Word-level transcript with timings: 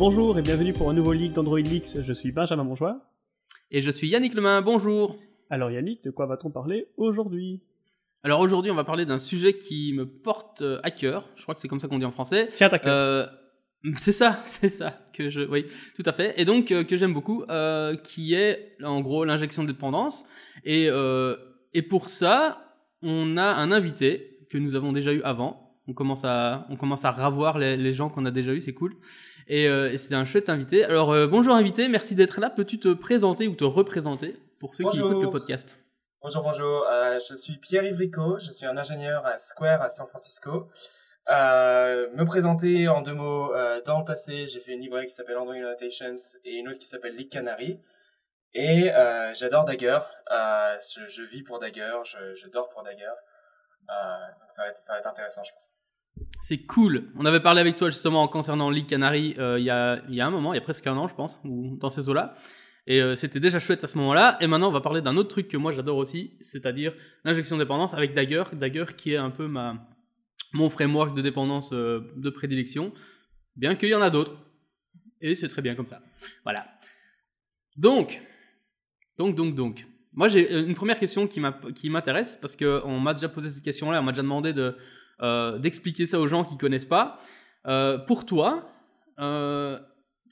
Bonjour 0.00 0.38
et 0.38 0.42
bienvenue 0.42 0.72
pour 0.72 0.88
un 0.88 0.94
nouveau 0.94 1.12
leak 1.12 1.34
d'Android 1.34 1.60
Leaks. 1.60 2.00
Je 2.00 2.12
suis 2.14 2.32
Benjamin 2.32 2.64
Monjoie. 2.64 3.02
Et 3.70 3.82
je 3.82 3.90
suis 3.90 4.08
Yannick 4.08 4.32
Lemain, 4.32 4.62
bonjour. 4.62 5.18
Alors 5.50 5.70
Yannick, 5.70 6.02
de 6.02 6.10
quoi 6.10 6.24
va-t-on 6.24 6.50
parler 6.50 6.88
aujourd'hui? 6.96 7.60
Alors 8.22 8.40
aujourd'hui, 8.40 8.70
on 8.70 8.74
va 8.74 8.84
parler 8.84 9.04
d'un 9.04 9.18
sujet 9.18 9.58
qui 9.58 9.92
me 9.92 10.06
porte 10.06 10.62
euh, 10.62 10.80
à 10.84 10.90
cœur. 10.90 11.28
Je 11.36 11.42
crois 11.42 11.54
que 11.54 11.60
c'est 11.60 11.68
comme 11.68 11.80
ça 11.80 11.86
qu'on 11.86 11.98
dit 11.98 12.06
en 12.06 12.12
français. 12.12 12.48
Tiens, 12.50 12.70
à 12.72 12.88
euh, 12.88 13.26
c'est 13.96 14.12
ça, 14.12 14.40
c'est 14.42 14.70
ça 14.70 14.98
que 15.12 15.28
je, 15.28 15.42
oui, 15.42 15.66
tout 15.94 16.02
à 16.06 16.14
fait. 16.14 16.32
Et 16.40 16.46
donc 16.46 16.72
euh, 16.72 16.82
que 16.82 16.96
j'aime 16.96 17.12
beaucoup, 17.12 17.44
euh, 17.50 17.94
qui 17.94 18.32
est 18.32 18.78
en 18.82 19.02
gros 19.02 19.26
l'injection 19.26 19.64
de 19.64 19.68
dépendance. 19.68 20.24
Et 20.64 20.88
et 21.74 21.82
pour 21.82 22.08
ça, 22.08 22.74
on 23.02 23.36
a 23.36 23.44
un 23.44 23.70
invité 23.70 24.46
que 24.48 24.56
nous 24.56 24.76
avons 24.76 24.92
déjà 24.92 25.12
eu 25.12 25.20
avant. 25.24 25.76
On 25.86 25.92
commence 25.92 26.24
à 26.24 26.66
on 26.70 26.76
commence 26.76 27.04
à 27.04 27.10
revoir 27.10 27.58
les, 27.58 27.76
les 27.76 27.92
gens 27.92 28.08
qu'on 28.08 28.24
a 28.24 28.30
déjà 28.30 28.54
eu, 28.54 28.62
c'est 28.62 28.72
cool. 28.72 28.96
Et, 29.50 29.66
euh, 29.66 29.90
et 29.90 29.98
c'est 29.98 30.14
un 30.14 30.24
chouette 30.24 30.48
invité. 30.48 30.84
Alors 30.84 31.10
euh, 31.10 31.26
bonjour 31.26 31.56
invité, 31.56 31.88
merci 31.88 32.14
d'être 32.14 32.40
là. 32.40 32.50
Peux-tu 32.50 32.78
te 32.78 32.94
présenter 32.94 33.48
ou 33.48 33.56
te 33.56 33.64
représenter 33.64 34.36
pour 34.60 34.76
ceux 34.76 34.84
bonjour. 34.84 35.08
qui 35.08 35.10
écoutent 35.10 35.24
le 35.24 35.30
podcast? 35.30 35.76
Bonjour, 36.22 36.44
bonjour. 36.44 36.86
Euh, 36.86 37.18
je 37.28 37.34
suis 37.34 37.58
Pierre 37.58 37.82
Ivrico. 37.82 38.38
Je 38.38 38.52
suis 38.52 38.64
un 38.64 38.76
ingénieur 38.76 39.26
à 39.26 39.38
Square 39.38 39.82
à 39.82 39.88
San 39.88 40.06
Francisco. 40.06 40.68
Euh, 41.30 42.08
me 42.14 42.24
présenter 42.24 42.86
en 42.86 43.02
deux 43.02 43.14
mots, 43.14 43.52
dans 43.84 43.98
le 43.98 44.04
passé, 44.04 44.46
j'ai 44.46 44.60
fait 44.60 44.72
une 44.72 44.82
librairie 44.82 45.08
qui 45.08 45.14
s'appelle 45.14 45.36
Android 45.36 45.56
Annotations 45.56 46.14
et 46.44 46.54
une 46.54 46.68
autre 46.68 46.78
qui 46.78 46.86
s'appelle 46.86 47.16
Leak 47.16 47.32
Canary. 47.32 47.80
Et 48.54 48.92
j'adore 49.34 49.64
Dagger, 49.64 49.98
je, 50.30 51.08
je, 51.08 51.22
vis 51.24 51.42
pour 51.42 51.58
Dagger, 51.58 51.98
je, 52.04 52.36
je 52.36 52.46
dors 52.46 52.68
pour 52.68 52.84
Dagger. 52.84 53.14
Donc 53.88 54.50
ça 54.50 54.62
va, 54.62 54.68
être, 54.68 54.80
ça 54.80 54.92
va 54.92 55.00
être 55.00 55.08
intéressant, 55.08 55.42
je 55.42 55.52
pense. 55.52 55.74
C'est 56.40 56.58
cool. 56.58 57.04
On 57.16 57.24
avait 57.26 57.40
parlé 57.40 57.60
avec 57.60 57.76
toi 57.76 57.88
justement 57.88 58.26
concernant 58.28 58.70
Leak 58.70 58.86
Canary 58.86 59.34
euh, 59.38 59.58
il, 59.58 59.64
y 59.64 59.70
a, 59.70 60.02
y 60.08 60.20
a 60.20 60.26
un 60.26 60.30
moment, 60.30 60.52
il 60.52 60.56
y 60.56 60.58
a 60.58 60.62
presque 60.62 60.86
un 60.86 60.96
an, 60.96 61.06
je 61.06 61.14
pense, 61.14 61.40
ou 61.44 61.76
dans 61.78 61.90
ces 61.90 62.08
eaux-là. 62.08 62.34
Et 62.86 63.00
euh, 63.02 63.14
c'était 63.14 63.40
déjà 63.40 63.58
chouette 63.58 63.84
à 63.84 63.86
ce 63.86 63.98
moment-là. 63.98 64.38
Et 64.40 64.46
maintenant, 64.46 64.68
on 64.68 64.72
va 64.72 64.80
parler 64.80 65.02
d'un 65.02 65.16
autre 65.16 65.28
truc 65.28 65.48
que 65.48 65.56
moi 65.56 65.72
j'adore 65.72 65.98
aussi, 65.98 66.32
c'est-à-dire 66.40 66.94
l'injection 67.24 67.56
de 67.56 67.62
dépendance 67.62 67.94
avec 67.94 68.14
Dagger. 68.14 68.44
Dagger 68.52 68.86
qui 68.96 69.12
est 69.12 69.16
un 69.16 69.30
peu 69.30 69.46
ma, 69.46 69.86
mon 70.52 70.70
framework 70.70 71.16
de 71.16 71.22
dépendance 71.22 71.72
euh, 71.72 72.00
de 72.16 72.30
prédilection, 72.30 72.92
bien 73.56 73.74
qu'il 73.74 73.90
y 73.90 73.94
en 73.94 74.02
a 74.02 74.10
d'autres. 74.10 74.36
Et 75.20 75.34
c'est 75.34 75.48
très 75.48 75.62
bien 75.62 75.74
comme 75.74 75.86
ça. 75.86 76.02
Voilà. 76.44 76.66
Donc, 77.76 78.20
donc, 79.18 79.34
donc, 79.34 79.54
donc. 79.54 79.86
Moi, 80.12 80.28
j'ai 80.28 80.58
une 80.58 80.74
première 80.74 80.98
question 80.98 81.28
qui 81.28 81.90
m'intéresse, 81.90 82.36
parce 82.40 82.56
qu'on 82.56 82.98
m'a 82.98 83.14
déjà 83.14 83.28
posé 83.28 83.50
cette 83.50 83.62
question-là, 83.62 84.00
on 84.00 84.02
m'a 84.02 84.10
déjà 84.12 84.22
demandé 84.22 84.52
de, 84.52 84.74
euh, 85.22 85.58
d'expliquer 85.58 86.06
ça 86.06 86.18
aux 86.18 86.28
gens 86.28 86.44
qui 86.44 86.56
connaissent 86.56 86.86
pas. 86.86 87.20
Euh, 87.66 87.98
pour 87.98 88.26
toi, 88.26 88.68
euh, 89.18 89.78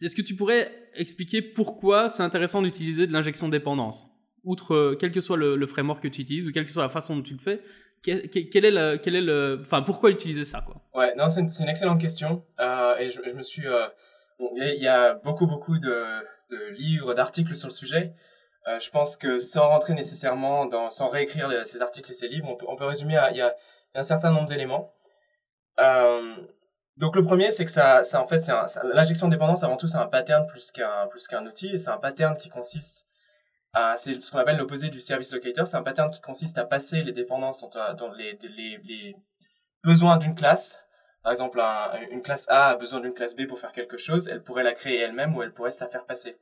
est-ce 0.03 0.17
que 0.17 0.23
tu 0.23 0.35
pourrais 0.35 0.71
expliquer 0.95 1.43
pourquoi 1.43 2.11
c'est 2.11 2.23
intéressant 2.23 2.63
d'utiliser 2.63 3.07
de 3.07 3.13
l'injection 3.13 3.49
dépendance? 3.49 4.07
Outre, 4.45 4.75
euh, 4.75 4.97
quel 4.99 5.13
que 5.13 5.21
soit 5.21 5.37
le, 5.37 5.67
framework 5.67 6.03
que 6.03 6.09
tu 6.09 6.23
utilises, 6.23 6.47
ou 6.47 6.53
quelle 6.53 6.65
que 6.65 6.71
soit 6.71 6.83
la 6.83 6.89
façon 6.89 7.17
dont 7.17 7.23
tu 7.23 7.35
le 7.35 7.41
fais, 7.41 7.61
quel, 8.03 8.21
est 8.25 8.71
le, 8.71 9.59
est 9.59 9.61
enfin, 9.61 9.83
pourquoi 9.83 10.11
utiliser 10.11 10.45
ça, 10.45 10.63
quoi? 10.63 10.77
Ouais, 10.95 11.15
non, 11.17 11.29
c'est 11.29 11.41
une, 11.41 11.69
excellente 11.69 12.01
question. 12.01 12.45
Et 12.59 13.11
je, 13.11 13.35
me 13.35 13.43
suis, 13.43 13.65
bon, 14.39 14.51
il 14.57 14.83
y, 14.83 14.87
a 14.87 15.15
beaucoup, 15.15 15.47
beaucoup 15.47 15.79
de, 15.79 16.05
de 16.51 16.71
livres, 16.79 17.15
d'articles 17.15 17.57
sur 17.57 17.69
le 17.69 17.73
sujet. 17.73 18.15
Je 18.67 18.89
pense 18.91 19.17
que 19.17 19.41
sans 19.41 19.69
rentrer 19.69 19.95
nécessairement 19.95 20.67
dans, 20.67 20.91
sans 20.91 21.09
réécrire 21.09 21.67
ces 21.67 21.83
articles 21.83 22.13
et 22.13 22.15
ces 22.15 22.29
livres, 22.29 22.47
on 22.49 22.57
peut, 22.57 22.67
on 22.69 22.77
peut 22.77 22.85
résumer 22.85 23.17
à, 23.17 23.33
un 23.95 24.03
certain 24.03 24.31
nombre 24.31 24.49
d'éléments. 24.49 24.95
Euh, 25.81 26.37
donc 26.97 27.15
le 27.17 27.23
premier, 27.23 27.51
c'est 27.51 27.65
que 27.65 27.71
ça, 27.71 28.03
ça 28.03 28.21
en 28.21 28.27
fait, 28.27 28.41
c'est 28.41 28.53
l'injection 28.93 29.29
de 29.29 29.33
dépendance 29.33 29.63
avant 29.65 29.77
tout, 29.77 29.87
c'est 29.87 29.99
un 29.99 30.07
pattern 30.07 30.47
plus 30.47 30.73
qu'un 30.73 31.07
plus 31.09 31.29
qu'un 31.29 31.47
outil. 31.47 31.79
C'est 31.79 31.91
un 31.91 31.99
pattern 31.99 32.37
qui 32.37 32.49
consiste 32.49 33.09
c'est 33.97 34.21
ce 34.21 34.31
qu'on 34.31 34.39
appelle 34.39 34.57
l'opposé 34.57 34.89
du 34.91 35.01
service 35.01 35.33
locator. 35.33 35.67
C'est 35.67 35.77
un 35.77 35.83
pattern 35.83 36.11
qui 36.11 36.21
consiste 36.21 36.59
à 36.59 36.65
passer 36.65 37.03
les 37.03 37.13
dépendances 37.13 37.65
dans 37.97 38.13
les, 38.13 38.39
les, 38.43 39.17
besoins 39.85 40.17
d'une 40.17 40.35
classe. 40.35 40.81
Par 41.23 41.33
exemple, 41.33 41.61
un, 41.61 41.93
une 42.11 42.23
classe 42.23 42.49
A 42.49 42.69
a 42.69 42.77
besoin 42.77 43.01
d'une 43.01 43.15
classe 43.15 43.37
B 43.37 43.47
pour 43.47 43.59
faire 43.59 43.73
quelque 43.73 43.97
chose. 43.97 44.29
Elle 44.29 44.43
pourrait 44.43 44.63
la 44.63 44.73
créer 44.73 44.99
elle-même 44.99 45.37
ou 45.37 45.43
elle 45.43 45.53
pourrait 45.53 45.71
se 45.71 45.83
la 45.83 45.89
faire 45.89 46.07
passer. 46.07 46.39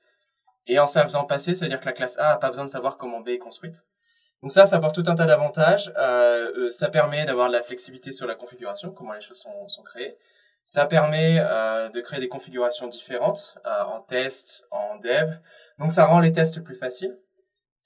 Et 0.67 0.79
en 0.79 0.87
se 0.87 0.99
la 0.99 1.05
faisant 1.05 1.25
passer, 1.25 1.55
c'est-à-dire 1.55 1.81
que 1.81 1.87
la 1.87 1.93
classe 1.93 2.19
A 2.19 2.33
a 2.33 2.37
pas 2.37 2.49
besoin 2.49 2.65
de 2.65 2.71
savoir 2.71 2.97
comment 2.97 3.21
B 3.21 3.29
est 3.29 3.39
construite. 3.39 3.85
Donc 4.43 4.53
ça, 4.53 4.67
ça 4.67 4.77
apporte 4.77 4.95
tout 4.95 5.11
un 5.11 5.15
tas 5.15 5.27
d'avantages. 5.27 5.93
Euh, 5.97 6.71
ça 6.71 6.89
permet 6.89 7.25
d'avoir 7.25 7.49
de 7.49 7.53
la 7.53 7.63
flexibilité 7.63 8.13
sur 8.13 8.27
la 8.27 8.35
configuration, 8.35 8.93
comment 8.93 9.13
les 9.13 9.21
choses 9.21 9.41
sont, 9.41 9.69
sont 9.69 9.83
créées. 9.83 10.17
Ça 10.65 10.85
permet 10.87 11.39
euh, 11.39 11.89
de 11.89 12.01
créer 12.01 12.21
des 12.21 12.29
configurations 12.29 12.89
différentes 12.89 13.57
euh, 13.67 13.83
en 13.85 14.01
test, 14.01 14.67
en 14.71 14.97
dev. 14.97 15.35
Donc 15.79 15.93
ça 15.93 16.05
rend 16.05 16.21
les 16.21 16.33
tests 16.33 16.63
plus 16.63 16.77
faciles. 16.77 17.17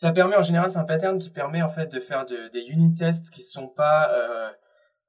Ça 0.00 0.12
permet 0.12 0.34
en 0.34 0.40
général, 0.40 0.70
c'est 0.70 0.78
un 0.78 0.84
pattern 0.84 1.18
qui 1.18 1.28
permet 1.28 1.60
en 1.60 1.68
fait 1.68 1.88
de 1.88 2.00
faire 2.00 2.24
de, 2.24 2.48
des 2.48 2.62
unit 2.62 2.94
tests 2.94 3.28
qui 3.28 3.42
sont 3.42 3.68
pas, 3.68 4.10
euh, 4.14 4.50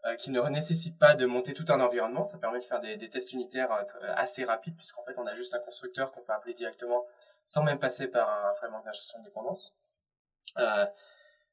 euh, 0.05 0.15
qui 0.15 0.31
ne 0.31 0.41
nécessitent 0.49 0.99
pas 0.99 1.15
de 1.15 1.25
monter 1.25 1.53
tout 1.53 1.63
un 1.69 1.79
environnement. 1.79 2.25
Ça 2.25 2.37
permet 2.37 2.59
de 2.59 2.65
faire 2.65 2.81
des, 2.81 2.97
des 2.97 3.07
tests 3.07 3.31
unitaires 3.31 3.71
euh, 3.71 4.13
assez 4.17 4.43
rapides 4.43 4.75
puisqu'en 4.75 5.01
fait 5.03 5.17
on 5.17 5.25
a 5.27 5.35
juste 5.35 5.55
un 5.55 5.59
constructeur 5.59 6.11
qu'on 6.11 6.19
peut 6.19 6.33
appeler 6.33 6.53
directement 6.53 7.05
sans 7.45 7.63
même 7.63 7.79
passer 7.79 8.07
par 8.07 8.29
un 8.49 8.53
framework 8.55 8.83
d'ingestion 8.83 9.19
de 9.19 9.23
dépendance. 9.23 9.77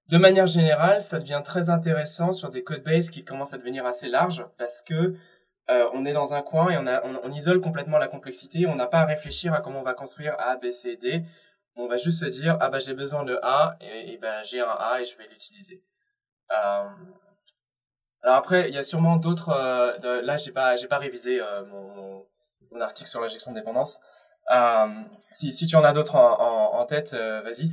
De 0.09 0.17
manière 0.17 0.47
générale, 0.47 1.03
ça 1.03 1.19
devient 1.19 1.43
très 1.45 1.69
intéressant 1.69 2.33
sur 2.33 2.51
des 2.51 2.65
codebases 2.65 3.11
qui 3.11 3.25
commencent 3.25 3.53
à 3.53 3.59
devenir 3.59 3.85
assez 3.85 4.09
larges 4.09 4.47
parce 4.57 4.81
que 4.81 5.15
euh, 5.71 5.91
on 5.93 6.07
est 6.07 6.15
dans 6.15 6.35
un 6.35 6.41
coin 6.41 6.71
et 6.71 6.79
on, 6.79 6.87
a, 6.87 7.05
on, 7.05 7.21
on 7.25 7.31
isole 7.31 7.61
complètement 7.61 7.99
la 7.99 8.09
complexité. 8.09 8.67
On 8.67 8.75
n'a 8.75 8.87
pas 8.87 9.01
à 9.01 9.05
réfléchir 9.05 9.53
à 9.53 9.61
comment 9.61 9.81
on 9.81 9.85
va 9.85 9.93
construire 9.93 10.35
A, 10.39 10.57
B, 10.57 10.71
C, 10.71 10.97
D. 10.97 11.25
On 11.77 11.87
va 11.87 11.99
juste 11.99 12.21
se 12.21 12.25
dire 12.25 12.57
ah 12.61 12.71
bah 12.71 12.79
j'ai 12.79 12.95
besoin 12.95 13.23
de 13.25 13.39
A 13.43 13.77
et, 13.81 14.15
et 14.15 14.19
ben 14.19 14.43
j'ai 14.43 14.61
un 14.61 14.77
A 14.81 15.01
et 15.01 15.05
je 15.05 15.17
vais 15.17 15.29
l'utiliser. 15.29 15.83
Euh... 16.51 16.89
Alors 18.23 18.37
après 18.37 18.69
il 18.69 18.75
y 18.75 18.79
a 18.79 18.83
sûrement 18.83 19.17
d'autres. 19.17 19.51
Euh, 19.51 20.23
là 20.23 20.39
j'ai 20.39 20.51
pas 20.51 20.75
j'ai 20.75 20.89
pas 20.89 20.99
révisé 20.99 21.41
euh, 21.41 21.65
mon, 21.67 22.27
mon, 22.73 22.81
article 22.81 23.09
sur 23.09 23.21
l'injection 23.21 23.53
de 23.53 23.59
dépendance. 23.59 24.01
Euh, 24.51 24.87
si 25.31 25.53
si 25.53 25.67
tu 25.67 25.77
en 25.77 25.85
as 25.85 25.93
d'autres 25.93 26.17
en, 26.17 26.41
en, 26.41 26.81
en, 26.81 26.87
tête, 26.87 27.13
euh, 27.15 27.43
vas-y. 27.43 27.73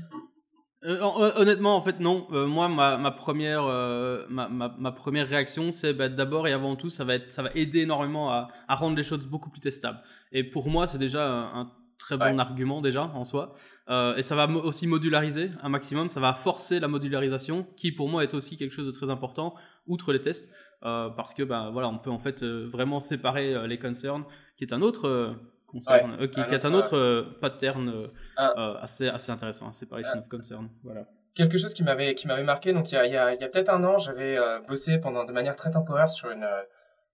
Euh, 0.85 1.31
honnêtement, 1.35 1.75
en 1.75 1.81
fait, 1.81 1.99
non. 1.99 2.27
Euh, 2.31 2.45
moi, 2.45 2.69
ma, 2.69 2.97
ma 2.97 3.11
première, 3.11 3.65
euh, 3.65 4.25
ma, 4.29 4.47
ma, 4.47 4.75
ma, 4.77 4.91
première 4.91 5.27
réaction, 5.27 5.71
c'est 5.71 5.93
bah, 5.93 6.09
d'abord 6.09 6.47
et 6.47 6.53
avant 6.53 6.75
tout, 6.75 6.89
ça 6.89 7.03
va 7.03 7.15
être, 7.15 7.31
ça 7.31 7.41
va 7.41 7.49
aider 7.55 7.81
énormément 7.81 8.31
à, 8.31 8.49
à 8.67 8.75
rendre 8.75 8.95
les 8.95 9.03
choses 9.03 9.25
beaucoup 9.25 9.49
plus 9.49 9.61
testables. 9.61 9.99
Et 10.31 10.43
pour 10.43 10.69
moi, 10.69 10.85
c'est 10.85 10.97
déjà 10.97 11.49
un, 11.53 11.71
très 11.97 12.17
bon 12.17 12.25
ouais. 12.25 12.39
argument 12.39 12.81
déjà 12.81 13.11
en 13.15 13.23
soi. 13.23 13.55
Euh, 13.89 14.15
et 14.15 14.21
ça 14.21 14.35
va 14.35 14.47
aussi 14.47 14.85
modulariser 14.85 15.49
un 15.63 15.69
maximum. 15.69 16.09
Ça 16.09 16.19
va 16.19 16.33
forcer 16.33 16.79
la 16.79 16.87
modularisation, 16.87 17.65
qui 17.77 17.91
pour 17.91 18.09
moi 18.09 18.23
est 18.23 18.33
aussi 18.33 18.57
quelque 18.57 18.73
chose 18.73 18.85
de 18.85 18.91
très 18.91 19.09
important, 19.09 19.55
outre 19.87 20.13
les 20.13 20.21
tests, 20.21 20.51
euh, 20.83 21.09
parce 21.09 21.33
que 21.33 21.41
bah 21.41 21.69
voilà, 21.73 21.89
on 21.89 21.97
peut 21.97 22.11
en 22.11 22.19
fait 22.19 22.43
vraiment 22.43 22.99
séparer 22.99 23.67
les 23.67 23.79
concerns, 23.79 24.25
qui 24.57 24.65
est 24.65 24.73
un 24.73 24.81
autre 24.81 25.35
concern, 25.75 26.11
ouais, 26.11 26.21
euh, 26.21 26.27
qui, 26.27 26.43
qui 26.43 26.53
est 26.53 26.65
un 26.65 26.73
autre 26.73 26.97
euh, 26.97 27.23
pattern 27.41 28.09
ah. 28.37 28.77
assez, 28.81 29.07
assez 29.07 29.31
intéressant, 29.31 29.71
separation 29.71 30.13
ah. 30.15 30.19
of 30.19 30.29
concern. 30.29 30.69
Voilà. 30.83 31.05
Quelque 31.35 31.57
chose 31.57 31.73
qui 31.73 31.83
m'avait 31.83 32.15
qui 32.15 32.27
m'avait 32.27 32.43
marqué, 32.43 32.71
donc 32.71 32.91
il 32.91 32.95
y 32.95 32.97
a, 32.97 33.05
y 33.05 33.17
a, 33.17 33.33
il 33.33 33.41
y 33.41 33.43
a 33.43 33.49
peut-être 33.49 33.69
un 33.69 33.83
an, 33.83 33.97
j'avais 33.97 34.37
euh, 34.37 34.59
bossé 34.67 34.99
pendant 34.99 35.25
de 35.25 35.33
manière 35.33 35.55
très 35.55 35.71
temporaire 35.71 36.09
sur 36.09 36.31
une 36.31 36.47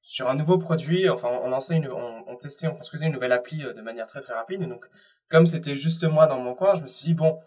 sur 0.01 0.29
un 0.29 0.35
nouveau 0.35 0.57
produit. 0.57 1.09
Enfin, 1.09 1.29
on 1.44 1.50
lançait 1.50 1.75
une, 1.75 1.89
on, 1.89 2.23
on 2.27 2.35
testait, 2.35 2.67
on 2.67 2.75
construisait 2.75 3.07
une 3.07 3.13
nouvelle 3.13 3.31
appli 3.31 3.63
de 3.63 3.81
manière 3.81 4.05
très 4.05 4.21
très 4.21 4.33
rapide. 4.33 4.61
Et 4.61 4.67
donc, 4.67 4.85
comme 5.29 5.47
c'était 5.47 5.75
juste 5.75 6.03
moi 6.03 6.27
dans 6.27 6.39
mon 6.39 6.53
coin, 6.53 6.75
je 6.75 6.83
me 6.83 6.88
suis 6.88 7.05
dit 7.05 7.13
bon, 7.16 7.39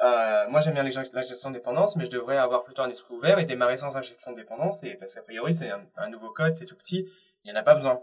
euh, 0.00 0.48
moi 0.48 0.60
j'aime 0.60 0.74
bien 0.74 0.82
l'injection 0.82 1.50
de 1.50 1.54
dépendance, 1.54 1.96
mais 1.96 2.06
je 2.06 2.10
devrais 2.10 2.36
avoir 2.36 2.64
plutôt 2.64 2.82
un 2.82 2.88
esprit 2.88 3.14
ouvert 3.14 3.38
et 3.38 3.44
démarrer 3.44 3.76
sans 3.76 3.96
injection 3.96 4.32
de 4.32 4.36
dépendance. 4.36 4.82
Et 4.84 4.94
parce 4.94 5.14
qu'a 5.14 5.22
priori 5.22 5.54
c'est 5.54 5.70
un, 5.70 5.84
un, 5.96 6.08
nouveau 6.08 6.30
code, 6.30 6.54
c'est 6.54 6.66
tout 6.66 6.76
petit, 6.76 7.06
il 7.44 7.52
n'y 7.52 7.56
en 7.56 7.60
a 7.60 7.62
pas 7.62 7.74
besoin. 7.74 8.00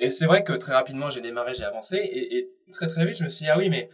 Et 0.00 0.10
c'est 0.10 0.24
vrai 0.24 0.42
que 0.42 0.54
très 0.54 0.72
rapidement, 0.72 1.10
j'ai 1.10 1.20
démarré, 1.20 1.52
j'ai 1.52 1.64
avancé, 1.64 1.98
et, 1.98 2.38
et, 2.38 2.50
très 2.72 2.86
très 2.86 3.04
vite, 3.04 3.18
je 3.18 3.24
me 3.24 3.28
suis 3.28 3.44
dit, 3.44 3.50
ah 3.50 3.58
oui, 3.58 3.68
mais 3.68 3.90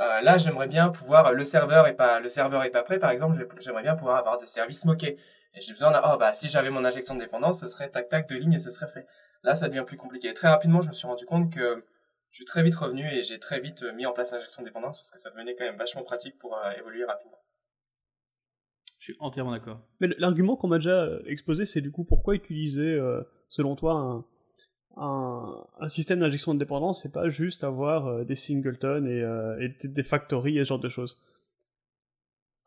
euh, 0.00 0.22
là, 0.22 0.38
j'aimerais 0.38 0.66
bien 0.66 0.88
pouvoir, 0.88 1.32
le 1.34 1.44
serveur 1.44 1.86
est 1.86 1.94
pas, 1.94 2.20
le 2.20 2.30
serveur 2.30 2.62
est 2.64 2.70
pas 2.70 2.82
prêt, 2.82 2.98
par 2.98 3.10
exemple, 3.10 3.46
j'aimerais 3.60 3.82
bien 3.82 3.94
pouvoir 3.94 4.16
avoir 4.16 4.38
des 4.38 4.46
services 4.46 4.86
moqués. 4.86 5.18
Et 5.54 5.60
j'ai 5.60 5.72
besoin, 5.72 5.92
de, 5.92 5.98
oh 6.02 6.16
bah, 6.18 6.32
si 6.32 6.48
j'avais 6.48 6.70
mon 6.70 6.82
injection 6.86 7.14
de 7.14 7.20
dépendance, 7.20 7.60
ce 7.60 7.68
serait 7.68 7.90
tac 7.90 8.08
tac 8.08 8.26
de 8.30 8.36
ligne 8.36 8.54
et 8.54 8.58
ce 8.58 8.70
serait 8.70 8.88
fait. 8.88 9.06
Là, 9.42 9.54
ça 9.54 9.68
devient 9.68 9.84
plus 9.86 9.98
compliqué. 9.98 10.30
Et 10.30 10.34
très 10.34 10.48
rapidement, 10.48 10.80
je 10.80 10.88
me 10.88 10.94
suis 10.94 11.06
rendu 11.06 11.26
compte 11.26 11.52
que 11.52 11.84
je 12.30 12.36
suis 12.36 12.46
très 12.46 12.62
vite 12.62 12.74
revenu 12.74 13.06
et 13.12 13.22
j'ai 13.22 13.38
très 13.38 13.60
vite 13.60 13.84
mis 13.94 14.06
en 14.06 14.12
place 14.12 14.32
l'injection 14.32 14.62
de 14.62 14.68
dépendance 14.68 14.96
parce 14.96 15.10
que 15.10 15.18
ça 15.18 15.30
devenait 15.30 15.54
quand 15.54 15.66
même 15.66 15.76
vachement 15.76 16.04
pratique 16.04 16.38
pour 16.38 16.56
euh, 16.56 16.70
évoluer 16.78 17.04
rapidement. 17.04 17.36
Je 18.98 19.12
suis 19.12 19.16
entièrement 19.20 19.50
d'accord. 19.50 19.82
Mais 20.00 20.08
l'argument 20.16 20.56
qu'on 20.56 20.68
m'a 20.68 20.78
déjà 20.78 21.06
exposé, 21.26 21.66
c'est 21.66 21.82
du 21.82 21.92
coup 21.92 22.04
pourquoi 22.04 22.34
utiliser, 22.34 22.80
euh, 22.80 23.22
selon 23.50 23.76
toi, 23.76 23.94
un, 23.94 24.24
un, 24.96 25.88
système 25.88 26.20
d'injection 26.20 26.54
de 26.54 26.58
dépendance, 26.58 27.02
c'est 27.02 27.12
pas 27.12 27.28
juste 27.28 27.64
avoir 27.64 28.06
euh, 28.06 28.24
des 28.24 28.36
singletons 28.36 29.06
et, 29.06 29.22
euh, 29.22 29.58
et, 29.60 29.86
des 29.86 30.02
factories 30.02 30.58
et 30.58 30.64
ce 30.64 30.68
genre 30.68 30.78
de 30.78 30.88
choses 30.88 31.20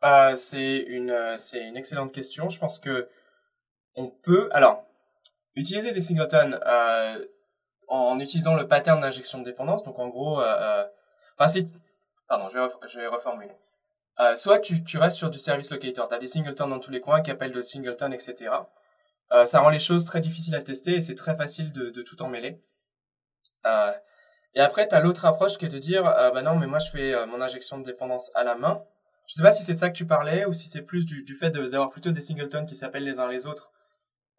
euh, 0.04 0.34
C'est 0.34 0.78
une, 0.78 1.10
excellente 1.76 2.12
question. 2.12 2.48
Je 2.48 2.58
pense 2.58 2.78
que 2.78 3.08
on 3.94 4.08
peut. 4.08 4.48
Alors, 4.52 4.84
utiliser 5.54 5.92
des 5.92 6.00
singletons, 6.00 6.58
en 7.88 8.18
utilisant 8.18 8.54
le 8.54 8.66
pattern 8.66 9.00
d'injection 9.00 9.38
de 9.38 9.44
dépendance. 9.44 9.84
Donc 9.84 9.98
en 9.98 10.08
gros, 10.08 10.40
pardon, 12.28 12.48
je 12.50 12.98
vais, 12.98 13.06
reformuler. 13.06 13.54
soit 14.34 14.58
tu, 14.58 14.84
tu 14.84 14.98
restes 14.98 15.16
sur 15.16 15.30
du 15.30 15.38
service 15.38 15.70
locator, 15.70 16.08
tu 16.08 16.14
as 16.14 16.18
des 16.18 16.26
singletons 16.26 16.68
dans 16.68 16.80
tous 16.80 16.90
les 16.90 17.00
coins 17.00 17.22
qui 17.22 17.30
appellent 17.30 17.52
de 17.52 17.62
singleton, 17.62 18.12
etc. 18.12 18.50
ça 19.44 19.60
rend 19.60 19.70
les 19.70 19.78
choses 19.78 20.04
très 20.04 20.20
difficiles 20.20 20.54
à 20.54 20.62
tester 20.62 20.94
et 20.94 21.00
c'est 21.00 21.14
très 21.14 21.36
facile 21.36 21.72
de, 21.72 21.90
de 21.90 22.02
tout 22.02 22.22
emmêler. 22.22 22.62
Euh, 23.66 23.92
et 24.54 24.60
après, 24.60 24.88
tu 24.88 24.94
as 24.94 25.00
l'autre 25.00 25.26
approche 25.26 25.58
qui 25.58 25.66
est 25.66 25.68
de 25.68 25.78
dire, 25.78 26.06
euh, 26.06 26.30
bah 26.30 26.40
non, 26.42 26.56
mais 26.56 26.66
moi 26.66 26.78
je 26.78 26.90
fais 26.90 27.12
euh, 27.14 27.26
mon 27.26 27.42
injection 27.42 27.78
de 27.78 27.84
dépendance 27.84 28.30
à 28.34 28.42
la 28.42 28.54
main. 28.54 28.82
Je 29.26 29.34
sais 29.34 29.42
pas 29.42 29.50
si 29.50 29.62
c'est 29.62 29.74
de 29.74 29.78
ça 29.78 29.90
que 29.90 29.96
tu 29.96 30.06
parlais 30.06 30.46
ou 30.46 30.52
si 30.52 30.66
c'est 30.66 30.82
plus 30.82 31.04
du, 31.04 31.22
du 31.24 31.34
fait 31.34 31.50
d'avoir 31.50 31.90
plutôt 31.90 32.10
des 32.10 32.22
singletons 32.22 32.64
qui 32.64 32.74
s'appellent 32.74 33.04
les 33.04 33.18
uns 33.18 33.28
les 33.28 33.46
autres 33.46 33.70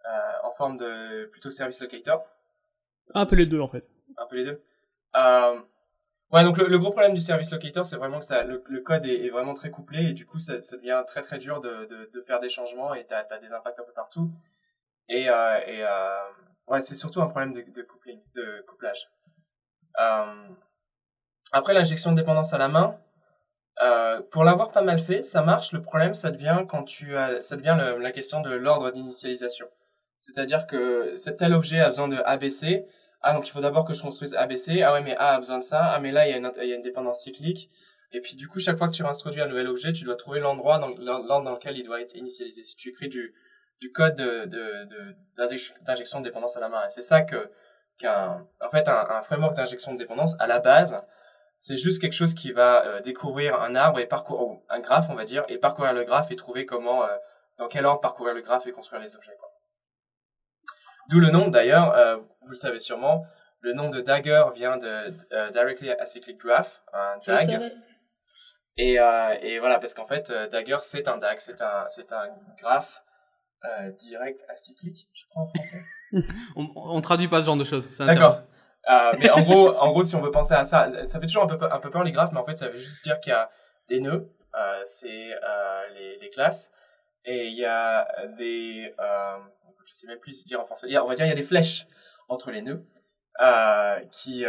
euh, 0.05 0.47
en 0.47 0.51
forme 0.53 0.77
de 0.77 1.25
plutôt 1.25 1.49
service 1.49 1.81
locator. 1.81 2.25
Un 3.13 3.25
peu 3.25 3.35
les 3.35 3.45
deux 3.45 3.59
en 3.59 3.67
fait. 3.67 3.85
Un 4.17 4.25
peu 4.25 4.37
les 4.37 4.45
deux. 4.45 4.61
Euh, 5.15 5.59
ouais, 6.31 6.43
donc 6.43 6.57
le, 6.57 6.79
gros 6.79 6.91
problème 6.91 7.13
du 7.13 7.19
service 7.19 7.51
locator, 7.51 7.85
c'est 7.85 7.97
vraiment 7.97 8.19
que 8.19 8.25
ça, 8.25 8.43
le, 8.43 8.63
le 8.67 8.81
code 8.81 9.05
est, 9.05 9.25
est, 9.25 9.29
vraiment 9.29 9.53
très 9.53 9.69
couplé 9.69 10.09
et 10.09 10.13
du 10.13 10.25
coup, 10.25 10.39
ça, 10.39 10.61
ça 10.61 10.77
devient 10.77 11.03
très 11.05 11.21
très 11.21 11.37
dur 11.37 11.61
de, 11.61 11.85
de, 11.85 12.09
de 12.11 12.21
faire 12.21 12.39
des 12.39 12.49
changements 12.49 12.95
et 12.95 13.05
tu 13.05 13.13
as, 13.13 13.27
as, 13.29 13.39
des 13.39 13.53
impacts 13.53 13.79
un 13.79 13.83
peu 13.83 13.93
partout. 13.93 14.31
Et, 15.09 15.29
euh, 15.29 15.59
et 15.67 15.83
ouais, 16.67 16.79
c'est 16.79 16.95
surtout 16.95 17.21
un 17.21 17.27
problème 17.27 17.53
de, 17.53 18.61
couplage. 18.67 19.07
Euh, 19.99 20.49
après 21.51 21.73
l'injection 21.73 22.11
de 22.11 22.17
dépendance 22.17 22.53
à 22.53 22.57
la 22.57 22.67
main, 22.67 22.99
euh, 23.81 24.21
pour 24.31 24.43
l'avoir 24.43 24.71
pas 24.71 24.81
mal 24.81 24.99
fait, 24.99 25.21
ça 25.21 25.41
marche. 25.41 25.71
Le 25.71 25.81
problème, 25.81 26.13
ça 26.13 26.31
devient 26.31 26.65
quand 26.67 26.83
tu 26.83 27.13
ça 27.41 27.55
devient 27.55 27.77
la 27.99 28.11
question 28.11 28.41
de 28.41 28.51
l'ordre 28.51 28.91
d'initialisation. 28.91 29.67
C'est-à-dire 30.17 30.65
que 30.67 31.15
tel 31.31 31.53
objet 31.53 31.79
a 31.79 31.87
besoin 31.87 32.07
de 32.07 32.17
ABC. 32.25 32.85
Ah, 33.21 33.33
donc 33.33 33.47
il 33.47 33.51
faut 33.51 33.61
d'abord 33.61 33.85
que 33.85 33.93
je 33.93 34.01
construise 34.01 34.35
ABC. 34.35 34.81
Ah 34.81 34.93
ouais, 34.93 35.01
mais 35.01 35.15
A 35.17 35.35
a 35.35 35.37
besoin 35.39 35.57
de 35.57 35.63
ça. 35.63 35.85
Ah, 35.85 35.99
mais 35.99 36.11
là, 36.11 36.27
il 36.27 36.31
y 36.31 36.33
a 36.33 36.75
une, 36.75 36.81
dépendance 36.81 37.21
cyclique. 37.21 37.69
Et 38.11 38.21
puis, 38.21 38.35
du 38.35 38.47
coup, 38.47 38.59
chaque 38.59 38.77
fois 38.77 38.87
que 38.87 38.93
tu 38.93 39.03
introduis 39.03 39.41
un 39.41 39.47
nouvel 39.47 39.67
objet, 39.67 39.91
tu 39.91 40.05
dois 40.05 40.15
trouver 40.15 40.39
l'endroit 40.39 40.79
dans, 40.79 40.89
dans 41.41 41.51
lequel 41.51 41.77
il 41.77 41.83
doit 41.83 42.01
être 42.01 42.15
initialisé. 42.15 42.63
Si 42.63 42.75
tu 42.75 42.89
écris 42.89 43.09
du, 43.09 43.33
du 43.79 43.91
code 43.91 44.15
de, 44.15 44.45
de, 44.45 45.15
d'injection 45.37 46.19
de, 46.19 46.23
de 46.23 46.29
dépendance 46.29 46.57
à 46.57 46.59
la 46.59 46.69
main. 46.69 46.87
c'est 46.89 47.01
ça 47.01 47.21
que, 47.21 47.51
qu'un, 47.99 48.45
en 48.61 48.69
fait, 48.69 48.87
un, 48.87 49.07
un 49.09 49.21
framework 49.21 49.55
d'injection 49.55 49.93
de 49.93 49.97
dépendance, 49.97 50.35
à 50.39 50.47
la 50.47 50.59
base, 50.59 50.99
c'est 51.59 51.77
juste 51.77 52.01
quelque 52.01 52.13
chose 52.13 52.33
qui 52.33 52.51
va 52.51 52.85
euh, 52.85 53.01
découvrir 53.01 53.59
un 53.61 53.75
arbre 53.75 53.99
et 53.99 54.05
parcourir, 54.05 54.59
un 54.69 54.79
graphe, 54.79 55.07
on 55.09 55.15
va 55.15 55.25
dire, 55.25 55.43
et 55.47 55.57
parcourir 55.57 55.93
le 55.93 56.03
graphe 56.03 56.31
et 56.31 56.35
trouver 56.35 56.65
comment, 56.65 57.03
euh, 57.03 57.15
dans 57.57 57.67
quel 57.67 57.85
ordre 57.85 58.01
parcourir 58.01 58.33
le 58.33 58.41
graphe 58.41 58.67
et 58.67 58.71
construire 58.71 59.01
les 59.01 59.15
objets, 59.15 59.35
quoi. 59.39 59.49
D'où 61.09 61.19
le 61.19 61.29
nom, 61.29 61.47
d'ailleurs, 61.47 61.95
euh, 61.95 62.17
vous 62.17 62.49
le 62.49 62.55
savez 62.55 62.79
sûrement, 62.79 63.25
le 63.61 63.73
nom 63.73 63.89
de 63.89 64.01
Dagger 64.01 64.43
vient 64.53 64.77
de 64.77 65.49
Directly 65.51 65.91
Acyclic 65.91 66.37
Graph, 66.37 66.83
un 66.93 67.17
DAG. 67.25 67.71
Et, 68.77 68.95
et 69.41 69.59
voilà, 69.59 69.79
parce 69.79 69.93
qu'en 69.93 70.05
fait, 70.05 70.31
Dagger, 70.51 70.77
c'est 70.81 71.07
un 71.07 71.17
DAG, 71.17 71.39
c'est 71.39 71.61
un, 71.61 71.87
c'est 71.87 72.11
un 72.11 72.29
graphe 72.59 73.01
euh, 73.65 73.91
direct 73.91 74.41
acyclique, 74.49 75.07
je 75.13 75.25
crois 75.29 75.43
en 75.43 75.47
français. 75.47 75.81
on, 76.55 76.69
on 76.75 77.01
traduit 77.01 77.27
pas 77.27 77.41
ce 77.41 77.47
genre 77.47 77.57
de 77.57 77.63
choses. 77.63 77.87
D'accord. 77.99 78.41
Euh, 78.89 79.13
mais 79.19 79.29
en 79.29 79.41
gros, 79.41 79.75
en 79.75 79.91
gros, 79.91 80.03
si 80.03 80.15
on 80.15 80.21
veut 80.21 80.31
penser 80.31 80.53
à 80.53 80.63
ça, 80.63 80.89
ça 81.05 81.19
fait 81.19 81.25
toujours 81.25 81.43
un 81.43 81.47
peu, 81.47 81.57
un 81.71 81.79
peu 81.79 81.89
peur 81.89 82.03
les 82.03 82.11
graphes, 82.11 82.31
mais 82.31 82.39
en 82.39 82.45
fait, 82.45 82.57
ça 82.57 82.69
veut 82.69 82.77
juste 82.77 83.03
dire 83.03 83.19
qu'il 83.19 83.31
y 83.31 83.35
a 83.35 83.49
des 83.89 83.99
nœuds, 83.99 84.31
euh, 84.55 84.81
c'est 84.85 85.33
euh, 85.33 85.81
les, 85.93 86.17
les, 86.19 86.29
classes, 86.29 86.71
et 87.25 87.47
il 87.47 87.57
y 87.57 87.65
a 87.65 88.07
des, 88.37 88.93
je 89.85 89.93
sais 89.93 90.07
même 90.07 90.19
plus 90.19 90.45
dire 90.45 90.61
en 90.61 90.63
français, 90.63 90.87
on 90.97 91.07
va 91.07 91.15
dire 91.15 91.25
il 91.25 91.29
y 91.29 91.33
a 91.33 91.35
des 91.35 91.43
flèches 91.43 91.87
entre 92.29 92.51
les 92.51 92.61
nœuds 92.61 92.85
qui, 94.11 94.45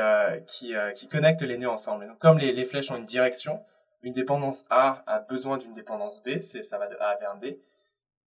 qui, 0.47 0.75
qui 0.95 1.09
connectent 1.09 1.43
les 1.43 1.59
nœuds 1.59 1.71
ensemble. 1.71 2.07
donc, 2.07 2.19
comme 2.19 2.39
les, 2.39 2.53
les 2.53 2.65
flèches 2.65 2.93
ont 2.93 2.97
une 2.97 3.07
direction, 3.07 3.65
une 4.03 4.13
dépendance 4.13 4.65
A 4.71 5.03
a 5.09 5.19
besoin 5.19 5.59
d'une 5.59 5.75
dépendance 5.75 6.23
B, 6.23 6.41
c'est 6.43 6.63
ça 6.63 6.79
va 6.79 6.87
de 6.87 6.97
A 7.01 7.17
vers 7.17 7.37
B, 7.37 7.47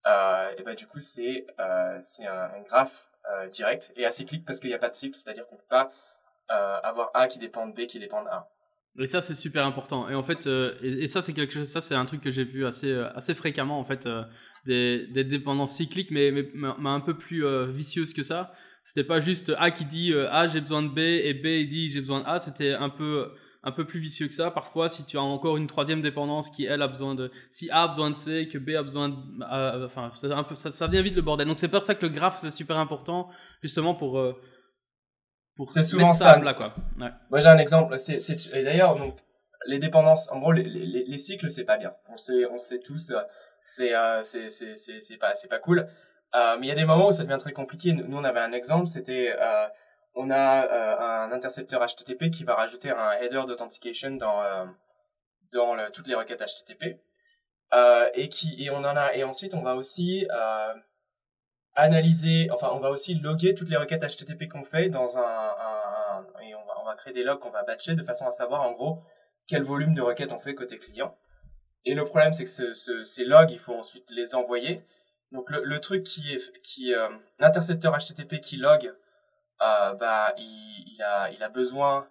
euh, 0.08 0.50
et 0.58 0.64
ben 0.64 0.74
du 0.74 0.88
coup 0.88 1.00
c'est 1.00 1.46
euh, 1.60 1.98
c'est 2.02 2.26
un, 2.26 2.50
un, 2.56 2.62
graphe 2.68 3.08
euh, 3.32 3.48
direct 3.48 3.92
et 3.96 4.06
acyclique 4.06 4.46
parce 4.46 4.60
qu'il 4.60 4.70
n'y 4.70 4.76
a 4.76 4.80
pas 4.80 4.90
de 4.90 4.96
cycle, 4.96 5.16
c'est-à-dire 5.16 5.46
qu'on 5.48 5.58
peut 5.58 5.64
pas 5.70 5.92
avoir 6.84 7.12
A 7.14 7.28
qui 7.28 7.40
dépend 7.40 7.66
de 7.66 7.74
B 7.74 7.86
qui 7.86 7.98
dépend 7.98 8.24
de 8.24 8.28
A. 8.28 8.50
Et 9.00 9.08
ça 9.08 9.22
c'est 9.22 9.36
super 9.36 9.66
important. 9.66 10.10
Et 10.10 10.16
en 10.16 10.24
fait, 10.24 10.48
et, 10.82 11.08
ça 11.08 11.22
c'est 11.22 11.32
quelque 11.32 11.54
chose, 11.54 11.70
ça 11.70 11.80
c'est 11.80 11.96
un 11.96 12.04
truc 12.04 12.20
que 12.20 12.30
j'ai 12.30 12.44
vu 12.44 12.66
assez 12.66 12.94
assez 13.16 13.36
fréquemment 13.36 13.80
en 13.80 13.86
fait, 13.86 14.10
des, 14.66 15.08
dépendances 15.24 15.76
cycliques, 15.76 16.12
mais, 16.12 16.32
mais, 16.32 16.50
mais 16.54 16.90
un 16.90 17.00
peu 17.00 17.18
plus 17.18 17.46
vicieuses 17.70 18.14
que 18.14 18.24
ça. 18.24 18.52
C'était 18.84 19.06
pas 19.06 19.22
juste 19.22 19.54
A 19.60 19.72
qui 19.72 19.86
dit 19.86 20.14
A 20.14 20.48
j'ai 20.48 20.60
besoin 20.60 20.84
de 20.84 20.90
B 20.90 20.98
et 21.00 21.34
B 21.34 21.70
dit 21.70 21.90
j'ai 21.90 22.02
besoin 22.02 22.20
de 22.20 22.26
A. 22.26 22.40
C'était 22.40 22.74
un 22.74 22.90
peu 22.90 23.32
un 23.64 23.72
peu 23.72 23.86
plus 23.86 24.00
vicieux 24.00 24.28
que 24.28 24.34
ça. 24.34 24.52
Parfois, 24.52 24.90
si 24.90 25.06
tu 25.06 25.18
as 25.18 25.22
encore 25.22 25.58
une 25.58 25.68
troisième 25.68 26.02
dépendance 26.02 26.50
qui, 26.50 26.66
elle, 26.66 26.82
a 26.82 26.88
besoin 26.88 27.16
de... 27.16 27.32
Si 27.50 27.70
A 27.70 27.84
a 27.84 27.88
besoin 27.88 28.10
de 28.10 28.16
C, 28.16 28.48
que 28.48 28.58
B 28.58 28.70
a 28.70 28.84
besoin 28.84 29.10
de... 29.10 29.16
Euh, 29.52 29.86
enfin, 29.86 30.12
un 30.24 30.44
peu, 30.44 30.56
ça, 30.56 30.72
ça 30.72 30.88
vient 30.88 31.02
vite 31.02 31.16
le 31.16 31.22
bordel. 31.22 31.48
Donc, 31.48 31.60
c'est 31.60 31.68
pour 31.68 31.84
ça 31.84 31.96
que 31.96 32.06
le 32.06 32.12
graphe, 32.12 32.40
c'est 32.40 32.52
super 32.52 32.78
important, 32.78 33.30
justement, 33.62 33.94
pour... 33.94 34.18
Euh, 34.18 34.40
pour 35.56 35.70
c'est 35.70 35.84
souvent 35.84 36.14
ça. 36.14 36.40
Là, 36.40 36.54
quoi. 36.54 36.74
Ouais. 37.00 37.10
Moi, 37.30 37.40
j'ai 37.40 37.50
un 37.50 37.58
exemple. 37.58 37.98
C'est, 38.00 38.18
et 38.54 38.64
d'ailleurs, 38.64 38.98
donc, 38.98 39.20
les 39.68 39.80
dépendances, 39.80 40.30
en 40.32 40.40
gros, 40.40 40.52
les, 40.54 40.64
les, 40.64 41.04
les 41.06 41.18
cycles, 41.18 41.52
c'est 41.52 41.66
pas 41.66 41.78
bien. 41.78 41.94
On 42.10 42.18
sait, 42.18 42.46
on 42.48 42.58
sait 42.58 42.80
tous, 42.80 43.12
euh, 43.12 43.22
c'est, 43.66 43.94
euh, 43.94 44.24
c'est, 44.24 44.50
c'est, 44.50 44.76
c'est, 44.76 45.18
pas, 45.18 45.34
c'est 45.36 45.50
pas 45.50 45.60
cool. 45.60 45.88
Euh, 46.34 46.58
mais 46.60 46.68
il 46.68 46.70
y 46.70 46.72
a 46.72 46.76
des 46.76 46.86
moments 46.86 47.10
où 47.10 47.12
ça 47.12 47.24
devient 47.24 47.38
très 47.38 47.52
compliqué. 47.52 47.94
Nous, 47.94 48.18
on 48.18 48.24
avait 48.24 48.40
un 48.40 48.54
exemple, 48.54 48.88
c'était 48.88 49.36
on 50.16 50.30
a 50.30 50.66
euh, 50.66 51.00
un 51.00 51.32
intercepteur 51.32 51.86
HTTP 51.86 52.30
qui 52.30 52.44
va 52.44 52.56
rajouter 52.56 52.92
un 52.92 53.12
header 53.14 53.44
d'authentication 53.48 54.12
dans 54.12 54.44
euh, 54.44 54.66
dans 55.54 55.76
le, 55.76 55.90
toutes 55.92 56.08
les 56.08 56.16
requêtes 56.16 56.42
HTTP 56.42 57.00
euh, 57.74 58.10
et 58.14 58.30
qui 58.30 58.64
et 58.64 58.70
on 58.70 58.78
en 58.78 58.98
a 58.98 59.14
et 59.14 59.24
ensuite 59.24 59.54
on 59.54 59.62
va 59.62 59.76
aussi 59.76 60.28
analyser 61.76 62.50
enfin 62.52 62.70
on 62.74 62.80
va 62.80 62.90
aussi 62.90 63.16
loguer 63.16 63.54
toutes 63.54 63.70
les 63.70 63.78
requêtes 63.78 64.02
HTTP 64.02 64.50
qu'on 64.50 64.66
fait 64.66 64.90
dans 64.90 65.18
un, 65.18 65.22
un, 65.22 66.26
et 66.42 66.54
on 66.56 66.66
va 66.66 66.74
on 66.82 66.86
va 66.86 66.96
créer 66.96 67.14
des 67.14 67.24
logs 67.24 67.40
qu'on 67.40 67.52
va 67.52 67.64
batcher 67.64 67.96
de 67.96 68.04
façon 68.04 68.26
à 68.26 68.32
savoir 68.32 68.62
en 68.62 68.74
gros 68.74 69.02
quel 69.48 69.64
volume 69.64 69.94
de 69.94 70.02
requêtes 70.02 70.32
on 70.32 70.40
fait 70.40 70.56
côté 70.56 70.78
client. 70.78 71.18
Et 71.84 71.94
le 71.96 72.06
problème 72.06 72.34
c'est 72.34 72.44
que 72.44 72.50
ce, 72.50 72.74
ce, 72.74 73.04
ces 73.04 73.24
logs 73.24 73.52
il 73.52 73.60
faut 73.60 73.74
ensuite 73.74 74.06
les 74.10 74.36
envoyer. 74.36 74.86
Donc 75.32 75.50
le, 75.50 75.64
le 75.64 75.80
truc 75.80 76.04
qui 76.04 76.34
est 76.34 76.62
qui 76.62 76.94
l'intercepteur 77.40 77.98
HTTP 77.98 78.42
qui 78.42 78.58
log 78.58 78.94
euh, 79.62 79.94
bah, 79.94 80.34
il, 80.38 81.02
a, 81.04 81.30
il 81.32 81.42
a 81.44 81.50
besoin 81.50 82.08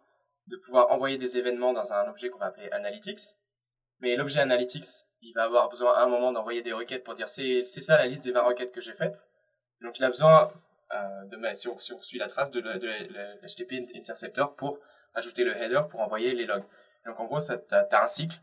de 0.47 0.57
pouvoir 0.57 0.91
envoyer 0.91 1.19
des 1.19 1.39
événements 1.39 1.73
dans 1.73 1.93
un 1.93 2.09
objet 2.09 2.29
qu'on 2.29 2.39
va 2.39 2.47
appeler 2.47 2.71
Analytics. 2.71 3.21
Mais 4.01 4.17
l'objet 4.17 4.41
Analytics, 4.41 5.07
il 5.23 5.33
va 5.35 5.45
avoir 5.45 5.69
besoin 5.69 5.95
à 5.95 6.03
un 6.03 6.09
moment 6.09 6.33
d'envoyer 6.33 6.63
des 6.63 6.73
requêtes 6.73 7.05
pour 7.05 7.15
dire 7.15 7.29
c'est, 7.29 7.63
ça 7.65 7.97
la 7.97 8.07
liste 8.07 8.25
des 8.25 8.33
20 8.33 8.43
requêtes 8.43 8.73
que 8.73 8.81
j'ai 8.81 8.95
faites. 8.95 9.29
Donc 9.83 9.99
il 9.99 10.05
a 10.05 10.09
besoin 10.09 10.49
euh, 10.93 11.25
de 11.27 11.39
si 11.55 11.69
on, 11.69 11.79
suit 11.79 12.19
la 12.19 12.29
trace 12.29 12.51
de, 12.51 12.61
l'HTTP 12.61 13.97
interceptor 13.97 14.55
pour 14.57 14.79
ajouter 15.15 15.45
le 15.45 15.57
header 15.57 15.83
pour 15.91 16.01
envoyer 16.01 16.35
les 16.35 16.47
logs. 16.47 16.65
Donc 17.07 17.19
en 17.19 17.25
gros, 17.27 17.39
tu 17.41 17.75
as, 17.75 18.03
un 18.03 18.07
cycle. 18.07 18.37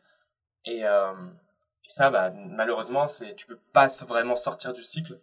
Et, 0.65 0.85
euh, 0.85 1.13
et 1.85 1.89
ça, 1.89 2.09
bah, 2.09 2.31
malheureusement, 2.31 3.05
tu 3.35 3.45
peux 3.47 3.59
pas 3.73 3.87
vraiment 4.05 4.35
sortir 4.35 4.73
du 4.73 4.83
cycle 4.83 5.19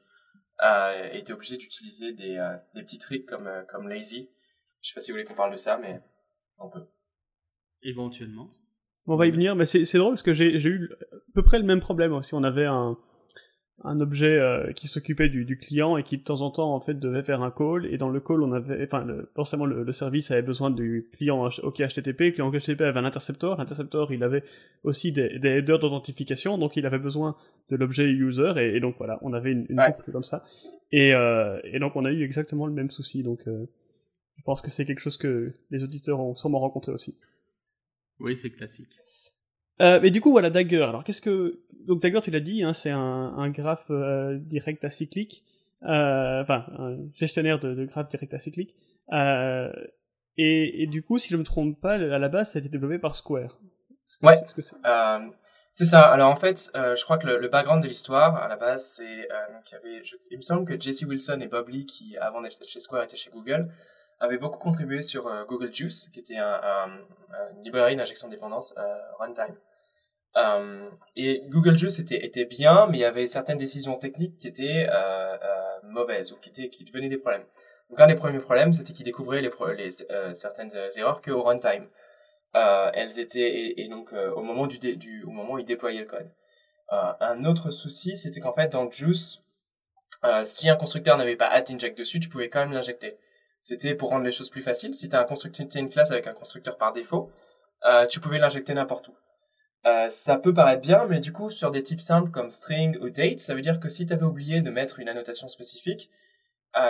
euh, 0.62 1.08
es 1.12 1.30
obligé 1.32 1.56
d'utiliser 1.56 2.12
des, 2.12 2.37
euh, 2.37 2.56
des 2.75 2.82
petits 2.82 2.99
tricks 2.99 3.26
comme, 3.26 3.46
euh, 3.46 3.62
comme 3.64 3.88
Lazy. 3.88 4.30
Je 4.82 4.88
sais 4.88 4.94
pas 4.94 5.00
si 5.00 5.11
vous 5.11 5.16
voulez 5.16 5.25
qu'on 5.25 5.34
parle 5.34 5.52
de 5.52 5.56
ça, 5.56 5.78
mais 5.78 6.00
on 6.58 6.68
peut. 6.68 6.87
Éventuellement. 7.82 8.49
On 9.06 9.16
va 9.16 9.26
y 9.26 9.30
venir, 9.30 9.54
mais 9.54 9.66
c'est 9.66 9.99
drôle 9.99 10.12
parce 10.12 10.23
que 10.23 10.32
j'ai 10.32 10.56
eu 10.56 10.90
à 11.12 11.16
peu 11.34 11.42
près 11.42 11.58
le 11.58 11.64
même 11.64 11.80
problème 11.80 12.14
aussi. 12.14 12.32
On 12.32 12.42
avait 12.42 12.64
un, 12.64 12.96
un 13.83 14.00
objet 14.00 14.38
euh, 14.38 14.73
qui 14.73 14.87
s'occupait 14.87 15.28
du, 15.28 15.45
du, 15.45 15.59
client 15.59 15.97
et 15.97 16.04
qui 16.04 16.16
de 16.16 16.23
temps 16.23 16.43
en 16.43 16.50
temps 16.50 16.75
en 16.75 16.81
fait 16.81 16.95
devait 16.95 17.25
faire 17.25 17.43
un 17.43 17.50
call. 17.50 17.87
Et 17.87 17.99
dans 17.99 18.09
le 18.09 18.21
call 18.21 18.43
on 18.43 18.52
avait 18.52 18.85
enfin 18.85 19.04
le, 19.04 19.31
forcément 19.35 19.66
le, 19.66 19.83
le, 19.83 19.93
service 19.93 20.31
avait 20.31 20.43
besoin 20.43 20.71
du 20.71 21.09
client 21.12 21.49
OK 21.62 21.78
HTTP 21.78 22.21
le 22.21 22.31
client 22.31 22.50
HTTP 22.50 22.83
avait 22.83 23.00
un 23.00 23.04
intercepteur 23.04 23.59
l'intercepteur 23.59 24.12
il 24.12 24.23
avait 24.23 24.45
aussi 24.85 25.11
des, 25.11 25.38
des 25.38 25.59
headers 25.59 25.81
d'authentification. 25.81 26.57
Donc 26.57 26.76
il 26.76 26.87
avait 26.87 26.99
besoin 26.99 27.37
de 27.71 27.76
l'objet 27.76 28.04
user. 28.04 28.52
Et, 28.59 28.76
et, 28.76 28.81
donc 28.81 28.95
voilà 28.99 29.19
on 29.23 29.33
avait 29.33 29.50
une, 29.52 29.66
une 29.69 29.81
ouais. 29.81 29.90
boucle 29.90 30.12
comme 30.12 30.25
ça. 30.25 30.45
Et, 30.93 31.12
euh, 31.12 31.61
et 31.64 31.81
donc 31.81 31.97
on 31.97 32.04
a 32.04 32.12
eu 32.12 32.23
exactement 32.23 32.66
le 32.66 32.73
même 32.73 32.90
souci. 32.90 33.25
Donc 33.25 33.40
euh, 33.49 33.66
je 34.37 34.43
pense 34.45 34.62
que 34.62 34.71
c'est 34.71 34.85
quelque 34.85 35.00
chose 35.00 35.16
que 35.16 35.52
les 35.71 35.83
auditeurs 35.83 36.21
ont 36.21 36.37
sûrement 36.37 36.61
rencontré 36.61 36.93
aussi. 36.93 37.19
Oui 38.21 38.37
c'est 38.37 38.50
classique 38.50 38.97
euh, 39.81 39.99
mais 40.00 40.11
du 40.11 40.21
coup, 40.21 40.31
voilà, 40.31 40.50
Dagger. 40.50 40.83
Alors, 40.83 41.04
qu'est-ce 41.04 41.23
que. 41.23 41.61
Donc, 41.87 42.00
Dagger, 42.00 42.21
tu 42.23 42.31
l'as 42.31 42.40
dit, 42.40 42.62
hein, 42.62 42.73
c'est 42.73 42.90
un, 42.90 42.99
un, 43.37 43.50
graphe 43.50 43.87
euh, 43.90 44.38
direct 44.38 44.85
acyclique. 44.85 45.45
Euh, 45.83 46.40
enfin, 46.40 46.64
un 46.78 46.97
gestionnaire 47.14 47.59
de, 47.59 47.75
de 47.75 47.85
graphes 47.85 48.09
direct 48.09 48.33
acyclique. 48.33 48.75
Euh, 49.12 49.71
et, 50.37 50.83
et, 50.83 50.87
du 50.87 51.02
coup, 51.02 51.19
si 51.19 51.28
je 51.31 51.37
me 51.37 51.45
trompe 51.45 51.81
pas, 51.81 51.95
à 51.95 52.19
la 52.19 52.28
base, 52.28 52.52
ça 52.52 52.59
a 52.59 52.61
été 52.61 52.69
développé 52.69 52.99
par 52.99 53.16
Square. 53.16 53.59
Ouais. 54.23 54.40
c'est 55.73 55.85
ça? 55.85 56.00
Alors, 56.00 56.31
en 56.31 56.37
fait, 56.37 56.71
je 56.75 57.04
crois 57.04 57.19
que 57.19 57.26
le, 57.26 57.38
le 57.38 57.49
background 57.49 57.83
de 57.83 57.88
l'histoire, 57.88 58.37
à 58.37 58.49
la 58.49 58.57
base, 58.57 58.97
c'est. 58.97 59.28
donc, 59.52 59.71
il, 59.71 59.73
y 59.73 59.76
avait, 59.76 60.04
je, 60.04 60.16
il 60.31 60.38
me 60.38 60.43
semble 60.43 60.64
que 60.64 60.81
Jesse 60.81 61.02
Wilson 61.02 61.40
et 61.40 61.49
Bob 61.49 61.69
Lee, 61.69 61.85
qui 61.85 62.16
avant 62.16 62.40
d'être 62.40 62.66
chez 62.66 62.81
Square 62.81 63.02
étaient 63.02 63.16
chez 63.16 63.31
Google, 63.31 63.69
avait 64.25 64.38
beaucoup 64.38 64.59
contribué 64.59 65.02
sur 65.02 65.25
Google 65.47 65.73
Juice, 65.73 66.09
qui 66.12 66.21
était 66.21 66.38
un, 66.38 67.04
une 67.57 67.64
librairie 67.64 67.97
d'injection 67.97 68.28
de 68.28 68.35
dépendance 68.35 68.75
runtime. 69.19 69.57
et 71.16 71.43
Google 71.49 71.76
Juice 71.76 71.99
était, 71.99 72.25
était 72.25 72.45
bien, 72.45 72.87
mais 72.87 72.99
il 72.99 73.00
y 73.00 73.04
avait 73.04 73.26
certaines 73.26 73.59
décisions 73.59 73.97
techniques 73.97 74.38
qui 74.38 74.49
étaient 74.49 74.88
mauvaises 75.83 76.33
ou 76.33 76.37
qui, 76.37 76.50
étaient, 76.50 76.69
qui 76.69 76.85
devenaient 76.85 77.09
des 77.09 77.19
problèmes. 77.19 77.45
Donc 77.90 78.00
un 78.00 78.07
des 78.07 78.14
premiers 78.14 78.40
problèmes, 78.40 78.73
c'était 78.73 78.93
qu'il 78.93 79.04
découvrait 79.04 79.43
les, 79.43 79.90
certaines 80.33 80.71
erreurs 80.97 81.23
qu'au 81.23 81.43
runtime. 81.43 81.88
elles 82.54 83.19
étaient 83.19 83.75
et, 83.76 83.88
donc 83.88 84.12
au 84.12 84.43
moment 84.43 84.66
du, 84.66 85.25
au 85.25 85.31
moment 85.31 85.54
où 85.54 85.59
il 85.59 85.64
déployait 85.64 86.00
le 86.00 86.07
code. 86.07 86.31
un 86.90 87.45
autre 87.45 87.71
souci, 87.71 88.16
c'était 88.16 88.40
qu'en 88.40 88.52
fait 88.52 88.73
dans 88.73 88.90
Juice, 88.90 89.45
euh, 90.25 90.45
si 90.45 90.71
un 90.71 90.76
constructeur 90.76 91.16
n'avait 91.19 91.37
pas 91.37 91.49
at 91.49 91.64
inject 91.71 91.99
dessus, 91.99 92.21
tu 92.21 92.28
pouvais 92.28 92.49
quand 92.49 92.61
même 92.61 92.73
l'injecter. 92.73 93.19
C'était 93.64 93.94
pour 93.94 94.11
rendre 94.11 94.26
les 94.26 94.30
choses 94.30 94.50
plus 94.50 94.61
faciles. 94.61 94.92
Si 94.92 95.09
tu 95.09 95.16
as 95.16 95.21
un 95.21 95.25
constructeur, 95.25 95.66
une 95.75 95.88
classe 95.88 96.11
avec 96.11 96.26
un 96.26 96.35
constructeur 96.35 96.76
par 96.76 96.92
défaut, 96.92 97.30
euh, 97.87 98.06
tu 98.06 98.21
pouvais 98.21 98.38
l'injecter 98.38 98.75
n'importe 98.75 99.09
où. 99.09 99.14
Euh, 99.87 100.11
ça 100.11 100.37
peut 100.37 100.52
paraître 100.52 100.83
bien, 100.83 101.06
mais 101.06 101.18
du 101.18 101.33
coup, 101.33 101.49
sur 101.49 101.71
des 101.71 101.83
types 101.83 102.02
simples 102.02 102.30
comme 102.30 102.50
string 102.50 102.99
ou 103.00 103.09
date, 103.09 103.40
ça 103.40 103.54
veut 103.54 103.62
dire 103.62 103.80
que 103.80 103.88
si 103.88 104.04
tu 104.04 104.12
avais 104.12 104.25
oublié 104.26 104.61
de 104.61 104.68
mettre 104.68 105.00
une 105.00 105.09
annotation 105.09 105.49
spécifique, 105.49 106.11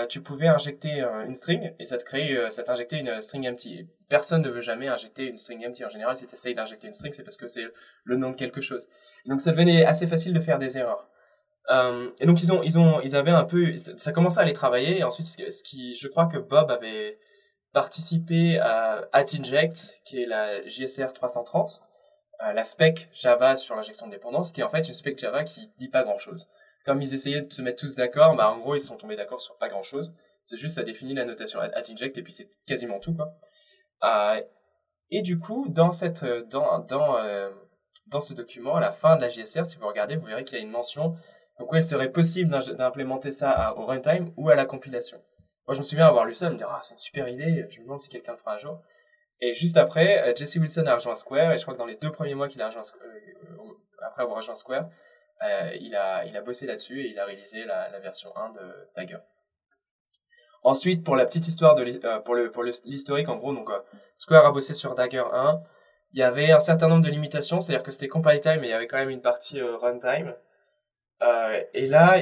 tu 0.08 0.22
pouvais 0.22 0.48
injecter 0.48 1.04
une 1.26 1.34
string 1.34 1.74
et 1.78 1.84
ça 1.84 1.98
te 1.98 2.04
crée, 2.04 2.34
ça 2.50 2.62
t'injectait 2.62 2.98
une 2.98 3.20
string 3.20 3.46
empty. 3.46 3.86
personne 4.08 4.40
ne 4.40 4.48
veut 4.48 4.62
jamais 4.62 4.88
injecter 4.88 5.26
une 5.26 5.36
string 5.36 5.64
empty. 5.66 5.84
En 5.84 5.90
général, 5.90 6.16
si 6.16 6.26
tu 6.26 6.34
essayes 6.34 6.54
d'injecter 6.54 6.86
une 6.86 6.94
string, 6.94 7.12
c'est 7.12 7.22
parce 7.22 7.36
que 7.36 7.46
c'est 7.46 7.66
le 8.04 8.16
nom 8.16 8.30
de 8.30 8.36
quelque 8.36 8.62
chose. 8.62 8.88
Donc 9.26 9.42
ça 9.42 9.50
devenait 9.50 9.84
assez 9.84 10.06
facile 10.06 10.32
de 10.32 10.40
faire 10.40 10.58
des 10.58 10.78
erreurs. 10.78 11.06
Euh, 11.70 12.10
et 12.20 12.26
donc 12.26 12.42
ils 12.42 12.52
ont, 12.52 12.62
ils 12.62 12.78
ont, 12.78 13.00
ils 13.00 13.16
avaient 13.16 13.30
un 13.30 13.44
peu, 13.44 13.74
ça 13.76 14.12
commençait 14.12 14.38
à 14.38 14.42
aller 14.42 14.52
travailler. 14.52 14.98
Et 14.98 15.04
ensuite, 15.04 15.26
ce 15.26 15.62
qui, 15.62 15.96
je 15.96 16.08
crois 16.08 16.26
que 16.26 16.38
Bob 16.38 16.70
avait 16.70 17.18
participé 17.72 18.58
à 18.58 19.08
AtInject, 19.12 20.00
qui 20.04 20.22
est 20.22 20.26
la 20.26 20.66
JSR 20.66 21.12
330, 21.12 21.82
euh, 22.42 22.52
la 22.52 22.64
spec 22.64 23.08
Java 23.12 23.56
sur 23.56 23.74
l'injection 23.76 24.06
de 24.06 24.12
dépendance, 24.12 24.52
qui 24.52 24.60
est 24.60 24.64
en 24.64 24.68
fait 24.68 24.86
une 24.86 24.94
spec 24.94 25.18
Java 25.18 25.44
qui 25.44 25.70
dit 25.78 25.88
pas 25.88 26.02
grand 26.02 26.18
chose. 26.18 26.48
Comme 26.84 27.00
ils 27.00 27.14
essayaient 27.14 27.42
de 27.42 27.52
se 27.52 27.62
mettre 27.62 27.80
tous 27.80 27.94
d'accord, 27.94 28.36
bah 28.36 28.50
en 28.50 28.58
gros 28.58 28.74
ils 28.74 28.80
sont 28.80 28.96
tombés 28.96 29.16
d'accord 29.16 29.40
sur 29.40 29.56
pas 29.56 29.68
grand 29.68 29.82
chose. 29.82 30.14
C'est 30.44 30.58
juste 30.58 30.74
ça 30.74 30.82
définit 30.82 31.14
la 31.14 31.24
notation 31.24 31.58
AtInject 31.58 32.18
et 32.18 32.22
puis 32.22 32.32
c'est 32.32 32.50
quasiment 32.66 32.98
tout 32.98 33.14
quoi. 33.14 33.32
Euh, 34.04 34.42
et 35.10 35.22
du 35.22 35.38
coup, 35.38 35.66
dans 35.68 35.92
cette, 35.92 36.24
dans, 36.50 36.80
dans, 36.80 37.16
euh, 37.16 37.50
dans 38.08 38.20
ce 38.20 38.34
document, 38.34 38.76
à 38.76 38.80
la 38.80 38.92
fin 38.92 39.16
de 39.16 39.20
la 39.20 39.28
JSR, 39.28 39.64
si 39.64 39.76
vous 39.76 39.86
regardez, 39.86 40.16
vous 40.16 40.26
verrez 40.26 40.44
qu'il 40.44 40.58
y 40.58 40.60
a 40.60 40.64
une 40.64 40.70
mention 40.70 41.16
donc, 41.58 41.68
il 41.72 41.82
serait 41.82 42.10
possible 42.10 42.50
d'implémenter 42.50 43.30
ça 43.30 43.74
au 43.76 43.86
runtime 43.86 44.32
ou 44.36 44.50
à 44.50 44.54
la 44.54 44.64
compilation. 44.64 45.18
Moi, 45.66 45.74
je 45.74 45.78
me 45.78 45.84
souviens 45.84 46.06
avoir 46.06 46.24
lu 46.24 46.34
ça, 46.34 46.50
me 46.50 46.56
dire, 46.56 46.68
ah, 46.70 46.80
c'est 46.82 46.94
une 46.94 46.98
super 46.98 47.28
idée, 47.28 47.66
je 47.70 47.78
me 47.78 47.84
demande 47.84 48.00
si 48.00 48.08
quelqu'un 48.08 48.32
le 48.32 48.38
fera 48.38 48.54
un 48.54 48.58
jour. 48.58 48.82
Et 49.40 49.54
juste 49.54 49.76
après, 49.76 50.22
euh, 50.22 50.34
Jesse 50.34 50.56
Wilson 50.56 50.86
a 50.86 50.94
rejoint 50.94 51.16
Square, 51.16 51.52
et 51.52 51.58
je 51.58 51.62
crois 51.62 51.74
que 51.74 51.78
dans 51.78 51.86
les 51.86 51.96
deux 51.96 52.10
premiers 52.10 52.34
mois 52.34 52.48
qu'il 52.48 52.60
a 52.62 52.66
rejoint, 52.66 52.82
euh, 52.82 54.06
après 54.06 54.22
avoir 54.22 54.38
rejoint 54.38 54.54
Square, 54.54 54.88
euh, 55.42 55.70
il, 55.80 55.94
a, 55.96 56.24
il 56.24 56.36
a 56.36 56.42
bossé 56.42 56.66
là-dessus 56.66 57.00
et 57.02 57.10
il 57.10 57.18
a 57.18 57.24
réalisé 57.24 57.64
la, 57.64 57.88
la 57.90 57.98
version 58.00 58.34
1 58.36 58.50
de 58.50 58.60
Dagger. 58.96 59.18
Ensuite, 60.62 61.04
pour 61.04 61.16
la 61.16 61.26
petite 61.26 61.46
histoire 61.46 61.74
de 61.74 62.20
pour 62.20 62.34
le 62.34 62.50
pour 62.50 62.62
l'historique, 62.62 63.28
en 63.28 63.36
gros, 63.36 63.54
donc 63.54 63.68
Square 64.16 64.46
a 64.46 64.50
bossé 64.50 64.72
sur 64.72 64.94
Dagger 64.94 65.24
1. 65.30 65.60
Il 66.14 66.20
y 66.20 66.22
avait 66.22 66.52
un 66.52 66.58
certain 66.58 66.88
nombre 66.88 67.04
de 67.04 67.10
limitations, 67.10 67.60
c'est-à-dire 67.60 67.82
que 67.82 67.90
c'était 67.90 68.08
compile 68.08 68.40
time, 68.40 68.60
mais 68.60 68.68
il 68.68 68.70
y 68.70 68.72
avait 68.72 68.86
quand 68.86 68.96
même 68.96 69.10
une 69.10 69.20
partie 69.20 69.60
runtime. 69.60 70.34
Euh, 71.22 71.60
et 71.72 71.86
là, 71.86 72.18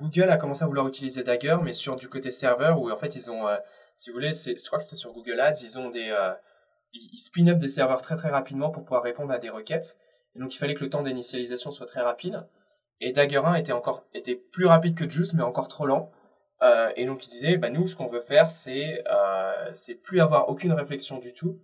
Google 0.00 0.30
a 0.30 0.36
commencé 0.36 0.62
à 0.62 0.66
vouloir 0.66 0.86
utiliser 0.86 1.22
Dagger, 1.22 1.58
mais 1.62 1.72
sur 1.72 1.96
du 1.96 2.08
côté 2.08 2.30
serveur, 2.30 2.80
où 2.80 2.90
en 2.90 2.96
fait 2.96 3.16
ils 3.16 3.30
ont, 3.30 3.48
euh, 3.48 3.56
si 3.96 4.10
vous 4.10 4.14
voulez, 4.14 4.32
je 4.32 4.66
crois 4.66 4.78
que 4.78 4.84
c'est 4.84 4.96
sur 4.96 5.12
Google 5.12 5.40
Ads, 5.40 5.62
ils 5.62 5.78
ont 5.78 5.90
des, 5.90 6.10
euh, 6.10 6.32
ils 6.92 7.18
spin 7.18 7.48
up 7.48 7.58
des 7.58 7.68
serveurs 7.68 8.02
très 8.02 8.16
très 8.16 8.30
rapidement 8.30 8.70
pour 8.70 8.84
pouvoir 8.84 9.02
répondre 9.02 9.32
à 9.32 9.38
des 9.38 9.50
requêtes. 9.50 9.96
Et 10.34 10.40
donc 10.40 10.54
il 10.54 10.58
fallait 10.58 10.74
que 10.74 10.84
le 10.84 10.90
temps 10.90 11.02
d'initialisation 11.02 11.70
soit 11.70 11.86
très 11.86 12.00
rapide. 12.00 12.46
Et 13.00 13.12
Dagger 13.12 13.42
1 13.44 13.54
était 13.54 13.72
encore, 13.72 14.04
était 14.14 14.34
plus 14.34 14.66
rapide 14.66 14.96
que 14.96 15.08
Juice, 15.08 15.34
mais 15.34 15.42
encore 15.42 15.68
trop 15.68 15.86
lent. 15.86 16.10
Euh, 16.62 16.90
et 16.96 17.06
donc 17.06 17.24
ils 17.26 17.30
disaient, 17.30 17.56
bah 17.56 17.70
nous, 17.70 17.86
ce 17.86 17.94
qu'on 17.94 18.08
veut 18.08 18.20
faire, 18.20 18.50
c'est, 18.50 19.04
euh, 19.06 19.70
c'est 19.72 19.94
plus 19.94 20.20
avoir 20.20 20.48
aucune 20.48 20.72
réflexion 20.72 21.18
du 21.18 21.32
tout 21.32 21.60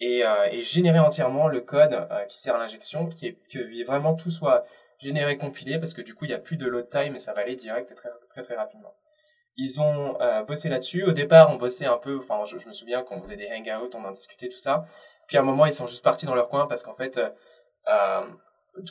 et, 0.00 0.24
euh, 0.24 0.48
et 0.50 0.62
générer 0.62 0.98
entièrement 0.98 1.48
le 1.48 1.60
code 1.60 2.08
qui 2.28 2.38
sert 2.38 2.54
à 2.54 2.58
l'injection, 2.58 3.08
qui 3.08 3.26
est 3.26 3.38
que 3.52 3.84
vraiment 3.84 4.14
tout 4.14 4.30
soit 4.30 4.64
générer, 5.00 5.36
compiler, 5.38 5.78
parce 5.78 5.94
que 5.94 6.02
du 6.02 6.14
coup, 6.14 6.26
il 6.26 6.28
n'y 6.28 6.34
a 6.34 6.38
plus 6.38 6.56
de 6.56 6.66
load 6.66 6.88
time 6.88 7.14
et 7.14 7.18
ça 7.18 7.32
va 7.32 7.42
aller 7.42 7.56
direct 7.56 7.90
et 7.90 7.94
très 7.94 8.10
très, 8.28 8.42
très 8.42 8.54
rapidement. 8.54 8.94
Ils 9.56 9.80
ont 9.80 10.20
euh, 10.20 10.42
bossé 10.42 10.68
là-dessus. 10.68 11.04
Au 11.04 11.12
départ, 11.12 11.50
on 11.50 11.56
bossait 11.56 11.86
un 11.86 11.98
peu, 11.98 12.18
enfin, 12.18 12.44
je, 12.44 12.66
me 12.66 12.72
souviens 12.72 13.02
qu'on 13.02 13.20
faisait 13.22 13.36
des 13.36 13.48
hangouts, 13.48 13.90
on 13.94 14.04
en 14.04 14.12
discutait, 14.12 14.48
tout 14.48 14.58
ça. 14.58 14.84
Puis 15.26 15.36
à 15.36 15.40
un 15.40 15.44
moment, 15.44 15.66
ils 15.66 15.72
sont 15.72 15.86
juste 15.86 16.04
partis 16.04 16.26
dans 16.26 16.34
leur 16.34 16.48
coin 16.48 16.66
parce 16.66 16.82
qu'en 16.82 16.94
fait, 16.94 17.18
euh, 17.18 17.30
euh 17.88 18.26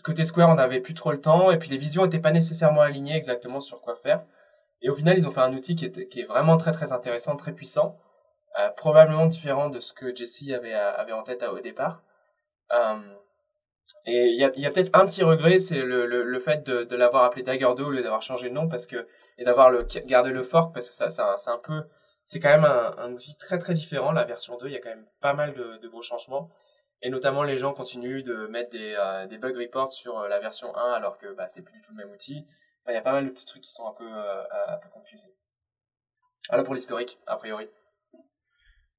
côté 0.03 0.25
Square, 0.25 0.49
on 0.49 0.55
n'avait 0.55 0.81
plus 0.81 0.93
trop 0.93 1.11
le 1.11 1.21
temps 1.21 1.51
et 1.51 1.57
puis 1.57 1.69
les 1.69 1.77
visions 1.77 2.03
n'étaient 2.03 2.19
pas 2.19 2.31
nécessairement 2.31 2.81
alignées 2.81 3.15
exactement 3.15 3.59
sur 3.59 3.81
quoi 3.81 3.95
faire. 3.95 4.23
Et 4.81 4.89
au 4.89 4.95
final, 4.95 5.17
ils 5.17 5.27
ont 5.27 5.31
fait 5.31 5.41
un 5.41 5.53
outil 5.53 5.75
qui 5.75 5.85
est, 5.85 6.07
qui 6.09 6.21
est 6.21 6.25
vraiment 6.25 6.57
très 6.57 6.71
très 6.71 6.93
intéressant, 6.93 7.35
très 7.35 7.53
puissant, 7.53 7.97
euh, 8.59 8.69
probablement 8.77 9.25
différent 9.25 9.69
de 9.69 9.79
ce 9.79 9.93
que 9.93 10.15
Jesse 10.15 10.51
avait, 10.53 10.73
avait 10.73 11.13
en 11.13 11.23
tête 11.23 11.43
au 11.43 11.59
départ. 11.59 12.03
Euh, 12.73 13.15
et 14.05 14.27
il 14.27 14.39
y 14.39 14.43
a, 14.43 14.51
y 14.55 14.65
a 14.65 14.71
peut-être 14.71 14.91
un 14.93 15.05
petit 15.05 15.23
regret, 15.23 15.59
c'est 15.59 15.81
le, 15.81 16.05
le, 16.05 16.23
le, 16.23 16.39
fait 16.39 16.65
de, 16.65 16.83
de 16.83 16.95
l'avoir 16.95 17.23
appelé 17.23 17.43
Dagger 17.43 17.69
2 17.75 17.83
au 17.83 17.89
lieu 17.89 18.03
d'avoir 18.03 18.21
changé 18.21 18.49
de 18.49 18.53
nom 18.53 18.67
parce 18.67 18.87
que 18.87 19.07
et 19.37 19.43
d'avoir 19.43 19.69
le 19.69 19.83
gardé 20.05 20.31
le 20.31 20.43
fork 20.43 20.73
parce 20.73 20.89
que 20.89 20.95
ça 20.95 21.09
c'est 21.09 21.51
un, 21.51 21.57
peu 21.57 21.83
c'est 22.23 22.39
quand 22.39 22.49
même 22.49 22.65
un, 22.65 22.95
un, 22.97 23.13
outil 23.13 23.35
très 23.37 23.57
très 23.57 23.73
différent 23.73 24.11
la 24.11 24.23
version 24.25 24.57
2, 24.57 24.67
il 24.67 24.73
y 24.73 24.75
a 24.75 24.79
quand 24.79 24.89
même 24.89 25.07
pas 25.21 25.33
mal 25.33 25.53
de, 25.53 25.77
de 25.77 25.87
gros 25.87 26.01
changements 26.01 26.49
et 27.01 27.09
notamment 27.09 27.43
les 27.43 27.57
gens 27.57 27.73
continuent 27.73 28.23
de 28.23 28.47
mettre 28.47 28.71
des, 28.71 28.95
euh, 28.97 29.25
des 29.27 29.37
bug 29.37 29.55
reports 29.57 29.91
sur 29.91 30.19
euh, 30.19 30.27
la 30.27 30.39
version 30.39 30.75
1 30.75 30.93
alors 30.93 31.17
que 31.17 31.33
bah, 31.33 31.47
c'est 31.49 31.61
plus 31.61 31.73
du 31.73 31.81
tout 31.81 31.91
le 31.91 32.03
même 32.03 32.13
outil. 32.13 32.45
Il 32.87 32.93
y 32.93 32.97
a 32.97 33.01
pas 33.01 33.11
mal 33.11 33.25
de 33.25 33.29
petits 33.29 33.45
trucs 33.45 33.61
qui 33.61 33.71
sont 33.71 33.87
un 33.87 33.93
peu 33.93 34.07
euh, 34.07 34.43
un 34.67 34.77
peu 34.77 34.89
confusés. 34.89 35.35
Voilà 36.49 36.63
pour 36.63 36.73
l'historique 36.73 37.19
a 37.27 37.37
priori. 37.37 37.69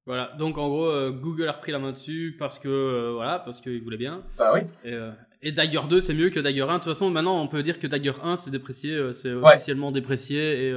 Voilà, 0.07 0.33
donc 0.39 0.57
en 0.59 0.69
gros, 0.69 0.87
euh, 0.87 1.11
Google 1.11 1.49
a 1.49 1.53
repris 1.53 1.73
la 1.73 1.79
main 1.79 1.93
dessus 1.93 2.35
parce 2.39 2.59
que 2.59 2.69
euh, 2.69 3.13
voilà, 3.15 3.39
parce 3.39 3.61
qu'il 3.61 3.83
voulait 3.83 3.99
bien. 3.99 4.23
Bah 4.39 4.51
oui. 4.55 4.61
Et, 4.83 4.95
euh, 4.95 5.11
et, 5.43 5.53
Dagger 5.53 5.83
2, 5.89 6.01
c'est 6.01 6.15
mieux 6.15 6.31
que 6.31 6.41
Dagger 6.41 6.63
1. 6.63 6.67
De 6.67 6.73
toute 6.75 6.85
façon, 6.85 7.11
maintenant, 7.11 7.41
on 7.41 7.49
peut 7.49 7.63
dire 7.63 7.79
que 7.79 7.87
Dagger 7.87 8.15
1, 8.23 8.37
c'est 8.37 8.51
déprécié, 8.51 9.13
c'est 9.13 9.33
officiellement 9.33 9.93
déprécié. 9.93 10.69
Et, 10.69 10.75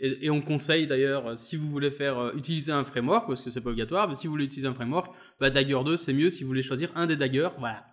et, 0.00 0.26
et, 0.26 0.30
on 0.30 0.40
conseille 0.40 0.86
d'ailleurs, 0.86 1.38
si 1.38 1.56
vous 1.56 1.68
voulez 1.68 1.90
faire 1.90 2.34
utiliser 2.36 2.72
un 2.72 2.84
framework, 2.84 3.28
parce 3.28 3.42
que 3.42 3.50
c'est 3.50 3.60
pas 3.60 3.70
obligatoire, 3.70 4.08
mais 4.08 4.14
si 4.14 4.26
vous 4.26 4.32
voulez 4.32 4.44
utiliser 4.44 4.68
un 4.68 4.74
framework, 4.74 5.14
bah, 5.40 5.50
Dagger 5.50 5.80
2, 5.84 5.96
c'est 5.96 6.12
mieux 6.12 6.30
si 6.30 6.42
vous 6.42 6.48
voulez 6.48 6.62
choisir 6.62 6.90
un 6.96 7.06
des 7.06 7.16
Dagger. 7.16 7.48
Voilà. 7.58 7.84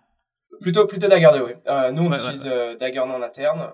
Plutôt, 0.60 0.86
plutôt 0.86 1.08
Dagger 1.08 1.30
2, 1.32 1.42
oui. 1.42 1.52
nous, 1.92 2.02
on 2.02 2.12
utilise 2.12 2.44
Dagger 2.78 3.04
non 3.06 3.22
interne. 3.22 3.70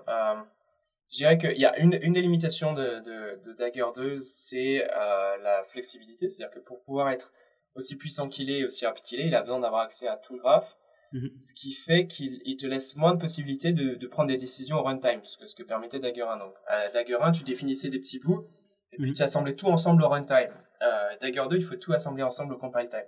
Je 1.11 1.17
dirais 1.17 1.37
qu'il 1.37 1.57
y 1.57 1.65
a 1.65 1.77
une, 1.79 1.97
une 2.01 2.13
des 2.13 2.21
limitations 2.21 2.73
de, 2.73 2.99
de, 2.99 3.41
de 3.45 3.53
Dagger 3.53 3.85
2, 3.95 4.21
c'est 4.21 4.83
euh, 4.83 5.37
la 5.43 5.63
flexibilité. 5.63 6.29
C'est-à-dire 6.29 6.53
que 6.53 6.59
pour 6.59 6.81
pouvoir 6.81 7.09
être 7.09 7.33
aussi 7.75 7.95
puissant 7.95 8.29
qu'il 8.29 8.51
est, 8.51 8.63
aussi 8.63 8.85
rapide 8.85 9.03
qu'il 9.03 9.19
est, 9.19 9.27
il 9.27 9.35
a 9.35 9.41
besoin 9.41 9.59
d'avoir 9.59 9.81
accès 9.81 10.07
à 10.07 10.17
tout 10.17 10.33
le 10.33 10.39
graphe. 10.39 10.75
Mhm. 11.11 11.31
Ce 11.39 11.53
qui 11.55 11.73
fait 11.73 12.05
qu'il 12.05 12.39
il 12.45 12.57
te 12.57 12.67
laisse 12.67 12.95
moins 12.95 13.15
de 13.15 13.19
possibilités 13.19 13.71
de, 13.71 13.95
de 13.95 14.07
prendre 14.07 14.27
des 14.27 14.37
décisions 14.37 14.77
au 14.77 14.83
runtime, 14.83 15.21
ce 15.23 15.37
que, 15.37 15.47
ce 15.47 15.55
que 15.55 15.63
permettait 15.63 15.99
Dagger 15.99 16.21
1. 16.21 16.37
Donc, 16.37 16.53
à 16.67 16.89
Dagger 16.89 17.17
1, 17.19 17.31
tu 17.31 17.43
définissais 17.43 17.89
des 17.89 17.97
petits 17.97 18.19
bouts, 18.19 18.45
et 18.91 18.97
puis 18.97 19.09
mhm. 19.09 19.15
tu 19.15 19.23
assemblais 19.23 19.55
tout 19.55 19.67
ensemble 19.67 20.03
au 20.03 20.09
runtime. 20.09 20.53
Euh, 20.83 21.17
Dagger 21.21 21.45
2, 21.49 21.57
il 21.57 21.63
faut 21.63 21.75
tout 21.75 21.93
assembler 21.93 22.21
ensemble 22.21 22.53
au 22.53 22.57
compile 22.57 22.87
time. 22.89 23.05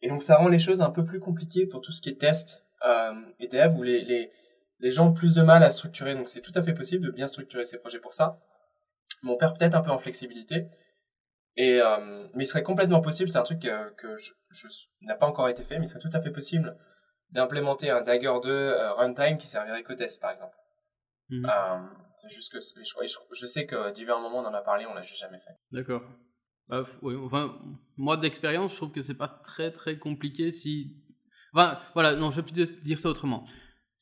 Et 0.00 0.08
donc, 0.08 0.22
ça 0.22 0.36
rend 0.36 0.48
les 0.48 0.58
choses 0.58 0.80
un 0.80 0.90
peu 0.90 1.04
plus 1.04 1.20
compliquées 1.20 1.66
pour 1.66 1.82
tout 1.82 1.92
ce 1.92 2.00
qui 2.00 2.08
est 2.08 2.18
test 2.18 2.64
euh, 2.86 3.12
et 3.38 3.48
dev, 3.48 3.78
où 3.78 3.82
les, 3.82 4.02
les, 4.02 4.30
les 4.82 4.90
gens 4.90 5.08
ont 5.08 5.12
plus 5.12 5.36
de 5.36 5.42
mal 5.42 5.62
à 5.62 5.70
structurer, 5.70 6.14
donc 6.14 6.28
c'est 6.28 6.40
tout 6.40 6.52
à 6.56 6.62
fait 6.62 6.74
possible 6.74 7.06
de 7.06 7.10
bien 7.12 7.28
structurer 7.28 7.64
ses 7.64 7.78
projets 7.78 8.00
pour 8.00 8.12
ça. 8.12 8.40
Mais 9.22 9.30
on 9.30 9.36
perd 9.36 9.56
peut-être 9.56 9.76
un 9.76 9.80
peu 9.80 9.92
en 9.92 9.98
flexibilité. 9.98 10.66
Et, 11.56 11.80
euh, 11.80 12.26
mais 12.34 12.44
il 12.44 12.46
serait 12.46 12.64
complètement 12.64 13.00
possible, 13.00 13.30
c'est 13.30 13.38
un 13.38 13.44
truc 13.44 13.60
que, 13.60 13.94
que 13.94 14.18
je, 14.18 14.32
je 14.50 14.66
n'a 15.02 15.14
pas 15.14 15.26
encore 15.26 15.48
été 15.48 15.62
fait, 15.62 15.78
mais 15.78 15.84
il 15.84 15.88
serait 15.88 16.00
tout 16.00 16.10
à 16.12 16.20
fait 16.20 16.32
possible 16.32 16.76
d'implémenter 17.30 17.90
un 17.90 18.00
Dagger 18.00 18.32
2 18.42 18.50
euh, 18.50 18.92
runtime 18.94 19.38
qui 19.38 19.46
servirait 19.46 19.84
qu'au 19.84 19.94
test, 19.94 20.20
par 20.20 20.32
exemple. 20.32 20.56
Euh, 21.30 21.78
c'est 22.16 22.28
juste 22.28 22.52
que 22.52 22.58
je, 22.60 23.16
je, 23.32 23.46
sais 23.46 23.64
que 23.64 23.90
divers 23.92 24.18
moments 24.18 24.40
on 24.40 24.46
en 24.46 24.52
a 24.52 24.60
parlé, 24.60 24.84
on 24.84 24.92
l'a 24.92 25.00
juste 25.00 25.20
jamais 25.20 25.38
fait. 25.38 25.56
D'accord. 25.70 26.02
Bah, 26.68 26.82
enfin, 27.24 27.58
moi 27.96 28.18
d'expérience, 28.18 28.72
je 28.72 28.76
trouve 28.76 28.92
que 28.92 29.00
c'est 29.00 29.14
pas 29.14 29.40
très 29.42 29.70
très 29.70 29.98
compliqué 29.98 30.50
si. 30.50 30.94
Enfin, 31.54 31.78
voilà, 31.94 32.16
non, 32.16 32.30
je 32.30 32.36
vais 32.36 32.42
plus 32.42 32.82
dire 32.82 33.00
ça 33.00 33.08
autrement 33.08 33.46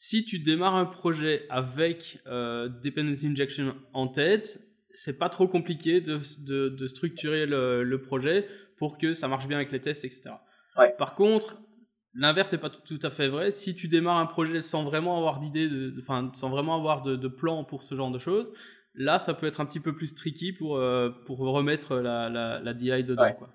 si 0.02 0.24
tu 0.24 0.38
démarres 0.38 0.76
un 0.76 0.86
projet 0.86 1.44
avec 1.50 2.22
euh, 2.26 2.70
Dependency 2.70 3.26
Injection 3.26 3.76
en 3.92 4.08
tête, 4.08 4.58
c'est 4.94 5.18
pas 5.18 5.28
trop 5.28 5.46
compliqué 5.46 6.00
de, 6.00 6.18
de, 6.38 6.70
de 6.70 6.86
structurer 6.86 7.44
le, 7.44 7.84
le, 7.84 8.00
projet 8.00 8.48
pour 8.78 8.96
que 8.96 9.12
ça 9.12 9.28
marche 9.28 9.46
bien 9.46 9.58
avec 9.58 9.70
les 9.72 9.80
tests, 9.82 10.06
etc. 10.06 10.30
Ouais. 10.78 10.94
Par 10.96 11.14
contre, 11.14 11.60
l'inverse 12.14 12.50
n'est 12.50 12.58
pas 12.58 12.70
tout 12.70 12.98
à 13.02 13.10
fait 13.10 13.28
vrai. 13.28 13.50
Si 13.50 13.74
tu 13.74 13.88
démarres 13.88 14.16
un 14.16 14.24
projet 14.24 14.62
sans 14.62 14.84
vraiment 14.84 15.18
avoir 15.18 15.38
d'idée, 15.38 15.68
enfin, 16.00 16.32
sans 16.34 16.48
vraiment 16.48 16.76
avoir 16.76 17.02
de, 17.02 17.14
de, 17.14 17.28
plan 17.28 17.64
pour 17.64 17.82
ce 17.82 17.94
genre 17.94 18.10
de 18.10 18.18
choses, 18.18 18.54
là, 18.94 19.18
ça 19.18 19.34
peut 19.34 19.46
être 19.46 19.60
un 19.60 19.66
petit 19.66 19.80
peu 19.80 19.94
plus 19.94 20.14
tricky 20.14 20.54
pour, 20.54 20.78
euh, 20.78 21.10
pour 21.26 21.40
remettre 21.40 21.96
la, 21.96 22.30
la, 22.30 22.58
la 22.58 22.72
DI 22.72 23.04
dedans. 23.04 23.24
Ouais. 23.24 23.36
Quoi. 23.38 23.50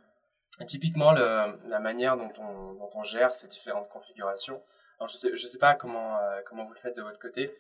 typiquement, 0.67 1.11
le, 1.11 1.57
la 1.67 1.79
manière 1.79 2.17
dont 2.17 2.31
on, 2.37 2.73
dont 2.75 2.89
on 2.93 3.01
gère 3.01 3.33
ces 3.33 3.47
différentes 3.47 3.89
configurations. 3.89 4.61
Alors, 4.99 5.07
je 5.09 5.17
sais, 5.17 5.35
je 5.35 5.47
sais 5.47 5.57
pas 5.57 5.75
comment, 5.75 6.17
comment 6.45 6.65
vous 6.65 6.73
le 6.73 6.79
faites 6.79 6.95
de 6.95 7.01
votre 7.01 7.19
côté. 7.19 7.55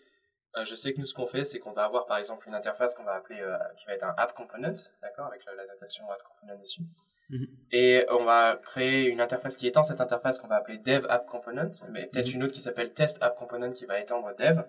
je 0.63 0.75
sais 0.75 0.93
que 0.93 0.99
nous, 0.99 1.05
ce 1.05 1.13
qu'on 1.13 1.27
fait, 1.27 1.43
c'est 1.43 1.59
qu'on 1.59 1.73
va 1.73 1.83
avoir, 1.83 2.05
par 2.05 2.17
exemple, 2.17 2.47
une 2.47 2.55
interface 2.55 2.95
qu'on 2.95 3.03
va 3.03 3.13
appeler, 3.13 3.43
qui 3.77 3.85
va 3.85 3.93
être 3.93 4.03
un 4.03 4.13
app 4.17 4.33
component, 4.33 4.73
d'accord, 5.01 5.27
avec 5.27 5.43
la, 5.45 5.55
la 5.55 5.65
notation 5.65 6.09
app 6.09 6.23
component 6.23 6.59
dessus. 6.59 6.81
Mhm. 7.29 7.47
Et 7.71 8.05
on 8.11 8.23
va 8.23 8.57
créer 8.61 9.07
une 9.07 9.21
interface 9.21 9.57
qui 9.57 9.67
étend 9.67 9.83
cette 9.83 10.01
interface 10.01 10.37
qu'on 10.37 10.47
va 10.47 10.57
appeler 10.57 10.77
Dev 10.77 11.05
App 11.09 11.25
Component, 11.27 11.71
mais 11.89 12.05
peut-être 12.05 12.27
mhm. 12.27 12.35
une 12.35 12.43
autre 12.43 12.53
qui 12.53 12.61
s'appelle 12.61 12.93
Test 12.93 13.21
App 13.21 13.37
Component 13.37 13.71
qui 13.71 13.85
va 13.85 13.99
étendre 13.99 14.33
Dev, 14.37 14.61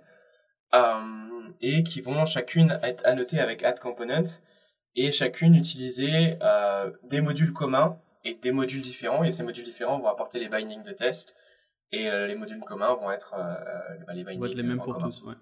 euh, 0.75 1.49
et 1.61 1.83
qui 1.83 2.01
vont 2.01 2.25
chacune 2.25 2.79
être 2.83 3.05
annotées 3.07 3.41
avec 3.41 3.63
Add 3.63 3.79
Component, 3.79 4.41
et 4.95 5.13
chacune 5.13 5.55
utiliser 5.55 6.39
euh, 6.43 6.91
des 7.05 7.21
modules 7.21 7.53
communs 7.53 7.99
et 8.25 8.35
des 8.35 8.53
modules 8.53 8.81
différents, 8.81 9.23
et 9.23 9.33
ces 9.33 9.43
modules 9.43 9.65
différents 9.65 9.99
vont 9.99 10.09
apporter 10.09 10.39
les 10.39 10.49
bindings 10.49 10.83
de 10.83 10.93
test, 10.93 11.37
et 11.93 12.11
euh, 12.11 12.27
les 12.27 12.35
modules 12.35 12.61
communs 12.61 12.95
vont 12.95 13.11
être 13.11 13.35
bah, 14.07 14.13
les 14.13 14.25
bindings. 14.25 14.41
Vont 14.41 14.47
être 14.47 14.55
les 14.55 14.63
mêmes 14.63 14.79
pour 14.79 14.99
tous, 14.99 15.23
ouais. 15.23 15.35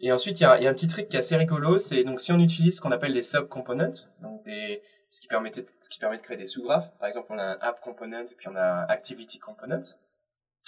et 0.00 0.12
ensuite, 0.12 0.40
il 0.40 0.42
y, 0.42 0.62
y, 0.62 0.66
a 0.66 0.70
un 0.70 0.74
petit 0.74 0.88
trick 0.88 1.08
qui 1.08 1.16
est 1.16 1.20
assez 1.20 1.36
rigolo, 1.36 1.78
c'est 1.78 2.04
donc 2.04 2.20
si 2.20 2.32
on 2.32 2.38
utilise 2.38 2.76
ce 2.76 2.80
qu'on 2.80 2.92
appelle 2.92 3.14
des 3.14 3.22
sub-components, 3.22 4.06
donc 4.20 4.44
des, 4.44 4.82
ce 5.12 5.20
qui, 5.20 5.28
permettait, 5.28 5.66
ce 5.82 5.90
qui 5.90 5.98
permet 5.98 6.16
de 6.16 6.22
créer 6.22 6.38
des 6.38 6.46
sous-graphes. 6.46 6.90
Par 6.98 7.06
exemple, 7.06 7.28
on 7.30 7.38
a 7.38 7.44
un 7.44 7.58
app 7.60 7.82
component 7.82 8.24
et 8.24 8.34
puis 8.34 8.48
on 8.48 8.56
a 8.56 8.62
un 8.62 8.86
activity 8.86 9.38
component. 9.38 9.82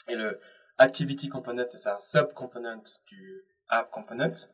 Et 0.07 0.15
le 0.15 0.39
activity 0.77 1.31
component, 1.31 1.65
c'est 1.71 1.89
un 1.89 1.99
sub-component 1.99 2.83
du 3.07 3.43
app 3.69 3.91
component. 3.91 4.49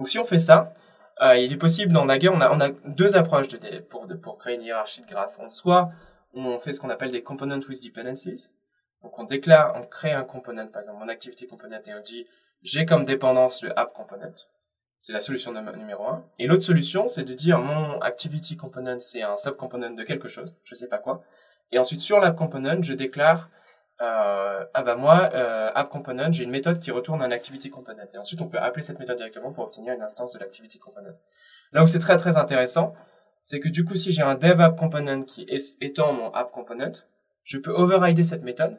Donc 0.00 0.08
si 0.08 0.18
on 0.18 0.24
fait 0.24 0.40
ça, 0.40 0.74
euh, 1.22 1.36
il 1.36 1.52
est 1.52 1.56
possible 1.56 1.92
dans 1.92 2.06
Dagger, 2.06 2.30
on 2.30 2.40
a, 2.40 2.50
on 2.50 2.60
a 2.60 2.70
deux 2.86 3.16
approches 3.16 3.46
de, 3.46 3.78
pour, 3.78 4.08
de, 4.08 4.14
pour 4.14 4.36
créer 4.36 4.56
une 4.56 4.62
hiérarchie 4.62 5.02
de 5.02 5.06
graphes. 5.06 5.38
On, 5.38 5.48
soit 5.48 5.92
on 6.34 6.58
fait 6.58 6.72
ce 6.72 6.80
qu'on 6.80 6.90
appelle 6.90 7.12
des 7.12 7.22
component 7.22 7.60
with 7.68 7.84
dependencies. 7.84 8.50
Donc 9.02 9.18
on 9.18 9.24
déclare, 9.24 9.72
on 9.76 9.84
crée 9.84 10.12
un 10.12 10.24
component, 10.24 10.66
par 10.68 10.82
exemple 10.82 10.98
mon 10.98 11.08
activity 11.08 11.46
component, 11.46 11.80
et 11.86 11.94
on 11.94 12.02
dit 12.02 12.26
j'ai 12.62 12.84
comme 12.84 13.04
dépendance 13.04 13.62
le 13.62 13.78
app 13.78 13.92
component. 13.94 14.34
C'est 14.98 15.14
la 15.14 15.20
solution 15.22 15.52
numéro 15.52 16.06
un. 16.06 16.26
Et 16.38 16.46
l'autre 16.46 16.62
solution, 16.62 17.08
c'est 17.08 17.24
de 17.24 17.32
dire 17.32 17.58
mon 17.58 17.98
activity 18.00 18.58
component, 18.58 18.98
c'est 18.98 19.22
un 19.22 19.38
subcomponent 19.38 19.94
de 19.94 20.02
quelque 20.02 20.28
chose, 20.28 20.54
je 20.64 20.74
sais 20.74 20.88
pas 20.88 20.98
quoi. 20.98 21.22
Et 21.72 21.78
ensuite, 21.78 22.00
sur 22.00 22.20
l'app 22.20 22.36
component, 22.36 22.82
je 22.82 22.92
déclare, 22.92 23.48
euh, 24.02 24.64
ah 24.74 24.82
bah 24.82 24.96
moi, 24.96 25.30
euh, 25.32 25.70
app 25.74 25.88
component, 25.88 26.30
j'ai 26.32 26.44
une 26.44 26.50
méthode 26.50 26.78
qui 26.78 26.90
retourne 26.90 27.22
un 27.22 27.30
activity 27.30 27.70
component. 27.70 28.08
Et 28.12 28.18
ensuite, 28.18 28.42
on 28.42 28.48
peut 28.48 28.58
appeler 28.58 28.82
cette 28.82 28.98
méthode 28.98 29.16
directement 29.16 29.52
pour 29.52 29.64
obtenir 29.64 29.94
une 29.94 30.02
instance 30.02 30.34
de 30.34 30.38
l'activity 30.38 30.78
component. 30.78 31.16
Là 31.72 31.82
où 31.82 31.86
c'est 31.86 31.98
très 31.98 32.18
très 32.18 32.36
intéressant, 32.36 32.92
c'est 33.40 33.60
que 33.60 33.70
du 33.70 33.86
coup, 33.86 33.94
si 33.94 34.12
j'ai 34.12 34.22
un 34.22 34.34
dev 34.34 34.60
app 34.60 34.76
component 34.78 35.22
qui 35.22 35.46
étend 35.80 36.12
mon 36.12 36.30
app 36.32 36.50
component, 36.50 36.92
je 37.44 37.56
peux 37.56 37.72
overrider 37.72 38.22
cette 38.22 38.42
méthode 38.42 38.76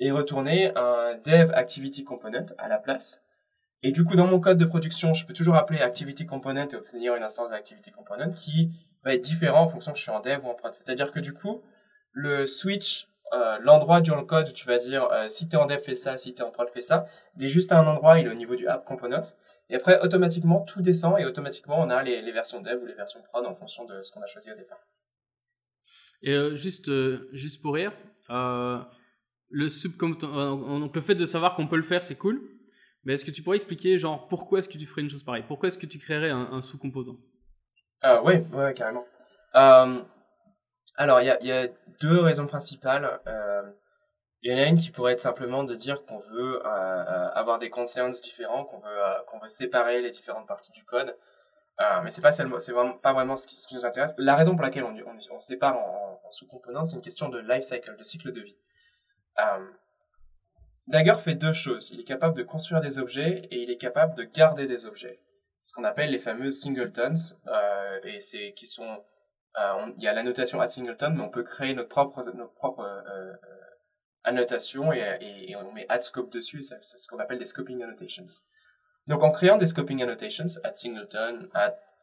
et 0.00 0.10
retourner 0.10 0.72
un 0.76 1.14
dev 1.24 1.52
activity 1.54 2.04
component 2.04 2.46
à 2.58 2.68
la 2.68 2.78
place 2.78 3.22
et 3.82 3.92
du 3.92 4.04
coup, 4.04 4.14
dans 4.14 4.26
mon 4.26 4.40
code 4.40 4.58
de 4.58 4.64
production, 4.64 5.14
je 5.14 5.26
peux 5.26 5.32
toujours 5.32 5.54
appeler 5.54 5.80
Activity 5.80 6.26
Component 6.26 6.68
et 6.68 6.76
obtenir 6.76 7.14
une 7.14 7.22
instance 7.22 7.50
d'Activity 7.50 7.90
Component 7.90 8.32
qui 8.32 8.70
va 9.04 9.14
être 9.14 9.22
différent 9.22 9.62
en 9.62 9.68
fonction 9.68 9.92
que 9.92 9.98
je 9.98 10.02
suis 10.02 10.10
en 10.10 10.20
dev 10.20 10.44
ou 10.44 10.48
en 10.48 10.54
prod. 10.54 10.74
C'est-à-dire 10.74 11.12
que 11.12 11.20
du 11.20 11.32
coup, 11.32 11.62
le 12.12 12.44
switch, 12.44 13.08
euh, 13.32 13.58
l'endroit 13.62 14.02
dans 14.02 14.16
le 14.16 14.24
code 14.24 14.48
où 14.50 14.52
tu 14.52 14.66
vas 14.66 14.76
dire 14.76 15.04
euh, 15.04 15.28
si 15.28 15.48
tu 15.48 15.56
es 15.56 15.58
en 15.58 15.64
dev, 15.64 15.78
fais 15.78 15.94
ça, 15.94 16.18
si 16.18 16.34
tu 16.34 16.42
es 16.42 16.44
en 16.44 16.50
prod, 16.50 16.68
fais 16.68 16.82
ça, 16.82 17.06
il 17.38 17.44
est 17.44 17.48
juste 17.48 17.72
à 17.72 17.78
un 17.78 17.86
endroit, 17.86 18.18
il 18.18 18.26
est 18.26 18.30
au 18.30 18.34
niveau 18.34 18.54
du 18.54 18.68
app 18.68 18.84
component. 18.84 19.22
Et 19.70 19.76
après, 19.76 19.98
automatiquement, 20.00 20.60
tout 20.60 20.82
descend 20.82 21.18
et 21.18 21.24
automatiquement, 21.24 21.80
on 21.80 21.88
a 21.88 22.02
les, 22.02 22.32
versions 22.32 22.60
dev 22.60 22.82
ou 22.82 22.86
les 22.86 22.94
versions 22.94 23.22
prod 23.22 23.46
en 23.46 23.54
fonction 23.54 23.86
de 23.86 24.02
ce 24.02 24.12
qu'on 24.12 24.20
a 24.20 24.26
choisi 24.26 24.52
au 24.52 24.56
départ. 24.56 24.80
Et 26.22 26.34
euh, 26.34 26.54
juste, 26.54 26.90
juste 27.32 27.62
pour 27.62 27.76
rire, 27.76 27.92
le, 29.50 30.78
donc 30.78 30.94
le 30.94 31.02
fait 31.02 31.14
de 31.14 31.26
savoir 31.26 31.56
qu'on 31.56 31.66
peut 31.66 31.76
le 31.76 31.82
faire, 31.82 32.02
c'est 32.04 32.16
cool. 32.16 32.40
Mais 33.04 33.14
est-ce 33.14 33.24
que 33.24 33.30
tu 33.30 33.42
pourrais 33.42 33.56
expliquer, 33.56 33.98
genre, 33.98 34.28
pourquoi 34.28 34.58
est-ce 34.58 34.68
que 34.68 34.78
tu 34.78 34.86
ferais 34.86 35.02
une 35.02 35.08
chose 35.08 35.24
pareille? 35.24 35.44
Pourquoi 35.46 35.68
est-ce 35.68 35.78
que 35.78 35.86
tu 35.86 35.98
créerais 35.98 36.30
un, 36.30 36.60
sous-composant? 36.60 37.16
Euh, 38.04 38.20
Oui, 38.22 38.34
ouais, 38.52 38.74
carrément. 38.74 39.06
Euh, 39.54 40.02
alors, 40.96 41.20
il 41.20 41.26
y 41.26 41.30
a, 41.30 41.42
y 41.42 41.52
a, 41.52 41.68
deux 42.00 42.20
raisons 42.20 42.46
principales. 42.46 43.20
Euh, 43.26 43.62
il 44.42 44.52
y 44.52 44.54
en 44.54 44.58
a 44.58 44.66
une 44.66 44.78
qui 44.78 44.90
pourrait 44.90 45.12
être 45.12 45.20
simplement 45.20 45.64
de 45.64 45.74
dire 45.74 46.04
qu'on 46.04 46.18
veut 46.18 46.64
euh, 46.64 46.68
euh, 46.68 47.28
avoir 47.34 47.58
des 47.58 47.70
concerns 47.70 48.10
différents, 48.22 48.64
qu'on 48.64 48.78
veut, 48.78 49.00
qu'on 49.26 49.38
veut 49.38 49.48
séparer 49.48 50.00
les 50.02 50.10
différentes 50.10 50.46
parties 50.46 50.72
du 50.72 50.84
code. 50.84 51.14
mais 52.02 52.10
c'est 52.10 52.22
pas 52.22 52.32
c'est 52.32 52.72
vraiment 52.72 52.98
pas 52.98 53.12
vraiment 53.12 53.36
ce 53.36 53.46
qui, 53.46 53.56
ce 53.56 53.66
qui, 53.66 53.74
nous 53.74 53.86
intéresse. 53.86 54.12
La 54.18 54.34
raison 54.34 54.54
pour 54.54 54.62
laquelle 54.62 54.84
on, 54.84 54.94
on, 54.94 55.34
on 55.36 55.40
sépare 55.40 55.76
en, 55.78 56.20
en 56.22 56.30
sous-composants, 56.30 56.84
c'est 56.84 56.96
une 56.96 57.02
question 57.02 57.28
de 57.28 57.38
life 57.38 57.62
cycle, 57.62 57.96
de 57.96 58.02
cycle 58.02 58.32
de 58.32 58.40
vie. 58.40 58.56
Dagger 60.90 61.16
fait 61.20 61.36
deux 61.36 61.52
choses. 61.52 61.90
Il 61.92 62.00
est 62.00 62.04
capable 62.04 62.36
de 62.36 62.42
construire 62.42 62.80
des 62.80 62.98
objets 62.98 63.46
et 63.50 63.62
il 63.62 63.70
est 63.70 63.76
capable 63.76 64.16
de 64.16 64.24
garder 64.24 64.66
des 64.66 64.86
objets. 64.86 65.20
Ce 65.62 65.74
qu'on 65.74 65.84
appelle 65.84 66.10
les 66.10 66.18
fameux 66.18 66.50
singletons. 66.50 67.14
Euh, 67.46 68.00
et 68.02 68.20
c'est 68.20 68.52
qui 68.54 68.66
sont, 68.66 69.04
euh, 69.60 69.92
il 69.96 70.02
y 70.02 70.08
a 70.08 70.12
l'annotation 70.12 70.60
at 70.60 70.68
singleton, 70.68 71.14
mais 71.14 71.22
on 71.22 71.28
peut 71.28 71.44
créer 71.44 71.74
notre 71.74 71.88
propre 71.88 72.20
notre 72.34 72.54
propre 72.54 72.82
euh, 72.82 73.32
annotation 74.24 74.92
et, 74.92 75.54
on 75.54 75.72
met 75.72 75.86
at 75.88 76.00
scope 76.00 76.32
dessus. 76.32 76.62
C'est 76.62 76.80
ce 76.82 77.08
qu'on 77.08 77.20
appelle 77.20 77.38
des 77.38 77.46
scoping 77.46 77.80
annotations. 77.84 78.26
Donc 79.06 79.22
en 79.22 79.30
créant 79.30 79.58
des 79.58 79.66
scoping 79.66 80.02
annotations, 80.02 80.46
at 80.64 80.74
singleton, 80.74 81.48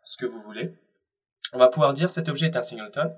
ce 0.03 0.15
que 0.15 0.25
vous 0.25 0.41
voulez, 0.41 0.73
on 1.51 1.59
va 1.59 1.67
pouvoir 1.67 1.91
dire 1.91 2.09
cet 2.09 2.29
objet 2.29 2.47
est 2.47 2.55
un 2.55 2.61
singleton. 2.61 3.13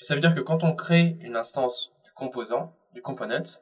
Et 0.00 0.04
ça 0.04 0.14
veut 0.14 0.20
dire 0.20 0.34
que 0.34 0.40
quand 0.40 0.62
on 0.62 0.76
crée 0.76 1.16
une 1.20 1.34
instance 1.34 1.92
du 2.04 2.12
composant, 2.12 2.72
component, 3.00 3.60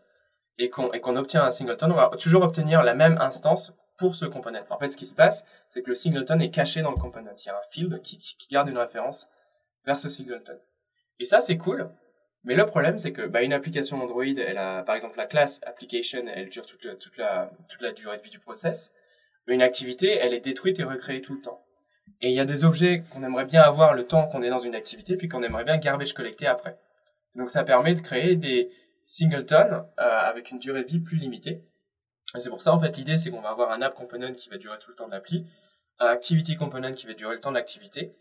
et 0.58 0.70
qu'on 0.70 1.16
obtient 1.16 1.44
un 1.44 1.50
singleton, 1.50 1.92
on 1.92 1.96
va 1.96 2.10
toujours 2.18 2.42
obtenir 2.42 2.82
la 2.82 2.94
même 2.94 3.18
instance 3.18 3.74
pour 3.98 4.14
ce 4.16 4.24
component. 4.24 4.64
En 4.70 4.78
fait, 4.78 4.88
ce 4.88 4.96
qui 4.96 5.06
se 5.06 5.14
passe, 5.14 5.44
c'est 5.68 5.82
que 5.82 5.90
le 5.90 5.94
singleton 5.94 6.40
est 6.40 6.50
caché 6.50 6.82
dans 6.82 6.90
le 6.90 6.96
component. 6.96 7.34
Il 7.44 7.46
y 7.46 7.50
a 7.50 7.56
un 7.56 7.70
field 7.70 8.00
qui, 8.02 8.18
garde 8.50 8.68
une 8.68 8.78
référence 8.78 9.30
vers 9.84 9.98
ce 9.98 10.08
singleton. 10.08 10.58
Et 11.18 11.24
ça, 11.24 11.40
c'est 11.40 11.56
cool. 11.56 11.90
Mais 12.44 12.54
le 12.54 12.66
problème, 12.66 12.96
c'est 12.96 13.12
que 13.12 13.26
bah, 13.26 13.42
une 13.42 13.52
application 13.52 14.00
Android, 14.00 14.24
elle 14.24 14.58
a, 14.58 14.82
par 14.82 14.94
exemple, 14.94 15.16
la 15.18 15.26
classe 15.26 15.60
application, 15.66 16.24
elle 16.26 16.48
dure 16.48 16.64
toute 16.64 17.18
la 17.18 17.92
durée 17.92 18.16
de 18.16 18.22
vie 18.22 18.30
du 18.30 18.38
process. 18.38 18.92
Mais 19.46 19.54
une 19.54 19.62
activité, 19.62 20.16
elle 20.16 20.34
est 20.34 20.40
détruite 20.40 20.78
et 20.80 20.84
recréée 20.84 21.20
tout 21.20 21.34
le 21.34 21.40
temps. 21.40 21.62
Et 22.20 22.28
il 22.28 22.34
y 22.34 22.40
a 22.40 22.44
des 22.44 22.64
objets 22.64 23.02
qu'on 23.10 23.22
aimerait 23.22 23.44
bien 23.44 23.62
avoir 23.62 23.94
le 23.94 24.06
temps 24.06 24.26
qu'on 24.28 24.42
est 24.42 24.48
dans 24.48 24.58
une 24.58 24.74
activité, 24.74 25.16
puis 25.16 25.28
qu'on 25.28 25.42
aimerait 25.42 25.64
bien 25.64 25.76
garbage 25.76 26.14
collecter 26.14 26.46
après. 26.46 26.78
Donc 27.34 27.50
ça 27.50 27.64
permet 27.64 27.94
de 27.94 28.00
créer 28.00 28.36
des, 28.36 28.70
singleton 29.06 29.86
euh, 29.98 30.02
avec 30.02 30.50
une 30.50 30.58
durée 30.58 30.82
de 30.82 30.88
vie 30.88 30.98
plus 30.98 31.16
limitée. 31.16 31.62
Et 32.34 32.40
c'est 32.40 32.50
pour 32.50 32.60
ça, 32.60 32.74
en 32.74 32.78
fait, 32.78 32.96
l'idée, 32.96 33.16
c'est 33.16 33.30
qu'on 33.30 33.40
va 33.40 33.50
avoir 33.50 33.70
un 33.70 33.80
app 33.80 33.94
component 33.94 34.32
qui 34.34 34.50
va 34.50 34.58
durer 34.58 34.78
tout 34.78 34.90
le 34.90 34.96
temps 34.96 35.06
de 35.06 35.12
l'appli, 35.12 35.46
un 36.00 36.08
activity 36.08 36.56
component 36.56 36.92
qui 36.92 37.06
va 37.06 37.14
durer 37.14 37.36
le 37.36 37.40
temps 37.40 37.50
de 37.50 37.56
l'activité, 37.56 38.14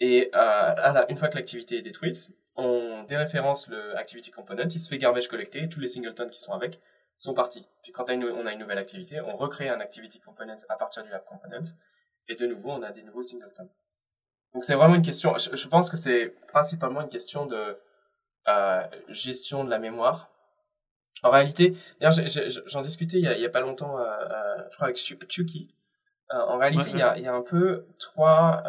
et 0.00 0.30
euh, 0.34 1.06
une 1.08 1.16
fois 1.16 1.28
que 1.28 1.34
l'activité 1.34 1.78
est 1.78 1.82
détruite, 1.82 2.30
on 2.56 3.04
déréférence 3.04 3.68
le 3.68 3.96
activity 3.96 4.30
component, 4.30 4.68
il 4.68 4.78
se 4.78 4.88
fait 4.88 4.98
garbage 4.98 5.28
collecté, 5.28 5.68
tous 5.68 5.80
les 5.80 5.88
singletons 5.88 6.28
qui 6.28 6.40
sont 6.40 6.52
avec 6.52 6.78
sont 7.16 7.34
partis. 7.34 7.66
Puis 7.82 7.90
quand 7.90 8.04
on 8.04 8.46
a 8.46 8.52
une 8.52 8.58
nouvelle 8.60 8.78
activité, 8.78 9.20
on 9.20 9.36
recrée 9.36 9.68
un 9.68 9.80
activity 9.80 10.20
component 10.20 10.58
à 10.68 10.76
partir 10.76 11.02
du 11.02 11.12
app 11.12 11.24
component, 11.24 11.72
et 12.28 12.34
de 12.34 12.46
nouveau, 12.46 12.70
on 12.72 12.82
a 12.82 12.92
des 12.92 13.02
nouveaux 13.02 13.22
singletons. 13.22 13.70
Donc 14.52 14.64
c'est 14.64 14.74
vraiment 14.74 14.94
une 14.94 15.02
question, 15.02 15.36
je 15.38 15.68
pense 15.68 15.90
que 15.90 15.96
c'est 15.96 16.34
principalement 16.48 17.00
une 17.00 17.08
question 17.08 17.46
de 17.46 17.78
gestion 19.08 19.64
de 19.64 19.70
la 19.70 19.78
mémoire. 19.78 20.30
En 21.22 21.30
réalité, 21.30 21.76
d'ailleurs, 22.00 22.26
j'en 22.66 22.80
discutais 22.80 23.18
il 23.18 23.24
y, 23.24 23.28
a, 23.28 23.34
il 23.34 23.40
y, 23.40 23.46
a, 23.46 23.50
pas 23.50 23.60
longtemps, 23.60 23.98
euh, 23.98 24.04
euh 24.04 24.56
je 24.70 24.76
crois 24.76 24.86
avec 24.86 24.96
Chucky. 24.96 25.74
Euh, 26.32 26.36
en 26.36 26.58
réalité, 26.58 26.90
il, 26.90 26.98
y 26.98 27.02
a, 27.02 27.16
il 27.16 27.24
y 27.24 27.26
a 27.26 27.34
un 27.34 27.42
peu 27.42 27.86
trois. 27.98 28.62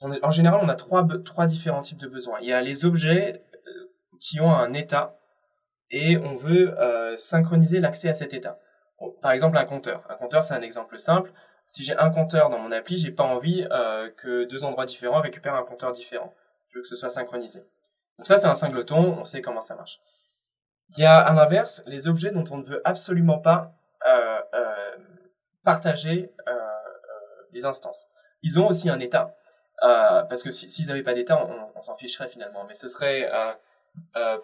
On 0.00 0.10
en 0.22 0.30
général, 0.30 0.60
on 0.62 0.68
a 0.68 0.76
trois, 0.76 1.06
trois 1.24 1.46
différents 1.46 1.82
types 1.82 1.98
de 1.98 2.08
besoins. 2.08 2.38
Il 2.40 2.48
y 2.48 2.52
a 2.52 2.62
les 2.62 2.84
objets 2.84 3.42
qui 4.20 4.40
ont 4.40 4.52
un 4.52 4.72
état 4.72 5.18
et 5.90 6.16
on 6.16 6.36
veut 6.36 6.74
synchroniser 7.16 7.80
l'accès 7.80 8.08
à 8.08 8.14
cet 8.14 8.32
état. 8.32 8.58
Par 9.20 9.32
exemple, 9.32 9.56
un 9.56 9.64
compteur. 9.64 10.04
Un 10.08 10.14
compteur, 10.14 10.44
c'est 10.44 10.54
un 10.54 10.62
exemple 10.62 10.98
simple. 10.98 11.32
Si 11.66 11.84
j'ai 11.84 11.96
un 11.96 12.10
compteur 12.10 12.50
dans 12.50 12.58
mon 12.58 12.72
appli, 12.72 12.96
j'ai 12.96 13.10
pas 13.10 13.24
envie 13.24 13.66
que 14.16 14.44
deux 14.44 14.64
endroits 14.64 14.86
différents 14.86 15.20
récupèrent 15.20 15.56
un 15.56 15.64
compteur 15.64 15.90
différent. 15.92 16.34
Je 16.70 16.78
veux 16.78 16.82
que 16.82 16.88
ce 16.88 16.96
soit 16.96 17.08
synchronisé. 17.08 17.64
Donc 18.20 18.26
ça, 18.26 18.36
c'est 18.36 18.48
un 18.48 18.54
singleton, 18.54 19.16
on 19.18 19.24
sait 19.24 19.40
comment 19.40 19.62
ça 19.62 19.74
marche. 19.74 19.98
Il 20.90 20.98
y 20.98 21.06
a 21.06 21.18
à 21.20 21.32
l'inverse 21.32 21.82
les 21.86 22.06
objets 22.06 22.30
dont 22.30 22.44
on 22.50 22.58
ne 22.58 22.64
veut 22.64 22.82
absolument 22.84 23.38
pas 23.38 23.72
euh, 24.06 24.40
euh, 24.52 24.96
partager 25.64 26.30
euh, 26.46 26.52
les 27.52 27.64
instances. 27.64 28.08
Ils 28.42 28.60
ont 28.60 28.68
aussi 28.68 28.90
un 28.90 29.00
état, 29.00 29.34
parce 29.80 30.42
que 30.42 30.50
s'ils 30.50 30.88
n'avaient 30.88 31.02
pas 31.02 31.14
d'état, 31.14 31.46
on, 31.74 31.80
s'en 31.80 31.96
ficherait 31.96 32.28
finalement. 32.28 32.66
Mais 32.68 32.74
ce 32.74 32.88
serait 32.88 33.26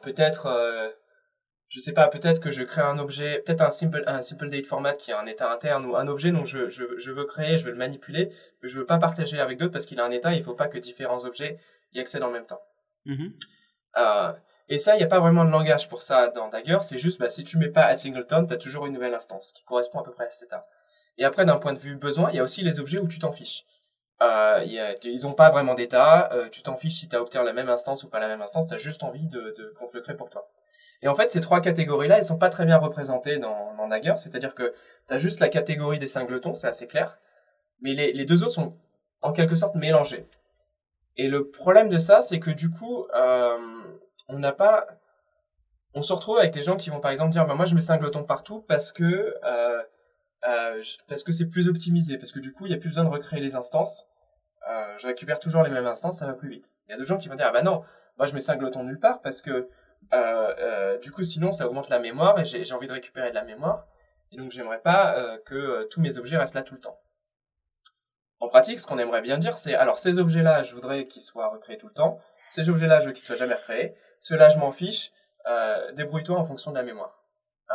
peut-être, 0.00 0.94
je 1.68 1.78
sais 1.78 1.92
pas, 1.92 2.08
peut-être 2.08 2.40
que 2.40 2.50
je 2.50 2.62
crée 2.62 2.80
un 2.80 2.98
objet, 2.98 3.42
peut-être 3.44 3.60
un 3.60 3.68
simple, 3.68 4.04
un 4.06 4.22
simple 4.22 4.48
date 4.48 4.64
format 4.64 4.94
qui 4.94 5.12
a 5.12 5.20
un 5.20 5.26
état 5.26 5.52
interne 5.52 5.84
ou 5.84 5.96
un 5.96 6.08
objet 6.08 6.32
dont 6.32 6.46
je, 6.46 7.10
veux 7.12 7.24
créer, 7.26 7.58
je 7.58 7.66
veux 7.66 7.72
le 7.72 7.76
manipuler, 7.76 8.32
mais 8.62 8.70
je 8.70 8.78
veux 8.78 8.86
pas 8.86 8.96
partager 8.96 9.38
avec 9.38 9.58
d'autres 9.58 9.72
parce 9.72 9.84
qu'il 9.84 10.00
a 10.00 10.04
un 10.06 10.10
état. 10.10 10.32
Il 10.32 10.42
faut 10.42 10.54
pas 10.54 10.68
que 10.68 10.78
différents 10.78 11.26
objets 11.26 11.58
y 11.92 12.00
accèdent 12.00 12.22
en 12.22 12.30
même 12.30 12.46
temps. 12.46 12.62
Mhm. 13.04 13.34
Euh, 13.98 14.32
et 14.68 14.78
ça, 14.78 14.94
il 14.94 14.98
n'y 14.98 15.04
a 15.04 15.08
pas 15.08 15.20
vraiment 15.20 15.44
de 15.44 15.50
langage 15.50 15.88
pour 15.88 16.02
ça 16.02 16.28
dans 16.28 16.48
Dagger. 16.48 16.78
C'est 16.82 16.98
juste, 16.98 17.20
bah, 17.20 17.30
si 17.30 17.44
tu 17.44 17.56
mets 17.58 17.68
pas 17.68 17.82
at 17.82 17.98
singleton, 17.98 18.46
tu 18.46 18.54
as 18.54 18.56
toujours 18.56 18.86
une 18.86 18.92
nouvelle 18.92 19.14
instance 19.14 19.52
qui 19.52 19.64
correspond 19.64 20.00
à 20.00 20.04
peu 20.04 20.10
près 20.10 20.26
à 20.26 20.30
cet 20.30 20.48
état. 20.48 20.64
Et 21.18 21.24
après, 21.24 21.44
d'un 21.44 21.56
point 21.56 21.72
de 21.72 21.78
vue 21.78 21.96
besoin, 21.96 22.30
il 22.30 22.36
y 22.36 22.40
a 22.40 22.42
aussi 22.42 22.62
les 22.62 22.80
objets 22.80 22.98
où 22.98 23.06
tu 23.06 23.18
t'en 23.18 23.32
fiches. 23.32 23.64
Euh, 24.22 24.64
ils 24.64 25.22
n'ont 25.22 25.34
pas 25.34 25.50
vraiment 25.50 25.74
d'état. 25.74 26.32
Euh, 26.32 26.48
tu 26.48 26.62
t'en 26.62 26.76
fiches 26.76 26.94
si 27.00 27.08
tu 27.08 27.16
as 27.16 27.22
obtenu 27.22 27.44
la 27.44 27.52
même 27.52 27.68
instance 27.68 28.02
ou 28.02 28.10
pas 28.10 28.18
la 28.18 28.28
même 28.28 28.42
instance. 28.42 28.66
Tu 28.66 28.74
as 28.74 28.78
juste 28.78 29.02
envie 29.02 29.26
de, 29.26 29.54
de 29.56 29.74
le 29.92 30.16
pour 30.16 30.30
toi. 30.30 30.48
Et 31.02 31.08
en 31.08 31.14
fait, 31.14 31.30
ces 31.30 31.40
trois 31.40 31.60
catégories-là, 31.60 32.18
elles 32.18 32.24
sont 32.24 32.38
pas 32.38 32.48
très 32.48 32.64
bien 32.64 32.78
représentées 32.78 33.38
dans, 33.38 33.88
Dagger. 33.88 34.14
C'est-à-dire 34.16 34.54
que 34.54 34.74
tu 35.08 35.14
as 35.14 35.18
juste 35.18 35.40
la 35.40 35.48
catégorie 35.48 35.98
des 35.98 36.06
singletons, 36.06 36.54
c'est 36.54 36.68
assez 36.68 36.86
clair. 36.86 37.18
Mais 37.80 37.92
les, 37.92 38.24
deux 38.24 38.42
autres 38.42 38.54
sont 38.54 38.76
en 39.22 39.32
quelque 39.32 39.54
sorte 39.54 39.74
mélangés. 39.74 40.26
Et 41.16 41.28
le 41.28 41.48
problème 41.50 41.88
de 41.88 41.98
ça, 41.98 42.22
c'est 42.22 42.40
que 42.40 42.50
du 42.50 42.70
coup, 42.70 43.06
on 44.28 44.38
n'a 44.38 44.52
pas... 44.52 44.86
On 45.94 46.02
se 46.02 46.12
retrouve 46.12 46.38
avec 46.38 46.52
des 46.52 46.62
gens 46.62 46.76
qui 46.76 46.90
vont 46.90 47.00
par 47.00 47.10
exemple 47.10 47.30
dire, 47.30 47.46
bah, 47.46 47.54
moi 47.54 47.64
je 47.64 47.74
mets 47.74 47.80
singleton 47.80 48.24
partout 48.24 48.62
parce 48.68 48.92
que... 48.92 49.34
Euh, 49.44 49.82
euh, 50.46 50.82
parce 51.08 51.24
que 51.24 51.32
c'est 51.32 51.46
plus 51.46 51.68
optimisé, 51.68 52.18
parce 52.18 52.30
que 52.30 52.38
du 52.38 52.52
coup, 52.52 52.66
il 52.66 52.68
n'y 52.68 52.74
a 52.74 52.78
plus 52.78 52.90
besoin 52.90 53.04
de 53.04 53.08
recréer 53.08 53.40
les 53.40 53.56
instances. 53.56 54.06
Euh, 54.68 54.94
je 54.98 55.06
récupère 55.06 55.40
toujours 55.40 55.62
les 55.62 55.70
mêmes 55.70 55.86
instances, 55.86 56.18
ça 56.18 56.26
va 56.26 56.34
plus 56.34 56.48
vite. 56.48 56.72
Il 56.86 56.92
y 56.92 56.94
a 56.94 56.96
d'autres 56.96 57.08
gens 57.08 57.18
qui 57.18 57.28
vont 57.28 57.34
dire, 57.34 57.46
ah 57.48 57.52
bah 57.52 57.62
non, 57.62 57.82
moi 58.16 58.26
je 58.26 58.34
mets 58.34 58.40
singleton 58.40 58.84
nulle 58.84 59.00
part 59.00 59.20
parce 59.22 59.42
que 59.42 59.68
euh, 60.14 60.98
du 60.98 61.10
coup, 61.10 61.24
sinon, 61.24 61.50
ça 61.50 61.66
augmente 61.66 61.88
la 61.88 61.98
mémoire 61.98 62.38
et 62.38 62.44
j'ai 62.44 62.72
envie 62.74 62.86
de 62.86 62.92
récupérer 62.92 63.30
de 63.30 63.34
la 63.34 63.42
mémoire. 63.42 63.86
Et 64.30 64.36
donc, 64.36 64.50
j'aimerais 64.52 64.80
pas 64.80 65.38
que 65.46 65.84
tous 65.88 66.00
mes 66.00 66.18
objets 66.18 66.36
restent 66.36 66.54
là 66.54 66.62
tout 66.62 66.74
le 66.74 66.80
temps. 66.80 66.98
En 68.38 68.48
pratique, 68.48 68.78
ce 68.78 68.86
qu'on 68.86 68.98
aimerait 68.98 69.22
bien 69.22 69.38
dire, 69.38 69.58
c'est 69.58 69.74
alors 69.74 69.98
ces 69.98 70.18
objets-là, 70.18 70.62
je 70.62 70.74
voudrais 70.74 71.06
qu'ils 71.06 71.22
soient 71.22 71.48
recréés 71.48 71.78
tout 71.78 71.88
le 71.88 71.94
temps. 71.94 72.20
Ces 72.50 72.68
objets-là, 72.68 73.00
je 73.00 73.06
veux 73.06 73.12
qu'ils 73.12 73.24
soient 73.24 73.36
jamais 73.36 73.54
recréés. 73.54 73.96
Ceux-là, 74.20 74.48
je 74.48 74.58
m'en 74.58 74.72
fiche. 74.72 75.12
Euh, 75.46 75.92
Débrouille-toi 75.92 76.38
en 76.38 76.44
fonction 76.44 76.70
de 76.70 76.76
la 76.76 76.82
mémoire. 76.82 77.22
Euh, 77.70 77.74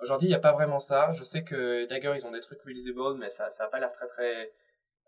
Aujourd'hui, 0.00 0.28
il 0.28 0.30
n'y 0.30 0.36
a 0.36 0.40
pas 0.40 0.52
vraiment 0.52 0.78
ça. 0.78 1.10
Je 1.10 1.24
sais 1.24 1.42
que 1.42 1.86
Dagger, 1.86 2.12
ils 2.14 2.26
ont 2.26 2.30
des 2.30 2.40
trucs 2.40 2.62
reusable, 2.62 3.18
mais 3.18 3.30
ça 3.30 3.48
n'a 3.58 3.66
pas 3.66 3.80
l'air 3.80 3.90
très 3.90 4.06
très 4.06 4.52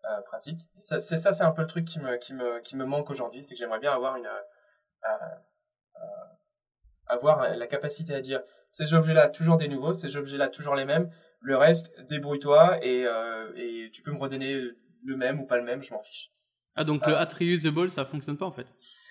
euh, 0.04 0.20
pratique. 0.22 0.60
C'est 0.78 0.98
ça, 0.98 1.16
ça 1.16 1.32
c'est 1.32 1.44
un 1.44 1.52
peu 1.52 1.62
le 1.62 1.68
truc 1.68 1.84
qui 1.84 2.00
me, 2.00 2.16
qui 2.16 2.34
me, 2.34 2.58
qui 2.60 2.74
me 2.74 2.84
manque 2.84 3.08
aujourd'hui, 3.10 3.42
c'est 3.42 3.54
que 3.54 3.58
j'aimerais 3.58 3.78
bien 3.78 3.92
avoir 3.92 4.16
une 4.16 4.26
euh, 4.26 4.40
euh, 5.08 6.04
avoir 7.06 7.56
la 7.56 7.66
capacité 7.66 8.14
à 8.14 8.20
dire 8.20 8.42
ces 8.70 8.94
objets-là 8.94 9.28
toujours 9.28 9.58
des 9.58 9.68
nouveaux, 9.68 9.92
ces 9.92 10.16
objets-là 10.16 10.48
toujours 10.48 10.74
les 10.74 10.84
mêmes. 10.84 11.10
Le 11.40 11.56
reste, 11.56 11.98
débrouille-toi 12.08 12.84
et, 12.84 13.06
euh, 13.06 13.52
et 13.56 13.90
tu 13.92 14.02
peux 14.02 14.12
me 14.12 14.18
redonner 14.18 14.60
le 15.04 15.16
même 15.16 15.40
ou 15.40 15.46
pas 15.46 15.56
le 15.56 15.64
même, 15.64 15.82
je 15.82 15.92
m'en 15.92 16.00
fiche. 16.00 16.30
Ah 16.76 16.84
donc 16.84 17.06
le 17.06 17.14
at 17.16 17.28
reusable, 17.38 17.90
ça 17.90 18.04
fonctionne 18.04 18.36
pas 18.36 18.46
en 18.46 18.52
fait. 18.52 18.66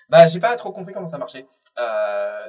Bah 0.08 0.26
j'ai 0.26 0.40
pas 0.40 0.56
trop 0.56 0.72
compris 0.72 0.92
comment 0.94 1.06
ça 1.06 1.18
marchait, 1.18 1.46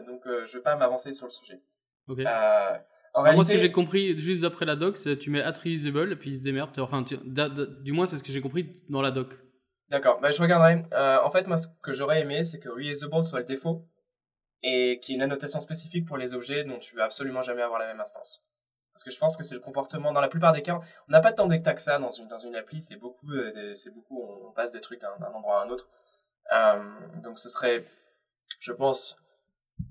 donc 0.08 0.22
je 0.26 0.58
vais 0.58 0.64
pas 0.64 0.76
m'avancer 0.76 1.12
sur 1.14 1.26
le 1.28 1.32
sujet. 1.32 1.62
Ok. 2.08 2.20
Euh, 2.20 2.78
en 3.14 3.34
Moi, 3.34 3.44
ce 3.44 3.52
que 3.54 3.58
j'ai 3.58 3.72
compris 3.72 4.18
juste 4.18 4.44
après 4.46 4.66
la 4.66 4.76
doc, 4.78 4.96
c'est 4.98 5.18
tu 5.18 5.30
mets 5.30 5.42
at 5.42 5.54
reusable 5.64 6.14
et 6.14 6.16
puis 6.16 6.32
il 6.32 6.38
se 6.38 6.42
démerde. 6.44 6.78
Enfin, 6.80 7.04
tu- 7.04 7.18
da- 7.26 7.50
da- 7.50 7.66
du 7.66 7.92
moins, 7.92 8.06
c'est 8.06 8.18
ce 8.18 8.24
que 8.24 8.32
j'ai 8.32 8.40
compris 8.42 8.72
dans 8.90 9.02
la 9.02 9.12
doc. 9.12 9.34
D'accord, 9.90 10.22
bah, 10.22 10.32
je 10.32 10.42
regarderai. 10.42 10.86
Euh, 10.94 11.20
en 11.22 11.30
fait, 11.30 11.46
moi, 11.48 11.58
ce 11.58 11.68
que 11.84 11.92
j'aurais 11.92 12.22
aimé, 12.22 12.46
c'est 12.46 12.60
que 12.60 12.70
reusable 12.70 13.22
soit 13.24 13.40
le 13.40 13.46
défaut 13.46 13.86
et 14.64 15.00
qu'il 15.02 15.14
y 15.14 15.16
ait 15.16 15.18
une 15.18 15.24
annotation 15.24 15.60
spécifique 15.60 16.08
pour 16.08 16.18
les 16.18 16.34
objets 16.34 16.64
dont 16.64 16.80
tu 16.80 16.96
veux 16.96 17.02
absolument 17.02 17.42
jamais 17.44 17.62
avoir 17.62 17.80
la 17.80 17.88
même 17.88 18.00
instance. 18.00 18.42
Parce 18.94 19.04
que 19.04 19.12
je 19.12 19.20
pense 19.20 19.38
que 19.38 19.44
c'est 19.44 19.56
le 19.56 19.62
comportement, 19.62 20.12
dans 20.12 20.22
la 20.22 20.28
plupart 20.28 20.52
des 20.52 20.62
cas, 20.62 20.80
on 21.08 21.12
n'a 21.12 21.22
pas 21.22 21.32
tant 21.32 21.48
d'état 21.48 21.74
que 21.74 21.82
ça 21.82 21.98
dans 21.98 22.12
une, 22.12 22.28
dans 22.28 22.38
une 22.38 22.56
appli, 22.56 22.82
c'est 22.82 22.98
beaucoup, 22.98 23.32
euh, 23.32 23.74
c'est 23.76 23.90
beaucoup, 23.90 24.22
on 24.22 24.52
passe 24.52 24.72
des 24.72 24.82
trucs 24.82 25.02
d'un 25.02 25.14
endroit 25.34 25.62
à 25.62 25.66
un 25.66 25.70
autre. 25.70 25.88
Euh, 26.54 27.00
donc 27.22 27.40
ce 27.40 27.50
serait, 27.50 27.86
je 28.60 28.72
pense, 28.74 29.18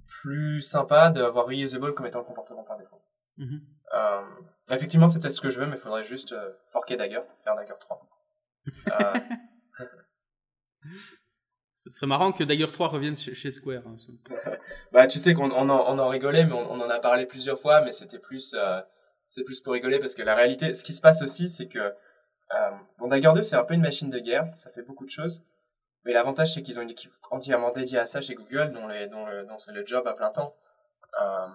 plus 0.06 0.60
sympa 0.60 1.10
d'avoir 1.10 1.46
reusable 1.46 1.94
comme 1.94 2.06
étant 2.06 2.18
le 2.18 2.24
comportement 2.24 2.62
par 2.62 2.78
défaut. 2.78 3.00
Mhm. 3.38 3.60
Euh, 3.94 4.22
effectivement, 4.70 5.08
c'est 5.08 5.18
peut-être 5.18 5.32
ce 5.32 5.40
que 5.40 5.50
je 5.50 5.60
veux, 5.60 5.66
mais 5.66 5.76
il 5.76 5.80
faudrait 5.80 6.04
juste 6.04 6.32
euh, 6.32 6.52
forker 6.68 6.96
Dagger, 6.96 7.22
faire 7.42 7.56
Dagger 7.56 7.74
3. 7.80 8.06
Ce 11.82 11.88
serait 11.88 12.06
marrant 12.06 12.30
que 12.30 12.44
Dagger 12.44 12.66
3 12.70 12.88
revienne 12.88 13.16
chez, 13.16 13.50
Square. 13.50 13.82
hein, 13.86 13.96
Bah, 14.92 15.06
tu 15.06 15.18
sais 15.18 15.32
qu'on 15.32 15.50
on 15.50 15.68
en, 15.70 15.94
on 15.94 15.98
en 15.98 16.08
rigolait, 16.08 16.44
mais 16.44 16.52
on, 16.52 16.72
on 16.72 16.78
en 16.80 16.90
a 16.90 16.98
parlé 16.98 17.24
plusieurs 17.24 17.58
fois, 17.58 17.80
mais 17.80 17.90
c'était 17.90 18.18
plus, 18.18 18.54
euh, 18.54 18.82
c'est 19.26 19.44
plus 19.44 19.62
pour 19.62 19.72
rigoler 19.72 19.98
parce 19.98 20.14
que 20.14 20.20
la 20.22 20.34
réalité, 20.34 20.74
ce 20.74 20.84
qui 20.84 20.92
se 20.92 21.00
passe 21.00 21.22
aussi, 21.22 21.48
c'est 21.48 21.68
que, 21.68 21.78
euh, 21.78 22.70
bon, 22.98 23.08
Dagger 23.08 23.30
2, 23.34 23.42
c'est 23.42 23.56
un 23.56 23.64
peu 23.64 23.72
une 23.72 23.80
machine 23.80 24.10
de 24.10 24.18
guerre, 24.18 24.52
ça 24.56 24.68
fait 24.70 24.82
beaucoup 24.82 25.06
de 25.06 25.10
choses, 25.10 25.42
mais 26.04 26.12
l'avantage, 26.12 26.52
c'est 26.52 26.60
qu'ils 26.60 26.78
ont 26.78 26.82
une 26.82 26.90
équipe 26.90 27.12
entièrement 27.30 27.70
dédiée 27.72 27.98
à 27.98 28.04
ça 28.04 28.20
chez 28.20 28.34
Google, 28.34 28.72
dont, 28.74 28.86
les, 28.86 29.06
dont, 29.08 29.24
le- 29.24 29.46
dont 29.46 29.58
c'est 29.58 29.72
le 29.72 29.86
job 29.86 30.06
à 30.06 30.12
plein 30.12 30.30
temps. 30.30 30.54
Euh, 31.22 31.46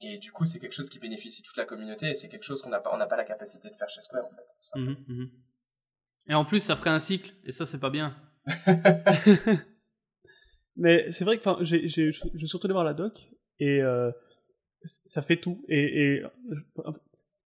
et 0.00 0.18
du 0.18 0.32
coup, 0.32 0.46
c'est 0.46 0.58
quelque 0.58 0.72
chose 0.74 0.90
qui 0.90 0.98
bénéficie 0.98 1.42
toute 1.44 1.56
la 1.56 1.64
communauté 1.64 2.10
et 2.10 2.14
c'est 2.14 2.26
quelque 2.28 2.42
chose 2.44 2.60
qu'on 2.60 2.70
n'a 2.70 2.80
pas, 2.80 2.90
on 2.92 2.96
n'a 2.96 3.06
pas 3.06 3.16
la 3.16 3.24
capacité 3.24 3.70
de 3.70 3.76
faire 3.76 3.88
chez 3.88 4.00
Square, 4.00 4.24
en 4.24 4.30
fait. 4.30 4.46
tout. 4.72 4.78
Mhm, 4.80 4.96
mhm. 5.06 5.30
Et 6.28 6.34
en 6.34 6.44
plus, 6.44 6.58
ça 6.60 6.74
ferait 6.74 6.90
un 6.90 6.98
cycle, 6.98 7.32
et 7.44 7.52
ça, 7.52 7.66
c'est 7.66 7.78
pas 7.78 7.90
bien. 7.90 8.16
Mais 10.76 11.10
c'est 11.12 11.24
vrai 11.24 11.38
que 11.38 11.44
j'ai, 11.62 11.88
j'ai, 11.88 12.12
je 12.12 12.22
vais 12.32 12.46
surtout 12.46 12.66
aller 12.66 12.72
voir 12.72 12.84
la 12.84 12.94
doc 12.94 13.30
et 13.58 13.82
euh, 13.82 14.10
ça 14.84 15.20
fait 15.22 15.36
tout. 15.36 15.64
Et, 15.68 16.14
et 16.14 16.22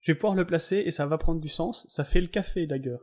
je 0.00 0.12
vais 0.12 0.14
pouvoir 0.14 0.34
le 0.34 0.46
placer 0.46 0.82
et 0.84 0.90
ça 0.90 1.06
va 1.06 1.18
prendre 1.18 1.40
du 1.40 1.48
sens. 1.48 1.86
Ça 1.88 2.04
fait 2.04 2.20
le 2.20 2.28
café 2.28 2.66
d'ailleurs. 2.66 3.00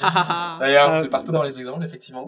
D'ailleurs, 0.00 0.98
c'est 0.98 1.08
partout 1.08 1.32
dans 1.32 1.44
les 1.44 1.58
exemples, 1.58 1.84
effectivement. 1.84 2.26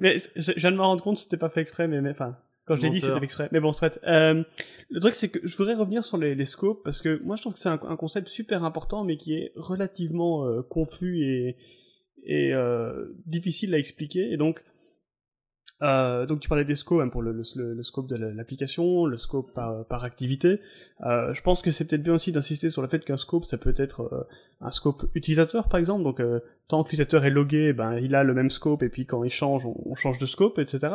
mais 0.00 0.18
je, 0.36 0.52
je 0.52 0.60
viens 0.60 0.70
de 0.70 0.76
me 0.76 0.82
rendre 0.82 1.02
compte 1.02 1.16
que 1.16 1.22
c'était 1.22 1.36
pas 1.36 1.50
fait 1.50 1.60
exprès, 1.60 1.88
mais 1.88 2.08
enfin, 2.10 2.36
quand 2.66 2.76
je 2.76 2.82
l'ai 2.82 2.90
dit, 2.90 3.00
c'était 3.00 3.18
fait 3.18 3.24
exprès. 3.24 3.48
Mais 3.52 3.60
bon, 3.60 3.72
c'est 3.72 4.02
euh, 4.04 4.42
Le 4.90 5.00
truc, 5.00 5.14
c'est 5.14 5.28
que 5.28 5.38
je 5.46 5.56
voudrais 5.56 5.74
revenir 5.74 6.04
sur 6.04 6.18
les, 6.18 6.34
les 6.34 6.44
scopes 6.44 6.82
parce 6.84 7.00
que 7.00 7.20
moi, 7.22 7.36
je 7.36 7.42
trouve 7.42 7.54
que 7.54 7.60
c'est 7.60 7.68
un, 7.68 7.80
un 7.88 7.96
concept 7.96 8.28
super 8.28 8.64
important, 8.64 9.04
mais 9.04 9.16
qui 9.16 9.34
est 9.34 9.52
relativement 9.54 10.46
euh, 10.46 10.62
confus 10.62 11.22
et, 11.22 11.56
et 12.26 12.52
euh, 12.54 13.06
difficile 13.26 13.74
à 13.74 13.78
expliquer. 13.78 14.32
Et 14.32 14.36
donc, 14.36 14.62
euh, 15.82 16.24
donc 16.24 16.40
tu 16.40 16.48
parlais 16.48 16.64
des 16.64 16.74
scopes 16.74 17.02
hein, 17.02 17.08
pour 17.08 17.20
le, 17.20 17.32
le, 17.32 17.74
le 17.74 17.82
scope 17.82 18.06
de 18.08 18.16
la- 18.16 18.30
l'application, 18.32 19.04
le 19.04 19.18
scope 19.18 19.52
par, 19.52 19.84
par 19.86 20.04
activité. 20.04 20.60
Euh, 21.04 21.34
je 21.34 21.42
pense 21.42 21.60
que 21.60 21.70
c'est 21.70 21.84
peut-être 21.84 22.02
bien 22.02 22.14
aussi 22.14 22.32
d'insister 22.32 22.70
sur 22.70 22.80
le 22.80 22.88
fait 22.88 23.04
qu'un 23.04 23.18
scope, 23.18 23.44
ça 23.44 23.58
peut 23.58 23.74
être 23.76 24.00
euh, 24.12 24.24
un 24.62 24.70
scope 24.70 25.04
utilisateur, 25.14 25.68
par 25.68 25.78
exemple. 25.78 26.02
Donc, 26.02 26.22
tant 26.68 26.82
que 26.82 26.88
l'utilisateur 26.88 27.24
est 27.26 27.30
logué, 27.30 27.72
ben, 27.74 27.98
il 27.98 28.14
a 28.14 28.24
le 28.24 28.32
même 28.32 28.50
scope, 28.50 28.82
et 28.82 28.88
puis 28.88 29.04
quand 29.04 29.22
il 29.22 29.30
change, 29.30 29.66
on, 29.66 29.76
on 29.84 29.94
change 29.94 30.18
de 30.18 30.26
scope, 30.26 30.58
etc. 30.58 30.94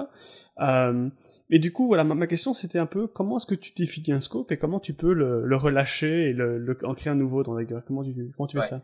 Et 1.54 1.60
du 1.60 1.74
coup, 1.74 1.88
voilà, 1.88 2.04
ma, 2.06 2.16
ma 2.16 2.28
question 2.28 2.54
c'était 2.54 2.80
un 2.80 2.86
peu 2.86 3.08
comment 3.08 3.36
est-ce 3.38 3.46
que 3.46 3.56
tu 3.56 3.74
définis 3.76 4.14
un 4.14 4.22
scope 4.22 4.52
et 4.54 4.58
comment 4.58 4.80
tu 4.80 4.94
peux 4.94 5.12
le, 5.14 5.46
le 5.46 5.56
relâcher 5.58 6.30
et 6.30 6.34
le, 6.34 6.78
en 6.86 6.96
créer 6.96 7.12
un 7.12 7.16
nouveau 7.16 7.44
dans 7.44 7.56
Dagger 7.56 7.80
Comment 7.86 8.04
tu, 8.06 8.32
comment 8.38 8.48
tu 8.48 8.56
fais 8.58 8.62
Ouais. 8.64 8.70
ça? 8.70 8.82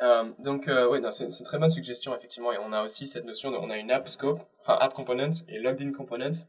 Euh, 0.00 0.24
donc, 0.38 0.68
euh, 0.68 0.88
oui, 0.88 1.00
c'est 1.10 1.24
une 1.24 1.44
très 1.44 1.58
bonne 1.58 1.70
suggestion, 1.70 2.14
effectivement. 2.14 2.52
Et 2.52 2.58
on 2.58 2.72
a 2.72 2.82
aussi 2.82 3.06
cette 3.06 3.24
notion 3.24 3.50
de, 3.50 3.56
on 3.56 3.70
a 3.70 3.76
une 3.76 3.90
app 3.90 4.08
scope, 4.08 4.40
enfin 4.60 4.78
app 4.80 4.94
component 4.94 5.30
et 5.48 5.58
logged 5.58 5.82
in 5.86 5.92
component. 5.92 6.46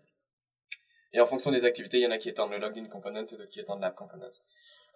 Et 1.13 1.19
en 1.19 1.25
fonction 1.25 1.51
des 1.51 1.65
activités, 1.65 1.97
il 1.97 2.03
y 2.03 2.07
en 2.07 2.11
a 2.11 2.17
qui 2.17 2.29
étendent 2.29 2.51
le 2.51 2.59
logged 2.59 2.77
in 2.77 2.87
component 2.87 3.25
et 3.25 3.35
d'autres 3.35 3.49
qui 3.49 3.59
étendent 3.59 3.81
l'app 3.81 3.95
component. 3.95 4.29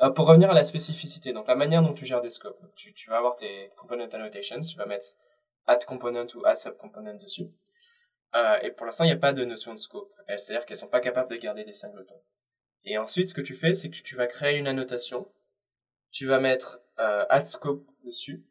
Euh, 0.02 0.10
pour 0.12 0.28
revenir 0.28 0.52
à 0.52 0.54
la 0.54 0.64
spécificité, 0.64 1.34
donc 1.34 1.48
la 1.48 1.56
manière 1.56 1.82
dont 1.82 1.94
tu 1.94 2.06
gères 2.06 2.22
des 2.22 2.30
scopes, 2.30 2.60
tu, 2.76 2.94
tu 2.94 3.10
vas 3.10 3.18
avoir 3.18 3.36
tes 3.36 3.72
component 3.76 4.10
annotations, 4.12 4.60
tu 4.60 4.78
vas 4.78 4.86
mettre 4.86 5.08
add 5.66 5.86
component 5.86 6.28
ou 6.36 6.46
add 6.46 6.58
subcomponent 6.58 7.18
dessus. 7.20 7.48
Euh, 8.36 8.60
et 8.62 8.72
pour 8.72 8.86
l'instant, 8.86 9.04
il 9.04 9.08
n'y 9.08 9.14
a 9.14 9.18
pas 9.18 9.34
de 9.34 9.46
notion 9.46 9.74
de 9.74 9.80
scope. 9.80 10.12
C'est-à-dire 10.28 10.66
qu'elles 10.66 10.78
sont 10.78 10.88
pas 10.88 11.00
capables 11.00 11.30
de 11.30 11.36
garder 11.38 11.64
des 11.64 11.74
singletons. 11.74 12.22
Et 12.86 12.98
ensuite, 12.98 13.30
ce 13.30 13.34
que 13.34 13.42
tu 13.42 13.54
fais, 13.54 13.74
c'est 13.74 13.90
que 13.90 13.96
tu 13.96 14.16
vas 14.16 14.28
créer 14.28 14.58
une 14.58 14.68
annotation. 14.68 15.28
Tu 16.12 16.26
vas 16.28 16.40
mettre 16.40 16.82
euh, 17.04 17.44
scope 17.44 17.86
dessus. 18.04 18.44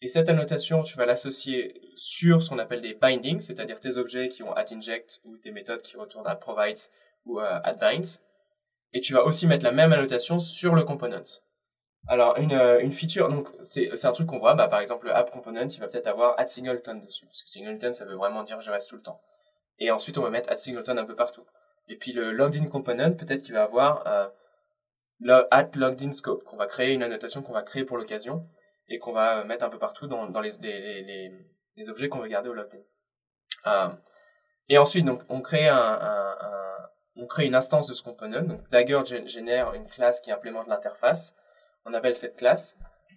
Et 0.00 0.08
cette 0.08 0.28
annotation, 0.28 0.82
tu 0.82 0.96
vas 0.96 1.06
l'associer 1.06 1.80
sur 1.96 2.42
ce 2.42 2.50
qu'on 2.50 2.58
appelle 2.58 2.82
des 2.82 2.94
bindings, 2.94 3.40
c'est-à-dire 3.40 3.80
tes 3.80 3.96
objets 3.96 4.28
qui 4.28 4.42
ont 4.42 4.52
add 4.52 4.72
inject 4.72 5.20
ou 5.24 5.36
tes 5.36 5.50
méthodes 5.50 5.82
qui 5.82 5.96
retournent 5.96 6.26
add 6.26 6.40
provide 6.40 6.78
ou 7.24 7.38
add 7.40 7.78
bind. 7.78 8.04
Et 8.92 9.00
tu 9.00 9.12
vas 9.12 9.24
aussi 9.24 9.46
mettre 9.46 9.64
la 9.64 9.72
même 9.72 9.92
annotation 9.92 10.38
sur 10.38 10.74
le 10.74 10.84
component. 10.84 11.40
Alors, 12.06 12.36
une, 12.36 12.52
euh, 12.52 12.80
une 12.80 12.92
feature, 12.92 13.28
donc 13.28 13.48
c'est 13.62 14.04
un 14.04 14.12
truc 14.12 14.26
qu'on 14.26 14.38
voit, 14.38 14.54
bah, 14.54 14.68
par 14.68 14.80
exemple, 14.80 15.06
le 15.06 15.14
app 15.14 15.30
component, 15.30 15.68
il 15.68 15.80
va 15.80 15.88
peut-être 15.88 16.06
avoir 16.06 16.38
add 16.38 16.48
singleton 16.48 17.00
dessus, 17.00 17.24
parce 17.24 17.42
que 17.42 17.48
singleton, 17.48 17.92
ça 17.94 18.04
veut 18.04 18.14
vraiment 18.14 18.42
dire 18.42 18.60
je 18.60 18.70
reste 18.70 18.90
tout 18.90 18.96
le 18.96 19.02
temps. 19.02 19.20
Et 19.78 19.90
ensuite, 19.90 20.18
on 20.18 20.22
va 20.22 20.30
mettre 20.30 20.50
add 20.50 20.58
singleton 20.58 20.98
un 20.98 21.06
peu 21.06 21.16
partout. 21.16 21.44
Et 21.88 21.96
puis 21.96 22.12
le 22.12 22.30
logged 22.32 22.62
in 22.62 22.66
component, 22.66 23.14
peut-être 23.14 23.42
qu'il 23.42 23.54
va 23.54 23.62
avoir 23.62 24.06
euh, 24.06 24.28
add 25.50 25.76
logged 25.76 26.02
in 26.02 26.12
scope, 26.12 26.44
qu'on 26.44 26.56
va 26.56 26.66
créer 26.66 26.92
une 26.92 27.02
annotation 27.02 27.42
qu'on 27.42 27.52
va 27.52 27.62
créer 27.62 27.84
pour 27.84 27.96
l'occasion 27.96 28.46
et 28.88 28.98
qu'on 28.98 29.12
va 29.12 29.40
euh, 29.40 29.44
mettre 29.44 29.64
un 29.64 29.70
peu 29.70 29.78
partout 29.78 30.06
dans, 30.06 30.28
dans 30.28 30.40
les, 30.40 30.52
les, 30.60 31.02
les, 31.02 31.32
les 31.76 31.88
objets 31.88 32.08
qu'on 32.08 32.20
veut 32.20 32.28
garder 32.28 32.48
au 32.48 32.54
logged 32.54 32.74
in. 32.74 33.70
Euh, 33.70 33.88
et 34.68 34.78
ensuite, 34.78 35.04
donc, 35.04 35.22
on 35.28 35.40
crée 35.40 35.68
un, 35.68 36.38
on 37.16 37.26
crée 37.26 37.46
une 37.46 37.54
instance 37.54 37.86
de 37.88 37.94
ce 37.94 38.02
component. 38.02 38.42
Donc, 38.42 38.68
Dagger 38.70 39.02
gé- 39.04 39.26
génère 39.26 39.72
une 39.74 39.88
classe 39.88 40.20
qui 40.20 40.32
implémente 40.32 40.66
l'interface. 40.66 41.34
On 41.84 41.94
appelle 41.94 42.16
cette 42.16 42.36
classe, 42.36 42.76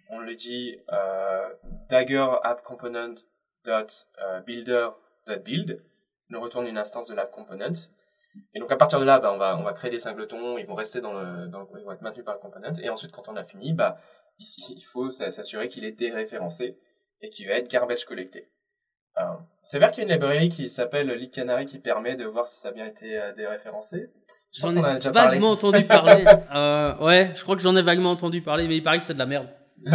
on 0.10 0.20
le 0.20 0.36
dit 0.36 0.78
euh, 0.92 1.50
Dagger 1.90 2.28
app 2.44 2.64
component 2.64 3.16
dot 3.66 4.08
euh, 4.22 4.40
builder 4.42 4.90
.build, 5.44 5.84
nous 6.30 6.40
retourne 6.40 6.68
une 6.68 6.78
instance 6.78 7.10
de 7.10 7.16
l'app 7.16 7.32
component. 7.32 7.90
Et 8.54 8.60
donc 8.60 8.72
à 8.72 8.76
partir 8.76 9.00
de 9.00 9.06
là, 9.06 9.20
bah, 9.20 9.32
on 9.34 9.38
va 9.38 9.58
on 9.58 9.64
va 9.64 9.74
créer 9.74 9.92
des 9.92 10.00
singletons, 10.00 10.58
ils 10.58 10.66
vont 10.66 10.76
rester 10.76 11.02
dans 11.02 11.14
le, 11.14 11.48
dans 11.48 11.68
ils 11.78 11.84
vont 11.84 11.92
être 11.92 12.02
maintenus 12.02 12.26
par 12.26 12.34
le 12.34 12.40
component. 12.40 12.74
Et 12.82 12.90
ensuite, 12.90 13.12
quand 13.12 13.30
on 13.30 13.36
a 13.36 13.44
fini, 13.44 13.74
bah 13.74 13.98
ici, 14.40 14.74
il 14.76 14.84
faut 14.84 15.10
s'assurer 15.10 15.68
qu'il 15.68 15.86
est 15.86 15.92
déréférencé 15.92 16.78
et 17.22 17.30
qu'il 17.30 17.48
va 17.48 17.54
être 17.54 17.70
garbage 17.70 18.06
collecté. 18.06 18.50
Euh, 19.20 19.24
c'est 19.64 19.80
vrai 19.80 19.92
qu'il 19.92 20.00
y 20.00 20.02
a 20.02 20.10
une 20.10 20.14
librairie 20.14 20.50
qui 20.50 20.70
s'appelle 20.70 21.10
Leak 21.10 21.34
Canary 21.34 21.66
qui 21.66 21.80
permet 21.80 22.16
de 22.16 22.26
voir 22.26 22.48
si 22.48 22.60
ça 22.60 22.70
a 22.70 22.72
bien 22.72 22.86
été 22.86 23.20
euh, 23.20 23.34
déréférencé. 23.34 24.12
J'en 24.54 24.70
ai 24.70 24.96
déjà 24.96 25.12
vaguement 25.12 25.52
entendu 25.52 25.84
parler. 25.86 26.26
euh, 26.56 26.98
ouais, 27.00 27.32
je 27.36 27.44
crois 27.44 27.56
que 27.56 27.62
j'en 27.62 27.76
ai 27.76 27.82
vaguement 27.82 28.12
entendu 28.12 28.42
parler, 28.42 28.68
mais 28.68 28.78
il 28.78 28.84
paraît 28.84 29.00
que 29.00 29.04
c'est 29.04 29.16
de 29.16 29.20
la 29.20 29.26
merde. 29.26 29.50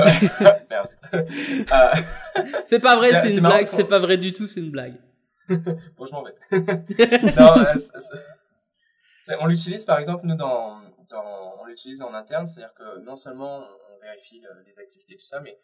C'est 2.65 2.81
pas 2.81 2.97
vrai, 2.97 3.15
c'est 3.21 3.35
une 3.35 3.41
blague. 3.41 3.65
C'est 3.65 3.85
pas 3.85 3.99
vrai 3.99 4.17
du 4.17 4.33
tout, 4.33 4.47
c'est 4.47 4.61
une 4.61 4.71
blague. 4.71 4.95
Bon, 5.49 6.07
je 6.07 6.13
m'en 6.13 6.23
vais. 6.23 6.35
non, 7.37 7.59
euh, 7.59 9.37
on 9.41 9.47
l'utilise 9.47 9.85
par 9.85 9.99
exemple 9.99 10.27
nous 10.27 10.35
dans, 10.35 10.81
dans 11.09 11.61
on 11.61 11.65
l'utilise 11.67 12.03
en 12.03 12.13
interne, 12.15 12.47
c'est-à-dire 12.47 12.75
que 12.75 12.99
non 13.01 13.17
seulement 13.17 13.65
on 13.91 13.99
vérifie 14.01 14.43
les 14.67 14.79
activités 14.79 15.17
tout 15.17 15.25
ça, 15.25 15.41
mais 15.41 15.59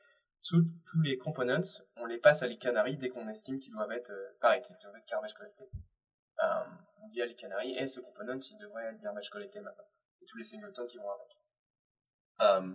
tous, 0.48 1.02
les 1.02 1.18
components, 1.18 1.60
on 1.96 2.06
les 2.06 2.18
passe 2.18 2.42
à 2.42 2.46
l'e-canary 2.46 2.96
dès 2.96 3.08
qu'on 3.08 3.28
estime 3.28 3.58
qu'ils 3.58 3.72
doivent 3.72 3.92
être 3.92 4.10
euh, 4.10 4.36
pareil, 4.40 4.62
qu'ils 4.62 4.76
doivent 4.82 4.96
être 4.96 5.08
garbage 5.08 5.34
collecté. 5.34 5.64
Euh, 6.42 6.64
on 7.02 7.08
dit 7.08 7.20
à 7.20 7.26
l'e-canary, 7.26 7.76
et 7.76 7.86
ce 7.86 8.00
component, 8.00 8.38
il 8.38 8.56
devrait 8.58 8.84
être 8.86 9.00
garbage 9.00 9.30
collecté 9.30 9.60
maintenant. 9.60 9.84
Et 10.22 10.26
tous 10.26 10.38
les 10.38 10.44
singletons 10.44 10.86
qui 10.86 10.98
vont 10.98 11.10
avec. 11.10 11.36
Euh, 12.40 12.74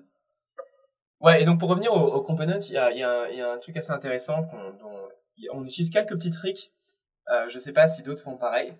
ouais, 1.22 1.42
et 1.42 1.46
donc 1.46 1.60
pour 1.60 1.70
revenir 1.70 1.94
aux, 1.94 2.22
components, 2.22 2.60
il 2.60 2.74
y 2.74 2.78
a, 2.78 2.92
y, 2.92 2.98
y 3.38 3.42
a, 3.42 3.52
un 3.52 3.58
truc 3.58 3.78
assez 3.78 3.92
intéressant 3.92 4.44
qu'on, 4.44 4.78
on 5.52 5.66
utilise 5.66 5.89
quelques 5.89 6.16
petits 6.16 6.32
tricks. 6.32 6.74
Euh, 7.30 7.48
je 7.50 7.60
sais 7.60 7.74
pas 7.74 7.88
si 7.88 8.04
d'autres 8.04 8.24
font 8.24 8.38
pareil. 8.38 8.76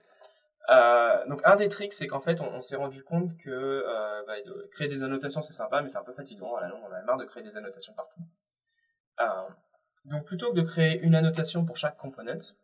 Euh, 0.70 1.26
donc 1.28 1.42
un 1.46 1.56
des 1.56 1.68
tricks, 1.68 1.94
c'est 1.94 2.08
qu'en 2.08 2.20
fait, 2.20 2.42
on, 2.42 2.62
s'est 2.62 2.76
rendu 2.76 3.04
compte 3.04 3.38
que 3.38 3.50
euh, 3.50 4.24
bah, 4.26 4.36
créer 4.72 4.88
des 4.88 5.04
annotations, 5.04 5.42
c'est 5.42 5.54
sympa, 5.54 5.82
mais 5.82 5.88
c'est 5.88 5.98
un 5.98 6.04
peu 6.04 6.14
fatigant. 6.14 6.56
À 6.56 6.62
la 6.62 6.70
longue, 6.70 6.82
on 6.88 6.92
a 6.92 7.02
marre 7.02 7.18
de 7.18 7.26
créer 7.26 7.44
des 7.44 7.58
annotations 7.58 7.94
partout. 7.94 8.22
Euh, 9.20 9.26
donc 10.06 10.26
plutôt 10.26 10.52
que 10.52 10.58
de 10.58 10.62
créer 10.62 11.00
une 11.00 11.16
annotation 11.16 11.66
pour 11.66 11.78
chaque 11.78 11.98
component, 11.98 12.56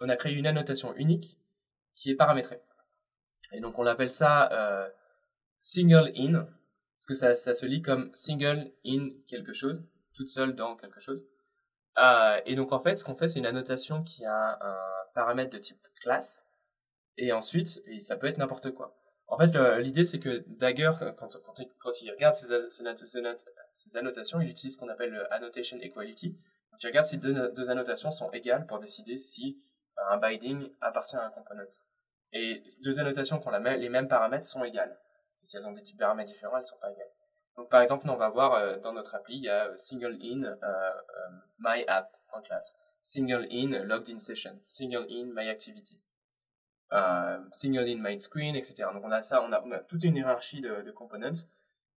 on 0.00 0.08
a 0.08 0.16
créé 0.16 0.32
une 0.32 0.46
annotation 0.46 0.94
unique 0.94 1.38
qui 1.94 2.10
est 2.10 2.14
paramétrée. 2.14 2.60
Et 3.52 3.60
donc 3.60 3.78
on 3.78 3.86
appelle 3.86 4.10
ça 4.10 4.50
euh, 4.52 4.88
single 5.58 6.12
in, 6.16 6.32
parce 6.34 7.06
que 7.06 7.14
ça, 7.14 7.34
ça 7.34 7.54
se 7.54 7.66
lit 7.66 7.82
comme 7.82 8.10
single 8.14 8.72
in 8.84 9.10
quelque 9.26 9.52
chose, 9.52 9.84
toute 10.14 10.28
seule 10.28 10.54
dans 10.54 10.76
quelque 10.76 11.00
chose. 11.00 11.26
Euh, 11.98 12.40
et 12.46 12.56
donc 12.56 12.72
en 12.72 12.80
fait, 12.80 12.96
ce 12.96 13.04
qu'on 13.04 13.14
fait, 13.14 13.28
c'est 13.28 13.38
une 13.38 13.46
annotation 13.46 14.02
qui 14.02 14.24
a 14.24 14.58
un 14.60 15.03
paramètre 15.14 15.50
de 15.50 15.58
type 15.58 15.78
classe, 16.00 16.44
et 17.16 17.32
ensuite, 17.32 17.80
et 17.86 18.00
ça 18.00 18.16
peut 18.16 18.26
être 18.26 18.38
n'importe 18.38 18.72
quoi. 18.72 18.96
En 19.26 19.38
fait, 19.38 19.56
l'idée 19.80 20.04
c'est 20.04 20.18
que 20.18 20.44
Dagger, 20.46 20.90
quand, 21.16 21.28
quand, 21.44 21.60
quand 21.78 22.02
il 22.02 22.10
regarde 22.10 22.34
ses, 22.34 23.96
annotations, 23.96 24.40
il 24.40 24.50
utilise 24.50 24.74
ce 24.74 24.78
qu'on 24.78 24.88
appelle 24.88 25.10
le 25.10 25.32
annotation 25.32 25.78
equality. 25.80 26.30
Donc 26.30 26.82
il 26.82 26.86
regarde 26.86 27.06
si 27.06 27.18
deux, 27.18 27.50
deux, 27.52 27.70
annotations 27.70 28.10
sont 28.10 28.30
égales 28.30 28.66
pour 28.66 28.80
décider 28.80 29.16
si 29.16 29.62
euh, 29.98 30.02
un 30.10 30.16
binding 30.18 30.70
appartient 30.80 31.16
à 31.16 31.24
un 31.24 31.30
component. 31.30 31.62
Et 32.32 32.62
deux 32.82 32.98
annotations 32.98 33.38
qui 33.38 33.46
ont 33.46 33.52
les 33.52 33.88
mêmes 33.88 34.08
paramètres 34.08 34.44
sont 34.44 34.64
égales. 34.64 34.98
Si 35.42 35.56
elles 35.56 35.66
ont 35.66 35.72
des 35.72 35.82
paramètres 35.98 36.32
différents, 36.32 36.56
elles 36.56 36.62
ne 36.62 36.66
sont 36.66 36.78
pas 36.80 36.90
égales. 36.90 37.12
Donc 37.56 37.70
par 37.70 37.80
exemple, 37.80 38.10
on 38.10 38.16
va 38.16 38.28
voir 38.28 38.54
euh, 38.54 38.78
dans 38.78 38.92
notre 38.92 39.14
appli, 39.14 39.36
il 39.36 39.44
y 39.44 39.48
a 39.48 39.70
single 39.76 40.18
in 40.20 40.42
euh, 40.42 40.90
my 41.58 41.84
app 41.86 42.10
en 42.32 42.42
classe, 42.42 42.74
single 43.04 43.46
in 43.50 43.86
logged 43.86 44.08
in 44.08 44.18
session, 44.18 44.58
single 44.64 45.06
in 45.08 45.32
my 45.32 45.48
activity, 45.48 46.00
single 47.52 47.86
in 47.86 47.98
my 47.98 48.18
screen, 48.18 48.56
etc. 48.56 48.88
Donc 48.92 49.04
on 49.04 49.12
a 49.12 49.22
ça, 49.22 49.40
on 49.42 49.52
a, 49.52 49.78
toute 49.80 50.02
une 50.02 50.16
hiérarchie 50.16 50.60
de, 50.60 50.90
components 50.90 51.46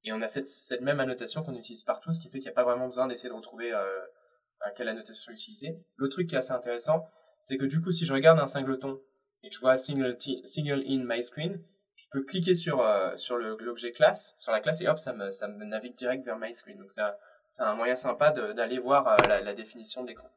et 0.04 0.14
on 0.14 0.22
a 0.22 0.28
cette, 0.28 0.48
cette 0.48 0.82
même 0.82 1.00
annotation 1.00 1.44
qu'on 1.44 1.56
utilise 1.56 1.84
partout, 1.84 2.12
ce 2.12 2.22
qui 2.22 2.30
fait 2.30 2.38
qu'il 2.38 2.48
n'y 2.48 2.52
a 2.52 2.54
pas 2.54 2.64
vraiment 2.64 2.88
besoin 2.88 3.08
d'essayer 3.08 3.30
de 3.30 3.34
retrouver 3.34 3.74
euh, 3.74 3.88
quelle 4.76 4.90
annotation 4.90 5.32
utiliser. 5.32 5.80
Le 5.96 6.10
truc 6.10 6.30
qui 6.30 6.36
est 6.36 6.40
assez 6.40 6.52
intéressant, 6.52 7.08
c'est 7.42 7.58
que 7.58 7.66
du 7.66 7.82
coup, 7.82 7.92
si 7.92 8.06
je 8.06 8.14
regarde 8.14 8.40
un 8.40 8.48
singleton 8.48 9.00
et 9.44 9.50
que 9.50 9.56
je 9.56 9.60
vois 9.60 9.78
single, 9.78 10.18
single 10.46 10.84
in 10.88 11.04
my 11.04 11.24
screen, 11.24 11.64
je 11.96 12.06
peux 12.12 12.24
cliquer 12.24 12.54
sur, 12.54 12.82
euh, 12.82 13.16
l'objet 13.60 13.92
classe, 13.92 14.36
sur 14.38 14.52
la 14.52 14.60
classe, 14.60 14.82
et 14.82 14.88
hop, 14.88 15.00
ça 15.00 15.14
me, 15.14 15.32
ça 15.32 15.48
me 15.48 15.66
navigue 15.66 15.96
direct 15.96 16.24
vers 16.24 16.38
my 16.38 16.54
screen. 16.54 16.78
Donc 16.78 16.92
c'est 16.92 17.02
un, 17.02 17.16
un, 17.60 17.76
moyen 17.76 17.96
sympa 17.96 18.32
d'aller 18.32 18.80
voir 18.80 19.08
euh, 19.08 19.16
la, 19.28 19.54
définition 19.54 20.04
de 20.04 20.10
l'écran. 20.10 20.30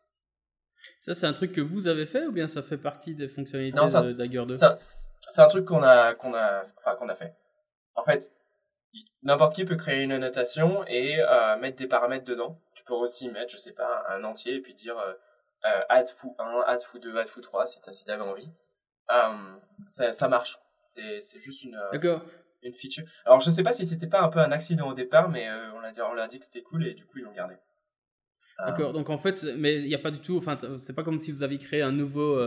Ça, 1.01 1.15
c'est 1.15 1.27
un 1.27 1.33
truc 1.33 1.53
que 1.53 1.61
vous 1.61 1.89
avez 1.89 2.07
fait 2.07 2.27
ou 2.27 2.33
bien 2.33 2.49
ça 2.49 2.63
fait 2.63 2.79
partie 2.79 3.15
des 3.15 3.29
fonctionnalités 3.29 3.79
de 3.79 4.13
Dagger 4.13 4.45
2 4.47 4.55
C'est 4.55 5.43
un 5.43 5.49
truc 5.49 5.65
qu'on 5.65 5.83
a, 5.83 6.15
qu'on 6.15 6.35
a, 6.35 6.65
enfin, 6.79 6.97
qu'on 6.97 7.09
a 7.09 7.15
fait. 7.15 7.35
En 7.95 8.05
fait, 8.05 8.33
n'importe 9.23 9.55
qui 9.55 9.65
peut 9.65 9.77
créer 9.77 10.03
une 10.03 10.13
annotation 10.13 10.85
et 10.87 11.21
euh, 11.21 11.57
mettre 11.57 11.77
des 11.77 11.87
paramètres 11.87 12.25
dedans. 12.25 12.61
Tu 12.75 12.85
peux 12.85 12.95
aussi 12.95 13.29
mettre, 13.29 13.51
je 13.53 13.59
sais 13.59 13.73
pas, 13.73 14.05
un 14.09 14.25
entier 14.25 14.55
et 14.55 14.61
puis 14.61 14.75
dire 14.75 14.99
euh, 14.99 15.13
euh 15.67 15.83
add 15.89 16.09
foo 16.09 16.35
1, 16.39 16.65
add 16.67 16.83
foo 16.83 16.99
2, 16.99 17.19
add 17.19 17.29
foo 17.29 17.41
3 17.41 17.67
si 17.67 17.81
tu 17.81 17.93
si 17.93 18.11
avais 18.11 18.23
envie. 18.23 18.51
Euh, 19.11 19.57
ça, 19.87 20.13
ça 20.13 20.29
marche. 20.29 20.59
C'est 20.87 21.39
juste 21.39 21.63
une, 21.63 21.79
une 22.63 22.75
feature. 22.75 23.05
Alors 23.25 23.39
je 23.39 23.51
sais 23.51 23.63
pas 23.63 23.73
si 23.73 23.87
c'était 23.87 24.09
pas 24.09 24.23
un 24.23 24.29
peu 24.29 24.41
un 24.41 24.51
accident 24.51 24.89
au 24.89 24.95
départ, 24.95 25.29
mais 25.29 25.49
on 25.75 25.81
l'a 25.81 25.93
dit, 25.93 26.03
on 26.03 26.15
l'a 26.15 26.27
dit 26.27 26.41
que 26.41 26.45
c'était 26.45 26.63
cool 26.63 26.85
et 26.85 26.95
du 26.95 27.07
coup 27.07 27.19
ils 27.19 27.25
l'ont 27.25 27.33
gardé. 27.33 27.55
D'accord, 28.67 28.93
donc 28.93 29.11
en 29.11 29.19
fait, 29.19 29.47
mais 29.59 29.77
il 29.77 29.89
n'y 29.89 29.95
a 29.95 29.99
pas 29.99 30.11
du 30.11 30.21
tout, 30.21 30.37
enfin, 30.37 30.57
c'est 30.79 30.95
pas 30.95 31.03
comme 31.03 31.19
si 31.19 31.33
vous 31.33 31.43
aviez 31.43 31.59
créé 31.59 31.83
un 31.83 31.93
nouveau 31.93 32.39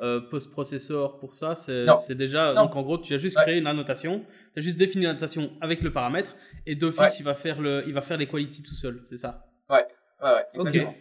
euh, 0.00 0.20
post-processor 0.30 1.18
pour 1.18 1.34
ça, 1.34 1.54
c'est 1.54 2.14
déjà. 2.14 2.54
Donc 2.54 2.76
en 2.76 2.82
gros, 2.82 2.98
tu 2.98 3.14
as 3.14 3.18
juste 3.18 3.36
créé 3.36 3.58
une 3.58 3.66
annotation, 3.66 4.24
tu 4.54 4.60
as 4.60 4.62
juste 4.62 4.78
défini 4.78 5.04
l'annotation 5.04 5.50
avec 5.60 5.82
le 5.82 5.92
paramètre, 5.92 6.36
et 6.66 6.74
d'office, 6.74 7.20
il, 7.20 7.24
va 7.24 7.34
faire 7.34 7.60
le, 7.60 7.84
il 7.86 7.94
va 7.94 8.02
faire 8.02 8.18
les 8.18 8.26
qualities 8.26 8.62
tout 8.62 8.74
seul, 8.74 9.02
c'est 9.08 9.16
ça? 9.16 9.46
Ouais, 9.70 9.86
ouais, 10.22 10.30
ouais, 10.30 10.44
exactement. 10.54 10.94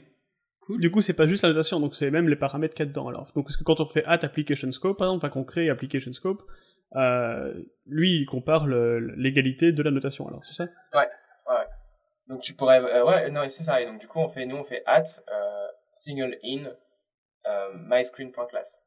Cool. 0.62 0.80
Du 0.80 0.92
coup, 0.92 1.02
c'est 1.02 1.14
pas 1.14 1.26
juste 1.26 1.42
l'annotation, 1.42 1.80
donc 1.80 1.96
c'est 1.96 2.12
même 2.12 2.30
les 2.30 2.36
paramètres 2.36 2.76
qu'il 2.76 2.86
y 2.86 2.88
a 2.88 2.92
dedans. 2.92 3.08
Alors, 3.08 3.32
donc, 3.36 3.46
parce 3.46 3.58
que 3.58 3.64
quand 3.64 3.80
on 3.80 3.88
fait 3.88 4.06
at 4.06 4.20
application 4.22 4.72
scope, 4.72 4.98
par 4.98 5.08
exemple, 5.08 5.28
qu'on 5.32 5.44
crée 5.44 5.70
application 5.72 6.14
scope, 6.14 6.44
euh, 6.96 7.54
lui, 7.88 8.22
il 8.22 8.26
compare 8.26 8.68
l'égalité 8.68 9.72
de 9.72 9.82
l'annotation, 9.82 10.28
alors, 10.28 10.44
c'est 10.46 10.54
ça? 10.54 10.66
Ouais, 10.94 11.08
ouais. 11.50 11.66
Donc, 12.32 12.42
tu 12.42 12.54
pourrais, 12.56 12.82
euh, 12.82 13.06
ouais, 13.06 13.30
non, 13.30 13.48
c'est 13.48 13.64
ça. 13.64 13.82
Et 13.82 13.86
donc, 13.86 14.00
du 14.00 14.08
coup, 14.08 14.20
on 14.20 14.30
fait, 14.30 14.46
nous, 14.46 14.58
on 14.58 14.64
fait 14.64 14.84
at 14.86 15.04
single 15.92 16.38
in 16.44 16.72
euh, 17.46 17.70
myscreen.class. 17.74 18.82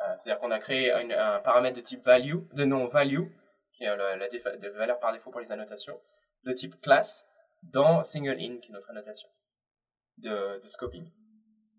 Euh, 0.00 0.12
c'est-à-dire 0.16 0.40
qu'on 0.40 0.50
a 0.50 0.58
créé 0.58 0.92
un 0.92 1.40
paramètre 1.40 1.76
de 1.76 1.80
type 1.80 2.04
value, 2.04 2.44
de 2.52 2.64
nom 2.64 2.86
value, 2.86 3.28
qui 3.72 3.84
est 3.84 3.96
la, 3.96 4.16
la 4.16 4.70
valeur 4.74 5.00
par 5.00 5.12
défaut 5.12 5.30
pour 5.30 5.40
les 5.40 5.52
annotations, 5.52 5.98
de 6.44 6.52
type 6.52 6.80
class 6.80 7.26
dans 7.62 8.02
single 8.02 8.36
in, 8.38 8.58
qui 8.58 8.70
est 8.70 8.74
notre 8.74 8.90
annotation 8.90 9.28
de, 10.18 10.60
de 10.60 10.68
scoping. 10.68 11.10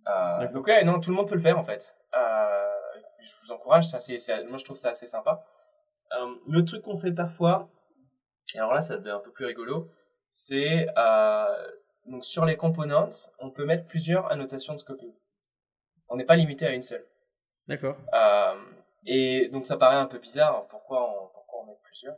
Euh, 0.07 0.47
donc 0.49 0.67
ouais, 0.67 0.83
non, 0.83 0.99
tout 0.99 1.09
le 1.09 1.15
monde 1.15 1.27
peut 1.27 1.35
le 1.35 1.41
faire 1.41 1.57
en 1.57 1.63
fait. 1.63 1.95
Euh, 2.15 2.67
je 3.21 3.31
vous 3.43 3.51
encourage, 3.51 3.87
ça 3.89 3.99
c'est, 3.99 4.17
moi 4.45 4.57
je 4.57 4.65
trouve 4.65 4.77
ça 4.77 4.89
assez 4.89 5.05
sympa. 5.05 5.43
Euh, 6.13 6.35
le 6.47 6.63
truc 6.63 6.83
qu'on 6.83 6.97
fait 6.97 7.11
parfois, 7.11 7.69
et 8.53 8.59
alors 8.59 8.73
là 8.73 8.81
ça 8.81 8.97
devient 8.97 9.11
un 9.11 9.19
peu 9.19 9.31
plus 9.31 9.45
rigolo, 9.45 9.89
c'est 10.29 10.87
euh, 10.97 11.71
donc 12.05 12.23
sur 12.25 12.45
les 12.45 12.57
components, 12.57 13.09
on 13.39 13.51
peut 13.51 13.65
mettre 13.65 13.85
plusieurs 13.87 14.31
annotations 14.31 14.73
de 14.73 14.79
scoping 14.79 15.13
on 16.09 16.15
n'est 16.15 16.25
pas 16.25 16.35
limité 16.35 16.65
à 16.65 16.73
une 16.73 16.81
seule. 16.81 17.05
D'accord. 17.67 17.97
Euh, 18.13 18.63
et 19.05 19.49
donc 19.49 19.65
ça 19.65 19.77
paraît 19.77 19.97
un 19.97 20.05
peu 20.05 20.19
bizarre, 20.19 20.67
pourquoi 20.67 21.09
on, 21.09 21.27
pourquoi 21.27 21.61
on 21.61 21.65
met 21.65 21.77
plusieurs? 21.83 22.15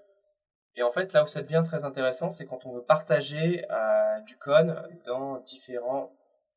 Et 0.75 0.83
en 0.83 0.91
fait, 0.91 1.11
là 1.13 1.23
où 1.23 1.27
ça 1.27 1.41
devient 1.41 1.63
très 1.65 1.83
intéressant, 1.83 2.29
c'est 2.29 2.45
quand 2.45 2.65
on 2.65 2.73
veut 2.73 2.83
partager 2.83 3.65
euh, 3.69 4.19
du 4.21 4.37
code 4.37 4.87
dans 5.05 5.37
différents 5.39 6.15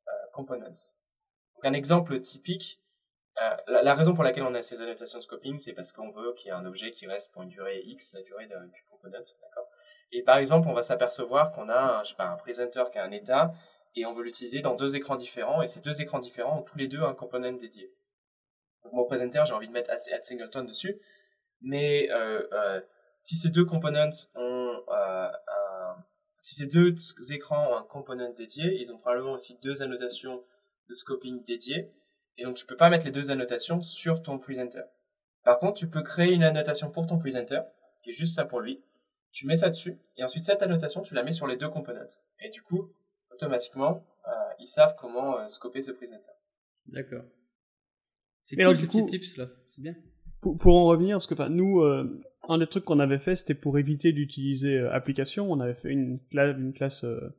euh, 0.08 0.12
components. 0.32 0.68
Donc 1.56 1.64
un 1.64 1.72
exemple 1.72 2.18
typique, 2.20 2.80
euh, 3.40 3.56
la, 3.66 3.82
la, 3.82 3.94
raison 3.94 4.14
pour 4.14 4.24
laquelle 4.24 4.44
on 4.44 4.54
a 4.54 4.60
ces 4.60 4.82
annotations 4.82 5.20
scoping, 5.20 5.56
c'est 5.58 5.72
parce 5.72 5.92
qu'on 5.92 6.10
veut 6.10 6.34
qu'il 6.34 6.48
y 6.48 6.50
ait 6.50 6.52
un 6.52 6.66
objet 6.66 6.90
qui 6.90 7.06
reste 7.06 7.32
pour 7.32 7.42
une 7.42 7.48
durée 7.48 7.80
X, 7.84 8.12
la 8.12 8.22
durée 8.22 8.46
de, 8.46 8.56
du 8.66 8.84
component, 8.90 9.22
d'accord? 9.40 9.68
Et 10.12 10.22
par 10.22 10.36
exemple, 10.36 10.68
on 10.68 10.74
va 10.74 10.82
s'apercevoir 10.82 11.52
qu'on 11.52 11.68
a, 11.68 11.78
un, 11.78 12.02
je 12.02 12.10
sais 12.10 12.16
pas, 12.16 12.26
un 12.26 12.36
presenter 12.36 12.84
qui 12.92 12.98
a 12.98 13.04
un 13.04 13.10
état, 13.10 13.52
et 13.94 14.06
on 14.06 14.14
veut 14.14 14.22
l'utiliser 14.22 14.60
dans 14.60 14.74
deux 14.74 14.94
écrans 14.94 15.16
différents, 15.16 15.62
et 15.62 15.66
ces 15.66 15.80
deux 15.80 16.00
écrans 16.02 16.18
différents 16.18 16.60
ont 16.60 16.62
tous 16.62 16.78
les 16.78 16.86
deux 16.86 17.02
un 17.02 17.14
component 17.14 17.52
dédié. 17.52 17.90
Donc 18.84 18.92
mon 18.92 19.04
presenter, 19.04 19.42
j'ai 19.46 19.54
envie 19.54 19.68
de 19.68 19.72
mettre 19.72 19.90
add 19.90 20.24
singleton 20.24 20.64
dessus, 20.64 21.00
mais 21.60 22.10
euh, 22.10 22.42
euh, 22.52 22.80
si 23.20 23.36
ces 23.36 23.50
deux 23.50 23.64
components 23.64 24.10
ont 24.34 24.82
euh, 24.88 25.28
un, 25.28 25.96
si 26.36 26.56
ces 26.56 26.66
deux 26.66 26.94
écrans 27.30 27.70
ont 27.70 27.76
un 27.76 27.84
component 27.84 28.30
dédié, 28.30 28.80
ils 28.80 28.92
ont 28.92 28.98
probablement 28.98 29.32
aussi 29.32 29.56
deux 29.62 29.82
annotations 29.82 30.42
de 30.88 30.94
scoping 30.94 31.42
dédiées, 31.44 31.90
et 32.36 32.44
donc 32.44 32.56
tu 32.56 32.66
peux 32.66 32.76
pas 32.76 32.90
mettre 32.90 33.04
les 33.04 33.12
deux 33.12 33.30
annotations 33.30 33.80
sur 33.80 34.22
ton 34.22 34.38
presenter. 34.38 34.82
Par 35.44 35.58
contre, 35.58 35.74
tu 35.74 35.88
peux 35.88 36.02
créer 36.02 36.32
une 36.32 36.44
annotation 36.44 36.90
pour 36.90 37.06
ton 37.06 37.18
presenter, 37.18 37.60
qui 38.02 38.10
est 38.10 38.14
juste 38.14 38.34
ça 38.34 38.44
pour 38.44 38.60
lui. 38.60 38.82
Tu 39.32 39.46
mets 39.46 39.56
ça 39.56 39.70
dessus, 39.70 39.98
et 40.16 40.24
ensuite 40.24 40.44
cette 40.44 40.62
annotation, 40.62 41.02
tu 41.02 41.14
la 41.14 41.22
mets 41.22 41.32
sur 41.32 41.46
les 41.46 41.56
deux 41.56 41.68
components. 41.68 42.00
Et 42.40 42.50
du 42.50 42.62
coup, 42.62 42.92
automatiquement, 43.32 44.04
euh, 44.28 44.30
ils 44.60 44.68
savent 44.68 44.94
comment 44.98 45.38
euh, 45.38 45.48
scoper 45.48 45.80
ce 45.80 45.90
presenter. 45.90 46.30
D'accord. 46.86 47.24
C'est 48.44 48.56
cool 48.56 48.76
ces 48.76 48.86
petits 48.86 49.06
tips 49.06 49.36
là, 49.36 49.46
c'est 49.66 49.82
bien. 49.82 49.94
Pour, 50.40 50.76
en 50.76 50.86
revenir, 50.86 51.16
parce 51.16 51.28
que 51.28 51.34
enfin 51.34 51.48
nous, 51.48 51.82
euh, 51.82 52.20
un 52.48 52.58
des 52.58 52.66
trucs 52.66 52.84
qu'on 52.84 52.98
avait 52.98 53.20
fait, 53.20 53.36
c'était 53.36 53.54
pour 53.54 53.78
éviter 53.78 54.12
d'utiliser 54.12 54.76
euh, 54.76 54.92
application, 54.92 55.50
on 55.50 55.60
avait 55.60 55.74
fait 55.74 55.90
une, 55.90 56.18
une 56.32 56.72
classe, 56.72 57.04
euh, 57.04 57.30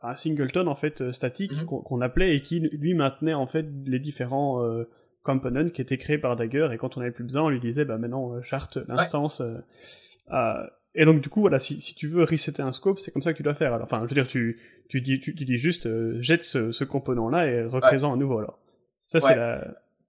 un 0.00 0.14
singleton 0.14 0.66
en 0.66 0.76
fait 0.76 1.12
statique 1.12 1.52
mhm. 1.52 1.66
qu'on 1.66 2.00
appelait 2.00 2.34
et 2.34 2.40
qui 2.40 2.60
lui 2.60 2.94
maintenait 2.94 3.34
en 3.34 3.46
fait 3.46 3.66
les 3.84 3.98
différents 3.98 4.64
components 5.22 5.68
qui 5.68 5.82
étaient 5.82 5.98
créés 5.98 6.16
par 6.16 6.36
Dagger 6.36 6.68
et 6.72 6.78
quand 6.78 6.96
on 6.96 7.02
avait 7.02 7.10
plus 7.10 7.24
besoin, 7.24 7.42
on 7.42 7.48
lui 7.50 7.60
disait 7.60 7.84
bah 7.84 7.98
maintenant 7.98 8.40
charte 8.40 8.78
l'instance. 8.88 9.42
Et 10.94 11.04
donc 11.04 11.20
du 11.20 11.28
coup 11.28 11.40
voilà, 11.40 11.58
si, 11.58 11.80
si, 11.80 11.94
tu 11.94 12.08
veux 12.08 12.24
resetter 12.24 12.62
un 12.62 12.72
scope, 12.72 13.00
c'est 13.00 13.10
comme 13.10 13.22
ça 13.22 13.32
que 13.32 13.36
tu 13.36 13.42
dois 13.42 13.54
faire. 13.54 13.74
Alors, 13.74 13.84
enfin, 13.84 14.00
je 14.04 14.08
veux 14.08 14.14
dire, 14.14 14.26
tu, 14.26 14.60
tu 14.88 15.00
dis, 15.00 15.18
tu, 15.20 15.32
dis 15.32 15.56
juste 15.56 15.88
jette 16.20 16.44
ce, 16.44 16.72
ce 16.72 16.84
component 16.84 17.28
là 17.28 17.46
et 17.46 17.64
représente 17.64 18.14
un 18.14 18.16
nouveau 18.16 18.38
alors. 18.38 18.58
Ça 19.08 19.20
c'est 19.20 19.36
la 19.36 19.62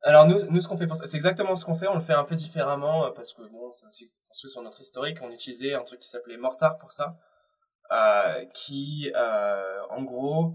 alors 0.06 0.28
nous, 0.28 0.46
nous 0.52 0.62
ce 0.62 0.68
qu'on 0.68 0.78
fait, 0.78 0.88
c'est 1.04 1.18
exactement 1.18 1.56
ce 1.56 1.66
qu'on 1.66 1.74
fait. 1.74 1.88
On 1.88 1.96
le 1.96 2.02
fait 2.02 2.14
un 2.14 2.24
peu 2.24 2.36
différemment 2.36 3.08
euh, 3.08 3.10
parce 3.10 3.34
que 3.34 3.42
bon, 3.42 3.72
c'est 3.72 3.88
aussi 3.88 4.12
construit 4.28 4.52
sur 4.52 4.62
notre 4.62 4.80
historique. 4.80 5.18
On 5.24 5.32
utilisait 5.32 5.74
un 5.74 5.82
truc 5.82 6.00
qui 6.00 6.08
s'appelait 6.08 6.38
Mortar 6.38 6.78
pour 6.78 6.92
ça, 6.92 7.18
euh, 7.92 8.46
qui, 8.54 9.12
euh, 9.16 9.82
en 9.90 10.04
gros, 10.04 10.54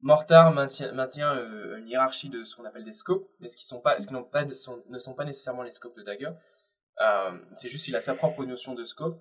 Mortar 0.00 0.52
maintient, 0.52 0.90
maintient 0.90 1.32
euh, 1.32 1.76
une 1.78 1.86
hiérarchie 1.86 2.28
de 2.28 2.42
ce 2.42 2.56
qu'on 2.56 2.64
appelle 2.64 2.84
des 2.84 2.92
scopes, 2.92 3.24
mais 3.38 3.46
ce 3.46 3.56
qui 3.56 3.66
sont 3.66 3.80
pas, 3.80 4.00
ce 4.00 4.08
qui 4.08 4.14
n'ont 4.14 4.24
pas, 4.24 4.44
sont, 4.52 4.82
ne 4.88 4.98
sont 4.98 5.14
pas 5.14 5.24
nécessairement 5.24 5.62
les 5.62 5.70
scopes 5.70 5.96
de 5.96 6.02
Dagger. 6.02 6.30
Euh, 7.00 7.38
c'est 7.54 7.68
juste 7.68 7.84
qu'il 7.84 7.96
a 7.96 8.00
sa 8.00 8.14
propre 8.14 8.44
notion 8.44 8.74
de 8.74 8.84
scope. 8.84 9.20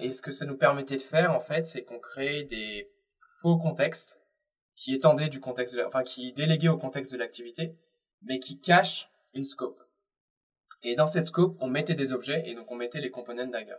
et 0.00 0.12
ce 0.12 0.22
que 0.22 0.30
ça 0.30 0.44
nous 0.44 0.56
permettait 0.56 0.96
de 0.96 1.02
faire, 1.02 1.32
en 1.32 1.40
fait, 1.40 1.66
c'est 1.66 1.82
qu'on 1.82 1.98
crée 1.98 2.44
des 2.44 2.90
faux 3.40 3.56
contextes 3.56 4.20
qui 4.76 4.94
étendaient 4.94 5.28
du 5.28 5.40
contexte, 5.40 5.74
de, 5.74 5.82
enfin 5.82 6.02
qui 6.02 6.32
déléguaient 6.32 6.68
au 6.68 6.78
contexte 6.78 7.12
de 7.12 7.18
l'activité 7.18 7.76
mais 8.22 8.38
qui 8.38 8.60
cache 8.60 9.10
une 9.34 9.44
scope. 9.44 9.82
Et 10.82 10.94
dans 10.94 11.06
cette 11.06 11.26
scope, 11.26 11.56
on 11.60 11.68
mettait 11.68 11.94
des 11.94 12.12
objets, 12.12 12.42
et 12.46 12.54
donc 12.54 12.70
on 12.70 12.76
mettait 12.76 13.00
les 13.00 13.10
components 13.10 13.46
Dagger. 13.46 13.76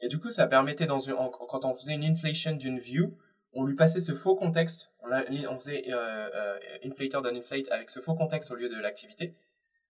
Et 0.00 0.08
du 0.08 0.18
coup, 0.18 0.30
ça 0.30 0.46
permettait, 0.46 0.86
dans 0.86 1.00
une, 1.00 1.14
quand 1.14 1.64
on 1.64 1.74
faisait 1.74 1.94
une 1.94 2.04
inflation 2.04 2.52
d'une 2.52 2.78
view, 2.78 3.16
on 3.52 3.64
lui 3.64 3.74
passait 3.74 3.98
ce 3.98 4.14
faux 4.14 4.36
contexte, 4.36 4.92
on, 5.00 5.58
faisait 5.58 5.84
euh, 5.88 6.28
euh, 6.34 6.58
inflator 6.84 7.22
d'un 7.22 7.34
inflate 7.34 7.68
avec 7.70 7.90
ce 7.90 7.98
faux 7.98 8.14
contexte 8.14 8.50
au 8.50 8.54
lieu 8.54 8.68
de 8.68 8.80
l'activité. 8.80 9.34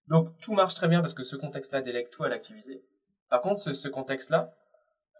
Donc 0.09 0.39
tout 0.41 0.53
marche 0.53 0.75
très 0.75 0.89
bien 0.89 1.01
parce 1.01 1.15
que 1.15 1.23
ce 1.23 1.37
contexte-là 1.37 1.83
tout 2.11 2.25
à 2.25 2.29
l'activité. 2.29 2.83
Par 3.29 3.41
contre, 3.41 3.61
ce, 3.61 3.73
ce 3.73 3.89
contexte-là, 3.89 4.53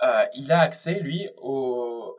euh, 0.03 0.25
il 0.35 0.51
a 0.53 0.61
accès, 0.61 0.95
lui, 1.01 1.29
aux, 1.37 2.17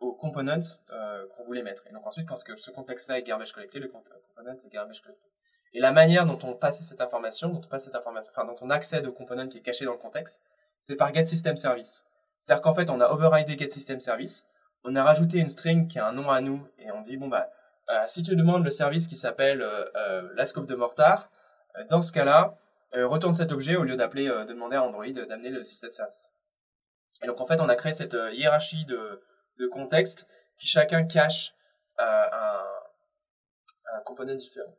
aux, 0.00 0.12
components 0.12 0.60
euh, 0.90 1.26
qu'on 1.34 1.44
voulait 1.44 1.62
mettre. 1.62 1.84
Et 1.88 1.92
donc 1.92 2.06
ensuite, 2.06 2.28
quand 2.28 2.36
ce, 2.36 2.70
contexte-là 2.70 3.18
est 3.18 3.22
garbage 3.22 3.52
collecté, 3.52 3.78
le 3.78 3.88
component 3.88 4.56
est 4.64 4.72
garbage 4.72 5.02
collecté. 5.02 5.28
Et 5.74 5.80
la 5.80 5.92
manière 5.92 6.26
dont 6.26 6.38
on 6.42 6.54
passe 6.54 6.80
cette 6.82 7.00
information, 7.00 7.48
dont 7.48 7.60
on 7.64 7.68
passe 7.68 7.84
cette 7.84 7.94
information, 7.94 8.30
enfin, 8.32 8.44
dont 8.44 8.56
on 8.60 8.70
accède 8.70 9.06
au 9.06 9.12
component 9.12 9.48
qui 9.48 9.58
est 9.58 9.62
caché 9.62 9.84
dans 9.84 9.92
le 9.92 9.98
contexte, 9.98 10.42
c'est 10.80 10.96
par 10.96 11.12
getSystemService. 11.12 12.04
C'est-à-dire 12.40 12.62
qu'en 12.62 12.74
fait, 12.74 12.90
on 12.90 13.00
a 13.00 13.08
overridé 13.08 13.58
getSystemService, 13.58 14.46
on 14.84 14.94
a 14.94 15.02
rajouté 15.02 15.38
une 15.38 15.48
string 15.48 15.88
qui 15.88 15.98
a 15.98 16.06
un 16.06 16.12
nom 16.12 16.30
à 16.30 16.40
nous, 16.40 16.66
et 16.78 16.90
on 16.92 17.02
dit, 17.02 17.16
bon, 17.16 17.28
bah, 17.28 17.50
euh, 17.90 18.04
si 18.06 18.22
tu 18.22 18.36
demandes 18.36 18.64
le 18.64 18.70
service 18.70 19.06
qui 19.06 19.16
s'appelle 19.16 19.62
euh, 19.62 19.84
euh, 19.96 20.28
la 20.34 20.44
scope 20.44 20.66
de 20.66 20.74
Mortar, 20.74 21.30
dans 21.88 22.02
ce 22.02 22.12
cas-là, 22.12 22.58
retourne 22.92 23.34
cet 23.34 23.52
objet 23.52 23.76
au 23.76 23.84
lieu 23.84 23.96
d'appeler, 23.96 24.26
de 24.26 24.52
demander 24.52 24.76
à 24.76 24.82
Android 24.82 25.06
d'amener 25.06 25.50
le 25.50 25.64
système 25.64 25.92
service. 25.92 26.30
Et 27.22 27.26
donc, 27.26 27.40
en 27.40 27.46
fait, 27.46 27.60
on 27.60 27.68
a 27.68 27.76
créé 27.76 27.92
cette 27.92 28.16
hiérarchie 28.32 28.84
de, 28.86 29.22
de 29.58 29.66
contexte 29.66 30.28
qui 30.58 30.66
chacun 30.66 31.04
cache 31.04 31.54
un, 31.98 32.64
un 33.94 34.00
component 34.00 34.34
différent. 34.34 34.76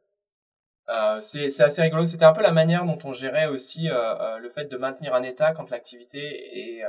Euh, 0.90 1.20
c'est 1.20 1.62
assez 1.62 1.82
rigolo. 1.82 2.06
C'était 2.06 2.26
un 2.26 2.34
peu 2.34 2.42
la 2.42 2.52
manière 2.52 2.86
dont 2.86 2.98
on 3.04 3.12
gérait 3.12 3.48
aussi 3.48 3.90
euh, 3.90 3.96
euh, 3.96 4.38
le 4.38 4.50
fait 4.50 4.66
de 4.66 4.78
maintenir 4.78 5.14
un 5.14 5.24
état 5.24 5.52
quand 5.52 5.70
l'activité 5.70 6.80
est, 6.80 6.84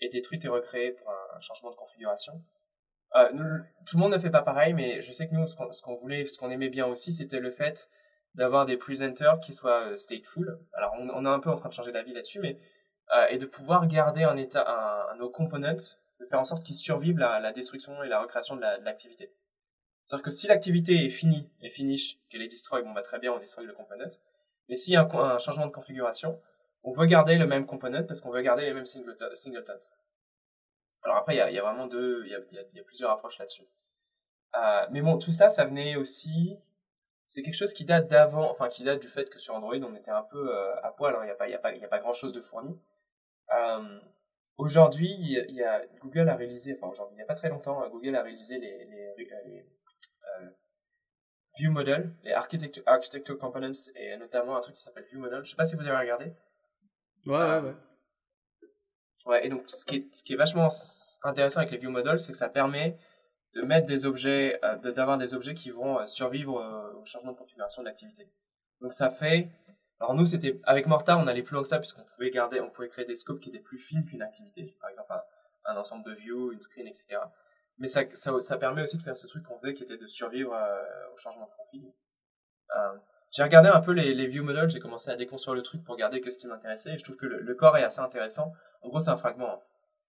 est 0.00 0.08
détruite 0.10 0.44
et 0.44 0.48
recréée 0.48 0.92
pour 0.92 1.10
un, 1.10 1.40
changement 1.40 1.70
de 1.70 1.74
configuration. 1.74 2.32
tout 3.12 3.96
le 3.96 4.00
monde 4.00 4.12
ne 4.12 4.18
fait 4.18 4.30
pas 4.30 4.42
pareil, 4.42 4.72
mais 4.72 5.02
je 5.02 5.10
sais 5.12 5.26
que 5.26 5.34
nous, 5.34 5.46
ce 5.46 5.82
qu'on 5.82 5.94
voulait, 5.96 6.26
ce 6.26 6.38
qu'on 6.38 6.50
aimait 6.50 6.68
bien 6.68 6.86
aussi, 6.86 7.12
c'était 7.12 7.40
le 7.40 7.50
fait 7.50 7.88
d'avoir 8.34 8.66
des 8.66 8.76
presenters 8.76 9.40
qui 9.40 9.52
soient 9.52 9.96
stateful. 9.96 10.58
Alors, 10.72 10.92
on, 10.98 11.08
on, 11.10 11.24
est 11.24 11.28
un 11.28 11.40
peu 11.40 11.50
en 11.50 11.54
train 11.54 11.68
de 11.68 11.74
changer 11.74 11.92
d'avis 11.92 12.12
là-dessus, 12.12 12.40
mais 12.40 12.58
et 13.30 13.38
de 13.38 13.46
pouvoir 13.46 13.86
garder 13.86 14.24
un 14.24 14.36
état, 14.36 14.64
un, 14.66 15.16
nos 15.16 15.30
components, 15.30 15.76
de 16.18 16.24
faire 16.24 16.40
en 16.40 16.44
sorte 16.44 16.64
qu'ils 16.64 16.74
survivent 16.74 17.18
la, 17.18 17.38
la, 17.38 17.52
destruction 17.52 18.02
et 18.02 18.08
la 18.08 18.20
recréation 18.20 18.56
de 18.56 18.62
l'activité. 18.62 19.30
C'est-à-dire 20.04 20.24
que 20.24 20.30
si 20.30 20.46
l'activité 20.46 21.06
est 21.06 21.10
finie, 21.10 21.50
et 21.62 21.70
finish, 21.70 22.18
qu'elle 22.28 22.42
est 22.42 22.48
destroy, 22.48 22.82
bon 22.82 22.92
bah 22.92 23.02
très 23.02 23.18
bien, 23.18 23.32
on 23.32 23.38
destroy 23.38 23.64
le 23.64 23.72
component. 23.72 24.18
Mais 24.68 24.76
s'il 24.76 24.92
y 24.92 24.96
a 24.96 25.08
un, 25.10 25.38
changement 25.38 25.66
de 25.66 25.72
configuration, 25.72 26.40
on 26.82 26.92
veut 26.92 27.06
garder 27.06 27.36
le 27.36 27.46
même 27.46 27.66
component 27.66 28.04
parce 28.04 28.20
qu'on 28.20 28.30
veut 28.30 28.42
garder 28.42 28.64
les 28.64 28.74
mêmes 28.74 28.86
singletons. 28.86 29.78
Alors 31.02 31.18
après, 31.18 31.34
il 31.34 31.38
y 31.38 31.40
a, 31.40 31.50
y 31.50 31.58
a, 31.58 31.62
vraiment 31.62 31.86
deux, 31.86 32.22
il 32.26 32.32
y 32.32 32.34
a, 32.34 32.40
y 32.72 32.80
a, 32.80 32.82
plusieurs 32.84 33.10
approches 33.10 33.38
là-dessus. 33.38 33.66
Euh, 34.56 34.86
mais 34.90 35.00
bon, 35.00 35.18
tout 35.18 35.32
ça, 35.32 35.48
ça 35.48 35.64
venait 35.64 35.96
aussi, 35.96 36.56
c'est 37.26 37.42
quelque 37.42 37.56
chose 37.56 37.72
qui 37.72 37.84
date 37.84 38.08
d'avant, 38.08 38.50
enfin 38.50 38.68
qui 38.68 38.84
date 38.84 39.00
du 39.00 39.08
fait 39.08 39.30
que 39.30 39.38
sur 39.38 39.54
Android, 39.54 39.76
on 39.76 39.94
était 39.94 40.10
un 40.10 40.22
peu 40.22 40.54
euh, 40.54 40.74
à 40.82 40.90
poil, 40.90 41.16
il 41.22 41.24
n'y 41.24 41.30
a 41.30 41.34
pas, 41.34 41.48
y 41.48 41.54
a 41.54 41.58
pas, 41.58 41.74
y 41.74 41.84
a 41.84 41.88
pas 41.88 41.98
grand-chose 41.98 42.32
de 42.32 42.40
fourni. 42.40 42.78
Euh, 43.54 43.98
aujourd'hui, 44.56 45.14
il 45.18 45.54
y, 45.54 45.62
a, 45.62 45.84
Google 46.00 46.28
a 46.28 46.36
réalisé, 46.36 46.74
enfin 46.76 46.88
aujourd'hui, 46.90 47.14
il 47.14 47.18
n'y 47.18 47.22
a 47.22 47.26
pas 47.26 47.34
très 47.34 47.48
longtemps, 47.48 47.88
Google 47.88 48.16
a 48.16 48.22
réalisé 48.22 48.58
les, 48.58 48.84
les, 48.84 49.14
les 49.16 49.66
euh, 50.40 50.48
view 51.58 51.70
Model, 51.70 52.14
les 52.24 52.32
architecture, 52.32 52.82
architecture 52.86 53.38
components 53.38 53.72
et 53.94 54.16
notamment 54.16 54.56
un 54.56 54.60
truc 54.60 54.76
qui 54.76 54.82
s'appelle 54.82 55.06
View 55.10 55.20
Model. 55.20 55.44
Je 55.44 55.50
sais 55.50 55.56
pas 55.56 55.64
si 55.64 55.76
vous 55.76 55.86
avez 55.86 55.96
regardé. 55.96 56.32
Ouais, 57.26 57.36
ouais, 57.36 57.60
ouais. 57.60 57.74
Ouais, 59.26 59.46
et 59.46 59.48
donc 59.48 59.62
ce 59.68 59.86
qui 59.86 59.96
est, 59.96 60.14
ce 60.14 60.22
qui 60.22 60.34
est 60.34 60.36
vachement 60.36 60.68
intéressant 61.22 61.60
avec 61.60 61.70
les 61.70 61.78
View 61.78 61.90
Models, 61.90 62.20
c'est 62.20 62.32
que 62.32 62.36
ça 62.36 62.50
permet 62.50 62.98
de 63.54 63.62
mettre 63.62 63.86
des 63.86 64.06
objets, 64.06 64.58
euh, 64.64 64.76
d'avoir 64.76 65.18
des 65.18 65.34
objets 65.34 65.54
qui 65.54 65.70
vont 65.70 65.98
euh, 65.98 66.06
survivre 66.06 66.54
au 67.00 67.04
changement 67.04 67.32
de 67.32 67.36
configuration 67.36 67.82
de 67.82 67.86
l'activité. 67.86 68.28
Donc 68.80 68.92
ça 68.92 69.10
fait, 69.10 69.48
alors 70.00 70.14
nous 70.14 70.26
c'était 70.26 70.60
avec 70.64 70.86
Mortar 70.86 71.18
on 71.18 71.26
allait 71.26 71.42
plus 71.42 71.54
loin 71.54 71.62
que 71.62 71.68
ça 71.68 71.78
puisqu'on 71.78 72.04
pouvait 72.04 72.30
garder, 72.30 72.60
on 72.60 72.70
pouvait 72.70 72.88
créer 72.88 73.04
des 73.04 73.14
scopes 73.14 73.40
qui 73.40 73.48
étaient 73.48 73.60
plus 73.60 73.78
fines 73.78 74.04
qu'une 74.04 74.22
activité, 74.22 74.76
par 74.80 74.90
exemple 74.90 75.12
un, 75.12 75.72
un, 75.72 75.76
ensemble 75.76 76.04
de 76.04 76.14
views, 76.14 76.52
une 76.52 76.60
screen, 76.60 76.86
etc. 76.86 77.20
Mais 77.78 77.88
ça, 77.88 78.02
ça, 78.14 78.38
ça, 78.40 78.56
permet 78.56 78.82
aussi 78.82 78.96
de 78.98 79.02
faire 79.02 79.16
ce 79.16 79.26
truc 79.26 79.44
qu'on 79.44 79.56
faisait 79.56 79.74
qui 79.74 79.82
était 79.82 79.96
de 79.96 80.06
survivre 80.06 80.54
euh, 80.54 80.82
au 81.12 81.16
changement 81.16 81.46
de 81.46 81.50
config. 81.50 81.92
Euh, 82.76 82.96
j'ai 83.30 83.42
regardé 83.42 83.68
un 83.68 83.80
peu 83.80 83.92
les, 83.92 84.14
les 84.14 84.26
view 84.28 84.44
models, 84.44 84.70
j'ai 84.70 84.78
commencé 84.78 85.10
à 85.10 85.16
déconstruire 85.16 85.54
le 85.54 85.62
truc 85.62 85.82
pour 85.82 85.94
regarder 85.94 86.20
que 86.20 86.30
ce 86.30 86.38
qui 86.38 86.46
m'intéressait 86.46 86.94
et 86.94 86.98
je 86.98 87.02
trouve 87.02 87.16
que 87.16 87.26
le, 87.26 87.40
le, 87.40 87.54
corps 87.54 87.76
est 87.76 87.82
assez 87.82 88.00
intéressant. 88.00 88.52
En 88.82 88.88
gros, 88.88 89.00
c'est 89.00 89.10
un 89.10 89.16
fragment. 89.16 89.60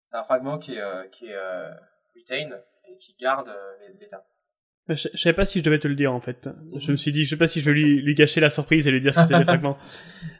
C'est 0.05 0.17
un 0.17 0.23
fragment 0.23 0.59
qui 0.59 0.77
est, 0.77 0.81
euh, 0.81 1.07
qui 1.09 1.27
est 1.27 1.35
euh, 1.35 1.71
retain 2.17 2.51
et 2.91 2.97
qui 2.99 3.15
garde 3.19 3.49
euh, 3.49 3.73
l'état. 4.01 4.25
Je, 4.89 5.09
je 5.13 5.19
savais 5.19 5.35
pas 5.35 5.45
si 5.45 5.59
je 5.59 5.65
devais 5.65 5.79
te 5.79 5.87
le 5.87 5.95
dire 5.95 6.15
en 6.15 6.21
fait. 6.21 6.47
Mhm. 6.47 6.81
Je 6.81 6.91
me 6.93 6.97
suis 6.97 7.13
dit, 7.13 7.25
je 7.25 7.31
sais 7.31 7.37
pas 7.37 7.47
si 7.47 7.61
je 7.61 7.67
vais 7.67 7.73
lui, 7.73 8.01
lui 8.01 8.15
gâcher 8.15 8.41
la 8.41 8.51
surprise 8.51 8.87
et 8.87 8.91
lui 8.91 9.01
dire 9.01 9.15
que 9.15 9.25
c'est 9.25 9.37
des 9.37 9.45
fragments. 9.53 9.79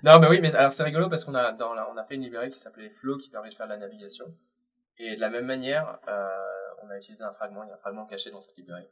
Non, 0.03 0.19
mais 0.19 0.29
oui, 0.29 0.41
mais 0.41 0.55
alors 0.55 0.73
c'est 0.73 0.85
rigolo 0.85 1.09
parce 1.09 1.25
qu'on 1.25 1.35
a 1.35 1.53
dans 1.53 1.75
la, 1.75 1.91
on 1.91 1.97
a 1.97 2.05
fait 2.05 2.15
une 2.15 2.23
librairie 2.23 2.51
qui 2.51 2.59
s'appelait 2.59 2.91
Flow 2.91 3.19
qui 3.19 3.29
permet 3.29 3.51
de 3.51 3.55
faire 3.55 3.67
de 3.67 3.73
la 3.73 3.79
navigation. 3.79 4.25
Et 4.99 5.15
de 5.15 5.21
la 5.21 5.31
même 5.31 5.47
manière, 5.47 5.99
euh, 6.09 6.29
on 6.83 6.91
a 6.91 6.97
utilisé 6.97 7.23
un 7.23 7.33
fragment, 7.33 7.63
il 7.65 7.69
y 7.69 7.71
a 7.71 7.75
un 7.75 7.79
fragment 7.79 8.07
caché 8.07 8.31
dans 8.31 8.41
cette 8.41 8.57
librairie. 8.57 8.89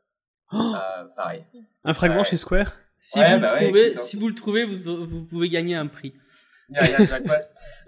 Oh 0.53 0.57
euh, 0.77 1.05
pareil. 1.16 1.45
Un 1.85 1.95
fragment 1.95 2.23
chez 2.23 2.37
Square 2.37 2.73
si, 2.99 3.19
vous 3.19 3.40
bah 3.40 3.61
le 3.61 3.64
trouvez, 3.64 3.95
si 3.95 4.16
vous 4.16 4.29
le 4.29 4.35
trouvez, 4.35 4.64
vous, 4.64 5.05
vous 5.05 5.25
pouvez 5.25 5.49
gagner 5.49 5.75
un 5.75 5.87
prix. 5.87 6.14
Il 6.69 6.77
y 6.77 6.79
a, 6.79 6.87
il 6.87 6.90
y 6.90 6.95
a 6.95 7.05
jackpot. 7.05 7.35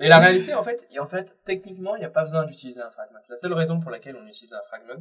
Et 0.01 0.09
la 0.09 0.19
réalité, 0.19 0.55
en 0.55 0.63
fait, 0.63 0.87
en 1.01 1.09
fait, 1.09 1.37
techniquement, 1.45 1.97
il 1.97 2.01
n'y 2.01 2.05
a 2.05 2.11
pas 2.11 2.23
besoin 2.23 2.45
d'utiliser 2.45 2.81
un 2.81 2.91
fragment. 2.91 3.19
La 3.29 3.37
seule 3.37 3.53
raison 3.55 3.81
pour 3.81 3.91
laquelle 3.91 4.17
on 4.17 4.27
utilise 4.27 4.53
un 4.53 4.63
fragment, 4.69 5.01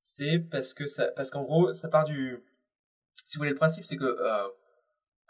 c'est 0.00 0.38
parce 0.38 0.74
que 0.74 0.86
ça, 0.86 1.08
parce 1.12 1.30
qu'en 1.30 1.42
gros, 1.42 1.72
ça 1.72 1.88
part 1.88 2.04
du, 2.04 2.42
si 3.24 3.36
vous 3.36 3.40
voulez, 3.40 3.50
le 3.50 3.56
principe, 3.56 3.84
c'est 3.84 3.96
que, 3.96 4.04
euh, 4.04 4.48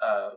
euh, 0.03 0.31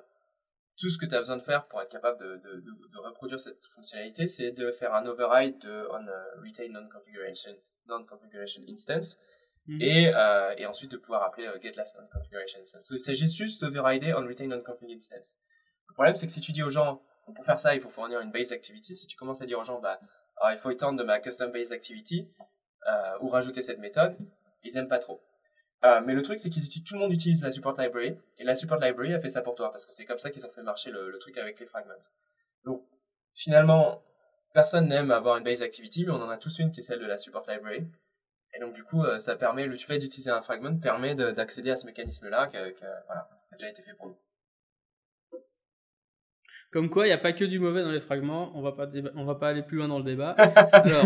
tout 0.78 0.90
ce 0.90 0.98
que 0.98 1.06
tu 1.06 1.16
as 1.16 1.20
besoin 1.20 1.38
de 1.38 1.44
faire 1.44 1.68
pour 1.68 1.82
être 1.82 1.92
capable 1.92 2.20
de, 2.20 2.36
de, 2.38 2.60
de, 2.60 2.98
reproduire 2.98 3.40
cette 3.40 3.64
fonctionnalité, 3.68 4.28
c'est 4.28 4.52
de 4.52 4.72
faire 4.72 4.94
un 4.94 5.06
override 5.06 5.60
de 5.60 5.88
on 5.92 6.06
retain 6.44 6.68
non-configuration 6.70 7.56
non 7.88 8.06
configuration 8.06 8.64
instance 8.68 9.18
mhm. 9.68 9.82
et, 9.82 10.12
euh, 10.14 10.54
et 10.58 10.66
ensuite 10.66 10.92
de 10.92 10.98
pouvoir 10.98 11.24
appeler 11.24 11.48
euh, 11.48 11.60
get 11.62 11.74
last 11.74 11.96
non 11.96 12.08
configuration 12.12 12.60
instance. 12.60 12.88
So, 12.88 12.96
il 12.96 13.00
s'agit 13.00 13.28
juste 13.28 13.62
d'overrider 13.62 14.14
on 14.14 14.26
retain 14.26 14.48
non 14.48 14.62
configuration 14.62 14.96
instance. 14.96 15.38
Le 15.90 15.94
problème, 15.94 16.16
c'est 16.16 16.26
que 16.26 16.34
si 16.34 16.42
tu 16.42 16.52
dis 16.52 16.64
aux 16.64 16.72
gens, 16.72 17.04
pour 17.36 17.46
faire 17.46 17.60
ça, 17.60 17.76
il 17.76 17.82
faut 17.82 17.90
fournir 17.90 18.20
une 18.20 18.32
base 18.32 18.52
activity, 18.52 18.96
si 18.96 19.06
tu 19.08 19.16
commences 19.16 19.42
à 19.42 19.46
dire 19.46 19.60
aux 19.60 19.64
gens, 19.64 19.80
bah, 19.80 20.00
alors, 20.38 20.58
il 20.58 20.60
faut 20.60 20.72
étendre 20.72 20.98
de 20.98 21.04
ma 21.04 21.20
custom 21.20 21.52
base 21.52 21.72
activity 21.72 22.28
euh, 22.88 23.18
ou 23.22 23.30
rajouter 23.30 23.62
cette 23.62 23.80
méthode, 23.80 24.16
ils 24.64 24.78
aiment 24.78 24.88
pas 24.88 25.00
trop. 25.00 25.22
Euh, 25.84 26.02
mais 26.06 26.14
le 26.14 26.22
truc, 26.22 26.40
c'est 26.40 26.50
qu'ils 26.50 26.84
tout 26.84 26.94
le 26.94 27.02
monde 27.02 27.12
utilise 27.12 27.44
la 27.44 27.52
support 27.52 27.80
library, 27.80 28.18
et 28.38 28.44
la 28.44 28.56
support 28.56 28.80
library 28.80 29.14
a 29.14 29.20
fait 29.20 29.30
ça 29.30 29.42
pour 29.42 29.56
toi, 29.56 29.70
parce 29.70 29.86
que 29.86 29.94
c'est 29.94 30.06
comme 30.06 30.20
ça 30.20 30.32
qu'ils 30.32 30.46
ont 30.46 30.50
fait 30.50 30.64
marcher 30.64 30.92
le, 30.92 31.12
le, 31.12 31.18
truc 31.18 31.38
avec 31.38 31.60
les 31.60 31.66
fragments. 31.66 31.94
Donc, 32.64 32.84
finalement, 33.34 34.02
personne 34.54 34.88
n'aime 34.88 35.12
avoir 35.12 35.38
une 35.38 35.44
base 35.44 35.62
activity, 35.62 36.06
mais 36.06 36.12
on 36.12 36.22
en 36.22 36.30
a 36.30 36.38
tous 36.38 36.60
une 36.60 36.72
qui 36.72 36.80
est 36.80 36.84
celle 36.84 37.00
de 37.00 37.06
la 37.06 37.18
support 37.18 37.44
library. 37.50 37.86
Et 38.56 38.60
donc, 38.60 38.74
du 38.74 38.84
coup, 38.84 39.04
euh, 39.04 39.18
ça 39.18 39.36
permet, 39.36 39.66
le 39.66 39.78
fait 39.78 39.98
d'utiliser 39.98 40.30
un 40.30 40.42
fragment 40.42 40.78
permet 40.78 41.16
d'accéder 41.16 41.72
à 41.72 41.76
ce 41.76 41.86
mécanisme-là 41.86 42.48
qui, 42.48 42.58
a, 42.58 42.64
voilà, 43.08 43.28
a 43.52 43.56
déjà 43.58 43.70
été 43.70 43.82
fait 43.82 43.94
pour 43.94 44.08
nous. 44.08 44.18
Comme 46.72 46.90
quoi, 46.90 47.06
il 47.06 47.10
n'y 47.10 47.14
a 47.14 47.20
pas 47.20 47.34
que 47.34 47.46
du 47.46 47.60
mauvais 47.60 47.84
dans 47.84 47.92
les 47.92 48.02
fragments. 48.02 48.52
On 48.56 48.62
va 48.62 48.72
pas 48.72 48.88
on 49.16 49.26
va 49.26 49.36
pas 49.36 49.50
aller 49.50 49.62
plus 49.62 49.78
loin 49.78 49.88
dans 49.88 50.00
le 50.00 50.04
débat. 50.04 50.32
Alors, 50.72 51.06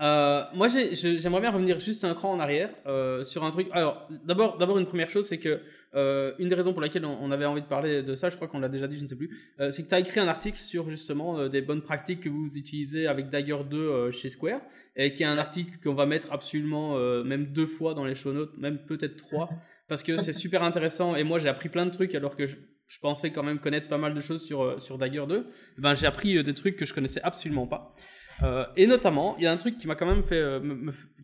euh, 0.00 0.42
moi, 0.54 0.66
j'aimerais 0.68 1.40
bien 1.40 1.52
revenir 1.52 1.78
juste 1.78 2.04
un 2.04 2.14
cran 2.14 2.32
en 2.32 2.40
arrière 2.40 2.70
euh, 2.86 3.22
sur 3.22 3.44
un 3.44 3.50
truc. 3.50 3.68
Alors, 3.70 4.08
d'abord, 4.24 4.58
d'abord 4.58 4.78
une 4.78 4.86
première 4.86 5.08
chose, 5.08 5.26
c'est 5.26 5.38
que 5.38 5.60
euh, 5.94 6.32
une 6.40 6.48
des 6.48 6.56
raisons 6.56 6.72
pour 6.72 6.82
laquelle 6.82 7.04
on, 7.04 7.30
avait 7.30 7.44
envie 7.44 7.62
de 7.62 7.66
parler 7.66 8.02
de 8.02 8.16
ça, 8.16 8.28
je 8.28 8.34
crois 8.34 8.48
qu'on 8.48 8.58
l'a 8.58 8.68
déjà 8.68 8.88
dit, 8.88 8.96
je 8.96 9.04
ne 9.04 9.06
sais 9.06 9.14
plus, 9.14 9.30
c'est 9.70 9.84
que 9.84 9.88
tu 9.88 9.94
as 9.94 10.00
écrit 10.00 10.18
un 10.18 10.26
article 10.26 10.58
sur 10.58 10.90
justement 10.90 11.48
des 11.48 11.62
bonnes 11.62 11.82
pratiques 11.82 12.20
que 12.20 12.28
vous 12.28 12.58
utilisez 12.58 13.06
avec 13.06 13.30
Dagger 13.30 13.58
2 13.70 14.10
chez 14.10 14.30
Square, 14.30 14.60
et 14.96 15.14
qui 15.14 15.22
est 15.22 15.26
un 15.26 15.38
article 15.38 15.78
qu'on 15.82 15.94
va 15.94 16.06
mettre 16.06 16.32
absolument 16.32 16.98
même 17.22 17.46
deux 17.46 17.68
fois 17.68 17.94
dans 17.94 18.04
les 18.04 18.16
show 18.16 18.32
notes, 18.32 18.58
même 18.58 18.78
peut-être 18.78 19.16
trois, 19.16 19.48
parce 19.88 20.02
que 20.02 20.16
c'est 20.16 20.32
super 20.32 20.64
intéressant. 20.64 21.14
Et 21.14 21.22
moi, 21.22 21.38
j'ai 21.38 21.48
appris 21.48 21.68
plein 21.68 21.86
de 21.86 21.92
trucs 21.92 22.16
alors 22.16 22.34
que 22.34 22.48
je, 22.48 22.56
je 22.88 22.98
pensais 22.98 23.30
quand 23.30 23.44
même 23.44 23.60
connaître 23.60 23.86
pas 23.86 23.98
mal 23.98 24.14
de 24.14 24.20
choses 24.20 24.44
sur, 24.44 24.80
sur 24.80 24.98
Dagger 24.98 25.26
2. 25.28 25.46
Ben, 25.78 25.94
j'ai 25.94 26.06
appris 26.06 26.42
des 26.42 26.54
trucs 26.54 26.74
que 26.74 26.86
je 26.86 26.92
connaissais 26.92 27.22
absolument 27.22 27.68
pas. 27.68 27.94
Euh, 28.42 28.64
et 28.76 28.86
notamment, 28.86 29.36
il 29.38 29.44
y 29.44 29.46
a 29.46 29.52
un 29.52 29.56
truc 29.56 29.76
qui 29.76 29.86
m'a 29.86 29.94
quand 29.94 30.06
même 30.06 30.24
fait, 30.24 30.40
euh, 30.40 30.60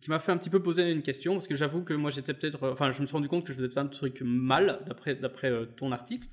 qui 0.01 0.09
m'a 0.09 0.19
fait 0.19 0.31
un 0.31 0.37
petit 0.37 0.49
peu 0.49 0.61
poser 0.61 0.89
une 0.89 1.01
question, 1.01 1.33
parce 1.33 1.47
que 1.47 1.55
j'avoue 1.55 1.83
que 1.83 1.93
moi 1.93 2.11
j'étais 2.11 2.33
peut-être, 2.33 2.63
euh, 2.63 2.71
enfin 2.71 2.91
je 2.91 3.01
me 3.01 3.05
suis 3.05 3.13
rendu 3.13 3.27
compte 3.27 3.43
que 3.43 3.51
je 3.51 3.57
faisais 3.57 3.69
plein 3.69 3.85
de 3.85 3.89
trucs 3.89 4.21
mal, 4.21 4.79
d'après, 4.87 5.15
d'après 5.15 5.51
ton 5.75 5.91
article. 5.91 6.27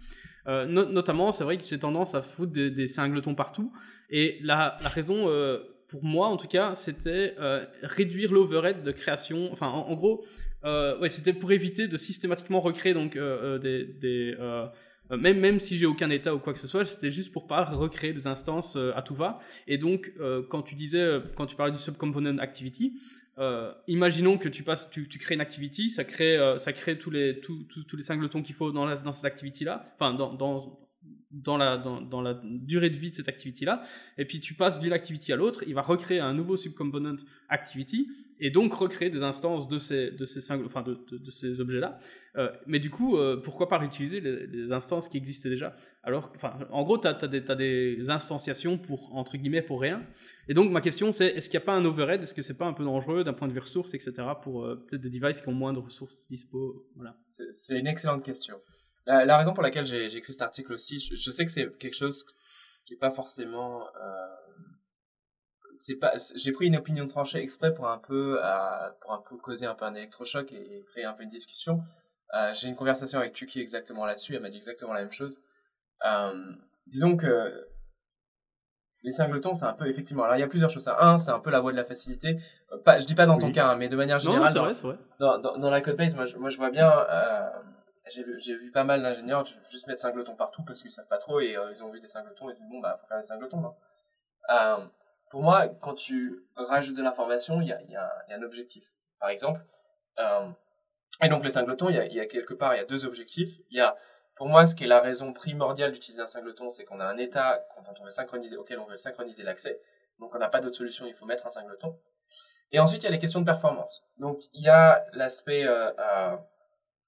notamment, 0.47 1.33
c'est 1.33 1.45
vrai 1.45 1.57
que 1.57 1.64
j'ai 1.64 1.79
tendance 1.79 2.14
à 2.14 2.22
foutre 2.22 2.53
des, 2.53 2.70
des 2.70 2.87
singletons 2.87 3.35
partout, 3.35 3.72
et 4.11 4.39
la, 4.43 4.76
raison, 4.81 5.29
pour 5.89 6.05
moi 6.05 6.29
en 6.29 6.37
tout 6.37 6.49
cas, 6.49 6.74
c'était 6.74 7.35
réduire 7.83 8.33
l'overhead 8.33 8.83
de 8.83 8.93
création, 8.93 9.53
enfin 9.53 9.68
en, 9.68 9.95
gros, 9.95 10.24
c'était 11.09 11.35
pour 11.35 11.53
éviter 11.53 11.89
de 11.89 11.97
systématiquement 11.97 12.61
recréer 12.61 12.95
donc 12.95 13.18
des, 13.18 14.37
même, 15.16 15.40
même 15.40 15.61
si 15.61 15.76
j'ai 15.76 15.86
aucun 15.86 16.11
état 16.11 16.34
ou 16.34 16.38
quoi 16.38 16.52
que 16.52 16.59
ce 16.59 16.66
soit, 16.66 16.84
c'était 16.84 17.11
juste 17.11 17.32
pour 17.32 17.46
pas 17.46 17.64
recréer 17.64 18.12
des 18.12 18.26
instances 18.26 18.76
euh, 18.76 18.92
à 18.94 19.02
tout 19.02 19.14
va. 19.14 19.40
Et 19.66 19.78
donc, 19.78 20.12
euh, 20.20 20.42
quand 20.48 20.62
tu 20.62 20.74
disais, 20.74 21.20
quand 21.36 21.46
tu 21.46 21.56
parlais 21.56 21.72
du 21.72 21.78
subcomponent 21.78 22.38
activity, 22.38 22.98
imaginons 23.86 24.36
que 24.36 24.48
tu 24.48 24.64
passes, 24.64 24.90
tu, 24.90 25.06
crées 25.06 25.36
une 25.36 25.40
activity, 25.40 25.90
ça 25.90 26.02
crée, 26.02 26.36
ça 26.56 26.72
crée 26.72 26.98
tous 26.98 27.11
les, 27.11 27.38
tous, 27.38 27.62
tous, 27.64 27.96
les 27.96 28.02
singletons 28.02 28.42
qu'il 28.42 28.56
faut 28.56 28.72
dans, 28.72 28.84
la, 28.84 28.96
cette 29.12 29.24
activity-là, 29.24 29.94
enfin, 29.94 30.12
dans, 30.12 30.34
dans, 30.34 31.56
la, 31.56 31.76
dans, 31.76 32.00
dans, 32.00 32.20
la 32.20 32.40
durée 32.42 32.90
de 32.90 32.96
vie 32.96 33.11
de 33.11 33.14
cette 33.14 33.28
activity-là, 33.28 33.84
et 34.16 34.24
puis 34.24 34.40
tu 34.40 34.54
passes 34.54 34.80
d'une 34.80 34.92
activity 34.92 35.32
à 35.32 35.36
l'autre, 35.36 35.62
il 35.68 35.74
va 35.74 35.82
recréer 35.82 36.18
un 36.18 36.34
nouveau 36.34 36.56
subcomponent 36.56 37.18
activity, 37.48 38.09
et 38.41 38.51
donc 38.51 38.72
recréer 38.72 39.11
des 39.11 39.22
instances 39.22 39.68
de 39.68 39.78
ces, 39.78 40.11
de 40.11 40.24
ces, 40.24 40.53
enfin 40.53 40.82
de, 40.82 40.99
de, 41.11 41.30
ces 41.30 41.61
objets-là. 41.61 41.99
Euh, 42.36 42.51
mais 42.66 42.78
du 42.78 42.91
coup, 42.91 43.16
euh, 43.16 43.41
pourquoi 43.43 43.68
pas 43.68 43.78
réutiliser 43.78 44.20
les, 44.20 44.72
instances 44.72 45.09
qui 45.09 45.16
existaient 45.16 45.49
déjà? 45.49 45.74
Alors, 46.03 46.32
en 46.70 46.82
gros, 46.84 46.99
tu 46.99 47.09
as, 47.09 47.14
des, 47.14 47.41
des 47.41 48.11
instanciations 48.11 48.78
pour, 48.78 49.14
entre 49.16 49.36
guillemets, 49.36 49.62
pour 49.62 49.80
rien. 49.80 50.07
Et 50.49 50.55
donc, 50.55 50.70
ma 50.70 50.80
question, 50.80 51.11
c'est 51.12 51.26
est-ce 51.26 51.49
qu'il 51.51 51.59
n'y 51.59 51.64
a 51.64 51.66
pas 51.66 51.74
un 51.74 51.84
overhead? 51.84 52.22
Est-ce 52.22 52.34
que 52.34 52.43
c'est 52.43 52.59
pas 52.59 52.66
un 52.66 52.72
peu 52.72 52.84
dangereux 52.84 53.24
d'un 53.24 53.32
point 53.32 53.49
de 53.49 53.53
vue 53.53 53.61
ressources, 53.61 53.95
etc., 53.95 54.12
pour 54.41 54.64
euh, 54.64 54.76
peut-être 54.76 55.03
des 55.03 55.11
devices 55.11 55.41
qui 55.41 55.49
ont 55.49 55.53
moins 55.53 55.72
de 55.72 55.80
ressources 55.80 56.26
dispo? 56.28 56.80
Voilà. 56.97 57.16
C'est 57.26 57.78
une 57.78 57.86
excellente 57.86 58.24
question. 58.24 58.61
La, 59.07 59.39
raison 59.39 59.55
pour 59.55 59.62
laquelle 59.62 59.86
j'ai 59.86 60.05
écrit 60.14 60.32
cet 60.34 60.43
article 60.43 60.74
aussi, 60.74 60.99
je, 60.99 61.30
sais 61.30 61.47
que 61.47 61.51
c'est 61.51 61.78
quelque 61.78 61.97
chose 61.97 62.26
qui 62.84 62.93
n'est 62.93 62.99
pas 62.99 63.11
forcément 63.11 63.84
c'est 65.81 65.97
pas 65.97 66.12
j'ai 66.35 66.53
pris 66.53 66.66
une 66.66 66.76
opinion 66.76 67.07
tranchée 67.07 67.39
exprès 67.39 67.74
pour 67.74 67.89
un 67.89 67.99
peu 67.99 68.39
euh, 68.43 68.91
pour 69.01 69.12
un 69.12 69.22
peu 69.29 69.37
causer 69.37 69.66
un 69.66 69.74
peu 69.74 69.85
un 69.85 69.95
électrochoc 69.95 70.53
et, 70.53 70.85
créer 70.91 71.05
un 71.05 71.12
peu 71.12 71.22
une 71.22 71.29
discussion. 71.29 71.83
Euh, 72.35 72.53
j'ai 72.53 72.68
une 72.68 72.76
conversation 72.76 73.18
avec 73.18 73.33
Tuki 73.33 73.61
exactement 73.61 74.05
là-dessus 74.05 74.35
elle 74.35 74.43
m'a 74.43 74.49
dit 74.49 74.57
exactement 74.57 74.93
la 74.93 75.01
même 75.01 75.12
chose. 75.12 75.41
Euh, 76.05 76.53
disons 76.87 77.16
que 77.16 77.66
les 79.03 79.12
singletons 79.12 79.55
c'est 79.55 79.64
un 79.64 79.72
peu 79.72 79.87
effectivement 79.89 80.24
alors 80.24 80.37
il 80.37 80.41
y 80.41 80.45
a 80.45 80.49
plusieurs 80.49 80.70
choses. 80.70 80.89
Un 80.89 81.16
c'est 81.16 81.31
un 81.31 81.41
peu 81.41 81.51
la 81.51 81.61
voie 81.61 81.72
de 81.72 81.76
la 81.76 81.85
facilité. 81.85 82.39
Pas 82.85 82.99
je 82.99 83.07
dis 83.07 83.14
pas 83.14 83.26
dans 83.26 83.39
ton 83.39 83.53
cas 83.53 83.68
hein, 83.68 83.76
mais 83.76 83.89
de 83.89 83.97
manière 83.97 84.18
générale 84.18 84.53
non, 84.55 84.62
vrai, 84.64 84.72
vrai. 84.72 84.99
Dans, 85.18 85.39
dans, 85.39 85.59
dans, 85.59 85.70
la 85.70 85.81
code 85.81 85.97
base 85.97 86.14
moi 86.14 86.26
je, 86.26 86.37
moi 86.37 86.51
je 86.51 86.57
vois 86.57 86.70
bien 86.70 86.91
j'ai 88.11 88.24
vu, 88.24 88.39
vu, 88.39 88.70
pas 88.72 88.85
mal 88.85 89.03
d'ingénieurs 89.03 89.45
juste 89.45 89.87
mettre 89.87 90.01
singletons 90.01 90.35
partout 90.35 90.62
parce 90.64 90.81
qu'ils 90.81 90.91
savent 90.91 91.09
pas 91.09 91.18
trop 91.18 91.41
et 91.41 91.57
ils 91.70 91.85
ont 91.85 91.91
vu 91.91 92.01
des 92.01 92.07
singletons 92.07 92.49
et 92.49 92.53
ils 92.53 92.55
se 92.55 92.61
disent 92.61 92.70
bon 92.70 92.81
bah 92.81 92.97
faut 93.01 93.07
faire 93.07 93.18
des 93.18 93.26
singletons 93.26 93.61
non 93.61 93.74
pour 95.31 95.43
moi, 95.43 95.68
quand 95.68 95.95
tu 95.95 96.45
rajoutes 96.57 96.97
de 96.97 97.03
l'information, 97.03 97.61
il 97.61 97.68
y 97.68 97.72
a, 97.72 97.81
y, 97.83 97.93
y 97.93 97.97
a, 97.97 98.11
un 98.31 98.43
objectif. 98.43 98.85
Par 99.20 99.31
exemple, 99.31 99.61
euh, 100.18 100.49
et 101.22 101.29
donc 101.29 101.45
les 101.45 101.51
singletons, 101.51 101.89
il 101.89 101.97
y, 101.97 101.99
a, 101.99 102.07
y 102.07 102.20
a 102.20 102.26
quelque 102.26 102.55
part, 102.55 102.74
il 102.74 102.79
y 102.79 102.81
a 102.81 102.85
deux 102.85 103.05
objectifs. 103.05 103.59
Il 103.70 103.76
y 103.76 103.81
a, 103.81 103.97
pour 104.37 104.49
moi, 104.49 104.64
ce 104.66 104.74
qui 104.74 104.85
est 104.85 104.89
la 104.89 105.01
raison 105.01 105.33
primordiale 105.33 105.93
d'utiliser 105.93 106.22
un 106.22 106.26
singleton, 106.26 106.70
c'est 106.70 106.85
qu'on 106.85 107.01
a 107.01 107.07
un 107.07 107.18
état 107.18 107.64
on 107.76 108.05
veut 108.05 108.11
synchroniser, 108.11 108.57
auquel 108.57 108.79
on 108.79 108.87
veut 108.87 108.97
synchroniser 108.97 109.43
l'accès. 109.43 109.81
Donc 110.20 110.35
on 110.35 110.39
n'a 110.39 110.49
pas 110.49 110.61
d'autre 110.61 110.76
solution, 110.76 111.07
il 111.07 111.14
faut 111.14 111.26
mettre 111.26 111.47
un 111.47 111.51
singleton. 111.51 111.97
Et 112.70 112.79
ensuite, 112.79 113.03
il 113.03 113.07
y 113.07 113.09
a 113.09 113.11
les 113.11 113.18
questions 113.18 113.41
de 113.41 113.47
performance. 113.47 114.05
Donc 114.18 114.41
il 114.53 114.62
y 114.62 114.68
a 114.68 115.05
l'aspect 115.12 115.66
euh, 115.66 115.91
euh, 115.99 116.37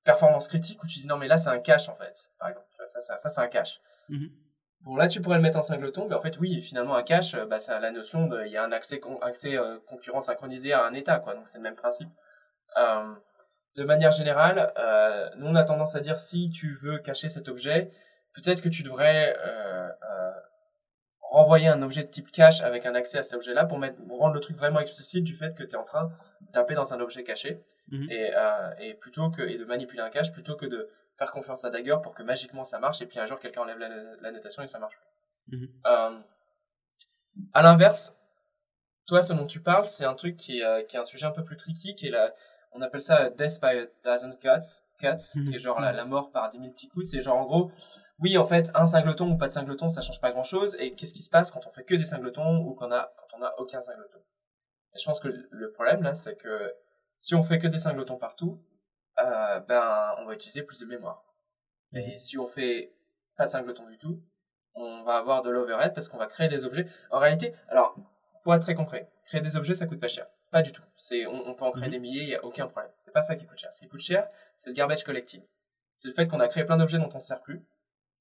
performance 0.04 0.48
critique 0.48 0.82
où 0.82 0.86
tu 0.86 1.00
dis 1.00 1.06
non 1.06 1.18
mais 1.18 1.28
là 1.28 1.36
c'est 1.36 1.50
un 1.50 1.58
cache 1.58 1.88
en 1.88 1.94
fait, 1.94 2.30
par 2.38 2.48
exemple. 2.48 2.66
Ça, 2.86 3.00
ça, 3.00 3.16
ça 3.16 3.28
c'est 3.28 3.40
un 3.40 3.48
cache. 3.48 3.80
Mm-hmm. 4.08 4.30
Bon, 4.82 4.96
là, 4.96 5.08
tu 5.08 5.20
pourrais 5.20 5.36
le 5.36 5.42
mettre 5.42 5.58
en 5.58 5.62
singleton, 5.62 6.06
mais 6.08 6.14
en 6.14 6.20
fait, 6.20 6.38
oui, 6.38 6.62
finalement, 6.62 6.96
un 6.96 7.02
cache, 7.02 7.34
euh, 7.34 7.44
bah, 7.44 7.60
ça 7.60 7.76
a 7.76 7.80
la 7.80 7.90
notion 7.90 8.26
de, 8.26 8.46
il 8.46 8.52
y 8.52 8.56
a 8.56 8.64
un 8.64 8.72
accès, 8.72 9.00
accès 9.20 9.58
euh, 9.58 9.78
concurrent 9.86 10.22
synchronisé 10.22 10.72
à 10.72 10.84
un 10.84 10.94
état, 10.94 11.18
quoi. 11.18 11.34
Donc, 11.34 11.48
c'est 11.48 11.58
le 11.58 11.64
même 11.64 11.74
principe. 11.74 12.08
Euh, 12.78 13.12
de 13.76 13.84
manière 13.84 14.10
générale, 14.10 14.72
euh, 14.78 15.28
nous, 15.36 15.48
on 15.48 15.54
a 15.54 15.64
tendance 15.64 15.96
à 15.96 16.00
dire, 16.00 16.18
si 16.18 16.50
tu 16.50 16.72
veux 16.72 16.98
cacher 16.98 17.28
cet 17.28 17.48
objet, 17.48 17.90
peut-être 18.34 18.62
que 18.62 18.68
tu 18.68 18.82
devrais 18.82 19.36
renvoyer 21.20 21.68
un 21.68 21.80
objet 21.82 22.02
de 22.02 22.08
type 22.08 22.32
cache 22.32 22.60
avec 22.60 22.86
un 22.86 22.94
accès 22.96 23.18
à 23.18 23.22
cet 23.22 23.34
objet-là 23.34 23.64
pour, 23.64 23.78
mettre, 23.78 24.00
rendre 24.08 24.34
le 24.34 24.40
truc 24.40 24.56
vraiment 24.56 24.80
explicite 24.80 25.22
du 25.22 25.36
fait 25.36 25.54
que 25.54 25.62
tu 25.62 25.70
es 25.70 25.76
en 25.76 25.84
train 25.84 26.10
de 26.40 26.50
taper 26.50 26.74
dans 26.74 26.92
un 26.92 26.98
objet 26.98 27.22
caché. 27.22 27.62
Mhm. 27.92 28.08
et, 28.10 28.32
et 28.80 28.94
plutôt 28.94 29.30
que, 29.30 29.42
et 29.42 29.58
de 29.58 29.64
manipuler 29.64 30.00
un 30.00 30.10
cache 30.10 30.32
plutôt 30.32 30.56
que 30.56 30.66
de 30.66 30.88
faire 31.20 31.32
confiance 31.32 31.66
à 31.66 31.70
Dagger 31.70 31.96
pour 32.02 32.14
que 32.14 32.22
magiquement 32.22 32.64
ça 32.64 32.78
marche 32.78 33.02
et 33.02 33.06
puis 33.06 33.18
un 33.18 33.26
jour 33.26 33.38
quelqu'un 33.38 33.60
enlève 33.60 33.78
la, 33.78 34.32
notation 34.32 34.62
et 34.62 34.66
ça 34.66 34.78
marche. 34.78 34.98
Mhm. 35.48 35.68
Euh, 35.86 36.18
à 37.52 37.62
l'inverse, 37.62 38.16
toi, 39.06 39.22
ce 39.22 39.34
dont 39.34 39.46
tu 39.46 39.60
parles, 39.60 39.84
c'est 39.84 40.06
un 40.06 40.14
truc 40.14 40.36
qui 40.36 40.60
est, 40.60 40.64
euh, 40.64 40.82
qui 40.82 40.96
est 40.96 40.98
un 40.98 41.04
sujet 41.04 41.26
un 41.26 41.30
peu 41.30 41.44
plus 41.44 41.58
tricky, 41.58 41.94
qui 41.94 42.06
est 42.06 42.10
la, 42.10 42.34
on 42.72 42.80
appelle 42.80 43.02
ça 43.02 43.28
death 43.28 43.60
by 43.60 43.66
a 43.66 43.86
dozen 44.02 44.34
cuts, 44.38 44.82
cuts 44.98 45.34
mhm. 45.34 45.50
qui 45.50 45.56
est 45.56 45.58
genre 45.58 45.78
la, 45.78 45.92
la, 45.92 46.06
mort 46.06 46.30
par 46.30 46.48
10 46.48 46.58
000 46.58 46.70
petits 46.70 46.88
coups. 46.88 47.10
C'est 47.10 47.20
genre 47.20 47.36
en 47.36 47.44
gros, 47.44 47.70
oui, 48.20 48.38
en 48.38 48.46
fait, 48.46 48.70
un 48.74 48.86
singleton 48.86 49.30
ou 49.30 49.36
pas 49.36 49.48
de 49.48 49.52
singleton, 49.52 49.88
ça 49.88 50.00
change 50.00 50.22
pas 50.22 50.30
grand 50.30 50.44
chose. 50.44 50.74
Et 50.78 50.94
qu'est-ce 50.94 51.14
qui 51.14 51.22
se 51.22 51.30
passe 51.30 51.50
quand 51.50 51.66
on 51.66 51.70
fait 51.70 51.84
que 51.84 51.94
des 51.94 52.06
singletons 52.06 52.60
ou 52.60 52.72
qu'on 52.72 52.90
a, 52.92 53.12
quand 53.18 53.38
on 53.38 53.42
a 53.42 53.52
aucun 53.58 53.82
singleton? 53.82 54.22
Et 54.94 54.98
je 54.98 55.04
pense 55.04 55.20
que 55.20 55.28
le 55.28 55.72
problème 55.72 56.02
là, 56.02 56.14
c'est 56.14 56.36
que 56.36 56.74
si 57.18 57.34
on 57.34 57.42
fait 57.42 57.58
que 57.58 57.66
des 57.66 57.78
singletons 57.78 58.16
partout, 58.16 58.58
euh, 59.24 59.60
ben, 59.60 60.14
on 60.18 60.26
va 60.26 60.34
utiliser 60.34 60.62
plus 60.62 60.80
de 60.80 60.86
mémoire. 60.86 61.24
Et 61.92 62.12
mhm. 62.12 62.18
si 62.18 62.38
on 62.38 62.46
fait 62.46 62.92
pas 63.36 63.46
de 63.46 63.50
singleton 63.50 63.86
du 63.86 63.98
tout, 63.98 64.20
on 64.74 65.02
va 65.02 65.16
avoir 65.16 65.42
de 65.42 65.50
l'overhead 65.50 65.94
parce 65.94 66.08
qu'on 66.08 66.18
va 66.18 66.26
créer 66.26 66.48
des 66.48 66.64
objets. 66.64 66.86
En 67.10 67.18
réalité, 67.18 67.54
alors, 67.68 67.94
pour 68.42 68.54
être 68.54 68.62
très 68.62 68.74
concret, 68.74 69.10
créer 69.24 69.40
des 69.40 69.56
objets, 69.56 69.74
ça 69.74 69.86
coûte 69.86 70.00
pas 70.00 70.08
cher. 70.08 70.26
Pas 70.50 70.62
du 70.62 70.72
tout. 70.72 70.82
C'est, 70.96 71.26
on, 71.26 71.54
peut 71.54 71.64
en 71.64 71.72
créer 71.72 71.86
mhm. 71.86 71.92
des 71.92 71.98
milliers, 71.98 72.22
il 72.22 72.28
n'y 72.28 72.34
a 72.34 72.44
aucun 72.44 72.66
problème. 72.66 72.92
C'est 72.98 73.12
pas 73.12 73.20
ça 73.20 73.36
qui 73.36 73.46
coûte 73.46 73.58
cher. 73.58 73.72
Ce 73.72 73.80
qui 73.80 73.88
coûte 73.88 74.00
cher, 74.00 74.28
c'est 74.56 74.70
le 74.70 74.74
garbage 74.74 75.04
collecting. 75.04 75.42
C'est 75.94 76.08
le 76.08 76.14
fait 76.14 76.26
qu'on 76.26 76.40
a 76.40 76.48
créé 76.48 76.64
plein 76.64 76.76
d'objets 76.76 76.98
dont 76.98 77.10
on 77.12 77.16
ne 77.16 77.20
sert 77.20 77.42
plus. 77.42 77.62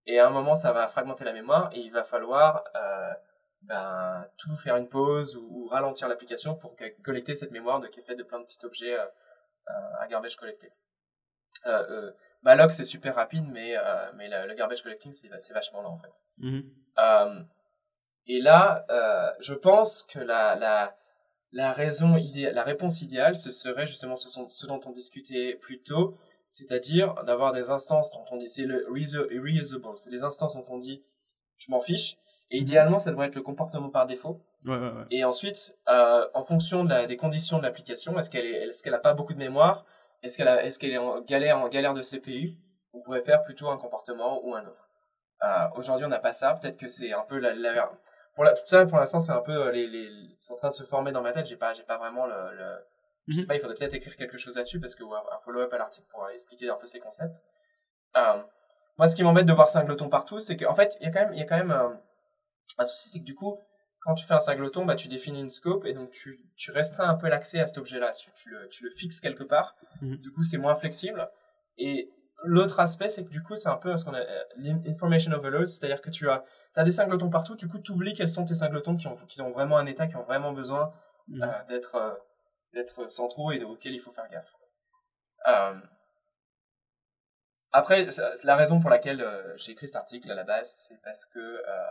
Et 0.05 0.19
à 0.19 0.27
un 0.27 0.31
moment, 0.31 0.55
ça 0.55 0.71
va 0.71 0.87
fragmenter 0.87 1.23
la 1.23 1.33
mémoire 1.33 1.69
et 1.73 1.79
il 1.79 1.91
va 1.91 2.03
falloir 2.03 2.63
euh, 2.75 3.13
ben, 3.61 4.27
tout 4.37 4.55
faire 4.55 4.75
une 4.75 4.89
pause 4.89 5.35
ou, 5.37 5.67
ralentir 5.67 6.07
l'application 6.07 6.55
pour 6.55 6.75
collecter 7.03 7.35
cette 7.35 7.51
mémoire 7.51 7.79
de, 7.79 7.87
qui 7.87 7.99
est 7.99 8.03
faite 8.03 8.17
de 8.17 8.23
plein 8.23 8.39
de 8.39 8.45
petits 8.45 8.65
objets 8.65 8.97
euh, 8.97 9.05
à 9.99 10.07
garbage 10.07 10.35
collecté. 10.35 10.71
Euh, 11.65 11.83
euh, 11.89 12.11
Malloc 12.41 12.71
c'est 12.71 12.85
super 12.85 13.15
rapide, 13.15 13.45
mais, 13.51 13.77
euh, 13.77 14.11
mais 14.15 14.29
le, 14.29 14.53
garbage 14.55 14.81
collecting 14.81 15.11
c'est 15.11 15.53
vachement 15.53 15.81
lent 15.81 15.93
en 15.93 15.97
fait. 15.97 16.23
Mhm. 16.37 17.47
et 18.27 18.41
là, 18.41 18.85
je 19.39 19.53
pense 19.53 20.03
que 20.03 20.19
la, 20.19 20.55
la, 20.55 20.95
la 21.51 21.73
raison 21.73 22.15
idéale, 22.15 22.53
la 22.53 22.63
réponse 22.63 23.01
idéale, 23.01 23.35
ce 23.35 23.51
serait 23.51 23.85
justement 23.85 24.15
ce, 24.15 24.29
ce 24.29 24.65
dont 24.67 24.79
on 24.85 24.91
discutait 24.91 25.55
plus 25.59 25.81
tôt, 25.81 26.17
c'est-à-dire 26.49 27.13
d'avoir 27.25 27.51
des 27.51 27.69
instances 27.69 28.11
dont 28.11 28.23
on 28.31 28.37
dit, 28.37 28.49
c'est 28.49 28.65
le 28.65 28.85
reusable, 28.89 29.97
c'est 29.97 30.09
des 30.09 30.23
instances 30.23 30.55
dont 30.55 30.65
on 30.69 30.77
dit, 30.77 31.03
je 31.57 31.71
m'en 31.71 31.81
fiche, 31.81 32.17
et 32.51 32.59
mhm. 32.59 32.67
idéalement, 32.67 32.99
ça 32.99 33.11
devrait 33.11 33.27
être 33.27 33.35
le 33.35 33.41
comportement 33.41 33.89
par 33.89 34.05
défaut. 34.05 34.41
Ouais, 34.65 34.77
ouais, 34.77 34.89
ouais. 34.89 35.05
Et 35.11 35.23
ensuite, 35.23 35.75
euh, 35.87 36.27
en 36.33 36.43
fonction 36.43 36.83
de 36.83 36.89
la, 36.89 37.05
des 37.05 37.17
conditions 37.17 37.57
de 37.57 37.63
l'application, 37.63 38.17
est-ce 38.17 38.29
qu'elle 38.29 38.45
est, 38.45 38.67
est-ce 38.69 38.83
qu'elle 38.83 38.93
a 38.93 38.99
pas 38.99 39.13
beaucoup 39.13 39.33
de 39.33 39.39
mémoire 39.39 39.85
est-ce 40.21 40.79
qu'elle 40.79 40.91
est 40.91 40.97
en 40.97 41.21
galère, 41.21 41.57
en 41.57 41.69
galère 41.69 41.93
de 41.93 42.01
CPU 42.01 42.57
On 42.93 43.01
pourrait 43.01 43.21
faire 43.21 43.43
plutôt 43.43 43.69
un 43.69 43.77
comportement 43.77 44.45
ou 44.45 44.55
un 44.55 44.65
autre. 44.65 44.89
Euh, 45.43 45.67
aujourd'hui, 45.75 46.05
on 46.05 46.09
n'a 46.09 46.19
pas 46.19 46.33
ça. 46.33 46.55
Peut-être 46.55 46.77
que 46.77 46.87
c'est 46.87 47.13
un 47.13 47.23
peu 47.23 47.39
la, 47.39 47.53
la 47.53 47.91
pour 48.35 48.43
la, 48.43 48.53
tout 48.53 48.63
ça, 48.65 48.85
pour 48.85 48.97
l'instant, 48.97 49.19
c'est 49.19 49.31
un 49.31 49.41
peu 49.41 49.67
euh, 49.67 49.71
les, 49.71 49.87
les, 49.87 50.09
c'est 50.37 50.53
en 50.53 50.57
train 50.57 50.69
de 50.69 50.73
se 50.73 50.83
former 50.83 51.11
dans 51.11 51.21
ma 51.21 51.31
tête. 51.31 51.45
J'ai 51.45 51.57
pas, 51.57 51.73
j'ai 51.73 51.83
pas 51.83 51.97
vraiment 51.97 52.25
le, 52.25 52.55
le 52.55 52.75
je 53.27 53.35
sais 53.35 53.41
mhm. 53.41 53.47
pas. 53.47 53.55
Il 53.55 53.61
faudrait 53.61 53.75
peut-être 53.75 53.93
écrire 53.93 54.15
quelque 54.15 54.37
chose 54.37 54.55
là-dessus 54.55 54.79
parce 54.79 54.95
que 54.95 55.03
un 55.03 55.39
follow-up 55.39 55.71
à 55.73 55.77
l'article 55.77 56.07
pour 56.09 56.29
expliquer 56.29 56.69
un 56.69 56.75
peu 56.75 56.85
ces 56.85 56.99
concepts. 56.99 57.43
Euh, 58.17 58.41
moi, 58.97 59.07
ce 59.07 59.15
qui 59.15 59.23
m'embête 59.23 59.45
de 59.45 59.53
voir 59.53 59.69
singleton 59.69 60.09
partout, 60.09 60.39
c'est 60.39 60.57
qu'en 60.57 60.73
fait, 60.73 60.97
il 60.99 61.05
y 61.05 61.09
a 61.09 61.11
quand 61.11 61.21
même, 61.21 61.33
il 61.33 61.39
y 61.39 61.43
a 61.43 61.45
quand 61.45 61.57
même 61.57 61.71
un 62.77 62.85
souci, 62.85 63.09
c'est 63.09 63.19
que 63.19 63.25
du 63.25 63.35
coup, 63.35 63.59
quand 64.01 64.15
tu 64.15 64.25
fais 64.25 64.33
un 64.33 64.39
singleton, 64.39 64.85
bah, 64.85 64.95
tu 64.95 65.07
définis 65.07 65.41
une 65.41 65.49
scope 65.49 65.85
et 65.85 65.93
donc 65.93 66.11
tu, 66.11 66.39
tu 66.55 66.71
restreins 66.71 67.09
un 67.09 67.15
peu 67.15 67.27
l'accès 67.27 67.59
à 67.59 67.65
cet 67.65 67.77
objet-là. 67.77 68.11
Tu, 68.11 68.31
tu, 68.33 68.49
le, 68.49 68.67
tu 68.69 68.83
le 68.83 68.91
fixes 68.91 69.19
quelque 69.19 69.43
part. 69.43 69.75
Mhm. 70.01 70.17
Du 70.17 70.31
coup, 70.31 70.43
c'est 70.43 70.57
moins 70.57 70.75
flexible. 70.75 71.29
Et 71.77 72.09
l'autre 72.43 72.79
aspect, 72.79 73.09
c'est 73.09 73.23
que 73.25 73.29
du 73.29 73.43
coup, 73.43 73.55
c'est 73.55 73.69
un 73.69 73.77
peu 73.77 73.95
ce 73.97 74.05
qu'on 74.05 74.13
a 74.13 74.19
euh, 74.21 74.43
l'information 74.57 75.31
overload, 75.33 75.65
c'est-à-dire 75.65 76.01
que 76.01 76.09
tu 76.09 76.29
as, 76.29 76.43
as 76.75 76.83
des 76.83 76.91
singletons 76.91 77.29
partout. 77.29 77.55
Du 77.55 77.67
coup, 77.67 77.79
tu 77.79 77.91
oublies 77.91 78.13
quels 78.13 78.29
sont 78.29 78.45
tes 78.45 78.55
singletons 78.55 78.95
qui 78.95 79.07
ont, 79.07 79.15
qui 79.27 79.41
ont 79.41 79.51
vraiment 79.51 79.77
un 79.77 79.85
état, 79.85 80.07
qui 80.07 80.15
ont 80.15 80.23
vraiment 80.23 80.53
besoin 80.53 80.93
Mhm. 81.31 81.43
euh, 81.43 81.63
d'être 81.67 81.95
euh, 81.95 82.13
d'être 82.73 83.09
centraux 83.11 83.51
et 83.51 83.63
auxquels 83.63 83.93
il 83.93 83.99
faut 83.99 84.11
faire 84.11 84.27
gaffe. 84.29 84.51
Euh, 85.47 85.75
après, 87.71 88.07
la 88.43 88.55
raison 88.55 88.79
pour 88.79 88.89
laquelle 88.89 89.21
euh, 89.21 89.55
j'ai 89.57 89.73
écrit 89.73 89.87
cet 89.87 89.95
article 89.95 90.31
à 90.31 90.35
la 90.35 90.43
base, 90.43 90.73
c'est 90.77 90.99
parce 91.03 91.25
que 91.25 91.39
euh, 91.39 91.87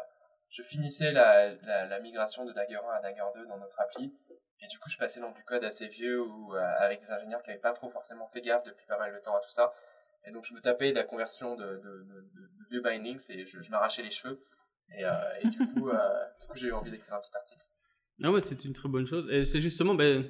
je 0.50 0.62
finissais 0.62 1.12
la, 1.12 1.54
la, 1.86 2.00
migration 2.00 2.44
de 2.44 2.52
Dagger 2.52 2.76
1 2.76 2.88
à 2.90 3.00
Dagger 3.00 3.24
2 3.34 3.46
dans 3.46 3.58
notre 3.58 3.80
appli. 3.80 4.14
Et 4.60 4.66
du 4.66 4.78
coup, 4.78 4.88
je 4.88 4.96
passais 4.96 5.20
dans 5.20 5.30
du 5.30 5.44
code 5.44 5.62
assez 5.62 5.86
vieux 5.86 6.20
ou 6.20 6.54
euh, 6.54 6.58
avec 6.78 7.00
des 7.00 7.12
ingénieurs 7.12 7.42
qui 7.42 7.50
n'avaient 7.50 7.60
pas 7.60 7.72
trop 7.72 7.90
forcément 7.90 8.26
fait 8.26 8.40
gaffe 8.40 8.64
depuis 8.64 8.86
pas 8.86 8.98
mal 8.98 9.14
de 9.14 9.18
temps 9.20 9.36
à 9.36 9.40
tout 9.40 9.50
ça. 9.50 9.72
Et 10.26 10.32
donc, 10.32 10.44
je 10.44 10.54
me 10.54 10.60
tapais 10.60 10.90
de 10.90 10.96
la 10.96 11.04
conversion 11.04 11.54
de, 11.54 11.64
de, 11.64 12.06
de, 12.70 12.80
bindings 12.80 13.24
et 13.30 13.46
je, 13.46 13.62
je 13.62 13.70
m'arrachais 13.70 14.02
les 14.02 14.10
cheveux. 14.10 14.42
Et, 14.96 15.04
euh, 15.04 15.10
du 15.44 15.58
coup, 15.58 15.90
euh, 15.90 16.24
coup 16.46 16.56
j'ai 16.56 16.68
eu 16.68 16.72
envie 16.72 16.90
d'écrire 16.90 17.14
un 17.14 17.20
petit 17.20 17.36
article. 17.36 17.64
Ah 18.22 18.32
ouais, 18.32 18.40
c'est 18.40 18.64
une 18.64 18.72
très 18.72 18.88
bonne 18.88 19.06
chose. 19.06 19.30
Et 19.30 19.44
c'est 19.44 19.60
justement, 19.60 19.94
ben, 19.94 20.24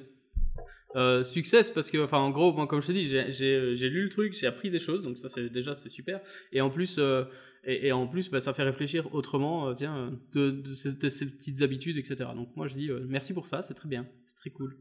euh, 0.96 1.22
succès 1.22 1.62
parce 1.74 1.90
que, 1.90 1.98
enfin, 1.98 2.18
en 2.18 2.30
gros, 2.30 2.52
moi, 2.52 2.66
comme 2.66 2.80
je 2.80 2.86
te 2.88 2.92
dis, 2.92 3.06
j'ai- 3.06 3.30
j'ai 3.76 3.88
lu 3.88 4.02
le 4.04 4.08
truc, 4.08 4.32
j'ai 4.32 4.46
appris 4.46 4.70
des 4.70 4.78
choses, 4.78 5.02
donc 5.02 5.18
ça, 5.18 5.28
c'est 5.28 5.48
déjà, 5.50 5.74
c'est 5.74 5.88
super. 5.88 6.20
Et 6.52 6.60
en 6.60 6.70
plus, 6.70 6.98
euh, 6.98 7.24
et, 7.64 7.92
en 7.92 8.06
plus, 8.06 8.30
ben, 8.30 8.40
ça 8.40 8.54
fait 8.54 8.62
réfléchir 8.62 9.12
autrement, 9.14 9.68
euh, 9.68 9.74
tiens, 9.74 9.96
euh, 9.96 10.10
de, 10.32 10.50
de, 10.50 10.72
ces, 10.72 10.96
petites 11.30 11.60
habitudes, 11.62 11.96
etc. 11.98 12.30
Donc 12.34 12.48
moi, 12.56 12.66
je 12.66 12.74
dis 12.74 12.90
euh, 12.90 13.04
merci 13.08 13.34
pour 13.34 13.46
ça, 13.46 13.62
c'est 13.62 13.74
très 13.74 13.88
bien, 13.88 14.06
c'est 14.24 14.36
très 14.36 14.50
cool. 14.50 14.78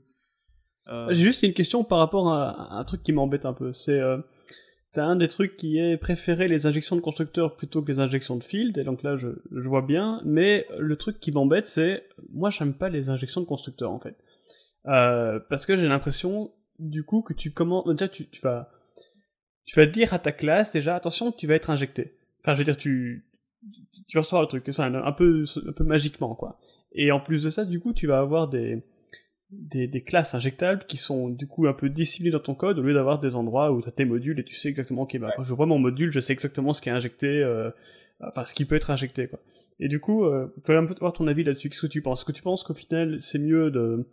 Euh, 0.88 1.08
J'ai 1.10 1.24
juste 1.24 1.44
une 1.44 1.54
question 1.54 1.84
par 1.84 1.98
rapport 1.98 2.32
à, 2.32 2.78
un 2.78 2.84
truc 2.86 3.04
qui 3.04 3.12
m'embête 3.12 3.46
un 3.46 3.54
peu. 3.54 3.74
C'est 3.74 4.00
euh, 4.00 4.20
t'as 4.94 5.04
un 5.04 5.18
des 5.18 5.28
trucs 5.28 5.58
qui 5.58 5.80
est 5.80 5.98
préférer 5.98 6.48
les 6.48 6.66
injections 6.66 6.96
de 6.96 7.02
constructeurs 7.02 7.58
plutôt 7.58 7.82
que 7.82 7.92
les 7.92 8.00
injections 8.00 8.38
de 8.38 8.44
field, 8.44 8.78
et 8.78 8.84
donc 8.86 9.04
là 9.04 9.18
je, 9.18 9.28
je 9.52 9.68
vois 9.68 9.82
bien. 9.82 10.22
Mais 10.24 10.66
le 10.80 10.96
truc 10.96 11.20
qui 11.20 11.32
m'embête, 11.32 11.68
c'est 11.68 12.08
moi 12.32 12.52
j'aime 12.52 12.74
pas 12.74 12.88
les 12.88 13.10
injections 13.10 13.42
de 13.42 13.48
constructeurs 13.48 13.92
en 13.92 14.00
fait, 14.00 14.16
Euh, 14.88 15.40
parce 15.50 15.66
que 15.66 15.76
j'ai 15.76 15.88
l'impression 15.88 16.52
du 16.80 17.04
coup 17.04 17.22
que 17.22 17.34
tu 17.34 17.52
commences 17.52 17.88
déjà 17.88 18.08
tu, 18.08 18.26
vas 18.42 18.70
tu 19.66 19.76
vas 19.76 19.86
dire 19.86 20.14
à 20.14 20.20
ta 20.20 20.32
classe 20.32 20.72
déjà 20.72 20.96
attention 20.96 21.32
tu 21.32 21.48
vas 21.48 21.56
être 21.56 21.70
injecté. 21.70 22.18
Enfin 22.42 22.54
je 22.54 22.60
veux 22.60 22.66
dire 22.66 22.78
tu 22.78 23.26
tu 24.08 24.18
recevoir 24.18 24.42
le 24.42 24.48
truc, 24.48 24.66
enfin 24.70 24.94
un 24.94 25.12
peu 25.12 25.44
un 25.68 25.74
peu 25.74 25.84
magiquement 25.84 26.36
quoi. 26.36 26.60
Et 26.94 27.12
en 27.12 27.20
plus 27.20 27.44
de 27.44 27.50
ça, 27.50 27.66
du 27.66 27.80
coup, 27.80 27.94
tu 27.94 28.08
vas 28.08 28.20
avoir 28.20 28.50
des 28.50 28.84
des, 29.50 29.88
des 29.88 30.04
classes 30.04 30.36
injectables 30.36 30.86
qui 30.88 30.98
sont 30.98 31.30
du 31.30 31.48
coup 31.48 31.68
un 31.68 31.74
peu 31.74 31.90
disciplinées 31.90 32.32
dans 32.32 32.42
ton 32.42 32.54
code 32.54 32.80
au 32.80 32.82
lieu 32.82 32.94
d'avoir 32.94 33.20
des 33.20 33.34
endroits 33.34 33.72
où 33.72 33.82
tu 33.82 33.88
as 33.88 33.92
tes 33.94 34.04
modules 34.04 34.40
et 34.42 34.44
tu 34.44 34.56
sais 34.56 34.68
exactement, 34.68 35.04
ok, 35.04 35.18
bah, 35.20 35.32
quand 35.38 35.44
je 35.44 35.54
vois 35.54 35.66
mon 35.66 35.80
module, 35.80 36.12
je 36.12 36.20
sais 36.20 36.34
exactement 36.34 36.74
ce 36.74 36.82
qui 36.82 36.90
est 36.90 36.92
injecté, 36.92 37.28
euh, 37.28 37.70
enfin 38.20 38.44
ce 38.44 38.54
qui 38.54 38.66
peut 38.66 38.76
être 38.76 38.92
injecté. 38.92 39.28
Quoi. 39.28 39.40
Et 39.80 39.88
du 39.88 40.02
coup, 40.02 40.26
euh, 40.26 40.48
je 40.68 40.74
un 40.74 40.86
peu 40.86 40.96
avoir 40.96 41.14
ton 41.14 41.28
avis 41.28 41.44
là-dessus. 41.44 41.70
Qu'est-ce 41.70 41.82
que 41.82 41.88
tu 41.88 42.02
penses? 42.02 42.20
Est-ce 42.20 42.26
que 42.26 42.32
tu 42.34 42.42
penses 42.42 42.64
qu'au 42.64 42.74
final, 42.74 43.22
c'est 43.22 43.40
mieux 43.40 43.72
de, 43.72 44.06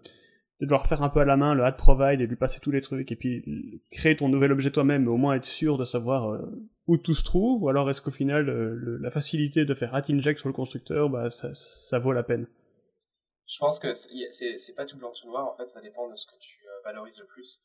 de 0.60 0.66
devoir 0.66 0.86
faire 0.86 1.02
un 1.02 1.08
peu 1.08 1.20
à 1.20 1.24
la 1.24 1.36
main 1.36 1.54
le 1.54 1.64
add 1.64 1.76
provide 1.76 2.20
et 2.20 2.26
lui 2.26 2.36
passer 2.36 2.60
tous 2.60 2.70
les 2.70 2.80
trucs 2.80 3.10
et 3.10 3.16
puis 3.16 3.82
créer 3.90 4.16
ton 4.16 4.28
nouvel 4.28 4.52
objet 4.52 4.70
toi-même, 4.70 5.04
mais 5.04 5.10
au 5.10 5.16
moins 5.16 5.34
être 5.34 5.44
sûr 5.44 5.78
de 5.78 5.84
savoir 5.84 6.30
euh, 6.30 6.66
où 6.86 6.96
tout 6.96 7.14
se 7.14 7.24
trouve 7.24 7.62
Ou 7.62 7.68
alors 7.68 7.90
est-ce 7.90 8.00
qu'au 8.00 8.12
final, 8.12 8.48
euh, 8.48 8.98
la 9.00 9.10
facilité 9.10 9.64
de 9.64 9.74
faire 9.74 9.94
add 9.94 10.04
inject 10.10 10.38
sur 10.38 10.48
le 10.48 10.54
constructeur, 10.54 11.08
bah, 11.08 11.30
ça, 11.30 11.50
ça 11.54 11.98
vaut 11.98 12.12
la 12.12 12.22
peine? 12.22 12.46
Je 13.46 13.58
pense 13.58 13.78
que 13.78 13.92
c'est 13.92 14.74
pas 14.74 14.86
tout 14.86 14.96
blanc 14.96 15.12
tout 15.12 15.26
noir, 15.26 15.46
en 15.46 15.54
fait, 15.54 15.68
ça 15.68 15.80
dépend 15.80 16.08
de 16.08 16.14
ce 16.14 16.26
que 16.26 16.38
tu 16.38 16.58
euh, 16.66 16.80
valorises 16.84 17.20
le 17.20 17.26
plus. 17.26 17.60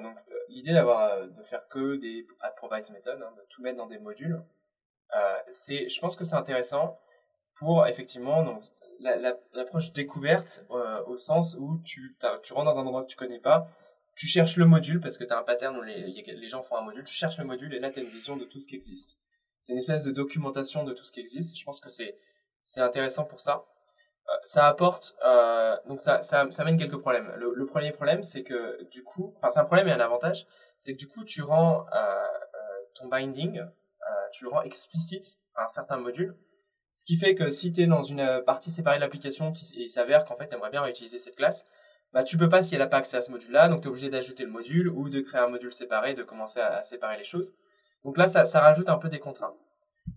Donc, 0.00 0.16
l'idée 0.48 0.72
d'avoir 0.72 1.28
de 1.28 1.42
faire 1.42 1.66
que 1.66 1.96
des 1.96 2.24
add 2.40 2.54
provides 2.54 2.92
méthodes, 2.92 3.20
hein, 3.20 3.32
de 3.36 3.42
tout 3.50 3.60
mettre 3.60 3.76
dans 3.76 3.88
des 3.88 3.98
modules, 3.98 4.40
je 5.10 6.00
pense 6.00 6.14
que 6.14 6.22
c'est 6.22 6.36
intéressant 6.36 6.96
pour 7.56 7.86
effectivement 7.88 8.44
donc 8.44 8.62
la- 9.04 9.16
la- 9.16 9.38
l'approche 9.52 9.92
découverte 9.92 10.64
euh, 10.70 11.04
au 11.06 11.16
sens 11.16 11.56
où 11.60 11.78
tu, 11.84 12.16
tu 12.42 12.52
rentres 12.54 12.70
dans 12.72 12.78
un 12.78 12.86
endroit 12.86 13.02
que 13.02 13.08
tu 13.08 13.16
connais 13.16 13.38
pas, 13.38 13.68
tu 14.16 14.26
cherches 14.26 14.56
le 14.56 14.64
module 14.66 15.00
parce 15.00 15.18
que 15.18 15.24
tu 15.24 15.32
as 15.32 15.38
un 15.38 15.42
pattern 15.42 15.76
où 15.76 15.82
les, 15.82 16.22
les 16.42 16.48
gens 16.48 16.62
font 16.62 16.76
un 16.76 16.82
module, 16.82 17.04
tu 17.04 17.14
cherches 17.14 17.38
le 17.38 17.44
module 17.44 17.74
et 17.74 17.80
là 17.80 17.90
tu 17.90 17.98
as 18.00 18.02
une 18.02 18.08
vision 18.08 18.36
de 18.36 18.44
tout 18.44 18.60
ce 18.60 18.66
qui 18.68 18.74
existe. 18.76 19.18
C'est 19.60 19.72
une 19.72 19.78
espèce 19.78 20.04
de 20.04 20.10
documentation 20.10 20.84
de 20.84 20.92
tout 20.92 21.04
ce 21.04 21.12
qui 21.12 21.20
existe. 21.20 21.56
Je 21.58 21.64
pense 21.64 21.80
que 21.80 21.88
c'est 21.90 22.80
intéressant 22.80 23.24
pour 23.24 23.40
ça. 23.40 23.64
Euh, 24.28 24.32
ça 24.42 24.66
apporte 24.68 25.14
euh, 25.26 25.76
donc 25.86 26.00
ça, 26.00 26.20
ça 26.22 26.46
ça 26.50 26.64
quelques 26.64 26.96
problèmes. 26.96 27.30
Le, 27.36 27.52
le 27.54 27.66
premier 27.66 27.92
problème 27.92 28.22
c'est 28.22 28.42
que 28.42 28.82
du 28.84 29.02
coup, 29.04 29.34
enfin 29.36 29.50
c'est 29.50 29.60
un 29.60 29.64
problème 29.66 29.88
et 29.88 29.92
un 29.92 30.00
avantage, 30.00 30.46
c'est 30.78 30.92
que 30.94 30.98
du 30.98 31.08
coup 31.08 31.24
tu 31.24 31.42
rends 31.42 31.84
ton 32.94 33.08
binding, 33.08 33.60
tu 34.32 34.44
le 34.44 34.50
rends 34.50 34.62
explicite 34.62 35.38
à 35.56 35.64
un 35.64 35.68
certain 35.68 35.98
module. 35.98 36.34
Ce 36.94 37.04
qui 37.04 37.16
fait 37.16 37.34
que 37.34 37.48
si 37.48 37.72
tu 37.72 37.82
es 37.82 37.86
dans 37.86 38.02
une 38.02 38.20
euh, 38.20 38.40
partie 38.40 38.70
séparée 38.70 38.96
de 38.96 39.00
l'application 39.02 39.52
et 39.74 39.82
il 39.82 39.88
s'avère 39.88 40.24
qu'en 40.24 40.36
fait 40.36 40.48
tu 40.48 40.54
aimerais 40.54 40.70
bien 40.70 40.82
réutiliser 40.82 41.18
cette 41.18 41.36
classe, 41.36 41.66
bah 42.12 42.22
tu 42.22 42.38
peux 42.38 42.48
pas 42.48 42.62
si 42.62 42.74
elle 42.74 42.80
n'a 42.80 42.86
pas 42.86 42.98
accès 42.98 43.16
à 43.16 43.20
ce 43.20 43.32
module-là, 43.32 43.68
donc 43.68 43.80
tu 43.80 43.88
es 43.88 43.90
obligé 43.90 44.08
d'ajouter 44.08 44.44
le 44.44 44.50
module 44.50 44.88
ou 44.88 45.08
de 45.08 45.20
créer 45.20 45.40
un 45.40 45.48
module 45.48 45.72
séparé, 45.72 46.14
de 46.14 46.22
commencer 46.22 46.60
à, 46.60 46.82
séparer 46.84 47.18
les 47.18 47.24
choses. 47.24 47.54
Donc 48.04 48.16
là, 48.16 48.26
ça, 48.28 48.44
ça 48.44 48.60
rajoute 48.60 48.88
un 48.88 48.98
peu 48.98 49.08
des 49.08 49.18
contraintes. 49.18 49.56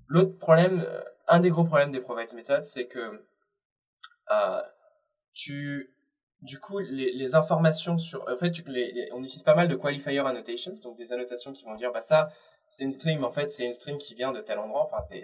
L'autre 0.07 0.37
problème, 0.37 0.85
euh, 0.87 1.01
un 1.27 1.39
des 1.39 1.49
gros 1.49 1.63
problèmes 1.63 1.91
des 1.91 2.01
provides 2.01 2.33
methods, 2.35 2.63
c'est 2.63 2.85
que 2.85 3.23
euh, 4.31 4.61
tu, 5.33 5.91
du 6.41 6.59
coup, 6.59 6.79
les, 6.79 7.11
les 7.13 7.35
informations 7.35 7.97
sur, 7.97 8.27
en 8.29 8.35
fait, 8.37 8.51
tu- 8.51 8.63
les- 8.67 9.09
on 9.13 9.23
utilise 9.23 9.43
pas 9.43 9.55
mal 9.55 9.67
de 9.67 9.75
qualifier 9.75 10.19
annotations, 10.19 10.73
donc 10.83 10.97
des 10.97 11.13
annotations 11.13 11.53
qui 11.53 11.65
vont 11.65 11.75
dire, 11.75 11.91
bah 11.91 12.01
ça, 12.01 12.29
c'est 12.69 12.83
une 12.83 12.91
string, 12.91 13.21
en 13.23 13.31
fait, 13.31 13.51
c'est 13.51 13.65
une 13.65 13.73
string 13.73 13.97
qui 13.97 14.13
vient 14.15 14.31
de 14.31 14.41
tel 14.41 14.59
endroit. 14.59 14.83
Enfin, 14.83 15.01
c'est, 15.01 15.23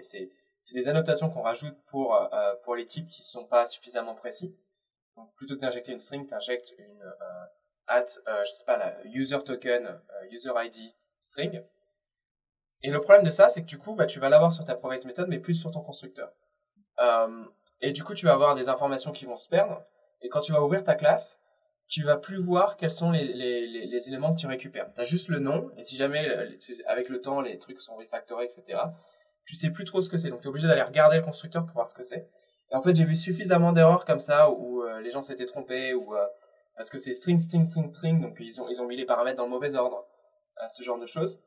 c'est 0.64 0.74
des 0.74 0.88
annotations 0.88 1.28
qu'on 1.28 1.42
rajoute 1.42 1.76
pour, 1.84 2.14
euh, 2.16 2.54
pour 2.62 2.74
les 2.74 2.86
types 2.86 3.06
qui 3.06 3.22
sont 3.22 3.46
pas 3.46 3.66
suffisamment 3.66 4.14
précis. 4.14 4.56
Donc, 5.14 5.30
plutôt 5.34 5.56
que 5.56 5.60
d'injecter 5.60 5.92
une 5.92 5.98
string, 5.98 6.26
tu 6.26 6.32
injectes 6.32 6.72
une 6.78 7.02
euh, 7.02 7.44
at, 7.86 8.06
euh, 8.28 8.42
je 8.46 8.50
sais 8.50 8.64
pas, 8.64 8.78
la 8.78 8.96
user 9.04 9.40
token, 9.44 9.84
euh, 9.84 10.30
user 10.30 10.52
ID 10.56 10.94
string. 11.20 11.62
Et 12.82 12.90
le 12.90 12.98
problème 13.02 13.26
de 13.26 13.30
ça, 13.30 13.50
c'est 13.50 13.60
que 13.60 13.66
du 13.66 13.76
coup, 13.76 13.94
bah, 13.94 14.06
tu 14.06 14.18
vas 14.20 14.30
l'avoir 14.30 14.54
sur 14.54 14.64
ta 14.64 14.74
provides 14.74 15.04
method, 15.04 15.28
mais 15.28 15.38
plus 15.38 15.54
sur 15.54 15.70
ton 15.70 15.82
constructeur. 15.82 16.32
Euh, 16.98 17.44
et 17.82 17.92
du 17.92 18.02
coup, 18.02 18.14
tu 18.14 18.24
vas 18.24 18.32
avoir 18.32 18.54
des 18.54 18.70
informations 18.70 19.12
qui 19.12 19.26
vont 19.26 19.36
se 19.36 19.50
perdre. 19.50 19.84
Et 20.22 20.30
quand 20.30 20.40
tu 20.40 20.52
vas 20.52 20.62
ouvrir 20.62 20.82
ta 20.82 20.94
classe, 20.94 21.38
tu 21.88 22.04
vas 22.04 22.16
plus 22.16 22.38
voir 22.38 22.78
quels 22.78 22.90
sont 22.90 23.10
les, 23.10 23.26
les, 23.34 23.66
les, 23.66 24.08
éléments 24.08 24.34
que 24.34 24.40
tu 24.40 24.46
récupères. 24.46 24.90
Tu 24.94 25.00
as 25.02 25.04
juste 25.04 25.28
le 25.28 25.40
nom, 25.40 25.70
et 25.76 25.84
si 25.84 25.94
jamais, 25.94 26.26
euh, 26.26 26.48
avec 26.86 27.10
le 27.10 27.20
temps, 27.20 27.42
les 27.42 27.58
trucs 27.58 27.80
sont 27.80 27.96
refactorés, 27.96 28.44
etc., 28.44 28.78
tu 29.46 29.56
sais 29.56 29.70
plus 29.70 29.84
trop 29.84 30.00
ce 30.00 30.08
que 30.10 30.16
c'est. 30.16 30.30
Donc, 30.30 30.40
tu 30.40 30.46
es 30.46 30.48
obligé 30.48 30.66
d'aller 30.68 30.82
regarder 30.82 31.16
le 31.16 31.22
constructeur 31.22 31.64
pour 31.64 31.74
voir 31.74 31.88
ce 31.88 31.94
que 31.94 32.02
c'est. 32.02 32.28
Et 32.70 32.74
en 32.76 32.82
fait, 32.82 32.94
j'ai 32.94 33.04
vu 33.04 33.14
suffisamment 33.16 33.72
d'erreurs 33.72 34.04
comme 34.04 34.20
ça, 34.20 34.50
où 34.50 34.82
euh, 34.82 35.00
les 35.00 35.10
gens 35.10 35.22
s'étaient 35.22 35.46
trompés, 35.46 35.92
ou 35.94 36.14
euh, 36.16 36.26
parce 36.76 36.90
que 36.90 36.98
c'est 36.98 37.12
string, 37.12 37.38
string, 37.38 37.64
string, 37.64 37.92
string, 37.92 38.20
donc 38.20 38.36
ils 38.40 38.60
ont, 38.60 38.68
ils 38.68 38.80
ont 38.82 38.86
mis 38.86 38.96
les 38.96 39.04
paramètres 39.04 39.36
dans 39.36 39.44
le 39.44 39.50
mauvais 39.50 39.74
ordre, 39.76 40.04
euh, 40.62 40.66
ce 40.68 40.82
genre 40.82 40.98
de 40.98 41.06
choses. 41.06 41.40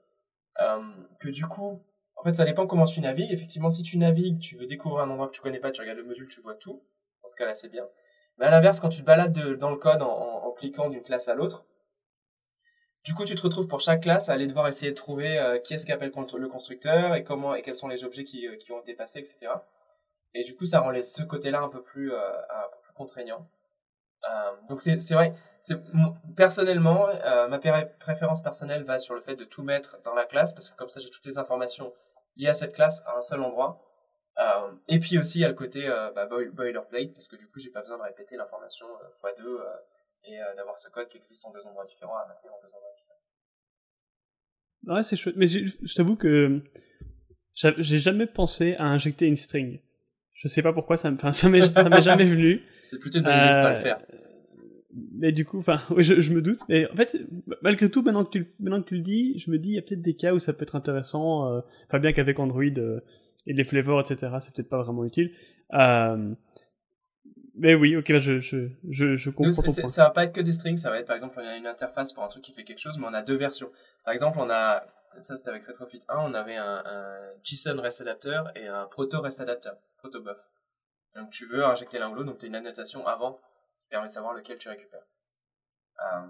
Euh, 0.62 0.82
que 1.20 1.30
du 1.30 1.46
coup, 1.46 1.82
en 2.16 2.24
fait, 2.24 2.34
ça 2.36 2.46
dépend 2.46 2.66
comment 2.68 2.86
tu 2.86 3.02
navigues. 3.02 3.32
Effectivement, 3.32 3.70
si 3.70 3.84
tu 3.84 3.98
navigues, 3.98 4.40
tu 4.40 4.56
veux 4.58 4.66
découvrir 4.66 5.04
un 5.04 5.10
endroit 5.10 5.28
que 5.28 5.34
tu 5.34 5.42
connais 5.42 5.60
pas, 5.60 5.72
tu 5.72 5.82
regardes 5.82 5.98
le 6.00 6.04
module, 6.06 6.28
tu 6.28 6.42
vois 6.42 6.56
tout. 6.56 6.82
Dans 7.22 7.28
ce 7.28 7.36
cas-là, 7.36 7.54
c'est 7.54 7.70
bien. 7.70 7.86
Mais 8.38 8.46
à 8.46 8.52
l'inverse, 8.52 8.80
quand 8.80 8.90
tu 8.90 9.02
te 9.02 9.06
balades 9.06 9.34
de- 9.34 9.56
dans 9.56 9.70
le 9.72 9.78
code 9.78 10.02
en, 10.02 10.08
en- 10.10 10.46
en 10.48 10.52
cliquant 10.52 10.90
d'une 10.90 11.04
classe 11.04 11.28
à 11.28 11.36
l'autre, 11.36 11.66
du 13.08 13.14
coup, 13.16 13.24
tu 13.26 13.36
te 13.36 13.42
retrouves 13.42 13.68
pour 13.68 13.80
chaque 13.80 14.02
classe 14.04 14.28
à 14.30 14.34
aller 14.34 14.48
devoir 14.48 14.68
essayer 14.68 14.92
de 14.92 14.96
trouver 14.98 15.40
euh, 15.40 15.60
qui 15.60 15.74
est-ce 15.74 15.86
qui 15.86 15.94
appelle 15.94 16.12
contre- 16.12 16.38
le 16.38 16.50
constructeur 16.50 17.16
et 17.16 17.24
comment 17.24 17.56
et 17.56 17.62
quels 17.62 17.76
sont 17.78 17.88
les 17.88 18.04
objets 18.04 18.26
qui, 18.26 18.46
euh, 18.48 18.58
qui 18.58 18.72
ont 18.74 18.82
été 18.82 18.94
passés, 18.96 19.20
etc. 19.20 19.38
Et 20.34 20.44
du 20.44 20.56
coup, 20.58 20.66
ça 20.66 20.82
rend 20.82 20.92
ce 21.02 21.24
côté-là 21.24 21.62
un 21.62 21.70
peu 21.70 21.82
plus, 21.82 22.12
euh, 22.14 22.18
un 22.50 22.68
peu 22.74 22.80
plus 22.84 22.94
contraignant. 22.94 23.48
Euh, 24.30 24.52
donc 24.70 24.82
c'est 24.82 25.14
vrai. 25.14 25.34
Personnellement, 26.36 27.08
euh, 27.10 27.48
ma 27.48 27.60
pré- 27.60 27.90
préférence 28.00 28.42
personnelle 28.42 28.84
va 28.84 29.00
sur 29.00 29.16
le 29.16 29.22
fait 29.22 29.36
de 29.36 29.46
tout 29.46 29.64
mettre 29.64 30.02
dans 30.04 30.14
la 30.14 30.26
classe 30.26 30.54
parce 30.54 30.70
que 30.70 30.76
comme 30.76 30.90
ça, 30.90 31.00
j'ai 31.00 31.10
toutes 31.10 31.26
les 31.26 31.38
informations 31.38 31.94
liées 32.36 32.50
à 32.50 32.54
cette 32.54 32.74
classe 32.74 33.02
à 33.06 33.16
un 33.18 33.22
seul 33.22 33.42
endroit. 33.42 33.82
Euh, 34.40 34.72
et 34.88 35.00
puis 35.00 35.18
aussi, 35.18 35.40
il 35.40 35.42
y 35.42 35.46
a 35.46 35.48
le 35.48 35.54
côté 35.56 35.88
bah, 36.14 36.26
boil- 36.26 36.52
boilerplate 36.52 37.14
parce 37.14 37.28
que 37.30 37.36
du 37.38 37.48
coup, 37.50 37.60
j'ai 37.60 37.70
pas 37.72 37.82
besoin 37.82 37.98
de 37.98 38.04
répéter 38.04 38.36
l'information 38.38 38.86
x2 39.24 39.42
euh, 39.46 39.64
et 40.26 40.38
d'avoir 40.58 40.78
ce 40.78 40.90
code 40.90 41.08
qui 41.08 41.18
existe 41.18 41.46
en 41.46 41.52
deux 41.52 41.66
endroits 41.68 41.86
différents 41.86 42.18
à 42.18 42.26
maintenir 42.28 42.54
en 42.54 42.60
deux 42.62 42.74
endroits. 42.76 42.92
Ouais, 44.86 45.04
c'est 45.04 45.16
chouette. 45.16 45.36
Mais 45.38 45.48
je 45.48 45.96
t'avoue 45.96 46.16
que 46.16 46.62
j'a- 47.56 47.76
j'ai 47.78 48.00
jamais 48.00 48.28
pensé 48.28 48.76
à 48.76 48.86
injecter 48.86 49.26
une 49.28 49.38
string. 49.38 49.80
Je 50.34 50.48
sais 50.48 50.62
pas 50.62 50.72
pourquoi, 50.74 50.98
ça 50.98 51.10
m'est 51.10 51.22
ça 51.32 51.50
m'est 51.50 52.02
jamais 52.02 52.26
venu. 52.26 52.62
C'est 52.80 53.00
plutôt 53.00 53.18
une 53.20 53.26
bonne 53.26 53.34
idée 53.38 53.48
de 53.48 53.54
pas 53.54 53.72
le 53.72 53.78
Euh, 53.78 53.82
faire. 53.82 54.00
mais 55.16 55.32
du 55.32 55.46
coup, 55.46 55.58
enfin, 55.60 55.82
oui, 55.90 56.04
je, 56.04 56.22
je, 56.22 56.32
me 56.32 56.42
doute. 56.42 56.60
Mais 56.70 56.90
en 56.92 56.96
fait, 56.96 57.16
malgré 57.64 57.90
tout, 57.90 58.04
maintenant 58.04 58.24
que 58.24 58.38
tu, 58.38 58.48
maintenant 58.60 58.82
que 58.84 58.88
tu 58.90 58.96
le 58.96 59.02
dis, 59.02 59.40
je 59.40 59.50
me 59.50 59.58
dis, 59.58 59.70
il 59.70 59.76
y 59.76 59.78
a 59.80 59.82
peut-être 59.82 60.02
des 60.04 60.16
cas 60.16 60.34
où 60.34 60.40
ça 60.40 60.54
peut 60.54 60.64
être 60.64 60.76
intéressant. 60.76 61.52
Euh, 61.52 61.62
enfin, 61.88 62.00
bien 62.00 62.14
qu'avec 62.14 62.38
Android 62.40 62.64
euh, 62.64 63.00
et 63.48 63.54
les 63.54 63.64
flavors, 63.64 64.00
etc., 64.02 64.32
c'est 64.40 64.54
peut-être 64.54 64.70
pas 64.70 64.82
vraiment 64.84 65.04
utile. 65.06 65.32
Euh, 65.74 66.34
mais 67.58 67.76
oui, 67.76 67.96
ok, 67.96 68.18
je, 68.20 68.40
je, 68.40 68.70
je, 68.90 69.18
je 69.18 69.30
comprends. 69.30 69.52
ça 69.52 70.04
va 70.04 70.10
pas 70.12 70.24
être 70.24 70.34
que 70.34 70.42
des 70.42 70.54
strings, 70.54 70.78
ça 70.78 70.90
va 70.90 71.00
être 71.00 71.08
par 71.08 71.16
exemple, 71.16 71.40
on 71.42 71.48
a 71.48 71.58
une 71.58 71.68
interface 71.68 72.14
pour 72.14 72.24
un 72.24 72.28
truc 72.28 72.44
qui 72.44 72.54
fait 72.54 72.64
quelque 72.64 72.80
chose, 72.80 72.98
mais 72.98 73.08
on 73.08 73.14
a 73.14 73.22
deux 73.22 73.36
versions. 73.36 73.72
Par 74.04 74.14
exemple, 74.14 74.38
on 74.40 74.50
a, 74.50 74.86
ça 75.20 75.36
c'était 75.36 75.50
avec 75.50 75.66
Retrofit 75.66 76.00
1, 76.08 76.18
on 76.20 76.34
avait 76.34 76.56
un, 76.56 76.84
un 76.86 77.30
JSON 77.44 77.82
REST 77.82 78.02
adapter 78.02 78.42
et 78.56 78.68
un 78.68 78.86
Proto 78.86 79.22
REST 79.22 79.42
adapter, 79.42 79.72
protobuf. 79.98 80.38
Donc 81.16 81.32
tu 81.32 81.46
veux 81.48 81.66
injecter 81.66 82.00
l'un 82.00 82.10
ou 82.10 82.16
l'autre, 82.16 82.28
donc 82.28 82.38
tu 82.38 82.46
as 82.46 82.50
une 82.50 82.56
annotation 82.56 83.06
avant 83.08 83.40
qui 83.82 83.88
permet 83.90 84.08
de 84.08 84.14
savoir 84.14 84.34
lequel 84.34 84.58
tu 84.58 84.70
récupères. 84.70 85.08
Euh, 86.00 86.28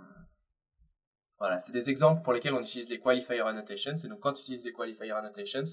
voilà, 1.40 1.60
c'est 1.60 1.74
des 1.74 1.90
exemples 1.90 2.24
pour 2.24 2.34
lesquels 2.34 2.54
on 2.54 2.62
utilise 2.62 2.90
les 2.90 3.00
qualifier 3.00 3.42
annotations. 3.42 3.94
Et 3.94 4.08
donc 4.08 4.20
quand 4.22 4.34
tu 4.34 4.42
utilises 4.42 4.66
les 4.66 4.74
qualifier 4.74 5.12
annotations, 5.12 5.64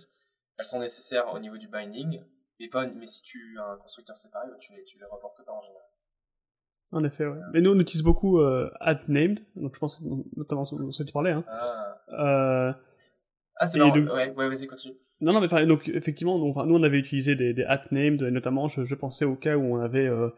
elles 0.59 0.65
sont 0.65 0.81
nécessaires 0.81 1.33
au 1.33 1.39
niveau 1.39 1.57
du 1.57 1.69
binding, 1.69 2.23
mais, 2.61 2.69
pas, 2.69 2.87
mais 2.87 3.07
si 3.07 3.23
tu 3.23 3.59
as 3.59 3.73
un 3.73 3.77
constructeur 3.77 4.17
séparé, 4.17 4.47
bah, 4.51 4.57
tu 4.59 4.73
les, 4.73 4.85
tu 4.85 4.99
les 4.99 5.07
reportes 5.07 5.45
pas 5.45 5.53
en 5.53 5.63
général. 5.63 5.83
En 6.93 7.01
effet, 7.01 7.27
ouais. 7.27 7.39
Mais 7.53 7.61
nous, 7.61 7.73
on 7.73 7.81
utilise 7.81 8.05
beaucoup 8.05 8.39
euh, 8.39 8.71
named, 9.09 9.45
donc 9.57 9.75
je 9.75 9.81
pense 9.81 10.01
notamment 10.37 10.65
ce 10.65 11.03
que 11.03 11.03
tu 11.03 11.13
parlais. 11.13 11.33
Hein. 11.33 11.45
Ah, 11.49 11.99
euh, 12.11 12.73
ah 13.57 13.67
c'est 13.67 13.79
marrant. 13.79 13.97
Ouais, 13.97 14.31
ouais 14.31 14.49
vas-y, 14.49 14.67
continue. 14.67 14.95
Non, 15.21 15.33
non, 15.33 15.41
mais 15.41 15.67
donc 15.67 15.89
effectivement, 15.89 16.39
nous 16.39 16.75
on 16.75 16.83
avait 16.83 16.99
utilisé 16.99 17.35
des, 17.35 17.55
des 17.55 17.67
named, 17.91 18.23
et 18.23 18.31
notamment 18.31 18.69
je, 18.69 18.85
je, 18.85 18.95
pensais 18.95 19.25
au 19.25 19.37
cas 19.37 19.57
où 19.57 19.77
on 19.77 19.81
avait, 19.81 20.07
euh, 20.07 20.31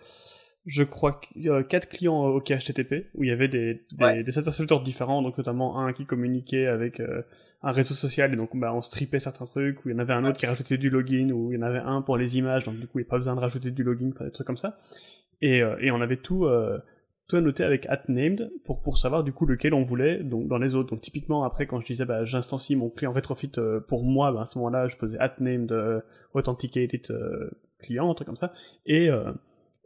je 0.67 0.83
crois, 0.85 1.21
euh, 1.45 1.63
quatre 1.63 1.89
clients 1.89 2.27
OK 2.27 2.53
HTTP, 2.53 3.11
où 3.15 3.25
il 3.25 3.29
y 3.29 3.33
avait 3.33 3.49
des, 3.49 3.85
des, 3.99 4.23
des, 4.23 4.39
intercepteurs 4.39 4.83
différents, 4.83 5.23
donc 5.23 5.39
notamment 5.39 5.81
un 5.81 5.93
qui 5.93 6.07
communiquait 6.07 6.67
avec 6.67 7.01
euh, 7.01 7.23
un 7.63 7.73
réseau 7.73 7.95
social, 7.95 8.33
et 8.33 8.37
donc 8.37 8.57
bah, 8.57 8.73
on 8.75 8.83
strippait 8.83 9.21
certains 9.21 9.47
trucs, 9.47 9.85
où 9.85 9.89
il 9.89 9.93
y 9.93 9.95
en 9.95 9.99
avait 9.99 10.15
un 10.15 10.25
autre 10.25 10.39
qui 10.39 10.47
rajoutait 10.47 10.79
du 10.79 10.91
login, 10.91 11.31
ou 11.31 11.53
il 11.53 11.59
y 11.59 11.59
en 11.59 11.67
avait 11.67 11.79
un 11.79 12.03
pour 12.03 12.17
les 12.17 12.39
images, 12.39 12.65
donc 12.65 12.77
du 12.77 12.87
coup 12.87 12.99
il 12.99 13.03
n'y 13.03 13.09
a 13.09 13.11
pas 13.11 13.17
besoin 13.17 13.35
de 13.35 13.41
rajouter 13.41 13.71
du 13.71 13.83
login, 13.83 14.11
des 14.21 14.31
trucs 14.31 14.47
comme 14.47 14.57
ça. 14.57 14.79
Et, 15.41 15.59
et 15.59 15.91
on 15.91 16.01
avait 16.01 16.17
tout 16.17 16.47
tout 17.29 17.41
noté 17.41 17.65
avec 17.65 17.89
@named 18.09 18.53
pour 18.65 18.83
pour 18.83 18.99
savoir 18.99 19.25
du 19.25 19.33
coup 19.33 19.47
lequel 19.47 19.75
on 19.75 19.83
voulait 19.83 20.23
donc 20.23 20.47
dans 20.47 20.59
les 20.59 20.75
autres. 20.75 20.91
Donc 20.91 21.01
typiquement 21.01 21.45
après 21.45 21.67
quand 21.67 21.81
je 21.81 21.87
disais 21.87 22.05
bah 22.05 22.25
j'instancie 22.25 22.77
mon 22.77 22.89
client 22.89 23.13
retrofit 23.13 23.51
euh, 23.59 23.81
pour 23.81 24.05
moi 24.05 24.31
bah, 24.33 24.43
à 24.43 24.45
ce 24.45 24.59
moment-là 24.59 24.87
je 24.87 24.97
faisais 24.97 25.19
@named 25.41 25.73
euh, 25.73 26.01
authenticated 26.35 27.11
euh, 27.11 27.51
client 27.81 28.11
un 28.11 28.15
truc 28.15 28.27
comme 28.27 28.37
ça 28.37 28.53
et 28.87 29.09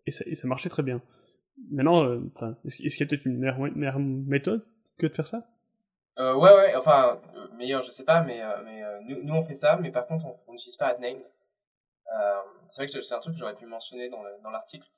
et 0.07 0.11
ça, 0.11 0.25
et 0.27 0.35
ça 0.35 0.49
marchait 0.49 0.68
très 0.68 0.83
bien. 0.83 1.01
Maintenant 1.71 2.21
est-ce 2.64 2.77
qu'il 2.77 3.01
y 3.01 3.03
a 3.03 3.07
peut-être 3.07 3.27
une 3.27 3.39
meilleure, 3.39 3.99
méthode 3.99 4.64
que 4.99 5.07
de 5.07 5.12
faire 5.12 5.27
ça? 5.27 5.47
Ouais 6.18 6.35
ouais 6.35 6.75
enfin 6.77 7.18
meilleur 7.61 7.82
je 7.82 7.90
sais 7.90 8.04
pas 8.04 8.22
mais 8.22 8.40
mais 8.64 8.82
nous, 9.02 9.22
nous 9.22 9.34
on 9.34 9.44
fait 9.44 9.54
ça 9.54 9.76
mais 9.76 9.90
par 9.90 10.06
contre 10.06 10.26
on 10.48 10.52
n'utilise 10.52 10.76
pas 10.76 10.96
@named 10.98 11.22
c'est 12.68 12.82
vrai 12.82 12.86
que 12.86 13.00
c'est 13.00 13.14
un 13.14 13.20
truc 13.20 13.34
que 13.34 13.38
j'aurais 13.38 13.54
pu 13.54 13.66
mentionner 13.66 14.08
dans 14.08 14.50
l'article 14.50 14.88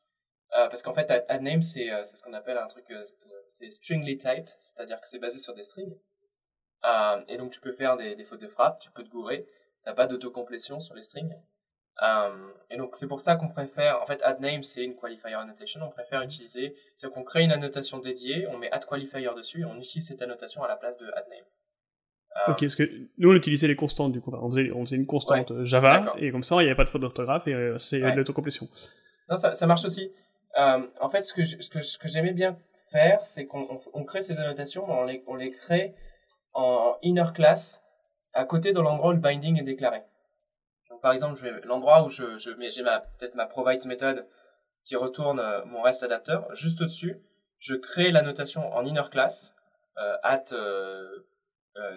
euh, 0.55 0.69
parce 0.69 0.83
qu'en 0.83 0.93
fait, 0.93 1.11
AdName, 1.11 1.61
euh, 1.61 2.05
c'est 2.05 2.17
ce 2.17 2.23
qu'on 2.23 2.35
appelle 2.35 2.59
un 2.59 2.67
truc, 2.67 2.85
euh, 2.91 3.05
c'est 3.49 3.71
stringly 3.71 4.19
typed, 4.19 4.51
c'est-à-dire 4.59 5.01
que 5.01 5.09
c'est 5.09 5.19
basé 5.19 5.39
sur 5.39 5.55
des 5.55 5.63
strings. 5.63 5.97
et 7.29 7.37
donc, 7.39 7.53
tu 7.53 7.61
peux 7.61 7.73
faire 7.73 7.97
des, 7.97 8.15
des, 8.17 8.25
fautes 8.25 8.41
de 8.41 8.49
frappe, 8.49 8.79
tu 8.81 8.91
peux 8.91 9.03
te 9.03 9.09
gourer, 9.09 9.47
t'as 9.85 9.95
pas 9.95 10.07
d'autocomplétion 10.07 10.79
sur 10.79 10.95
les 10.95 11.03
strings. 11.03 11.35
et 12.71 12.77
donc, 12.77 12.97
c'est 12.97 13.07
pour 13.07 13.21
ça 13.21 13.37
qu'on 13.37 13.49
préfère, 13.49 14.03
en 14.03 14.07
fait, 14.07 14.23
AdName, 14.23 14.63
c'est 14.63 14.85
une 14.85 14.97
qualifier 14.97 15.35
annotation, 15.35 15.81
on 15.83 15.91
préfère 15.91 16.21
utiliser, 16.21 16.77
c'est 16.97 17.11
qu'on 17.11 17.25
crée 17.25 17.45
une 17.45 17.53
annotation 17.53 17.99
dédiée, 17.99 18.47
on 18.49 18.59
met 18.59 18.71
addQualifier 18.73 19.31
dessus, 19.35 19.63
et 19.63 19.65
on 19.65 19.79
utilise 19.79 20.09
cette 20.09 20.21
annotation 20.21 20.63
à 20.63 20.69
la 20.69 20.77
place 20.77 20.99
de 20.99 21.11
AdName. 21.13 21.47
Ok, 22.49 22.61
parce 22.61 22.77
que 22.77 22.91
nous 23.19 23.31
on 23.31 23.35
utilisait 23.35 23.69
les 23.69 23.77
constantes 23.77 24.13
du 24.13 24.21
coup, 24.21 24.33
on 24.35 24.51
faisait, 24.51 24.71
on 24.73 24.85
faisait 24.85 24.97
une 24.97 25.07
constante 25.07 25.65
Java 25.65 26.15
et 26.19 26.33
comme 26.33 26.43
ça 26.43 26.57
il 26.57 26.65
n'y 26.65 26.67
avait 26.67 26.75
pas 26.75 26.85
de 26.85 26.91
faute 26.91 27.03
d'orthographe 27.03 27.47
et 27.47 27.75
c'est 27.79 28.01
de 28.01 28.17
l'autocomplétion. 28.17 28.69
Non, 29.29 29.37
ça, 29.37 29.53
ça 29.53 29.67
marche 29.67 29.85
aussi. 29.85 30.11
Euh, 30.59 30.87
en 31.01 31.09
fait, 31.09 31.23
ce 31.23 31.33
que, 31.33 31.45
ce 31.45 31.71
que, 31.71 31.81
ce 31.81 31.99
que 31.99 32.09
j'aimais 32.09 32.33
bien 32.33 32.59
faire, 32.91 33.21
c'est 33.25 33.47
qu'on 33.47 33.81
on, 33.95 34.05
crée 34.05 34.21
ces 34.21 34.39
annotations, 34.39 34.87
mais 34.87 34.95
on 34.95 35.05
les, 35.05 35.25
on 35.27 35.35
les 35.35 35.51
crée 35.51 35.95
en 36.53 36.97
inner 37.03 37.33
class, 37.35 37.83
à 38.35 38.45
côté 38.45 38.73
de 38.73 38.81
l'endroit 38.81 39.11
où 39.11 39.15
le 39.15 39.21
binding 39.21 39.59
est 39.59 39.65
déclaré. 39.65 40.03
Donc, 40.91 41.01
par 41.01 41.13
exemple, 41.13 41.41
l'endroit 41.65 42.05
où 42.05 42.11
je, 42.11 42.37
je 42.37 42.51
mets, 42.51 42.71
j'ai 42.71 42.83
ma, 42.83 43.01
peut-être 43.01 43.35
ma 43.35 43.47
provides 43.47 43.87
méthode 43.87 44.27
qui 44.85 44.97
retourne 44.97 45.41
euh, 45.41 45.65
mon 45.65 45.81
rest 45.81 46.03
adapter, 46.03 46.39
juste 46.53 46.83
au-dessus, 46.83 47.17
je 47.59 47.75
crée 47.75 48.11
l'annotation 48.11 48.75
en 48.75 48.85
inner 48.85 49.09
class, 49.11 49.55
euh, 49.97 50.17
at 50.23 50.45
euh, 50.53 50.57
euh, 50.59 51.25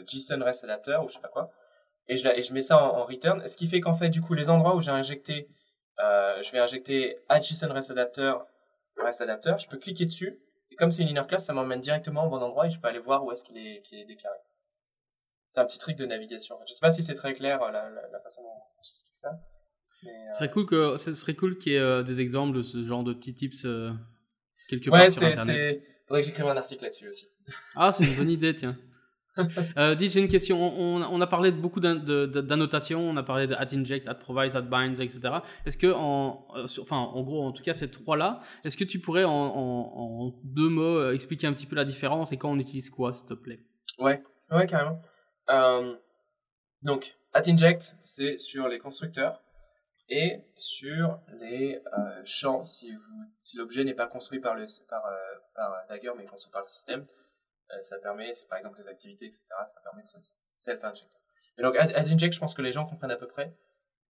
JSON 0.08 0.44
rest 0.44 0.64
adapter, 0.64 0.98
ou 1.04 1.10
je 1.10 1.16
sais 1.16 1.22
pas 1.22 1.28
quoi, 1.28 1.52
et 2.08 2.18
je, 2.18 2.28
et 2.28 2.44
je 2.44 2.54
mets 2.54 2.62
ça 2.62 2.82
en, 2.82 3.00
en 3.00 3.06
return, 3.06 3.46
ce 3.48 3.58
qui 3.58 3.68
fait 3.68 3.82
qu'en 3.82 3.96
fait, 3.96 4.10
du 4.10 4.22
coup, 4.22 4.34
les 4.34 4.50
endroits 4.50 4.76
où 4.76 4.82
j'ai 4.82 4.92
injecté 4.92 5.50
euh, 6.00 6.44
je 6.44 6.52
vais 6.52 6.60
injecter 6.60 7.18
add 7.30 7.44
JSON 7.44 7.72
REST 7.72 7.92
adapter, 7.92 8.34
REST 8.98 9.22
adapter, 9.22 9.54
je 9.60 9.68
peux 9.68 9.78
cliquer 9.78 10.06
dessus, 10.06 10.40
et 10.72 10.76
comme 10.76 10.92
c'est 10.92 11.04
une 11.04 11.10
inner 11.10 11.26
class, 11.28 11.46
ça 11.46 11.54
m'emmène 11.54 11.80
directement 11.80 12.26
au 12.28 12.30
bon 12.30 12.42
endroit 12.42 12.68
et 12.68 12.70
je 12.70 12.80
peux 12.80 12.88
aller 12.88 13.00
voir 13.00 13.24
où 13.24 13.32
est-ce 13.32 13.44
qu'il 13.44 13.58
est, 13.58 13.82
est, 13.94 14.06
déclaré. 14.06 14.38
C'est 15.48 15.62
un 15.62 15.66
petit 15.66 15.80
truc 15.80 15.96
de 15.96 16.06
navigation. 16.06 16.58
Je 16.68 16.74
sais 16.74 16.82
pas 16.82 16.90
si 16.90 17.02
c'est 17.02 17.14
très 17.14 17.34
clair 17.34 17.62
euh, 17.64 17.72
la, 17.72 17.90
la, 17.90 18.20
façon 18.20 18.42
dont 18.42 18.50
j'explique 18.84 19.16
ça. 19.16 19.40
Euh... 20.42 20.48
cool 20.48 20.66
que, 20.66 20.98
ce 20.98 21.14
serait 21.14 21.36
cool 21.36 21.58
qu'il 21.58 21.72
y 21.72 21.76
ait 21.76 21.80
euh, 21.80 22.04
des 22.04 22.20
exemples 22.20 22.58
de 22.58 22.62
ce 22.62 22.84
genre 22.84 23.04
de 23.04 23.14
petits 23.14 23.34
tips 23.34 23.66
quelque 24.68 24.90
part 24.90 25.10
sur 25.10 25.24
Internet. 25.24 25.56
Ouais, 25.56 25.84
faudrait 26.08 26.22
que 26.22 26.28
j'écrive 26.28 26.48
un 26.48 26.58
article 26.58 26.84
là-dessus 26.84 27.08
aussi. 27.08 27.30
Ah, 27.76 27.94
c'est 27.94 28.04
une 28.04 28.16
bonne 28.16 28.30
idée, 28.30 28.54
tiens. 28.54 28.78
euh, 29.78 29.96
j'ai 30.00 30.20
une 30.20 30.28
question. 30.28 30.58
On, 30.80 31.22
a 31.22 31.28
parlé 31.28 31.52
beaucoup 31.52 31.80
d'annotations, 31.80 33.10
on 33.10 33.18
a 33.18 33.24
parlé 33.24 33.48
de 33.48 33.56
at 33.56 33.68
inject, 33.74 34.08
at 34.08 34.16
provides, 34.16 34.56
at 34.56 34.62
binds, 34.62 35.00
etc. 35.00 35.20
Est-ce 35.66 35.78
que, 35.78 35.92
en, 35.92 36.48
euh, 36.56 36.66
enfin, 36.82 36.98
en 36.98 37.22
gros, 37.24 37.44
en 37.44 37.52
tout 37.52 37.64
cas, 37.64 37.74
ces 37.74 37.90
trois-là, 37.90 38.42
est-ce 38.64 38.78
que 38.78 38.84
tu 38.84 39.00
pourrais 39.00 39.26
en, 39.26 40.34
deux 40.44 40.70
mots 40.70 41.00
euh, 41.00 41.14
expliquer 41.14 41.48
un 41.48 41.54
petit 41.54 41.66
peu 41.66 41.76
la 41.76 41.86
différence 41.86 42.32
et 42.32 42.38
quand 42.38 42.52
on 42.52 42.60
utilise 42.60 42.90
quoi, 42.90 43.12
s'il 43.14 43.28
te 43.28 43.34
plaît? 43.34 43.60
Ouais, 44.00 44.24
ouais, 44.52 44.66
carrément. 44.68 45.00
Euh, 45.50 45.96
donc, 46.82 47.18
at 47.34 47.44
inject, 47.48 47.96
c'est 48.02 48.38
sur 48.38 48.68
les 48.68 48.80
constructeurs 48.80 49.42
et 50.08 50.40
sur 50.56 51.20
les 51.40 51.82
champs 52.26 52.64
si, 52.64 52.94
l'objet 53.56 53.84
n'est 53.84 53.96
pas 53.96 54.08
construit 54.08 54.40
par, 54.40 54.56
le, 54.56 54.66
par 55.56 55.74
Dagger 55.90 56.12
mais 56.16 56.26
construit 56.26 56.52
par 56.52 56.62
le 56.62 56.68
système. 56.68 57.06
Euh, 57.76 57.82
ça 57.82 57.98
permet, 58.00 58.34
par 58.50 58.58
exemple 58.58 58.80
les 58.80 58.88
activités, 58.88 59.26
etc., 59.26 59.44
ça 59.66 59.80
permet 59.82 60.04
de 60.04 60.10
self-injecter. 60.58 61.18
Et 61.58 61.62
donc, 61.62 61.76
inject, 61.78 62.34
je 62.34 62.40
pense 62.40 62.54
que 62.54 62.62
les 62.62 62.72
gens 62.72 62.86
comprennent 62.86 63.12
à 63.12 63.18
peu 63.18 63.28
près. 63.28 63.54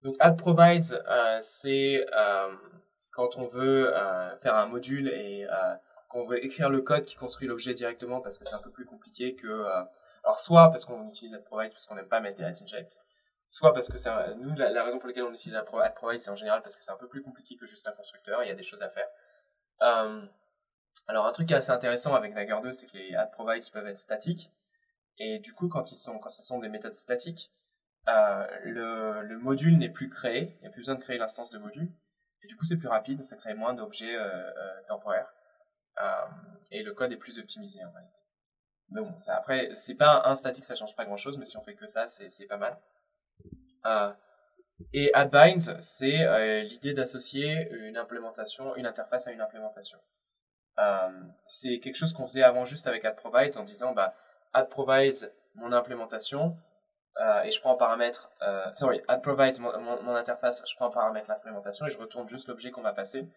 Donc, 0.01 0.16
add 0.20 0.38
provides, 0.38 1.01
euh, 1.07 1.38
c'est 1.41 2.05
euh, 2.13 2.53
quand 3.11 3.38
on 3.38 3.45
veut 3.45 3.93
faire 4.41 4.55
un 4.55 4.68
module 4.68 5.07
et 5.09 5.47
qu'on 6.09 6.26
veut 6.26 6.43
écrire 6.43 6.70
le 6.70 6.82
code 6.82 7.05
qui 7.05 7.16
construit 7.16 7.47
l'objet 7.47 7.74
directement 7.74 8.22
parce 8.22 8.38
que 8.38 8.45
c'est 8.45 8.55
un 8.55 8.61
peu 8.61 8.72
plus 8.72 8.86
compliqué 8.86 9.36
que. 9.36 9.66
alors, 10.24 10.39
soit 10.39 10.70
parce 10.70 10.86
qu'on 10.86 11.07
utilise 11.07 11.34
add 11.34 11.43
provides 11.43 11.72
parce 11.72 11.86
qu'on 11.86 11.95
n'aime 11.95 12.09
pas 12.09 12.20
mettre 12.20 12.38
des 12.38 12.43
add 12.43 12.57
inject, 12.61 12.99
soit 13.47 13.74
parce 13.74 13.89
que 13.89 13.97
c'est 13.97 14.09
nous 14.38 14.55
la, 14.55 14.84
raison 14.84 14.99
pour 14.99 15.07
laquelle 15.07 15.24
on 15.24 15.34
utilise 15.34 15.55
add 15.55 15.66
provides, 15.95 16.20
c'est 16.20 16.32
en 16.32 16.36
général 16.36 16.61
parce 16.61 16.76
que 16.76 16.84
c'est 16.84 16.91
un 16.91 16.97
peu 16.97 17.07
plus 17.07 17.22
compliqué 17.22 17.55
que 17.55 17.66
juste 17.66 17.88
un 17.88 17.93
constructeur. 17.93 18.43
Il 18.43 18.49
y 18.49 18.51
a 18.51 18.55
des 18.55 18.63
choses 18.63 18.82
à 18.82 18.89
faire. 18.89 19.07
Alors 21.07 21.27
un 21.27 21.31
truc 21.31 21.47
qui 21.47 21.53
est 21.53 21.57
assez 21.57 21.71
intéressant 21.71 22.15
avec 22.15 22.33
Dagger 22.33 22.57
2, 22.63 22.71
c'est 22.71 22.87
que 22.87 22.97
les 22.97 23.15
add 23.15 23.31
provides 23.31 23.69
peuvent 23.71 23.87
être 23.87 23.99
statiques. 23.99 24.51
Et 25.17 25.39
du 25.39 25.53
coup, 25.53 25.67
quand 25.69 25.91
ils 25.91 25.95
sont, 25.95 26.19
quand 26.19 26.29
ce 26.29 26.41
sont 26.41 26.59
des 26.59 26.69
méthodes 26.69 26.95
statiques, 26.95 27.51
euh, 28.07 28.45
le, 28.63 29.21
le, 29.21 29.39
module 29.39 29.77
n'est 29.77 29.89
plus 29.89 30.09
créé. 30.09 30.55
Il 30.57 30.61
n'y 30.61 30.67
a 30.67 30.69
plus 30.69 30.81
besoin 30.81 30.95
de 30.95 31.01
créer 31.01 31.17
l'instance 31.17 31.49
de 31.51 31.57
module. 31.57 31.89
Et 32.43 32.47
du 32.47 32.55
coup, 32.55 32.65
c'est 32.65 32.77
plus 32.77 32.87
rapide, 32.87 33.23
ça 33.23 33.35
crée 33.35 33.53
moins 33.53 33.73
d'objets 33.73 34.15
euh, 34.15 34.27
euh, 34.27 34.81
temporaires. 34.87 35.33
Euh, 36.01 36.25
et 36.71 36.83
le 36.83 36.93
code 36.93 37.11
est 37.11 37.17
plus 37.17 37.39
optimisé 37.39 37.83
en 37.83 37.91
réalité. 37.91 38.19
Mais 38.89 39.01
bon, 39.01 39.17
ça, 39.17 39.35
après, 39.35 39.73
c'est 39.73 39.95
pas 39.95 40.23
un 40.25 40.35
statique, 40.35 40.65
ça 40.65 40.75
change 40.75 40.95
pas 40.95 41.05
grand 41.05 41.17
chose, 41.17 41.37
mais 41.37 41.45
si 41.45 41.57
on 41.57 41.63
fait 41.63 41.73
que 41.73 41.87
ça, 41.87 42.07
c'est 42.07 42.45
pas 42.45 42.57
mal. 42.57 42.77
Euh, 43.85 44.11
et 44.93 45.11
AddBinds, 45.13 45.79
c'est 45.79 46.63
l'idée 46.63 46.93
d'associer 46.93 47.69
une 47.71 47.97
implémentation, 47.97 48.75
une 48.75 48.85
interface 48.85 49.27
à 49.27 49.31
une 49.31 49.41
implémentation. 49.41 49.97
Euh, 50.80 51.09
c'est 51.47 51.80
quelque 51.80 51.95
chose 51.95 52.13
qu'on 52.13 52.26
faisait 52.26 52.43
avant 52.43 52.65
juste 52.65 52.88
avec 52.88 53.05
AdProvides 53.05 53.57
en 53.57 53.63
disant 53.63 53.93
bah 53.93 54.13
AdProvides 54.53 55.32
mon 55.53 55.71
implémentation 55.71 56.57
euh, 57.21 57.43
et 57.43 57.51
je 57.51 57.61
prends 57.61 57.71
en 57.71 57.78
paramètre 57.78 58.30
euh, 58.41 58.65
sorry 58.73 59.01
AdProvides 59.07 59.61
mon, 59.61 59.71
mon, 60.03 60.15
interface 60.15 60.63
je 60.67 60.76
prends 60.76 60.88
en 60.88 60.91
paramètre 60.91 61.30
l'implémentation 61.30 61.86
et 61.86 61.89
je 61.89 61.97
retourne 61.97 62.28
juste 62.28 62.49
l'objet 62.49 62.71
qu'on 62.71 62.82
m'a 62.82 62.91
passé. 62.91 63.30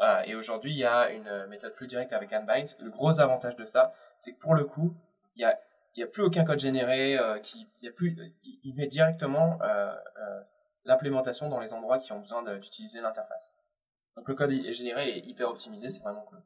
Euh, 0.00 0.22
et 0.24 0.34
aujourd'hui 0.34 0.72
il 0.72 0.78
y 0.78 0.84
a 0.84 1.10
une 1.10 1.46
méthode 1.46 1.74
plus 1.74 1.86
directe 1.86 2.12
avec 2.12 2.32
AdBinds 2.32 2.76
le 2.80 2.90
gros 2.90 3.20
avantage 3.20 3.54
de 3.54 3.64
ça 3.64 3.92
c'est 4.18 4.32
que 4.32 4.38
pour 4.40 4.54
le 4.54 4.64
coup 4.64 4.96
il 5.36 5.42
y 5.42 5.44
a 5.44 5.56
y 5.94 6.02
a 6.02 6.06
plus 6.06 6.22
aucun 6.22 6.44
code 6.44 6.58
généré 6.58 7.18
euh, 7.18 7.38
qui 7.38 7.68
y 7.82 7.88
a 7.88 7.92
plus 7.92 8.16
il, 8.42 8.74
met 8.74 8.86
directement 8.86 9.58
euh, 9.62 9.94
l'implémentation 10.84 11.48
dans 11.48 11.60
les 11.60 11.74
endroits 11.74 11.98
qui 11.98 12.12
ont 12.12 12.20
besoin 12.20 12.42
d'utiliser 12.56 13.00
l'interface. 13.00 13.52
Donc 14.16 14.28
le 14.28 14.34
code 14.34 14.50
généré 14.50 15.10
et 15.10 15.28
hyper 15.28 15.48
optimisé 15.48 15.90
c'est 15.90 16.02
vraiment 16.02 16.22
cool 16.22 16.42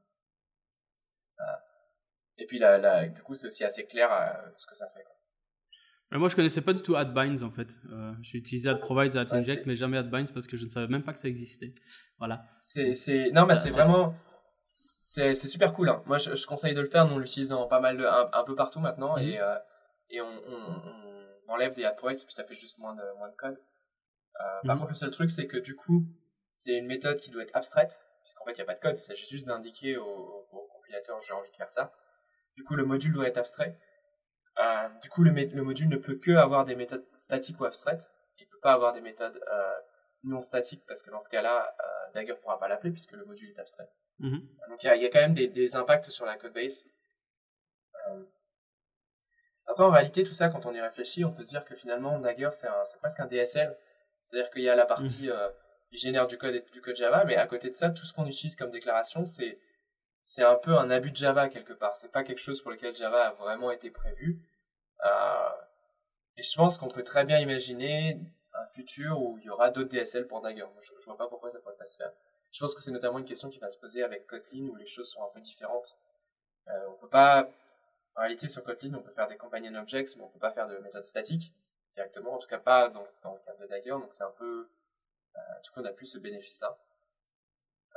et 2.38 2.46
puis 2.46 2.58
là, 2.58 2.78
là, 2.78 3.06
du 3.08 3.22
coup, 3.22 3.34
c'est 3.34 3.46
aussi 3.46 3.64
assez 3.64 3.86
clair 3.86 4.08
ce 4.52 4.66
que 4.66 4.74
ça 4.74 4.86
fait. 4.88 5.04
Moi, 6.12 6.28
je 6.28 6.36
connaissais 6.36 6.62
pas 6.62 6.72
du 6.72 6.82
tout 6.82 6.94
AdBinds 6.94 7.42
en 7.42 7.50
fait. 7.50 7.76
Euh, 7.90 8.12
j'ai 8.22 8.38
utilisé 8.38 8.68
AdProvides 8.68 9.16
et 9.16 9.18
AdInject, 9.18 9.66
mais 9.66 9.74
jamais 9.74 9.98
AdBinds 9.98 10.32
parce 10.32 10.46
que 10.46 10.56
je 10.56 10.64
ne 10.64 10.70
savais 10.70 10.86
même 10.86 11.02
pas 11.02 11.12
que 11.12 11.18
ça 11.18 11.28
existait. 11.28 11.74
Voilà. 12.18 12.44
C'est, 12.60 12.94
c'est... 12.94 13.30
Non, 13.32 13.44
mais 13.46 13.56
c'est 13.56 13.70
vraiment. 13.70 14.14
C'est, 14.76 15.34
c'est 15.34 15.48
super 15.48 15.72
cool. 15.72 15.88
Hein. 15.88 16.02
Moi, 16.06 16.18
je, 16.18 16.34
je, 16.34 16.46
conseille 16.46 16.74
de 16.74 16.80
le 16.80 16.88
faire. 16.88 17.06
Nous, 17.06 17.14
on 17.14 17.18
l'utilise 17.18 17.48
dans 17.48 17.66
pas 17.66 17.80
mal 17.80 17.96
de... 17.96 18.04
un, 18.04 18.44
peu 18.44 18.54
partout 18.54 18.78
maintenant. 18.78 19.16
Mhm. 19.16 19.22
Et, 19.22 19.40
euh, 19.40 19.56
et 20.10 20.20
on, 20.20 20.26
on, 20.26 21.52
enlève 21.52 21.74
des 21.74 21.84
AdProvides, 21.84 22.24
puis 22.24 22.34
ça 22.34 22.44
fait 22.44 22.54
juste 22.54 22.78
moins 22.78 22.94
de, 22.94 23.18
moins 23.18 23.28
de 23.28 23.36
code. 23.36 23.56
Euh, 24.40 24.66
par 24.66 24.76
mhm. 24.76 24.80
contre, 24.80 24.90
le 24.90 24.96
seul 24.96 25.10
truc, 25.10 25.30
c'est 25.30 25.46
que 25.46 25.56
du 25.56 25.74
coup, 25.74 26.04
c'est 26.50 26.76
une 26.76 26.86
méthode 26.86 27.18
qui 27.18 27.30
doit 27.30 27.42
être 27.42 27.56
abstraite, 27.56 28.00
puisqu'en 28.22 28.44
fait, 28.44 28.52
il 28.52 28.56
n'y 28.56 28.62
a 28.62 28.64
pas 28.66 28.74
de 28.74 28.80
code. 28.80 28.96
Il 28.96 29.02
s'agit 29.02 29.26
juste 29.26 29.46
d'indiquer 29.46 29.96
au, 29.96 30.46
au 30.52 30.68
compilateur 30.72 31.20
j'ai 31.20 31.32
envie 31.32 31.50
de 31.50 31.56
faire 31.56 31.70
ça. 31.70 31.92
Du 32.56 32.64
coup, 32.64 32.74
le 32.74 32.84
module 32.84 33.12
doit 33.12 33.28
être 33.28 33.38
abstrait. 33.38 33.78
Euh, 34.58 34.88
du 35.02 35.10
coup, 35.10 35.22
le, 35.22 35.30
le, 35.30 35.62
module 35.62 35.88
ne 35.88 35.96
peut 35.96 36.16
que 36.16 36.30
avoir 36.32 36.64
des 36.64 36.74
méthodes 36.74 37.04
statiques 37.18 37.60
ou 37.60 37.64
abstraites. 37.64 38.10
Il 38.38 38.46
ne 38.46 38.50
peut 38.50 38.60
pas 38.62 38.72
avoir 38.72 38.92
des 38.94 39.02
méthodes 39.02 39.38
euh, 39.52 39.72
non 40.24 40.40
statiques 40.40 40.82
parce 40.86 41.02
que 41.02 41.10
dans 41.10 41.20
ce 41.20 41.28
cas-là, 41.28 41.74
euh, 41.78 42.12
Dagger 42.14 42.32
ne 42.32 42.38
pourra 42.38 42.58
pas 42.58 42.68
l'appeler 42.68 42.90
puisque 42.90 43.12
le 43.12 43.24
module 43.24 43.50
est 43.50 43.58
abstrait. 43.58 43.88
Mhm. 44.18 44.48
Donc 44.70 44.82
il 44.82 44.94
y, 44.94 44.98
y, 45.00 45.06
a 45.06 45.10
quand 45.10 45.20
même 45.20 45.34
des, 45.34 45.48
des, 45.48 45.76
impacts 45.76 46.08
sur 46.08 46.24
la 46.24 46.36
codebase. 46.38 46.84
Euh, 48.08 48.24
après, 49.66 49.84
en 49.84 49.90
réalité, 49.90 50.24
tout 50.24 50.32
ça, 50.32 50.48
quand 50.48 50.64
on 50.64 50.72
y 50.72 50.80
réfléchit, 50.80 51.24
on 51.24 51.32
peut 51.32 51.42
se 51.42 51.50
dire 51.50 51.64
que 51.64 51.74
finalement, 51.74 52.18
Dagger, 52.20 52.50
c'est 52.52 52.68
presque 52.98 53.20
un 53.20 53.26
DSL. 53.26 53.76
C'est-à-dire 54.22 54.50
qu'il 54.50 54.62
y 54.62 54.70
a 54.70 54.74
la 54.74 54.86
partie 54.86 55.28
mhm. 55.28 55.52
qui 55.90 55.98
génère 55.98 56.26
du 56.26 56.38
code 56.38 56.54
et 56.54 56.64
du 56.72 56.80
code 56.80 56.96
Java, 56.96 57.24
mais 57.24 57.36
à 57.36 57.46
côté 57.46 57.68
de 57.68 57.74
ça, 57.74 57.90
tout 57.90 58.04
ce 58.04 58.12
qu'on 58.12 58.26
utilise 58.26 58.56
comme 58.56 58.70
déclaration, 58.70 59.24
c'est 59.24 59.58
c'est 60.26 60.42
un 60.42 60.56
peu 60.56 60.76
un 60.76 60.90
abus 60.90 61.12
de 61.12 61.16
Java 61.16 61.48
quelque 61.48 61.72
part. 61.72 61.94
C'est 61.94 62.10
pas 62.10 62.24
quelque 62.24 62.40
chose 62.40 62.60
pour 62.60 62.72
lequel 62.72 62.96
Java 62.96 63.28
a 63.28 63.32
vraiment 63.34 63.70
été 63.70 63.92
prévu. 63.92 64.42
Euh, 65.04 65.50
et 66.36 66.42
je 66.42 66.52
pense 66.56 66.78
qu'on 66.78 66.88
peut 66.88 67.04
très 67.04 67.24
bien 67.24 67.38
imaginer 67.38 68.18
un 68.52 68.66
futur 68.66 69.22
où 69.22 69.38
il 69.38 69.44
y 69.44 69.50
aura 69.50 69.70
d'autres 69.70 69.88
DSL 69.88 70.26
pour 70.26 70.40
Dagger. 70.40 70.66
je, 70.80 70.92
vois 71.04 71.16
pas 71.16 71.28
pourquoi 71.28 71.48
ça 71.48 71.60
pourrait 71.60 71.76
pas 71.76 71.86
se 71.86 71.96
faire. 71.96 72.10
Je 72.50 72.58
pense 72.58 72.74
que 72.74 72.82
c'est 72.82 72.90
notamment 72.90 73.20
une 73.20 73.24
question 73.24 73.48
qui 73.48 73.60
va 73.60 73.70
se 73.70 73.78
poser 73.78 74.02
avec 74.02 74.26
Kotlin 74.26 74.66
où 74.66 74.74
les 74.74 74.88
choses 74.88 75.08
sont 75.08 75.22
un 75.22 75.28
peu 75.32 75.40
différentes. 75.40 75.96
Euh, 76.66 76.86
on 76.88 76.94
peut 76.94 77.08
pas, 77.08 77.48
en 78.16 78.22
réalité 78.22 78.48
sur 78.48 78.64
Kotlin, 78.64 78.94
on 78.94 79.02
peut 79.02 79.12
faire 79.12 79.28
des 79.28 79.36
companion 79.36 79.76
objects, 79.76 80.16
mais 80.16 80.24
on 80.24 80.28
peut 80.28 80.40
pas 80.40 80.50
faire 80.50 80.66
de 80.66 80.76
méthode 80.78 81.04
statique 81.04 81.52
directement, 81.94 82.34
en 82.34 82.38
tout 82.38 82.48
cas 82.48 82.58
pas 82.58 82.88
dans, 82.88 83.06
dans 83.22 83.34
le 83.34 83.38
cas 83.38 83.54
de 83.54 83.66
Dagger, 83.68 83.90
donc 83.90 84.12
c'est 84.12 84.24
un 84.24 84.34
peu, 84.36 84.68
euh, 85.36 85.40
du 85.62 85.70
coup 85.70 85.80
on 85.80 85.84
a 85.84 85.92
plus 85.92 86.06
ce 86.06 86.18
bénéfice-là. 86.18 86.76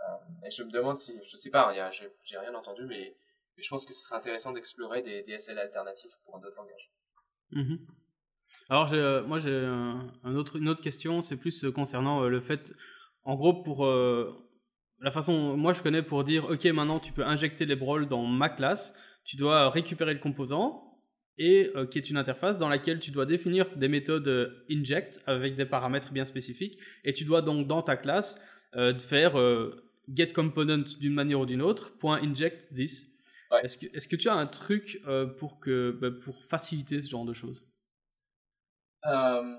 Euh, 0.10 0.49
je 0.49 0.64
me 0.64 0.72
demande 0.72 0.97
si, 0.97 1.14
je 1.24 1.38
sais 1.38 1.49
pas, 1.49 1.72
hein, 1.72 1.89
j'ai 1.91 2.38
rien 2.38 2.53
entendu, 2.53 2.86
mais, 2.86 3.16
je 3.57 3.68
pense 3.68 3.84
que 3.84 3.93
ce 3.93 4.01
serait 4.01 4.16
intéressant 4.16 4.53
d'explorer 4.53 5.01
des 5.01 5.22
DSL 5.24 5.60
alternatifs 5.60 6.14
pour 6.24 6.39
d'autres 6.39 6.55
langages. 6.55 6.91
Mhm. 7.51 7.80
Alors, 8.70 8.93
euh, 8.93 9.22
moi, 9.24 9.39
j'ai 9.39 9.53
un, 9.53 10.36
autre, 10.36 10.55
une 10.55 10.70
autre 10.70 10.82
question, 10.82 11.22
c'est 11.22 11.36
plus 11.36 11.66
euh, 11.66 11.72
concernant 11.72 12.22
le 12.22 12.39
fait, 12.39 12.74
en 13.24 13.36
gros, 13.36 13.62
pour 13.62 13.86
la 15.01 15.12
façon, 15.12 15.55
moi 15.55 15.74
je 15.74 15.84
connais 15.84 16.01
pour 16.01 16.24
dire, 16.24 16.49
ok, 16.49 16.66
maintenant 16.66 16.99
tu 16.99 17.14
peux 17.14 17.24
injecter 17.24 17.66
les 17.66 17.76
brolls 17.76 18.07
dans 18.07 18.26
ma 18.26 18.49
classe, 18.49 18.93
tu 19.24 19.36
dois 19.36 19.70
récupérer 19.70 20.14
le 20.14 20.20
composant, 20.20 21.01
et 21.38 21.72
qui 21.91 21.99
est 21.99 22.10
une 22.10 22.18
interface 22.18 22.57
dans 22.57 22.70
laquelle 22.70 22.99
tu 22.99 23.12
dois 23.12 23.26
définir 23.26 23.70
des 23.76 23.88
méthodes 23.88 24.66
inject 24.70 25.22
avec 25.26 25.55
des 25.55 25.66
paramètres 25.66 26.12
bien 26.12 26.26
spécifiques, 26.26 26.80
et 27.03 27.14
tu 27.14 27.24
dois 27.24 27.41
donc 27.41 27.68
dans 27.68 27.82
ta 27.82 27.97
classe 27.97 28.41
faire 28.99 29.38
get 30.14 30.34
component 30.34 30.86
d'une 30.99 31.14
manière 31.14 31.39
ou 31.39 31.45
d'une 31.45 31.62
autre, 31.62 31.97
point 31.97 32.22
inject 32.22 32.74
this. 32.74 33.07
Est-ce 33.64 33.78
que, 33.78 33.86
est 33.88 34.07
que, 34.07 34.16
tu 34.16 34.30
as 34.30 34.36
un 34.36 34.45
truc 34.45 35.01
euh, 35.07 35.26
pour, 35.26 35.60
que, 35.60 35.97
bah, 35.99 36.10
pour 36.24 36.45
faciliter 36.45 36.99
ce 36.99 37.10
genre 37.10 37.26
de 37.26 37.34
choses? 37.34 37.64
Euh, 39.05 39.55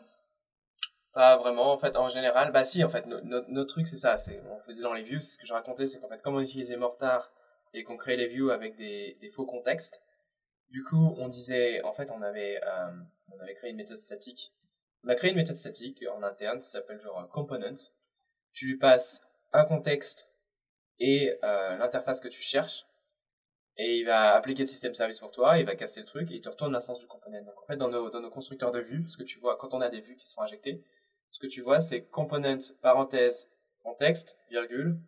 Pas 1.13 1.37
vraiment, 1.39 1.73
en 1.73 1.77
fait, 1.77 1.97
en 1.97 2.09
général. 2.09 2.53
Bah 2.53 2.63
si, 2.63 2.85
en 2.85 2.89
fait, 2.89 3.07
notre 3.07 3.65
truc 3.65 3.89
c'est 3.89 3.97
ça, 3.97 4.17
on 4.49 4.61
faisait 4.61 4.83
dans 4.83 4.93
les 4.93 5.03
views, 5.03 5.21
c'est 5.21 5.33
ce 5.33 5.39
que 5.39 5.47
je 5.47 5.53
racontais, 5.53 5.87
c'est 5.87 5.99
qu'en 5.99 6.09
fait, 6.09 6.23
comme 6.23 6.37
on 6.37 6.41
utilisait 6.41 6.77
Mortar 6.77 7.33
et 7.75 7.83
qu'on 7.83 7.97
créait 7.97 8.17
les 8.17 8.29
views 8.29 8.51
avec 8.51 8.77
des, 8.77 9.17
des, 9.21 9.31
faux 9.31 9.47
contextes, 9.47 10.03
du 10.71 10.85
coup, 10.85 11.15
on 11.19 11.29
disait, 11.29 11.83
en 11.83 11.93
fait, 11.93 12.13
on 12.13 12.23
avait, 12.23 12.61
euh, 12.63 12.91
on 13.33 13.41
avait 13.41 13.55
créé 13.55 13.71
une 13.71 13.77
méthode 13.77 14.01
statique. 14.01 14.53
On 15.03 15.09
a 15.09 15.17
créé 15.17 15.31
une 15.31 15.37
méthode 15.37 15.57
statique 15.57 16.05
en 16.15 16.23
interne 16.23 16.61
qui 16.61 16.69
s'appelle 16.69 17.01
genre 17.01 17.29
component. 17.31 17.91
Tu 18.53 18.67
lui 18.67 18.77
passes 18.77 19.21
un 19.53 19.65
contexte 19.65 20.30
et 21.01 21.37
euh, 21.43 21.77
l'interface 21.77 22.21
que 22.21 22.29
tu 22.29 22.43
cherches. 22.43 22.87
Et 23.77 23.99
il 23.99 24.05
va 24.05 24.35
appliquer 24.35 24.63
le 24.63 24.69
système 24.69 24.95
service 24.95 25.19
pour 25.19 25.33
toi, 25.33 25.59
il 25.59 25.65
va 25.65 25.75
casser 25.75 26.01
le 26.01 26.07
truc 26.07 26.31
et 26.31 26.35
il 26.35 26.41
te 26.41 26.49
retourne 26.49 26.73
l'instance 26.73 26.99
du 26.99 27.07
component. 27.07 27.43
Donc 27.43 27.61
en 27.63 27.65
fait, 27.65 27.77
dans 27.77 27.89
nos, 27.89 28.11
dans 28.11 28.21
nos 28.21 28.31
constructeurs 28.31 28.73
de 28.73 28.81
vues, 28.81 29.09
ce 29.09 29.17
que 29.17 29.23
tu 29.23 29.39
vois, 29.39 29.57
quand 29.57 29.73
on 29.73 29.81
a 29.81 29.89
des 29.89 30.01
vues 30.01 30.17
qui 30.17 30.29
sont 30.29 30.43
injectées, 30.43 30.85
ce 31.31 31.39
que 31.39 31.47
tu 31.47 31.63
vois, 31.63 31.81
c'est 31.81 32.03
component, 32.03 32.59
parenthèse, 32.83 33.49
contexte, 33.83 34.37
virgule, 34.51 34.99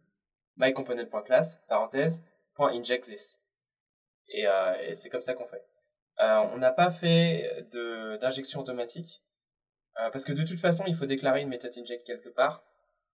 mycomponent.class, 0.57 1.61
parenthèse, 1.69 2.23
point 2.55 2.73
inject 2.73 3.05
this. 3.05 3.43
Et, 4.29 4.47
euh, 4.47 4.75
et 4.81 4.95
c'est 4.95 5.11
comme 5.11 5.21
ça 5.21 5.35
qu'on 5.35 5.47
fait. 5.47 5.65
Euh, 6.21 6.39
on 6.53 6.59
n'a 6.59 6.73
pas 6.73 6.91
fait 6.91 7.67
d'injection 8.21 8.61
automatique, 8.61 9.23
euh, 10.01 10.11
parce 10.11 10.25
que 10.25 10.33
de 10.33 10.45
toute 10.45 10.61
façon, 10.61 10.85
il 10.87 10.95
faut 10.95 11.07
déclarer 11.07 11.43
une 11.43 11.49
méthode 11.49 11.73
inject 11.77 12.05
quelque 12.05 12.29
part. 12.29 12.65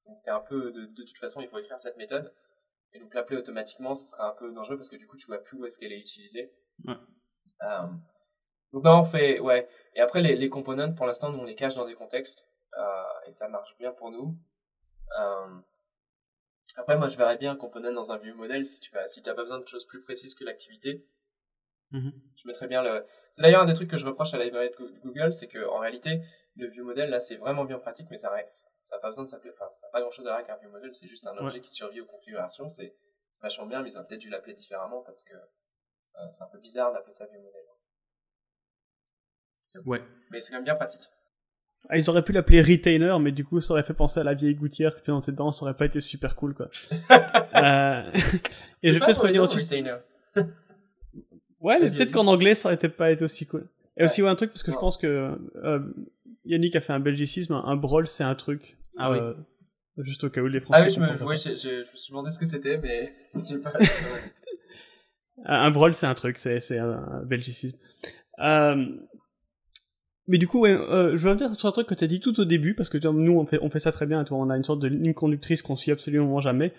Donc 0.06 0.26
un 0.28 0.40
peu, 0.40 0.70
de, 0.72 0.86
de 0.86 1.02
toute 1.02 1.18
façon, 1.18 1.40
il 1.40 1.48
faut 1.48 1.58
écrire 1.58 1.78
cette 1.78 1.96
méthode. 1.96 2.32
Et 2.92 3.00
donc 3.00 3.14
l'appeler 3.14 3.38
automatiquement, 3.38 3.94
ce 3.94 4.08
serait 4.08 4.24
un 4.24 4.32
peu 4.32 4.50
dangereux 4.52 4.76
parce 4.76 4.88
que 4.88 4.96
du 4.96 5.06
coup, 5.06 5.16
tu 5.16 5.26
vois 5.26 5.38
plus 5.38 5.58
où 5.58 5.64
est-ce 5.66 5.78
qu'elle 5.78 5.92
est 5.92 5.98
utilisée. 5.98 6.52
Ouais. 6.84 6.94
Euh, 7.62 7.86
donc 8.72 8.84
non, 8.84 9.00
on 9.00 9.04
fait, 9.04 9.40
ouais. 9.40 9.68
Et 9.94 10.00
après, 10.00 10.20
les, 10.22 10.36
les 10.36 10.48
components, 10.48 10.92
pour 10.92 11.06
l'instant, 11.06 11.30
nous, 11.30 11.38
on 11.38 11.44
les 11.44 11.54
cache 11.54 11.74
dans 11.74 11.86
des 11.86 11.94
contextes. 11.94 12.48
Euh, 12.78 13.02
et 13.26 13.30
ça 13.30 13.48
marche 13.48 13.76
bien 13.78 13.92
pour 13.92 14.10
nous. 14.10 14.36
Euh, 15.18 15.58
après, 16.76 16.96
moi, 16.96 17.08
je 17.08 17.16
verrais 17.16 17.36
bien 17.36 17.52
un 17.52 17.56
component 17.56 17.92
dans 17.92 18.12
un 18.12 18.18
view 18.18 18.34
model 18.34 18.64
si 18.66 18.80
tu 18.80 18.96
as, 18.96 19.08
si 19.08 19.22
tu 19.22 19.30
as 19.30 19.34
pas 19.34 19.42
besoin 19.42 19.58
de 19.58 19.66
choses 19.66 19.86
plus 19.86 20.02
précises 20.02 20.34
que 20.34 20.44
l'activité. 20.44 21.06
Mm-hmm. 21.92 22.12
Je 22.36 22.48
mettrais 22.48 22.68
bien 22.68 22.82
le. 22.82 23.04
C'est 23.32 23.42
d'ailleurs 23.42 23.62
un 23.62 23.66
des 23.66 23.72
trucs 23.72 23.90
que 23.90 23.96
je 23.96 24.06
reproche 24.06 24.34
à 24.34 24.38
la 24.38 24.44
librairie 24.44 24.70
de 24.70 25.00
Google, 25.02 25.32
c'est 25.32 25.48
que 25.48 25.66
en 25.66 25.78
réalité, 25.78 26.22
le 26.56 26.68
view 26.68 26.84
model 26.84 27.08
là, 27.10 27.20
c'est 27.20 27.36
vraiment 27.36 27.64
bien 27.64 27.78
pratique, 27.78 28.08
mais 28.10 28.18
ça, 28.18 28.30
ça 28.88 28.96
n'a 28.96 29.02
pas 29.02 29.08
besoin 29.08 29.24
de 29.24 29.28
s'appeler, 29.28 29.52
enfin, 29.52 29.70
ça 29.70 29.86
n'a 29.86 29.90
pas 29.90 30.00
grand 30.00 30.10
chose 30.10 30.26
à 30.26 30.30
voir 30.30 30.38
avec 30.38 30.48
un 30.48 30.56
view 30.56 30.70
model, 30.70 30.94
c'est 30.94 31.06
juste 31.06 31.26
un 31.26 31.36
objet 31.36 31.60
qui 31.60 31.70
survit 31.70 32.00
aux 32.00 32.06
configurations, 32.06 32.70
c'est 32.70 32.96
vachement 33.42 33.66
bien, 33.66 33.82
mais 33.82 33.90
ils 33.90 33.98
ont 33.98 34.04
peut-être 34.04 34.20
dû 34.20 34.30
l'appeler 34.30 34.54
différemment 34.54 35.02
parce 35.02 35.24
que 35.24 35.34
euh, 35.34 36.26
c'est 36.30 36.42
un 36.42 36.46
peu 36.46 36.58
bizarre 36.58 36.90
d'appeler 36.94 37.12
ça 37.12 37.26
view 37.26 37.38
model. 37.38 37.60
Ouais. 39.84 40.02
Mais 40.30 40.40
c'est 40.40 40.52
quand 40.52 40.56
même 40.56 40.64
bien 40.64 40.74
pratique. 40.74 41.02
Ah, 41.90 41.98
ils 41.98 42.08
auraient 42.08 42.24
pu 42.24 42.32
l'appeler 42.32 42.62
retainer, 42.62 43.14
mais 43.20 43.30
du 43.30 43.44
coup, 43.44 43.60
ça 43.60 43.74
aurait 43.74 43.82
fait 43.82 43.92
penser 43.92 44.20
à 44.20 44.24
la 44.24 44.32
vieille 44.32 44.54
gouttière 44.54 44.96
qui 44.96 45.02
plantait 45.02 45.32
dedans, 45.32 45.52
ça 45.52 45.64
aurait 45.64 45.76
pas 45.76 45.84
été 45.84 46.00
super 46.00 46.34
cool, 46.34 46.54
quoi. 46.54 46.70
euh... 47.62 48.10
Et 48.82 48.88
je 48.88 48.94
vais 48.94 49.00
peut-être 49.00 49.20
revenir 49.20 49.42
au 49.42 49.46
retainer. 49.46 49.96
ouais, 51.60 51.78
mais 51.78 51.90
peut-être 51.90 52.10
qu'en 52.10 52.26
anglais, 52.26 52.54
ça 52.54 52.70
aurait 52.70 52.88
pas 52.88 53.10
été 53.10 53.22
aussi 53.22 53.46
cool. 53.46 53.68
Et 53.98 54.04
aussi, 54.04 54.22
ouais, 54.22 54.30
un 54.30 54.34
truc, 54.34 54.50
parce 54.50 54.62
que 54.62 54.72
je 54.72 54.78
pense 54.78 54.96
que 54.96 55.38
euh, 55.56 55.80
Yannick 56.48 56.76
a 56.76 56.80
fait 56.80 56.92
un 56.92 57.00
belgicisme, 57.00 57.52
un 57.52 57.76
brawl, 57.76 58.08
c'est 58.08 58.24
un 58.24 58.34
truc. 58.34 58.76
Ah 58.98 59.10
oui. 59.10 59.18
Euh, 59.18 59.34
juste 59.98 60.24
au 60.24 60.30
cas 60.30 60.40
où 60.40 60.46
les 60.46 60.60
Français. 60.60 60.80
Ah 60.82 60.86
oui, 60.86 60.92
je 60.92 61.00
me, 61.00 61.06
je, 61.36 61.80
me 61.80 61.96
suis 61.96 62.10
demandé 62.10 62.30
ce 62.30 62.38
que 62.38 62.46
c'était, 62.46 62.78
mais 62.78 63.14
je 63.34 63.56
pas. 63.56 63.72
un 65.44 65.70
brawl, 65.70 65.94
c'est 65.94 66.06
un 66.06 66.14
truc, 66.14 66.38
c'est 66.38 66.78
un, 66.78 67.22
belgicisme. 67.24 67.78
Euh, 68.40 68.86
mais 70.28 70.36
du 70.36 70.46
coup, 70.46 70.60
ouais, 70.60 70.72
euh, 70.72 71.16
je 71.16 71.22
veux 71.24 71.30
revenir 71.30 71.58
sur 71.58 71.68
un 71.68 71.72
truc 71.72 71.86
que 71.86 71.94
tu 71.94 72.04
as 72.04 72.06
dit 72.06 72.20
tout 72.20 72.38
au 72.38 72.44
début, 72.44 72.74
parce 72.74 72.90
que 72.90 72.98
nous, 73.08 73.32
on 73.32 73.46
fait, 73.46 73.58
on 73.62 73.70
fait 73.70 73.78
ça 73.78 73.92
très 73.92 74.04
bien, 74.04 74.22
toi, 74.24 74.36
on 74.36 74.50
a 74.50 74.56
une 74.56 74.62
sorte 74.62 74.80
de 74.80 74.88
ligne 74.88 75.14
conductrice 75.14 75.62
qu'on 75.62 75.74
suit 75.74 75.90
absolument 75.90 76.40
jamais. 76.40 76.74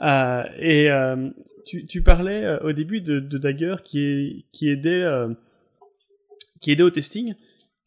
Euh, 0.00 0.44
et 0.60 0.88
euh, 0.88 1.28
tu, 1.66 1.84
tu, 1.86 2.02
parlais 2.02 2.44
euh, 2.44 2.58
au 2.60 2.72
début 2.72 3.00
de, 3.00 3.18
de 3.18 3.38
Dagger 3.38 3.74
qui, 3.84 3.98
est, 3.98 4.44
qui, 4.52 4.68
aidait, 4.68 5.04
qui 6.60 6.70
aidait 6.70 6.84
au 6.84 6.90
testing. 6.90 7.34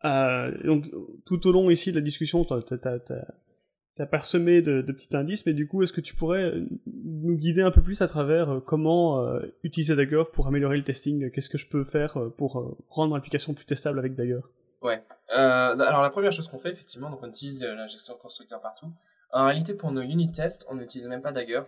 Euh, 0.06 0.52
donc, 0.64 0.86
tout 1.26 1.48
au 1.48 1.52
long 1.52 1.70
ici 1.70 1.92
de 1.92 1.96
la 1.96 2.02
discussion, 2.02 2.46
tu 2.46 2.54
as, 2.54 4.06
parsemé 4.06 4.62
de, 4.62 4.82
petits 4.82 5.16
indices, 5.16 5.46
mais 5.46 5.54
du 5.54 5.68
coup, 5.68 5.82
est-ce 5.84 5.94
que 5.94 6.02
tu 6.02 6.16
pourrais 6.16 6.44
euh, 6.44 6.68
nous 6.86 7.36
guider 7.36 7.62
un 7.62 7.72
peu 7.72 7.82
plus 7.82 8.02
à 8.02 8.08
travers 8.08 8.50
euh, 8.52 8.60
comment 8.60 9.26
utiliser 9.64 9.96
Dagger 9.96 10.24
pour 10.32 10.48
améliorer 10.48 10.78
le 10.78 10.84
testing? 10.84 11.32
Qu'est-ce 11.32 11.50
que 11.50 11.58
je 11.58 11.68
peux 11.68 11.84
faire 11.84 12.18
pour 12.38 12.76
rendre 12.90 13.16
l'application 13.16 13.54
plus 13.54 13.66
testable 13.66 14.00
avec 14.00 14.16
Dagger? 14.16 14.42
Ouais. 14.82 15.04
alors, 15.30 16.04
la 16.04 16.10
première 16.12 16.32
chose 16.32 16.48
qu'on 16.48 16.60
fait, 16.60 16.72
effectivement, 16.72 17.10
donc 17.10 17.24
on 17.24 17.30
utilise 17.30 17.64
l'injection 17.64 18.16
constructeur 18.16 18.62
partout. 18.62 18.92
En 19.32 19.46
réalité, 19.46 19.74
pour 19.74 19.92
nos 19.92 20.02
unit 20.02 20.32
tests, 20.32 20.66
on 20.70 20.76
n'utilise 20.76 21.08
même 21.08 21.22
pas 21.22 21.32
Dagger. 21.32 21.64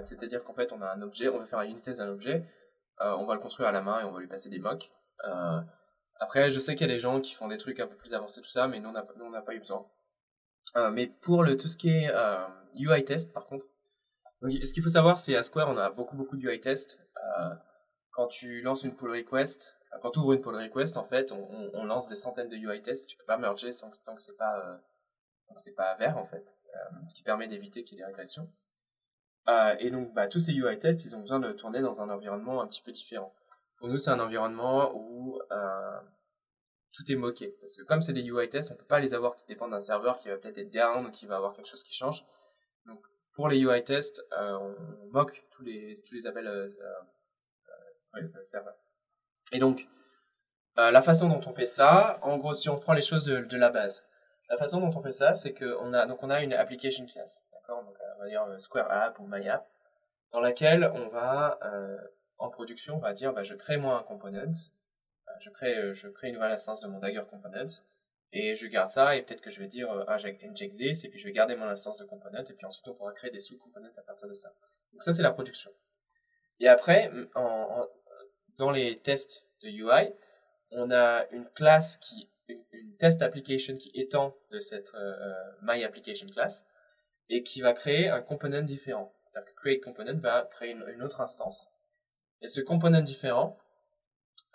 C'est-à-dire 0.00 0.42
qu'en 0.44 0.54
fait, 0.54 0.72
on 0.72 0.80
a 0.80 0.86
un 0.86 1.02
objet, 1.02 1.28
on 1.28 1.38
veut 1.38 1.46
faire 1.46 1.58
un 1.58 1.64
unit 1.64 1.80
test 1.80 1.98
d'un 1.98 2.08
objet, 2.08 2.44
on 3.00 3.26
va 3.26 3.34
le 3.34 3.40
construire 3.40 3.68
à 3.68 3.72
la 3.72 3.82
main 3.82 4.00
et 4.00 4.04
on 4.04 4.12
va 4.12 4.20
lui 4.20 4.28
passer 4.28 4.48
des 4.48 4.60
mocks. 4.60 4.90
Après, 6.20 6.50
je 6.50 6.60
sais 6.60 6.74
qu'il 6.74 6.86
y 6.86 6.90
a 6.90 6.94
des 6.94 7.00
gens 7.00 7.20
qui 7.20 7.34
font 7.34 7.48
des 7.48 7.58
trucs 7.58 7.80
un 7.80 7.86
peu 7.86 7.96
plus 7.96 8.14
avancés, 8.14 8.40
tout 8.40 8.50
ça, 8.50 8.68
mais 8.68 8.80
nous, 8.80 8.88
on 8.88 9.30
n'a 9.30 9.42
pas 9.42 9.54
eu 9.54 9.58
besoin. 9.58 9.86
Euh, 10.76 10.90
mais 10.90 11.06
pour 11.06 11.42
le, 11.42 11.56
tout 11.56 11.68
ce 11.68 11.76
qui 11.76 11.90
est 11.90 12.10
euh, 12.10 12.46
UI 12.74 13.04
test, 13.04 13.32
par 13.32 13.46
contre, 13.46 13.66
ce 14.42 14.72
qu'il 14.72 14.82
faut 14.82 14.88
savoir, 14.88 15.18
c'est 15.18 15.36
à 15.36 15.42
Square, 15.42 15.68
on 15.68 15.76
a 15.76 15.90
beaucoup, 15.90 16.16
beaucoup 16.16 16.36
de 16.36 16.48
UI 16.48 16.60
test. 16.60 17.00
Euh, 17.16 17.54
quand 18.10 18.28
tu 18.28 18.62
lances 18.62 18.84
une 18.84 18.94
pull 18.94 19.10
request, 19.10 19.76
quand 20.02 20.10
tu 20.10 20.18
ouvres 20.20 20.34
une 20.34 20.40
pull 20.40 20.56
request, 20.56 20.96
en 20.96 21.04
fait, 21.04 21.32
on, 21.32 21.70
on, 21.74 21.84
lance 21.84 22.08
des 22.08 22.16
centaines 22.16 22.48
de 22.48 22.56
UI 22.56 22.80
tests. 22.82 23.08
Tu 23.08 23.16
peux 23.16 23.24
pas 23.24 23.38
merger 23.38 23.72
sans, 23.72 23.90
tant 24.04 24.14
que 24.14 24.20
c'est 24.20 24.36
pas, 24.36 24.58
euh, 24.58 24.76
c'est 25.56 25.74
pas 25.74 25.94
vert, 25.96 26.16
en 26.16 26.24
fait. 26.24 26.54
Euh, 26.74 26.78
ce 27.06 27.14
qui 27.14 27.22
permet 27.22 27.48
d'éviter 27.48 27.84
qu'il 27.84 27.98
y 27.98 28.00
ait 28.00 28.04
des 28.04 28.06
régressions. 28.06 28.50
Euh, 29.48 29.76
et 29.78 29.90
donc, 29.90 30.12
bah, 30.14 30.26
tous 30.26 30.40
ces 30.40 30.52
UI 30.52 30.78
tests, 30.78 31.04
ils 31.04 31.14
ont 31.14 31.20
besoin 31.20 31.40
de 31.40 31.52
tourner 31.52 31.80
dans 31.80 32.00
un 32.00 32.10
environnement 32.10 32.62
un 32.62 32.66
petit 32.66 32.82
peu 32.82 32.92
différent. 32.92 33.32
Pour 33.84 33.92
nous, 33.92 33.98
c'est 33.98 34.12
un 34.12 34.20
environnement 34.20 34.92
où 34.94 35.38
euh, 35.52 36.00
tout 36.90 37.02
est 37.12 37.16
moqué. 37.16 37.54
Parce 37.60 37.76
que 37.76 37.82
comme 37.82 38.00
c'est 38.00 38.14
des 38.14 38.26
UI 38.26 38.48
tests, 38.48 38.72
on 38.72 38.76
peut 38.76 38.86
pas 38.86 38.98
les 38.98 39.12
avoir 39.12 39.36
qui 39.36 39.44
dépendent 39.44 39.72
d'un 39.72 39.80
serveur 39.80 40.16
qui 40.16 40.28
va 40.30 40.38
peut-être 40.38 40.56
être 40.56 40.72
down 40.72 41.04
ou 41.04 41.10
qui 41.10 41.26
va 41.26 41.36
avoir 41.36 41.52
quelque 41.52 41.66
chose 41.66 41.84
qui 41.84 41.92
change. 41.92 42.24
Donc, 42.86 43.04
pour 43.34 43.46
les 43.46 43.58
UI 43.58 43.84
tests, 43.84 44.24
euh, 44.32 44.56
on 44.56 44.74
moque 45.12 45.44
tous 45.50 45.62
les, 45.64 45.96
tous 46.02 46.14
les 46.14 46.26
appels 46.26 46.46
euh, 46.46 46.70
euh. 48.14 48.60
Et 49.52 49.58
donc, 49.58 49.86
la 50.78 51.02
façon 51.02 51.28
dont 51.28 51.42
on 51.46 51.52
fait 51.52 51.66
ça, 51.66 52.18
en 52.22 52.38
gros, 52.38 52.54
si 52.54 52.70
on 52.70 52.78
prend 52.78 52.94
les 52.94 53.02
choses 53.02 53.24
de, 53.24 53.42
de 53.42 53.56
la 53.58 53.68
base, 53.68 54.02
la 54.48 54.56
façon 54.56 54.80
dont 54.80 54.96
on 54.96 55.02
fait 55.02 55.12
ça, 55.12 55.34
c'est 55.34 55.52
qu'on 55.52 55.92
a, 55.92 56.06
donc 56.06 56.22
on 56.22 56.30
a 56.30 56.42
une 56.42 56.54
application 56.54 57.04
class, 57.04 57.44
d'accord? 57.52 57.84
Donc, 57.84 57.96
on 58.16 58.22
va 58.22 58.28
dire 58.30 58.46
Square 58.56 58.90
App 58.90 59.18
ou 59.18 59.26
My 59.26 59.46
App, 59.46 59.68
dans 60.32 60.40
laquelle 60.40 60.90
on 60.94 61.08
va, 61.08 61.58
en 62.38 62.50
production, 62.50 62.96
on 62.96 63.00
va 63.00 63.12
dire, 63.12 63.32
bah, 63.32 63.42
je 63.42 63.54
crée 63.54 63.76
moi 63.76 63.98
un 63.98 64.02
component, 64.02 64.52
je 65.40 65.50
crée, 65.50 65.94
je 65.94 66.08
crée 66.08 66.28
une 66.28 66.34
nouvelle 66.34 66.52
instance 66.52 66.80
de 66.80 66.88
mon 66.88 66.98
Dagger 66.98 67.22
component, 67.28 67.82
et 68.32 68.56
je 68.56 68.66
garde 68.66 68.90
ça, 68.90 69.14
et 69.14 69.22
peut-être 69.22 69.40
que 69.40 69.50
je 69.50 69.60
vais 69.60 69.68
dire 69.68 69.90
euh, 69.92 70.04
inject, 70.08 70.42
inject 70.42 70.76
this, 70.76 71.04
et 71.04 71.08
puis 71.08 71.18
je 71.18 71.24
vais 71.24 71.32
garder 71.32 71.54
mon 71.54 71.66
instance 71.66 71.98
de 71.98 72.04
component, 72.04 72.42
et 72.42 72.52
puis 72.52 72.66
ensuite 72.66 72.86
on 72.88 72.94
pourra 72.94 73.12
créer 73.12 73.30
des 73.30 73.38
sous-components 73.38 73.92
à 73.96 74.02
partir 74.02 74.26
de 74.26 74.32
ça. 74.32 74.52
Donc 74.92 75.02
ça, 75.02 75.12
c'est 75.12 75.22
la 75.22 75.30
production. 75.30 75.70
Et 76.58 76.68
après, 76.68 77.10
en, 77.36 77.86
dans 78.56 78.72
les 78.72 78.98
tests 78.98 79.46
de 79.62 79.68
UI, 79.68 80.12
on 80.72 80.90
a 80.90 81.26
une 81.30 81.48
classe 81.50 81.96
qui, 81.98 82.28
une, 82.48 82.96
test 82.98 83.22
application 83.22 83.76
qui 83.76 83.90
étend 83.94 84.36
de 84.50 84.58
cette 84.58 84.92
euh, 84.94 84.98
euh, 84.98 85.34
my 85.62 85.84
application 85.84 86.26
class, 86.26 86.66
et 87.28 87.42
qui 87.42 87.60
va 87.60 87.72
créer 87.72 88.08
un 88.08 88.20
component 88.20 88.62
différent. 88.62 89.14
C'est-à-dire 89.26 89.54
que 89.54 89.60
create 89.60 89.80
component 89.80 90.18
va 90.18 90.48
créer 90.50 90.72
une, 90.72 91.02
autre 91.02 91.20
instance. 91.20 91.70
Et 92.44 92.48
ce 92.48 92.60
component 92.60 93.00
différent, 93.00 93.58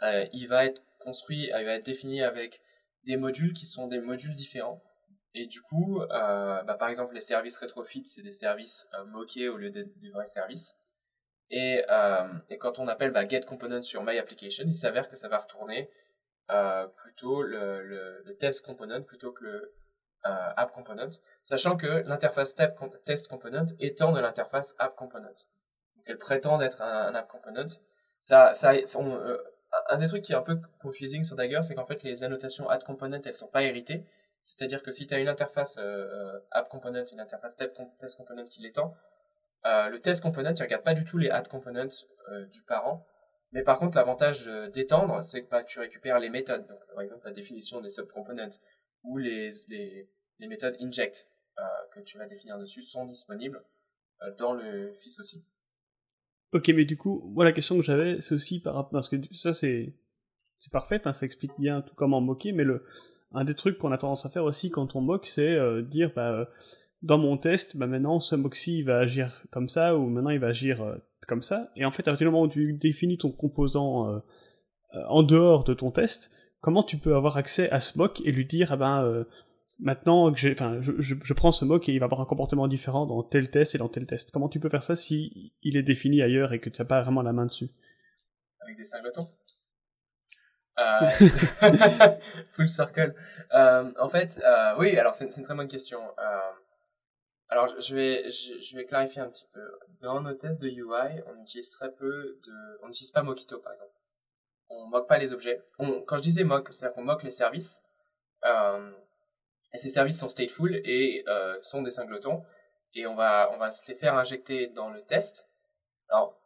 euh, 0.03 0.23
il 0.31 0.47
va 0.47 0.65
être 0.65 0.83
construit, 0.99 1.49
il 1.57 1.65
va 1.65 1.73
être 1.73 1.85
défini 1.85 2.21
avec 2.21 2.61
des 3.05 3.17
modules 3.17 3.51
qui 3.53 3.65
sont 3.65 3.87
des 3.87 3.99
modules 3.99 4.35
différents. 4.35 4.83
Et 5.33 5.47
du 5.47 5.59
coup, 5.63 5.99
euh, 6.01 6.61
bah, 6.63 6.75
par 6.75 6.89
exemple, 6.89 7.15
les 7.15 7.21
services 7.21 7.57
retrofit, 7.57 8.05
c'est 8.05 8.21
des 8.21 8.31
services 8.31 8.87
euh, 8.93 9.05
moqués 9.05 9.49
au 9.49 9.57
lieu 9.57 9.71
des, 9.71 9.85
vrais 10.13 10.27
services. 10.27 10.75
Et, 11.49 11.83
euh, 11.89 12.27
et 12.51 12.59
quand 12.59 12.77
on 12.77 12.87
appelle 12.87 13.09
bah, 13.09 13.27
get 13.27 13.41
component 13.41 13.81
sur 13.81 14.03
my 14.03 14.19
application, 14.19 14.65
il 14.67 14.75
s'avère 14.75 15.09
que 15.09 15.15
ça 15.15 15.27
va 15.27 15.39
retourner 15.39 15.89
euh, 16.51 16.85
plutôt 16.87 17.41
le, 17.41 17.81
le, 17.81 18.21
le, 18.23 18.37
test 18.37 18.63
component 18.63 19.01
plutôt 19.01 19.31
que 19.31 19.43
le 19.45 19.73
euh, 20.27 20.53
app 20.57 20.73
component, 20.73 21.09
sachant 21.43 21.75
que 21.75 22.03
l'interface 22.05 22.53
test 22.53 23.27
component 23.27 23.65
étend 23.79 24.11
de 24.11 24.19
l'interface 24.19 24.75
app 24.77 24.95
component. 24.95 25.33
Donc 25.99 26.05
elle 26.09 26.17
prétend 26.17 26.57
d'être 26.57 26.81
un, 26.81 27.13
app 27.13 27.27
component. 27.27 27.67
Ça, 28.21 28.53
ça, 28.53 28.73
on, 28.95 29.15
euh, 29.15 29.37
un 29.89 29.97
des 29.97 30.07
trucs 30.07 30.23
qui 30.23 30.31
est 30.31 30.35
un 30.35 30.41
peu 30.41 30.59
confusing 30.81 31.23
sur 31.23 31.35
Dagger, 31.35 31.59
c'est 31.63 31.75
qu'en 31.75 31.85
fait, 31.85 32.03
les 32.03 32.23
annotations 32.23 32.69
add 32.69 32.83
component, 32.83 33.21
elles 33.23 33.33
sont 33.33 33.47
pas 33.47 33.63
héritées. 33.63 34.05
C'est-à-dire 34.43 34.81
que 34.81 34.91
si 34.91 35.05
tu 35.05 35.13
as 35.13 35.19
une 35.19 35.27
interface 35.27 35.77
euh, 35.79 36.39
app 36.51 36.69
component, 36.69 37.05
une 37.11 37.19
interface 37.19 37.57
test 37.57 38.17
component 38.17 38.45
qui 38.45 38.61
l'étend, 38.61 38.95
euh, 39.65 39.89
le 39.89 39.99
test 39.99 40.23
component, 40.23 40.53
il 40.53 40.61
regarde 40.61 40.83
pas 40.83 40.93
du 40.93 41.03
tout 41.03 41.17
les 41.17 41.29
add 41.29 41.47
components 41.47 41.89
euh, 42.31 42.45
du 42.45 42.63
parent. 42.63 43.05
Mais 43.51 43.63
par 43.63 43.77
contre, 43.77 43.97
l'avantage 43.97 44.45
d'étendre, 44.71 45.21
c'est 45.23 45.43
que 45.43 45.49
bah, 45.49 45.63
tu 45.63 45.79
récupères 45.79 46.19
les 46.19 46.29
méthodes. 46.29 46.65
Donc, 46.67 46.79
par 46.93 47.01
exemple, 47.01 47.25
la 47.25 47.33
définition 47.33 47.81
des 47.81 47.89
subcomponents 47.89 48.57
ou 49.03 49.17
les, 49.17 49.49
les, 49.67 50.09
les 50.39 50.47
méthodes 50.47 50.77
inject 50.79 51.27
euh, 51.59 51.63
que 51.91 51.99
tu 51.99 52.17
vas 52.17 52.25
définir 52.25 52.57
dessus 52.57 52.81
sont 52.81 53.05
disponibles 53.05 53.63
euh, 54.21 54.31
dans 54.35 54.53
le 54.53 54.93
fils 55.01 55.19
aussi. 55.19 55.43
Ok, 56.53 56.69
mais 56.69 56.85
du 56.85 56.97
coup, 56.97 57.31
moi 57.33 57.45
la 57.45 57.51
question 57.51 57.77
que 57.77 57.83
j'avais, 57.83 58.21
c'est 58.21 58.33
aussi 58.33 58.59
par 58.59 58.73
rapport, 58.73 58.91
parce 58.91 59.09
que 59.09 59.17
ça 59.33 59.53
c'est 59.53 59.93
c'est 60.59 60.71
parfait, 60.71 60.99
ça 61.03 61.25
explique 61.25 61.51
bien 61.59 61.81
tout 61.81 61.93
comment 61.95 62.21
moquer, 62.21 62.51
mais 62.51 62.63
le 62.63 62.83
un 63.31 63.45
des 63.45 63.53
trucs 63.53 63.77
qu'on 63.77 63.91
a 63.91 63.97
tendance 63.97 64.25
à 64.25 64.29
faire 64.29 64.43
aussi 64.43 64.71
quand 64.71 64.95
on 64.95 65.01
moque, 65.01 65.27
c'est 65.27 65.41
euh, 65.47 65.81
dire 65.81 66.11
bah 66.15 66.31
euh, 66.31 66.45
dans 67.03 67.17
mon 67.17 67.37
test, 67.37 67.77
bah 67.77 67.87
maintenant 67.87 68.19
ce 68.19 68.35
moxie 68.35 68.81
va 68.81 68.97
agir 68.97 69.43
comme 69.51 69.69
ça 69.69 69.95
ou 69.95 70.07
maintenant 70.07 70.31
il 70.31 70.39
va 70.39 70.47
agir 70.47 70.81
euh, 70.81 70.95
comme 71.27 71.43
ça. 71.43 71.71
Et 71.75 71.85
en 71.85 71.91
fait, 71.91 72.03
à 72.03 72.11
partir 72.11 72.27
du 72.27 72.31
moment 72.31 72.43
où 72.43 72.49
tu 72.49 72.73
définis 72.73 73.19
ton 73.19 73.31
composant 73.31 74.21
en 74.93 75.21
dehors 75.21 75.63
de 75.63 75.75
ton 75.75 75.91
test, 75.91 76.31
comment 76.61 76.81
tu 76.81 76.97
peux 76.97 77.15
avoir 77.15 77.37
accès 77.37 77.69
à 77.69 77.79
ce 77.79 77.95
mock 77.99 78.19
et 78.25 78.31
lui 78.31 78.45
dire 78.45 78.71
ah 78.71 78.77
ben 78.77 79.25
maintenant 79.79 80.31
que 80.31 80.39
j'ai, 80.39 80.51
enfin, 80.51 80.81
je, 80.81 80.91
je, 80.99 81.33
prends 81.33 81.51
ce 81.51 81.65
mock 81.65 81.87
et 81.89 81.93
il 81.93 81.99
va 81.99 82.05
avoir 82.05 82.21
un 82.21 82.25
comportement 82.25 82.67
différent 82.67 83.05
dans 83.05 83.23
tel 83.23 83.49
test 83.49 83.75
et 83.75 83.77
dans 83.77 83.89
tel 83.89 84.05
test. 84.05 84.31
Comment 84.31 84.49
tu 84.49 84.59
peux 84.59 84.69
faire 84.69 84.83
ça 84.83 84.95
si 84.95 85.53
il 85.61 85.77
est 85.77 85.83
défini 85.83 86.21
ailleurs 86.21 86.53
et 86.53 86.59
que 86.59 86.69
tu 86.69 86.81
n'as 86.81 86.85
pas 86.85 87.01
vraiment 87.01 87.21
la 87.21 87.33
main 87.33 87.45
dessus? 87.45 87.69
Avec 88.61 88.77
des 88.77 88.83
singletons. 88.83 89.29
Euh... 90.79 91.09
Full 92.51 92.69
circle. 92.69 93.15
Euh, 93.53 93.91
en 93.99 94.09
fait, 94.09 94.39
euh, 94.43 94.75
oui, 94.77 94.97
alors 94.97 95.15
c'est 95.15 95.25
une 95.35 95.43
très 95.43 95.55
bonne 95.55 95.67
question. 95.67 95.99
Euh, 96.19 96.51
alors 97.49 97.67
je 97.67 97.95
vais, 97.95 98.29
je, 98.29 98.75
vais 98.75 98.85
clarifier 98.85 99.21
un 99.21 99.29
petit 99.29 99.47
peu. 99.53 99.61
Dans 100.01 100.21
nos 100.21 100.33
tests 100.33 100.61
de 100.61 100.67
UI, 100.67 101.21
on 101.27 101.41
utilise 101.41 101.71
très 101.71 101.91
peu 101.91 102.39
de, 102.45 102.79
on 102.83 102.87
n'utilise 102.87 103.11
pas 103.11 103.23
Mockito 103.23 103.59
par 103.59 103.73
exemple. 103.73 103.91
On 104.69 104.87
moque 104.87 105.07
pas 105.07 105.17
les 105.17 105.33
objets. 105.33 105.63
On, 105.79 106.03
quand 106.03 106.17
je 106.17 106.21
disais 106.21 106.43
mock, 106.43 106.71
c'est-à-dire 106.71 106.93
qu'on 106.93 107.03
moque 107.03 107.23
les 107.23 107.31
services. 107.31 107.81
Euh, 108.45 108.91
et 109.73 109.77
ces 109.77 109.89
services 109.89 110.19
sont 110.19 110.27
stateful 110.27 110.81
et 110.83 111.23
euh, 111.27 111.57
sont 111.61 111.81
des 111.81 111.91
singletons. 111.91 112.43
Et 112.95 113.05
on 113.05 113.15
va, 113.15 113.51
on 113.53 113.57
va 113.57 113.69
se 113.71 113.87
les 113.87 113.95
faire 113.95 114.15
injecter 114.15 114.67
dans 114.67 114.89
le 114.89 115.01
test. 115.03 115.47
Alors, 116.09 116.39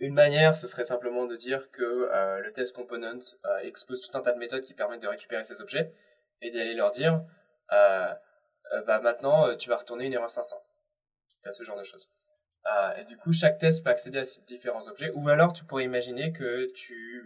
une 0.00 0.14
manière, 0.14 0.56
ce 0.56 0.68
serait 0.68 0.84
simplement 0.84 1.26
de 1.26 1.34
dire 1.34 1.70
que 1.72 1.82
euh, 1.82 2.38
le 2.40 2.52
test 2.52 2.74
component 2.74 3.18
euh, 3.46 3.58
expose 3.58 4.00
tout 4.00 4.16
un 4.16 4.20
tas 4.20 4.32
de 4.32 4.38
méthodes 4.38 4.62
qui 4.62 4.74
permettent 4.74 5.02
de 5.02 5.08
récupérer 5.08 5.42
ces 5.42 5.60
objets 5.60 5.92
et 6.40 6.52
d'aller 6.52 6.74
leur 6.74 6.92
dire, 6.92 7.20
euh, 7.72 8.14
euh 8.74 8.82
bah 8.82 9.00
maintenant, 9.00 9.56
tu 9.56 9.68
vas 9.68 9.76
retourner 9.76 10.06
une 10.06 10.12
erreur 10.12 10.30
500. 10.30 10.56
Il 11.44 11.52
ce 11.52 11.64
genre 11.64 11.78
de 11.78 11.84
choses. 11.84 12.08
et 12.98 13.04
du 13.04 13.16
coup, 13.16 13.32
chaque 13.32 13.58
test 13.58 13.82
peut 13.82 13.90
accéder 13.90 14.18
à 14.18 14.24
ces 14.24 14.42
différents 14.42 14.86
objets. 14.86 15.10
Ou 15.14 15.28
alors, 15.28 15.52
tu 15.52 15.64
pourrais 15.64 15.84
imaginer 15.84 16.32
que 16.32 16.70
tu 16.74 17.24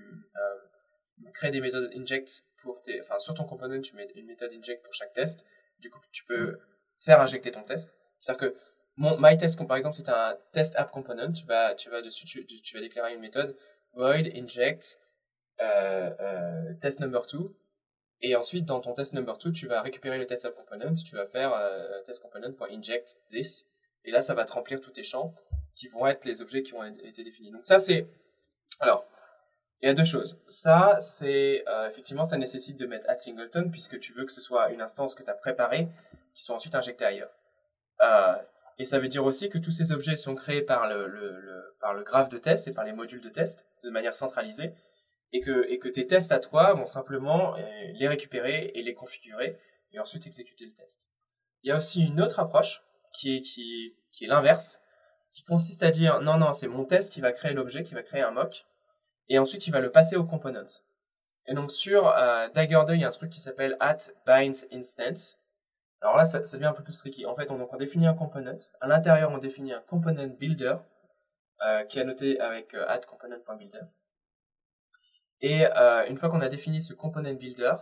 crées 1.35 1.51
des 1.51 1.61
méthodes 1.61 1.91
inject 1.95 2.45
pour 2.63 2.81
tes, 2.83 3.01
enfin, 3.01 3.19
sur 3.19 3.35
ton 3.35 3.45
component, 3.45 3.81
tu 3.81 3.95
mets 3.97 4.09
une 4.15 4.27
méthode 4.27 4.53
inject 4.53 4.83
pour 4.85 4.95
chaque 4.95 5.13
test. 5.13 5.45
Du 5.81 5.91
coup, 5.91 6.01
tu 6.13 6.25
peux 6.25 6.59
faire 7.01 7.21
injecter 7.21 7.51
ton 7.51 7.63
test. 7.63 7.93
C'est-à-dire 8.21 8.51
que 8.51 8.57
mon 8.97 9.19
my 9.19 9.37
test, 9.37 9.67
par 9.67 9.77
exemple, 9.77 9.97
c'est 9.97 10.09
un 10.09 10.37
test 10.53 10.77
app 10.77 10.91
component. 10.91 11.33
Tu 11.33 11.45
vas, 11.47 11.75
tu 11.75 11.91
vas 11.91 12.03
dessus, 12.03 12.25
tu, 12.25 12.45
tu 12.45 12.75
vas 12.75 12.81
déclarer 12.81 13.15
une 13.15 13.21
méthode 13.21 13.57
void 13.95 14.27
inject 14.35 14.99
euh, 15.61 16.11
euh, 16.21 16.75
test 16.81 17.01
number 17.01 17.27
2. 17.27 17.55
Et 18.25 18.37
ensuite, 18.37 18.65
dans 18.65 18.81
ton 18.81 18.95
test 18.95 19.15
number 19.15 19.37
2, 19.37 19.53
tu 19.53 19.67
vas 19.67 19.83
récupérer 19.83 20.19
le 20.19 20.27
test 20.27 20.45
app 20.45 20.55
component. 20.55 20.95
Tu 20.95 21.17
vas 21.17 21.27
faire 21.27 21.53
euh, 21.55 22.01
test 22.03 22.23
component.inject 22.23 23.17
this. 23.31 23.67
Et 24.05 24.11
là, 24.11 24.23
ça 24.23 24.35
va 24.35 24.45
te 24.45 24.53
remplir 24.53 24.81
tous 24.81 24.91
tes 24.91 25.03
champs 25.03 25.35
qui 25.75 25.89
vont 25.89 26.07
être 26.07 26.25
les 26.25 26.43
objets 26.43 26.63
qui 26.63 26.75
ont 26.75 26.85
été 26.85 27.25
définis. 27.25 27.51
Donc 27.51 27.65
ça, 27.65 27.79
c'est... 27.79 28.07
Alors, 28.81 29.07
il 29.83 29.87
y 29.87 29.91
a 29.91 29.95
deux 29.95 30.05
choses. 30.05 30.39
Ça, 30.49 30.97
c'est 31.01 31.65
euh, 31.69 31.89
effectivement, 31.89 32.25
ça 32.25 32.37
nécessite 32.37 32.79
de 32.79 32.87
mettre 32.87 33.09
add 33.09 33.19
singleton 33.19 33.71
puisque 33.71 33.99
tu 33.99 34.13
veux 34.13 34.25
que 34.25 34.33
ce 34.33 34.41
soit 34.41 34.71
une 34.71 34.81
instance 34.81 35.15
que 35.15 35.25
tu 35.25 35.31
as 35.31 35.35
préparée 35.35 35.89
qui 36.35 36.45
soit 36.45 36.55
ensuite 36.55 36.75
injectée 36.75 37.05
ailleurs. 37.05 37.33
Euh, 38.01 38.35
et 38.79 38.85
ça 38.85 38.99
veut 38.99 39.09
dire 39.09 39.25
aussi 39.25 39.49
que 39.49 39.59
tous 39.59 39.71
ces 39.71 39.93
objets 39.93 40.17
sont 40.17 40.35
créés 40.35 40.63
par 40.63 40.89
le, 40.89 41.07
le, 41.07 41.41
le, 41.41 41.77
par 41.81 41.95
le 41.95 42.05
graphe 42.05 42.29
de 42.29 42.39
test 42.39 42.69
et 42.69 42.73
par 42.73 42.85
les 42.85 42.93
modules 42.93 43.21
de 43.21 43.29
test 43.29 43.67
de 43.83 43.91
manière 43.91 44.17
centralisée 44.17 44.73
et 45.33 45.41
que, 45.41 45.69
et 45.69 45.79
que 45.79 45.89
tes 45.89 46.07
tests 46.07 46.33
à 46.33 46.39
toi 46.39 46.75
vont 46.75 46.87
simplement 46.87 47.57
euh, 47.57 47.61
les 47.95 48.09
récupérer 48.09 48.71
et 48.75 48.83
les 48.83 48.95
configurer 48.95 49.59
et 49.93 49.99
ensuite 49.99 50.27
exécuter 50.27 50.65
le 50.65 50.73
test. 50.73 51.09
Il 51.63 51.69
y 51.69 51.73
a 51.73 51.77
aussi 51.77 52.03
une 52.03 52.21
autre 52.21 52.39
approche 52.39 52.83
qui 53.13 53.37
est, 53.37 53.41
qui, 53.41 53.97
qui 54.13 54.25
est 54.25 54.29
l'inverse, 54.29 54.81
qui 55.33 55.43
consiste 55.45 55.83
à 55.83 55.91
dire 55.91 56.21
non, 56.21 56.39
non, 56.39 56.53
c'est 56.53 56.69
mon 56.69 56.85
test 56.85 57.13
qui 57.13 57.21
va 57.21 57.33
créer 57.33 57.53
l'objet, 57.53 57.83
qui 57.83 57.95
va 57.95 58.03
créer 58.03 58.23
un 58.23 58.31
mock 58.31 58.65
et 59.29 59.39
ensuite 59.39 59.67
il 59.67 59.71
va 59.71 59.81
le 59.81 59.91
passer 59.91 60.17
aux 60.17 60.25
components. 60.25 60.81
Et 61.47 61.55
donc 61.55 61.73
sur 61.73 62.09
euh, 62.09 62.49
Dagger 62.55 62.83
2, 62.87 62.95
il 62.95 63.01
y 63.01 63.05
a 63.05 63.09
un 63.09 63.11
truc 63.11 63.31
qui 63.31 63.41
s'appelle 63.41 63.77
at. 63.81 63.99
Alors 66.03 66.17
là, 66.17 66.25
ça, 66.25 66.41
devient 66.41 66.67
un 66.67 66.73
peu 66.73 66.83
plus 66.83 66.99
tricky. 66.99 67.27
En 67.27 67.37
fait, 67.37 67.51
on, 67.51 67.59
donc, 67.59 67.73
on 67.73 67.77
définit 67.77 68.09
un 68.09 68.15
component. 68.15 68.59
À 68.81 68.89
l'intérieur, 68.89 69.31
on 69.31 69.39
définit 69.39 69.73
un 69.73 69.81
component 69.81 70.27
builder 70.27 70.75
euh, 71.65 71.85
qui 71.85 72.01
est 72.01 72.05
noté 72.05 72.41
avec 72.41 72.75
euh, 72.75 72.85
at 72.89 73.01
component.builder. 73.01 73.83
Et 75.43 75.67
euh, 75.67 76.07
une 76.09 76.17
fois 76.17 76.29
qu'on 76.29 76.41
a 76.41 76.49
défini 76.49 76.81
ce 76.81 76.93
component 76.93 77.35
builder, 77.35 77.75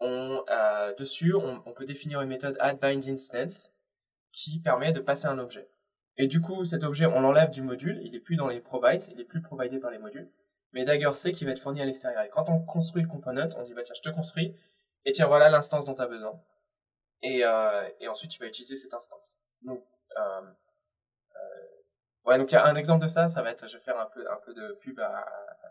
on, 0.00 0.42
euh, 0.50 0.94
dessus, 0.94 1.34
on, 1.34 1.62
on, 1.66 1.72
peut 1.72 1.84
définir 1.84 2.22
une 2.22 2.28
méthode 2.28 2.56
at 2.58 2.76
qui 4.32 4.60
permet 4.60 4.92
de 4.92 5.00
passer 5.00 5.26
un 5.26 5.38
objet. 5.38 5.68
Et 6.16 6.26
du 6.26 6.40
coup, 6.40 6.64
cet 6.64 6.84
objet, 6.84 7.06
on 7.06 7.20
l'enlève 7.20 7.50
du 7.50 7.62
module, 7.62 8.00
il 8.02 8.14
est 8.14 8.20
plus 8.20 8.36
dans 8.36 8.48
les 8.48 8.60
provides, 8.60 9.02
il 9.10 9.20
est 9.20 9.24
plus 9.24 9.42
providé 9.42 9.78
par 9.78 9.90
les 9.90 9.98
modules. 9.98 10.30
Mais 10.72 10.84
Dagger 10.84 11.12
sait 11.14 11.32
qu'il 11.32 11.46
va 11.46 11.52
être 11.52 11.60
fourni 11.60 11.80
à 11.80 11.84
l'extérieur. 11.84 12.22
Et 12.22 12.28
quand 12.28 12.48
on 12.48 12.60
construit 12.60 13.02
le 13.02 13.08
component, 13.08 13.48
on 13.56 13.62
dit 13.62 13.74
bah 13.74 13.82
tiens, 13.82 13.94
je 13.96 14.02
te 14.02 14.14
construis, 14.14 14.56
et 15.04 15.12
tiens, 15.12 15.26
voilà 15.26 15.48
l'instance 15.48 15.86
dont 15.86 15.94
tu 15.94 16.02
as 16.02 16.06
besoin. 16.06 16.40
Et, 17.22 17.44
euh, 17.44 17.88
et 18.00 18.08
ensuite, 18.08 18.30
tu 18.30 18.40
vas 18.40 18.46
utiliser 18.46 18.76
cette 18.76 18.94
instance. 18.94 19.36
Donc, 19.62 19.84
euh, 20.16 20.40
euh, 21.36 21.66
ouais, 22.24 22.38
donc 22.38 22.52
un 22.52 22.74
exemple 22.74 23.02
de 23.02 23.08
ça, 23.08 23.28
ça 23.28 23.42
va 23.42 23.50
être, 23.50 23.68
je 23.68 23.76
vais 23.76 23.82
faire 23.82 23.98
un 23.98 24.06
peu, 24.06 24.28
un 24.30 24.38
peu 24.44 24.54
de 24.54 24.72
pub 24.80 24.98
à, 25.00 25.24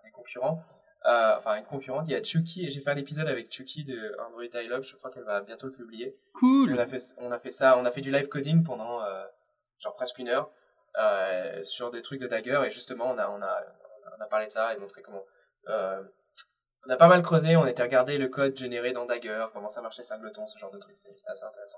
des 0.03 0.11
concurrents. 0.11 0.63
Euh, 1.05 1.35
enfin, 1.37 1.55
une 1.55 1.65
concurrente, 1.65 2.07
il 2.07 2.11
y 2.11 2.15
a 2.15 2.23
Chucky, 2.23 2.65
et 2.65 2.69
j'ai 2.69 2.79
fait 2.79 2.91
un 2.91 2.95
épisode 2.95 3.27
avec 3.27 3.51
Chucky 3.51 3.83
de 3.83 4.15
Android 4.19 4.45
Dialogue, 4.45 4.83
je 4.83 4.95
crois 4.95 5.09
qu'elle 5.09 5.23
va 5.23 5.41
bientôt 5.41 5.67
le 5.67 5.73
publier. 5.73 6.13
Cool 6.33 6.73
On 6.73 6.77
a 6.77 6.85
fait, 6.85 7.01
on 7.17 7.31
a 7.31 7.39
fait 7.39 7.49
ça, 7.49 7.77
on 7.77 7.85
a 7.85 7.91
fait 7.91 8.01
du 8.01 8.11
live 8.11 8.27
coding 8.27 8.63
pendant 8.63 9.03
euh, 9.03 9.25
genre 9.79 9.95
presque 9.95 10.19
une 10.19 10.29
heure 10.29 10.51
euh, 10.99 11.63
sur 11.63 11.89
des 11.89 12.03
trucs 12.03 12.21
de 12.21 12.27
Dagger, 12.27 12.61
et 12.67 12.71
justement, 12.71 13.05
on 13.05 13.17
a, 13.17 13.29
on 13.29 13.41
a, 13.41 13.63
on 14.17 14.21
a 14.21 14.27
parlé 14.27 14.47
de 14.47 14.51
ça 14.51 14.73
et 14.73 14.77
montré 14.77 15.01
comment. 15.01 15.23
Euh, 15.69 16.01
on 16.87 16.89
a 16.89 16.97
pas 16.97 17.07
mal 17.07 17.21
creusé, 17.21 17.55
on 17.55 17.67
était 17.67 17.83
regardé 17.83 18.17
le 18.17 18.27
code 18.27 18.57
généré 18.57 18.91
dans 18.91 19.05
Dagger, 19.05 19.45
comment 19.53 19.67
ça 19.67 19.81
marchait 19.81 20.01
Singleton, 20.01 20.47
ce 20.47 20.57
genre 20.57 20.71
de 20.71 20.79
trucs, 20.79 20.97
c'était 20.97 21.29
assez 21.29 21.45
intéressant. 21.45 21.77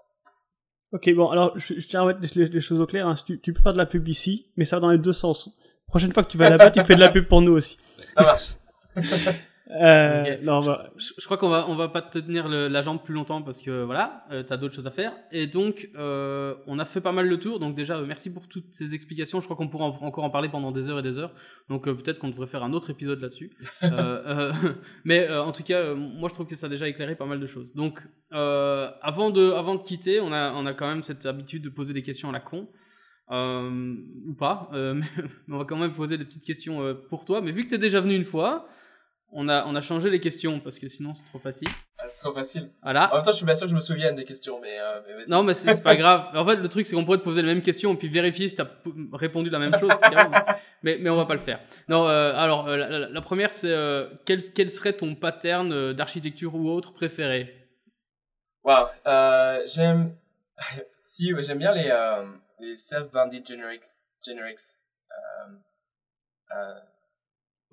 Ok, 0.93 1.09
bon, 1.13 1.29
alors 1.29 1.57
je, 1.57 1.73
je 1.79 1.88
tiens 1.88 2.03
à 2.03 2.05
mettre 2.05 2.19
les, 2.36 2.47
les 2.47 2.61
choses 2.61 2.79
au 2.79 2.86
clair. 2.86 3.07
Hein. 3.07 3.15
Tu, 3.25 3.41
tu, 3.41 3.51
peux 3.51 3.61
faire 3.61 3.73
de 3.73 3.77
la 3.77 3.86
pub 3.86 4.07
ici, 4.07 4.51
mais 4.55 4.63
ça 4.63 4.77
va 4.77 4.81
dans 4.81 4.91
les 4.91 4.99
deux 4.99 5.11
sens. 5.11 5.49
Prochaine 5.88 6.13
fois 6.13 6.23
que 6.23 6.29
tu 6.29 6.38
vas 6.38 6.49
là-bas, 6.49 6.71
tu 6.71 6.84
fais 6.86 6.95
de 6.95 6.99
la 6.99 7.09
pub 7.09 7.27
pour 7.27 7.41
nous 7.41 7.53
aussi. 7.53 7.77
Ça 8.13 8.23
marche. 8.23 8.53
Euh, 9.82 10.38
non, 10.43 10.59
bah, 10.61 10.91
je, 10.97 11.13
je 11.17 11.26
crois 11.26 11.38
qu'on 11.38 11.49
va 11.49 11.65
on 11.67 11.76
va 11.76 11.88
pas 11.88 12.01
te 12.01 12.19
tenir 12.19 12.47
le- 12.47 12.67
la 12.67 12.82
jambe 12.84 13.01
plus 13.03 13.13
longtemps 13.13 13.41
parce 13.41 13.61
que 13.61 13.84
voilà, 13.84 14.26
euh, 14.32 14.43
t'as 14.43 14.57
d'autres 14.57 14.76
choses 14.76 14.88
à 14.88 14.91
faire. 14.91 15.13
Et 15.32 15.47
donc, 15.47 15.89
euh, 15.95 16.53
on 16.67 16.78
a 16.80 16.86
fait 16.86 17.01
pas 17.01 17.11
mal 17.11 17.28
le 17.28 17.39
tour. 17.39 17.59
Donc 17.59 17.74
déjà, 17.76 17.97
euh, 17.97 18.05
merci 18.05 18.32
pour 18.32 18.47
toutes 18.47 18.67
ces 18.71 18.93
explications. 18.93 19.39
Je 19.39 19.45
crois 19.45 19.55
qu'on 19.57 19.67
pourra 19.67 19.86
en- 19.86 19.97
encore 20.05 20.24
en 20.26 20.30
parler 20.30 20.49
pendant 20.49 20.71
des 20.71 20.89
heures 20.89 20.99
et 20.99 21.01
des 21.01 21.17
heures. 21.17 21.34
Donc 21.69 21.88
euh, 21.88 21.93
peut-être 21.95 22.19
qu'on 22.19 22.30
devrait 22.30 22.47
faire 22.47 22.63
un 22.63 22.74
autre 22.74 22.89
épisode 22.89 23.19
là-dessus. 23.21 23.51
Euh, 23.84 24.51
euh, 24.51 24.51
mais 25.05 25.28
euh, 25.30 25.43
en 25.43 25.51
tout 25.51 25.63
cas, 25.63 25.78
euh, 25.80 25.95
moi 25.95 26.30
je 26.30 26.34
trouve 26.36 26.47
que 26.47 26.55
ça 26.55 26.67
a 26.67 26.69
déjà 26.69 26.88
éclairé 26.88 27.15
pas 27.15 27.26
mal 27.26 27.39
de 27.39 27.45
choses. 27.47 27.74
Donc 27.74 28.01
euh, 28.34 28.89
avant 29.01 29.30
de 29.32 29.51
avant 29.51 29.76
de 29.76 29.82
quitter, 29.82 30.19
on 30.21 30.32
a 30.32 30.51
on 30.53 30.65
a 30.65 30.74
quand 30.74 30.88
même 30.88 31.03
cette 31.03 31.26
habitude 31.26 31.63
de 31.63 31.69
poser 31.69 31.93
des 31.93 32.01
questions 32.03 32.30
à 32.30 32.32
la 32.32 32.39
con. 32.39 32.67
Euh, 33.32 33.95
ou 34.28 34.34
pas, 34.34 34.69
euh, 34.74 34.93
mais 35.47 35.55
on 35.55 35.57
va 35.57 35.65
quand 35.65 35.78
même 35.78 35.93
poser 35.93 36.17
des 36.17 36.26
petites 36.26 36.43
questions 36.43 36.82
euh, 36.84 36.93
pour 36.93 37.26
toi. 37.26 37.41
Mais 37.41 37.51
vu 37.51 37.63
que 37.65 37.69
t'es 37.69 37.78
déjà 37.78 38.01
venu 38.01 38.13
une 38.15 38.26
fois, 38.26 38.67
on 39.36 39.49
a, 39.49 39.65
on 39.65 39.75
a 39.75 39.81
changé 39.81 40.09
les 40.09 40.19
questions 40.19 40.59
parce 40.59 40.79
que 40.79 40.88
sinon 40.88 41.13
c'est 41.13 41.25
trop 41.25 41.39
facile. 41.39 41.67
Ah, 41.97 42.05
c'est 42.07 42.15
trop 42.17 42.34
facile. 42.34 42.63
En 42.81 42.91
Voilà. 42.91 43.09
même 43.13 43.21
temps, 43.23 43.31
je 43.31 43.38
suis 43.38 43.45
bien 43.45 43.55
sûr 43.55 43.65
que 43.65 43.71
je 43.71 43.75
me 43.75 43.81
souvienne 43.81 44.15
des 44.15 44.25
questions, 44.25 44.59
mais, 44.61 44.77
euh, 44.79 45.01
mais. 45.07 45.25
Non, 45.27 45.43
mais 45.43 45.53
c'est 45.53 45.81
pas 45.84 45.95
grave. 46.01 46.27
En 46.36 46.45
fait, 46.45 46.57
le 46.57 46.67
truc, 46.67 46.86
c'est 46.86 46.95
qu'on 46.95 47.05
pourrait 47.05 47.17
te 47.19 47.23
poser 47.23 47.41
les 47.41 47.47
mêmes 47.53 47.61
questions 47.61 47.93
et 47.93 47.97
puis 47.97 48.07
vérifier 48.09 48.49
si 48.49 48.55
t'as 48.55 48.67
répondu 49.13 49.49
la 49.49 49.59
même 49.59 49.75
chose. 49.77 49.89
mais, 50.84 50.97
mais 50.99 51.09
on 51.09 51.15
va 51.15 51.25
pas 51.25 51.34
le 51.36 51.39
faire. 51.39 51.59
Non, 51.88 52.07
euh, 52.07 52.34
alors, 52.36 52.67
euh, 52.67 53.07
la, 53.09 53.21
première, 53.21 53.51
c'est 53.51 53.71
euh, 53.71 54.09
quel, 54.25 54.41
quel 54.53 54.69
serait 54.69 54.93
ton 54.93 55.15
pattern 55.15 55.71
euh, 55.71 55.93
d'architecture 55.93 56.53
ou 56.55 56.69
autre 56.69 56.93
préféré? 56.93 57.67
Wow. 58.63 58.88
Euh, 59.07 59.61
j'aime, 59.65 60.15
si, 61.05 61.34
ouais, 61.34 61.43
j'aime 61.43 61.59
bien 61.59 61.73
les, 61.73 61.89
euh, 61.89 62.25
les 62.59 62.75
self-bounded 62.75 63.45
generic, 63.47 63.81
generics. 64.25 64.59
Euh, 65.11 65.53
euh, 66.55 66.79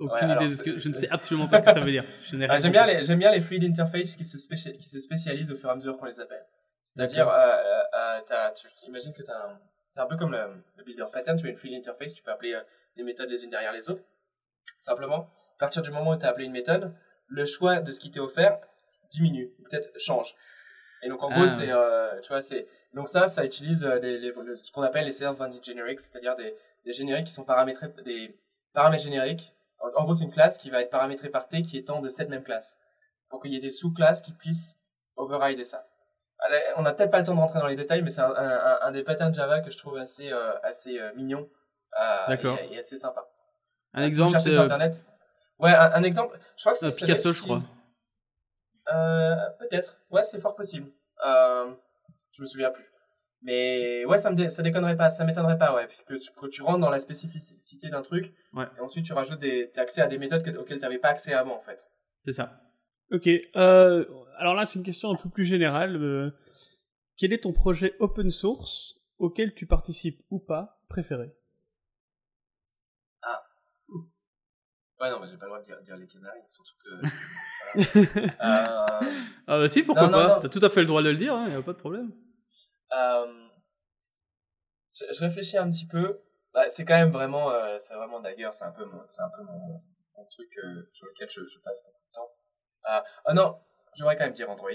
Aucune 0.00 0.28
Ouais, 0.28 0.34
idée 0.36 0.46
de 0.48 0.50
ce 0.54 0.62
que. 0.62 0.78
Je 0.78 0.88
ne 0.88 0.94
sais 1.00 1.08
absolument 1.10 1.46
pas 1.48 1.58
ce 1.60 1.66
que 1.66 1.72
ça 1.72 1.80
veut 1.80 1.90
dire. 1.90 2.04
Ah, 2.48 2.56
j'aime 2.58 2.72
bien 2.72 2.86
les 2.86 3.02
j'aime 3.02 3.18
bien 3.18 3.30
les 3.30 3.40
fluid 3.40 3.62
interfaces 3.64 4.16
qui 4.16 4.24
se 4.24 4.38
spéci- 4.38 4.76
qui 4.78 4.88
se 4.88 4.98
spécialisent 4.98 5.52
au 5.52 5.56
fur 5.56 5.68
et 5.68 5.72
à 5.72 5.76
mesure 5.76 5.96
qu'on 5.98 6.06
les 6.06 6.18
appelle. 6.20 6.44
C'est-à-dire 6.82 7.28
euh, 7.28 7.32
euh, 7.34 8.20
euh, 8.30 8.50
tu 8.54 8.66
imagines 8.88 9.12
que 9.12 9.22
tu 9.22 9.30
as 9.30 9.36
un 9.36 9.58
c'est 9.88 10.00
un 10.00 10.06
peu 10.06 10.16
comme 10.16 10.32
le, 10.32 10.62
le 10.78 10.84
builder 10.84 11.04
pattern, 11.12 11.36
tu 11.38 11.46
as 11.46 11.50
une 11.50 11.56
fluid 11.56 11.74
interface, 11.74 12.14
tu 12.14 12.22
peux 12.22 12.30
appeler 12.30 12.54
euh, 12.54 12.60
des 12.96 13.02
méthodes 13.02 13.28
les 13.28 13.44
unes 13.44 13.50
derrière 13.50 13.72
les 13.72 13.90
autres. 13.90 14.02
Simplement, 14.78 15.28
à 15.56 15.58
partir 15.58 15.82
du 15.82 15.90
moment 15.90 16.12
où 16.12 16.16
tu 16.18 16.24
as 16.24 16.28
appelé 16.30 16.46
une 16.46 16.52
méthode, 16.52 16.92
le 17.28 17.44
choix 17.44 17.80
de 17.80 17.90
ce 17.92 18.00
qui 18.00 18.10
t'est 18.10 18.20
offert 18.20 18.58
diminue, 19.10 19.50
peut-être 19.68 19.90
change. 20.00 20.34
Et 21.02 21.08
donc 21.08 21.22
en 21.22 21.28
Ah, 21.30 21.34
gros, 21.34 21.42
ouais. 21.42 21.48
c'est 21.48 21.70
euh, 21.70 22.20
tu 22.20 22.28
vois, 22.28 22.40
c'est 22.42 22.66
donc 22.94 23.08
ça 23.08 23.26
ça 23.28 23.44
utilise 23.44 23.80
des, 23.80 24.18
les- 24.18 24.32
le- 24.32 24.56
ce 24.56 24.70
qu'on 24.72 24.82
appelle 24.82 25.04
les 25.06 25.12
self-bounded 25.12 25.64
generics, 25.64 26.00
c'est-à-dire 26.00 26.36
des 26.36 26.54
des 26.84 26.92
génériques 26.92 27.26
qui 27.26 27.32
sont 27.32 27.44
paramétrés 27.44 27.88
des 28.04 28.34
paramètres 28.72 29.04
génériques 29.04 29.52
en 29.80 30.04
gros, 30.04 30.14
c'est 30.14 30.24
une 30.24 30.30
classe 30.30 30.58
qui 30.58 30.70
va 30.70 30.80
être 30.80 30.90
paramétrée 30.90 31.28
par 31.28 31.48
T 31.48 31.62
qui 31.62 31.78
étant 31.78 32.00
de 32.00 32.08
cette 32.08 32.28
même 32.28 32.44
classe. 32.44 32.78
Pour 33.28 33.40
qu'il 33.40 33.52
y 33.52 33.56
ait 33.56 33.60
des 33.60 33.70
sous-classes 33.70 34.22
qui 34.22 34.32
puissent 34.32 34.78
overrider 35.16 35.64
ça. 35.64 35.86
On 36.76 36.82
n'a 36.82 36.92
peut-être 36.92 37.10
pas 37.10 37.18
le 37.18 37.24
temps 37.24 37.34
de 37.34 37.40
rentrer 37.40 37.60
dans 37.60 37.68
les 37.68 37.76
détails, 37.76 38.02
mais 38.02 38.10
c'est 38.10 38.22
un, 38.22 38.34
un, 38.34 38.78
un 38.82 38.90
des 38.90 39.04
patterns 39.04 39.32
Java 39.32 39.60
que 39.60 39.70
je 39.70 39.78
trouve 39.78 39.98
assez, 39.98 40.32
euh, 40.32 40.58
assez 40.62 40.98
euh, 40.98 41.12
mignon 41.14 41.48
euh, 42.00 42.36
et, 42.36 42.74
et 42.74 42.78
assez 42.78 42.96
sympa. 42.96 43.28
Un 43.92 44.02
exemple, 44.02 44.38
c'est 44.38 44.50
sur 44.50 44.62
euh, 44.62 44.64
Internet. 44.64 45.04
Ouais, 45.58 45.72
un, 45.72 45.92
un 45.92 46.02
exemple. 46.02 46.38
Je 46.56 46.62
crois 46.62 46.72
que 46.72 46.78
c'est 46.78 46.90
Picasso, 46.90 47.32
je 47.32 47.42
crois. 47.42 47.60
Euh, 48.92 49.36
peut-être. 49.58 49.98
Ouais, 50.10 50.22
c'est 50.22 50.40
fort 50.40 50.56
possible. 50.56 50.90
Euh, 51.24 51.72
je 52.32 52.42
me 52.42 52.46
souviens 52.46 52.70
plus. 52.70 52.89
Mais 53.42 54.04
ouais, 54.04 54.18
ça 54.18 54.30
me 54.30 54.36
dé- 54.36 54.50
ça 54.50 54.62
déconnerait 54.62 54.96
pas, 54.96 55.08
ça 55.10 55.24
m'étonnerait 55.24 55.56
pas, 55.58 55.74
ouais. 55.74 55.88
Que 56.06 56.14
tu, 56.14 56.30
que 56.32 56.46
tu 56.48 56.62
rentres 56.62 56.80
dans 56.80 56.90
la 56.90 57.00
spécificité 57.00 57.88
d'un 57.88 58.02
truc, 58.02 58.34
Ouais. 58.52 58.66
et 58.76 58.80
ensuite 58.80 59.04
tu 59.06 59.12
rajoutes 59.14 59.40
des, 59.40 59.70
t'as 59.72 59.82
accès 59.82 60.02
à 60.02 60.06
des 60.08 60.18
méthodes 60.18 60.42
que- 60.42 60.56
auxquelles 60.58 60.78
tu 60.78 60.82
n'avais 60.82 60.98
pas 60.98 61.08
accès 61.08 61.32
avant, 61.32 61.56
en 61.56 61.60
fait. 61.60 61.88
C'est 62.24 62.34
ça. 62.34 62.60
ok. 63.12 63.28
Euh, 63.56 64.04
alors 64.38 64.54
là, 64.54 64.66
c'est 64.66 64.74
une 64.78 64.84
question 64.84 65.10
un 65.10 65.16
peu 65.16 65.28
plus 65.30 65.44
générale. 65.46 65.96
euh, 65.96 66.30
quel 67.16 67.32
est 67.32 67.40
ton 67.44 67.52
projet 67.52 67.94
open 67.98 68.30
source 68.30 68.94
auquel 69.18 69.54
tu 69.54 69.66
participes 69.66 70.22
ou 70.30 70.38
pas 70.38 70.80
préféré? 70.88 71.32
Ouais, 75.00 75.10
non, 75.10 75.18
mais 75.20 75.28
j'ai 75.30 75.38
pas 75.38 75.46
le 75.46 75.50
droit 75.52 75.60
de 75.60 75.64
dire, 75.64 75.80
dire 75.80 75.96
les 75.96 76.06
canaries, 76.06 76.40
surtout 76.50 76.74
que. 76.84 76.90
voilà. 78.38 79.00
Euh, 79.02 79.06
Ah 79.46 79.58
bah 79.58 79.68
si, 79.70 79.82
pourquoi 79.82 80.08
Non, 80.08 80.18
non, 80.18 80.26
pas. 80.28 80.40
T'as 80.42 80.48
tout 80.50 80.60
à 80.62 80.68
fait 80.68 80.80
le 80.80 80.86
droit 80.86 81.02
de 81.02 81.08
le 81.08 81.16
dire, 81.16 81.34
il 81.48 81.54
a 81.56 81.62
pas 81.62 81.72
de 81.72 81.78
problème. 81.78 82.12
Euh, 82.96 83.48
je, 84.94 85.04
je 85.12 85.20
réfléchis 85.20 85.56
un 85.58 85.70
petit 85.70 85.86
peu. 85.86 86.20
Bah, 86.52 86.68
c'est 86.68 86.84
quand 86.84 86.94
même 86.98 87.10
vraiment, 87.10 87.50
euh, 87.52 87.76
c'est 87.78 87.94
vraiment 87.94 88.20
Dagger, 88.20 88.48
c'est 88.52 88.64
un 88.64 88.72
peu 88.72 88.84
mon, 88.84 89.02
c'est 89.06 89.22
un 89.22 89.30
peu 89.36 89.42
mon, 89.44 89.82
mon 90.16 90.24
truc 90.26 90.48
euh, 90.64 90.88
sur 90.90 91.06
lequel 91.06 91.28
je, 91.30 91.40
je 91.46 91.58
passe 91.60 91.78
beaucoup 91.84 92.02
de 92.08 92.12
temps. 92.12 92.30
Euh, 92.90 93.00
oh 93.28 93.32
non, 93.34 93.56
j'aimerais 93.94 94.16
quand 94.16 94.24
même 94.24 94.32
dire 94.32 94.50
Android. 94.50 94.70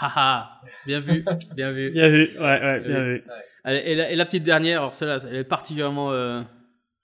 Haha, 0.00 0.60
bien 0.86 1.00
vu, 1.00 1.24
bien 1.54 1.70
vu. 1.70 1.90
Bien 1.92 2.08
vu, 2.08 2.38
ouais, 2.40 2.80
bien 2.80 3.04
vu. 3.04 3.24
Allez, 3.64 3.78
et, 3.78 3.94
la, 3.94 4.10
et 4.10 4.16
la 4.16 4.24
petite 4.26 4.42
dernière, 4.42 4.80
alors 4.80 4.94
celle-là, 4.94 5.18
elle 5.28 5.36
est 5.36 5.44
particulièrement, 5.44 6.10
euh, 6.12 6.42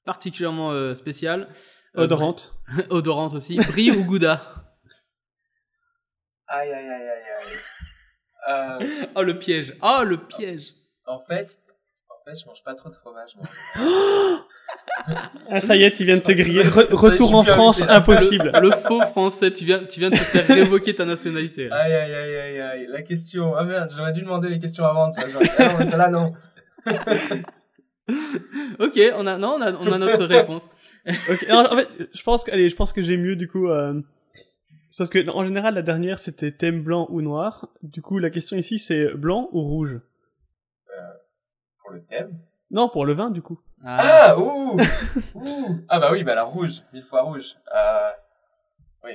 particulièrement 0.04 0.72
euh, 0.72 0.94
spéciale. 0.94 1.48
Euh, 1.96 2.02
Odorante. 2.04 2.52
bri- 2.68 2.86
odorante 2.90 3.34
aussi. 3.34 3.58
Brie 3.58 3.90
ou 3.92 4.04
Gouda 4.04 4.40
Aïe, 6.48 6.72
aïe, 6.72 6.88
aïe, 6.88 7.08
aïe, 7.08 7.22
aïe. 7.22 7.56
Euh, 8.48 8.78
Oh 9.14 9.22
le 9.22 9.36
piège, 9.36 9.72
oh 9.82 10.02
le 10.04 10.16
piège. 10.16 10.72
en 11.06 11.18
fait, 11.20 11.58
en 12.10 12.14
fait, 12.24 12.38
je 12.40 12.46
mange 12.46 12.62
pas 12.64 12.74
trop 12.74 12.88
de 12.88 12.94
fromage, 12.94 13.30
moi. 13.36 13.46
Ah, 15.50 15.60
ça 15.60 15.76
y 15.76 15.82
est, 15.84 15.92
tu 15.92 16.04
viens 16.04 16.16
de 16.16 16.22
te 16.22 16.32
griller. 16.32 16.62
Re- 16.62 16.92
retour 16.92 17.34
en 17.34 17.42
France, 17.44 17.82
impossible. 17.88 18.50
Le 18.60 18.70
faux 18.70 19.00
français, 19.02 19.50
tu 19.52 19.64
viens, 19.64 19.84
tu 19.84 20.00
viens 20.00 20.10
de 20.10 20.16
te 20.16 20.22
faire 20.22 20.46
révoquer 20.46 20.94
ta 20.94 21.04
nationalité. 21.04 21.68
là. 21.68 21.76
Aïe, 21.76 21.92
aïe, 21.92 22.14
aïe, 22.14 22.36
aïe, 22.36 22.60
aïe. 22.60 22.86
La 22.90 23.02
question. 23.02 23.54
Ah 23.56 23.64
merde, 23.64 23.90
j'aurais 23.96 24.12
dû 24.12 24.20
demander 24.22 24.48
les 24.48 24.58
questions 24.58 24.84
avant, 24.84 25.10
tu 25.10 25.20
vois. 25.20 25.30
Genre, 25.30 25.42
ah 25.58 25.64
non, 25.72 25.78
mais 25.78 25.84
celle-là, 25.84 26.08
non. 26.10 26.32
Ok, 28.78 28.98
on 29.16 29.26
a, 29.26 29.36
non, 29.36 29.56
on 29.58 29.60
a, 29.62 29.72
on 29.72 29.92
a 29.92 29.98
notre 29.98 30.24
réponse. 30.24 30.66
Ok, 31.06 31.44
alors, 31.50 31.72
en 31.72 31.76
fait, 31.76 31.88
je 32.14 32.22
pense 32.22 32.42
que, 32.44 32.50
allez, 32.50 32.68
je 32.70 32.76
pense 32.76 32.92
que 32.92 33.02
j'ai 33.02 33.16
mieux 33.18 33.36
du 33.36 33.48
coup. 33.48 33.68
Euh, 33.68 34.00
parce 34.98 35.10
que 35.10 35.28
en 35.30 35.44
général, 35.44 35.74
la 35.74 35.82
dernière 35.82 36.18
c'était 36.18 36.52
thème 36.52 36.82
blanc 36.82 37.06
ou 37.10 37.22
noir. 37.22 37.68
Du 37.82 38.02
coup, 38.02 38.18
la 38.18 38.30
question 38.30 38.56
ici 38.56 38.78
c'est 38.78 39.14
blanc 39.14 39.48
ou 39.52 39.62
rouge? 39.62 40.00
Pour 41.80 41.90
le 41.92 42.02
thème? 42.04 42.38
Non, 42.70 42.88
pour 42.90 43.06
le 43.06 43.14
vin 43.14 43.30
du 43.30 43.40
coup. 43.40 43.58
Ah, 43.82 44.32
Ah, 44.32 44.38
ouh, 44.38 44.76
ouh. 45.34 45.80
Ah 45.88 46.00
bah 46.00 46.10
oui, 46.12 46.22
bah 46.24 46.32
alors 46.32 46.50
rouge, 46.52 46.82
mille 46.92 47.04
fois 47.04 47.22
rouge. 47.22 47.56
Euh, 47.74 48.10
oui, 49.04 49.12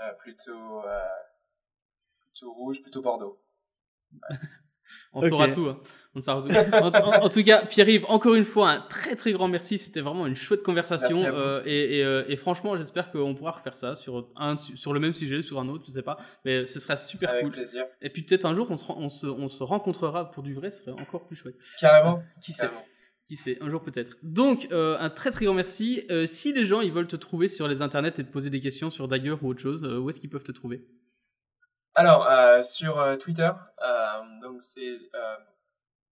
euh, 0.00 0.12
plutôt, 0.18 0.80
euh, 0.86 1.00
plutôt 2.20 2.52
rouge, 2.52 2.80
plutôt 2.80 3.02
Bordeaux. 3.02 3.38
On 5.12 5.20
Ok. 5.22 5.28
saura 5.28 5.48
tout. 5.48 5.66
hein. 5.66 5.80
On 6.14 6.20
saura 6.20 6.42
tout. 6.42 6.50
En, 6.74 6.88
en- 6.88 7.24
en 7.24 7.28
tout 7.28 7.42
cas, 7.44 7.64
Pierre-Yves, 7.66 8.04
encore 8.08 8.34
une 8.34 8.44
fois, 8.44 8.70
un 8.70 8.80
très 8.80 9.16
très 9.16 9.32
grand 9.32 9.48
merci. 9.48 9.78
C'était 9.78 10.00
vraiment 10.00 10.26
une 10.26 10.34
chouette 10.36 10.62
conversation. 10.62 11.22
Euh, 11.24 11.62
et, 11.66 11.98
et, 11.98 12.04
euh, 12.04 12.24
et 12.28 12.36
franchement, 12.36 12.76
j'espère 12.76 13.10
qu'on 13.10 13.34
pourra 13.34 13.50
refaire 13.52 13.76
ça 13.76 13.94
sur, 13.94 14.28
un, 14.36 14.56
sur 14.56 14.92
le 14.94 15.00
même 15.00 15.12
sujet, 15.14 15.42
sur 15.42 15.58
un 15.60 15.68
autre, 15.68 15.84
je 15.86 15.90
sais 15.90 16.02
pas. 16.02 16.16
Mais 16.44 16.64
ce 16.64 16.80
sera 16.80 16.96
super 16.96 17.30
Avec 17.30 17.42
cool. 17.44 17.52
plaisir. 17.52 17.84
Et 18.00 18.10
puis 18.10 18.22
peut-être 18.22 18.44
un 18.46 18.54
jour, 18.54 18.66
on 18.70 18.78
se, 18.78 18.84
ren- 18.84 18.96
on, 18.98 19.08
se, 19.08 19.26
on 19.26 19.48
se 19.48 19.62
rencontrera 19.62 20.30
pour 20.30 20.42
du 20.42 20.54
vrai, 20.54 20.70
ce 20.70 20.82
serait 20.84 20.98
encore 21.00 21.26
plus 21.26 21.36
chouette. 21.36 21.56
Carrément. 21.80 22.22
Qui 22.42 22.52
sait? 22.52 22.68
Qui 23.26 23.34
sait, 23.34 23.58
un 23.60 23.68
jour 23.68 23.82
peut-être. 23.82 24.16
Donc, 24.22 24.68
euh, 24.70 24.96
un 25.00 25.10
très 25.10 25.32
très 25.32 25.46
grand 25.46 25.54
merci. 25.54 26.02
Euh, 26.12 26.26
si 26.26 26.52
les 26.52 26.64
gens 26.64 26.80
ils 26.80 26.92
veulent 26.92 27.08
te 27.08 27.16
trouver 27.16 27.48
sur 27.48 27.66
les 27.66 27.82
internets 27.82 28.10
et 28.20 28.24
te 28.24 28.30
poser 28.30 28.50
des 28.50 28.60
questions 28.60 28.88
sur 28.88 29.08
Dagger 29.08 29.34
ou 29.42 29.48
autre 29.48 29.60
chose, 29.60 29.82
euh, 29.82 29.98
où 29.98 30.08
est-ce 30.08 30.20
qu'ils 30.20 30.30
peuvent 30.30 30.44
te 30.44 30.52
trouver? 30.52 30.86
Alors, 31.98 32.28
euh, 32.30 32.60
sur 32.60 33.00
euh, 33.00 33.16
Twitter, 33.16 33.50
euh, 33.82 34.40
donc 34.42 34.62
c'est 34.62 34.98
euh, 35.14 35.36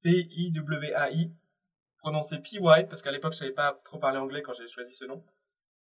P-I-W-A-I, 0.03 1.30
prononcé 1.99 2.39
P-Y, 2.39 2.89
parce 2.89 3.03
qu'à 3.03 3.12
l'époque 3.12 3.35
je 3.35 3.39
savais 3.39 3.53
pas 3.53 3.78
trop 3.85 3.99
parler 3.99 4.16
anglais 4.16 4.41
quand 4.41 4.55
j'ai 4.55 4.66
choisi 4.66 4.95
ce 4.95 5.05
nom. 5.05 5.22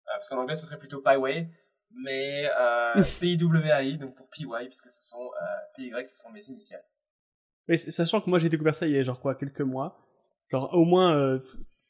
parce 0.06 0.28
qu'en 0.28 0.40
anglais, 0.40 0.56
ce 0.56 0.66
serait 0.66 0.78
plutôt 0.78 1.02
Pyway, 1.02 1.48
mais 1.96 2.50
euh, 2.60 3.02
PIWAI, 3.22 3.96
donc 3.98 4.14
pour 4.16 4.28
PY, 4.28 4.46
puisque 4.66 4.90
ce 4.90 5.02
sont 5.04 5.32
PY, 5.78 5.94
ce 6.06 6.18
sont 6.18 6.32
mes 6.32 6.44
initiales. 6.50 6.84
Mais 7.70 7.78
sachant 7.78 8.20
que 8.20 8.30
moi 8.30 8.40
j'ai 8.40 8.50
découvert 8.50 8.76
ça 8.76 8.86
il 8.86 8.92
y 8.92 8.98
a 8.98 9.04
genre 9.04 9.22
quoi, 9.22 9.36
quelques 9.36 9.62
mois, 9.62 10.06
genre 10.52 10.74
au 10.74 10.84
moins 10.84 11.40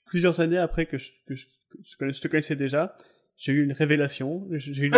plusieurs 0.05 0.39
années 0.39 0.59
après 0.59 0.86
que 0.86 0.99
je, 0.99 1.11
que 1.26 1.34
je, 1.34 1.47
je, 1.82 2.22
te 2.22 2.28
connaissais 2.28 2.55
déjà, 2.55 2.95
j'ai 3.38 3.53
eu 3.53 3.64
une 3.64 3.74
révélation. 3.74 4.47
Je, 4.51 4.72
eu, 4.72 4.91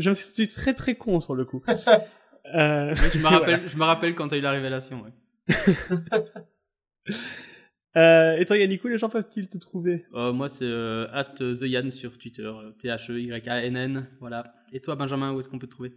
je, 0.00 0.10
me 0.10 0.14
suis 0.14 0.48
très 0.48 0.74
très 0.74 0.96
con 0.96 1.20
sur 1.20 1.36
le 1.36 1.44
coup. 1.44 1.62
Euh, 2.46 2.94
je, 2.94 3.18
me 3.18 3.26
rappelle, 3.28 3.68
je 3.68 3.76
me 3.76 3.84
rappelle 3.84 4.14
quand 4.14 4.28
tu 4.28 4.34
as 4.34 4.38
eu 4.38 4.42
la 4.42 4.52
révélation. 4.52 5.02
Ouais. 5.02 5.12
euh, 7.96 8.36
et 8.36 8.44
toi 8.44 8.58
Yannick, 8.58 8.84
où 8.84 8.88
les 8.88 8.98
gens 8.98 9.08
peuvent-ils 9.08 9.48
te 9.48 9.58
trouver? 9.58 10.04
Euh, 10.14 10.32
Moi 10.32 10.48
c'est 10.48 10.70
at 11.12 11.34
TheYan 11.36 11.90
sur 11.90 12.18
Twitter, 12.18 12.50
T-H-E-Y-A-N-N. 12.78 14.08
Voilà. 14.20 14.54
Et 14.72 14.80
toi 14.80 14.96
Benjamin, 14.96 15.32
où 15.32 15.40
est-ce 15.40 15.48
qu'on 15.48 15.58
peut 15.58 15.66
te 15.66 15.72
trouver? 15.72 15.92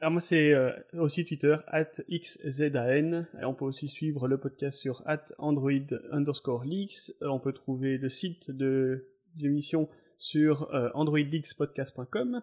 Alors 0.00 0.12
moi 0.12 0.20
c'est 0.20 0.52
aussi 0.94 1.24
Twitter, 1.24 1.56
at 1.68 1.92
xzan. 2.10 3.26
Et 3.40 3.44
on 3.44 3.54
peut 3.54 3.64
aussi 3.64 3.88
suivre 3.88 4.26
le 4.26 4.38
podcast 4.38 4.80
sur 4.80 5.02
at 5.06 5.24
android 5.38 5.70
underscore 6.10 6.64
leaks. 6.64 7.12
On 7.20 7.38
peut 7.38 7.52
trouver 7.52 7.98
le 7.98 8.08
site 8.08 8.50
de 8.50 9.08
l'émission 9.36 9.88
sur 10.18 10.68
androidleakspodcast.com. 10.94 12.42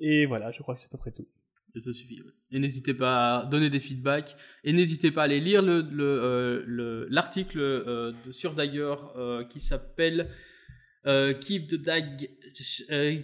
Et 0.00 0.26
voilà, 0.26 0.50
je 0.50 0.62
crois 0.62 0.74
que 0.74 0.80
c'est 0.80 0.88
à 0.88 0.90
peu 0.90 0.98
près 0.98 1.12
tout. 1.12 1.28
Et 1.74 1.80
ça 1.80 1.92
suffit. 1.92 2.22
Et 2.50 2.58
n'hésitez 2.58 2.94
pas 2.94 3.38
à 3.38 3.46
donner 3.46 3.70
des 3.70 3.80
feedbacks. 3.80 4.36
Et 4.62 4.72
n'hésitez 4.72 5.10
pas 5.10 5.22
à 5.22 5.24
aller 5.24 5.40
lire 5.40 5.62
l'article 5.62 7.58
le, 7.58 8.14
le, 8.24 8.32
sur 8.32 8.54
Dagger 8.54 8.94
qui 9.48 9.58
s'appelle 9.58 10.28
Keep 11.04 11.68
the 11.68 11.76
dag, 11.76 12.28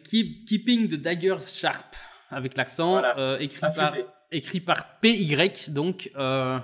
Keeping 0.04 0.88
the 0.88 0.94
Daggers 0.94 1.40
Sharp 1.40 1.94
avec 2.30 2.56
l'accent, 2.56 3.02
euh, 3.16 3.38
écrit, 3.38 3.60
par, 3.74 3.94
écrit 4.30 4.60
par 4.60 5.00
PY, 5.00 5.36
donc, 5.68 6.10
euh, 6.16 6.58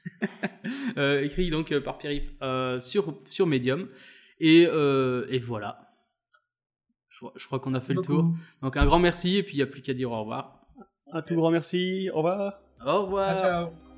euh, 0.96 1.22
écrit 1.22 1.50
donc 1.50 1.76
par 1.80 1.98
pierre 1.98 2.80
sur, 2.80 3.20
sur 3.28 3.46
Medium. 3.46 3.88
Et, 4.38 4.62
et 4.62 5.38
voilà. 5.38 5.86
Je, 7.08 7.26
je 7.36 7.46
crois 7.46 7.60
qu'on 7.60 7.74
a 7.74 7.80
fait 7.80 7.94
le 7.94 8.00
tour. 8.00 8.32
Donc 8.62 8.76
un 8.76 8.86
grand 8.86 8.98
merci, 8.98 9.36
et 9.36 9.42
puis 9.42 9.54
il 9.54 9.56
n'y 9.56 9.62
a 9.62 9.66
plus 9.66 9.82
qu'à 9.82 9.94
dire 9.94 10.10
au 10.10 10.20
revoir. 10.20 10.59
Un 11.12 11.22
tout 11.22 11.34
grand 11.34 11.50
merci, 11.50 12.10
au 12.12 12.18
revoir. 12.18 12.60
Au 12.86 13.02
revoir. 13.02 13.40
ciao. 13.40 13.89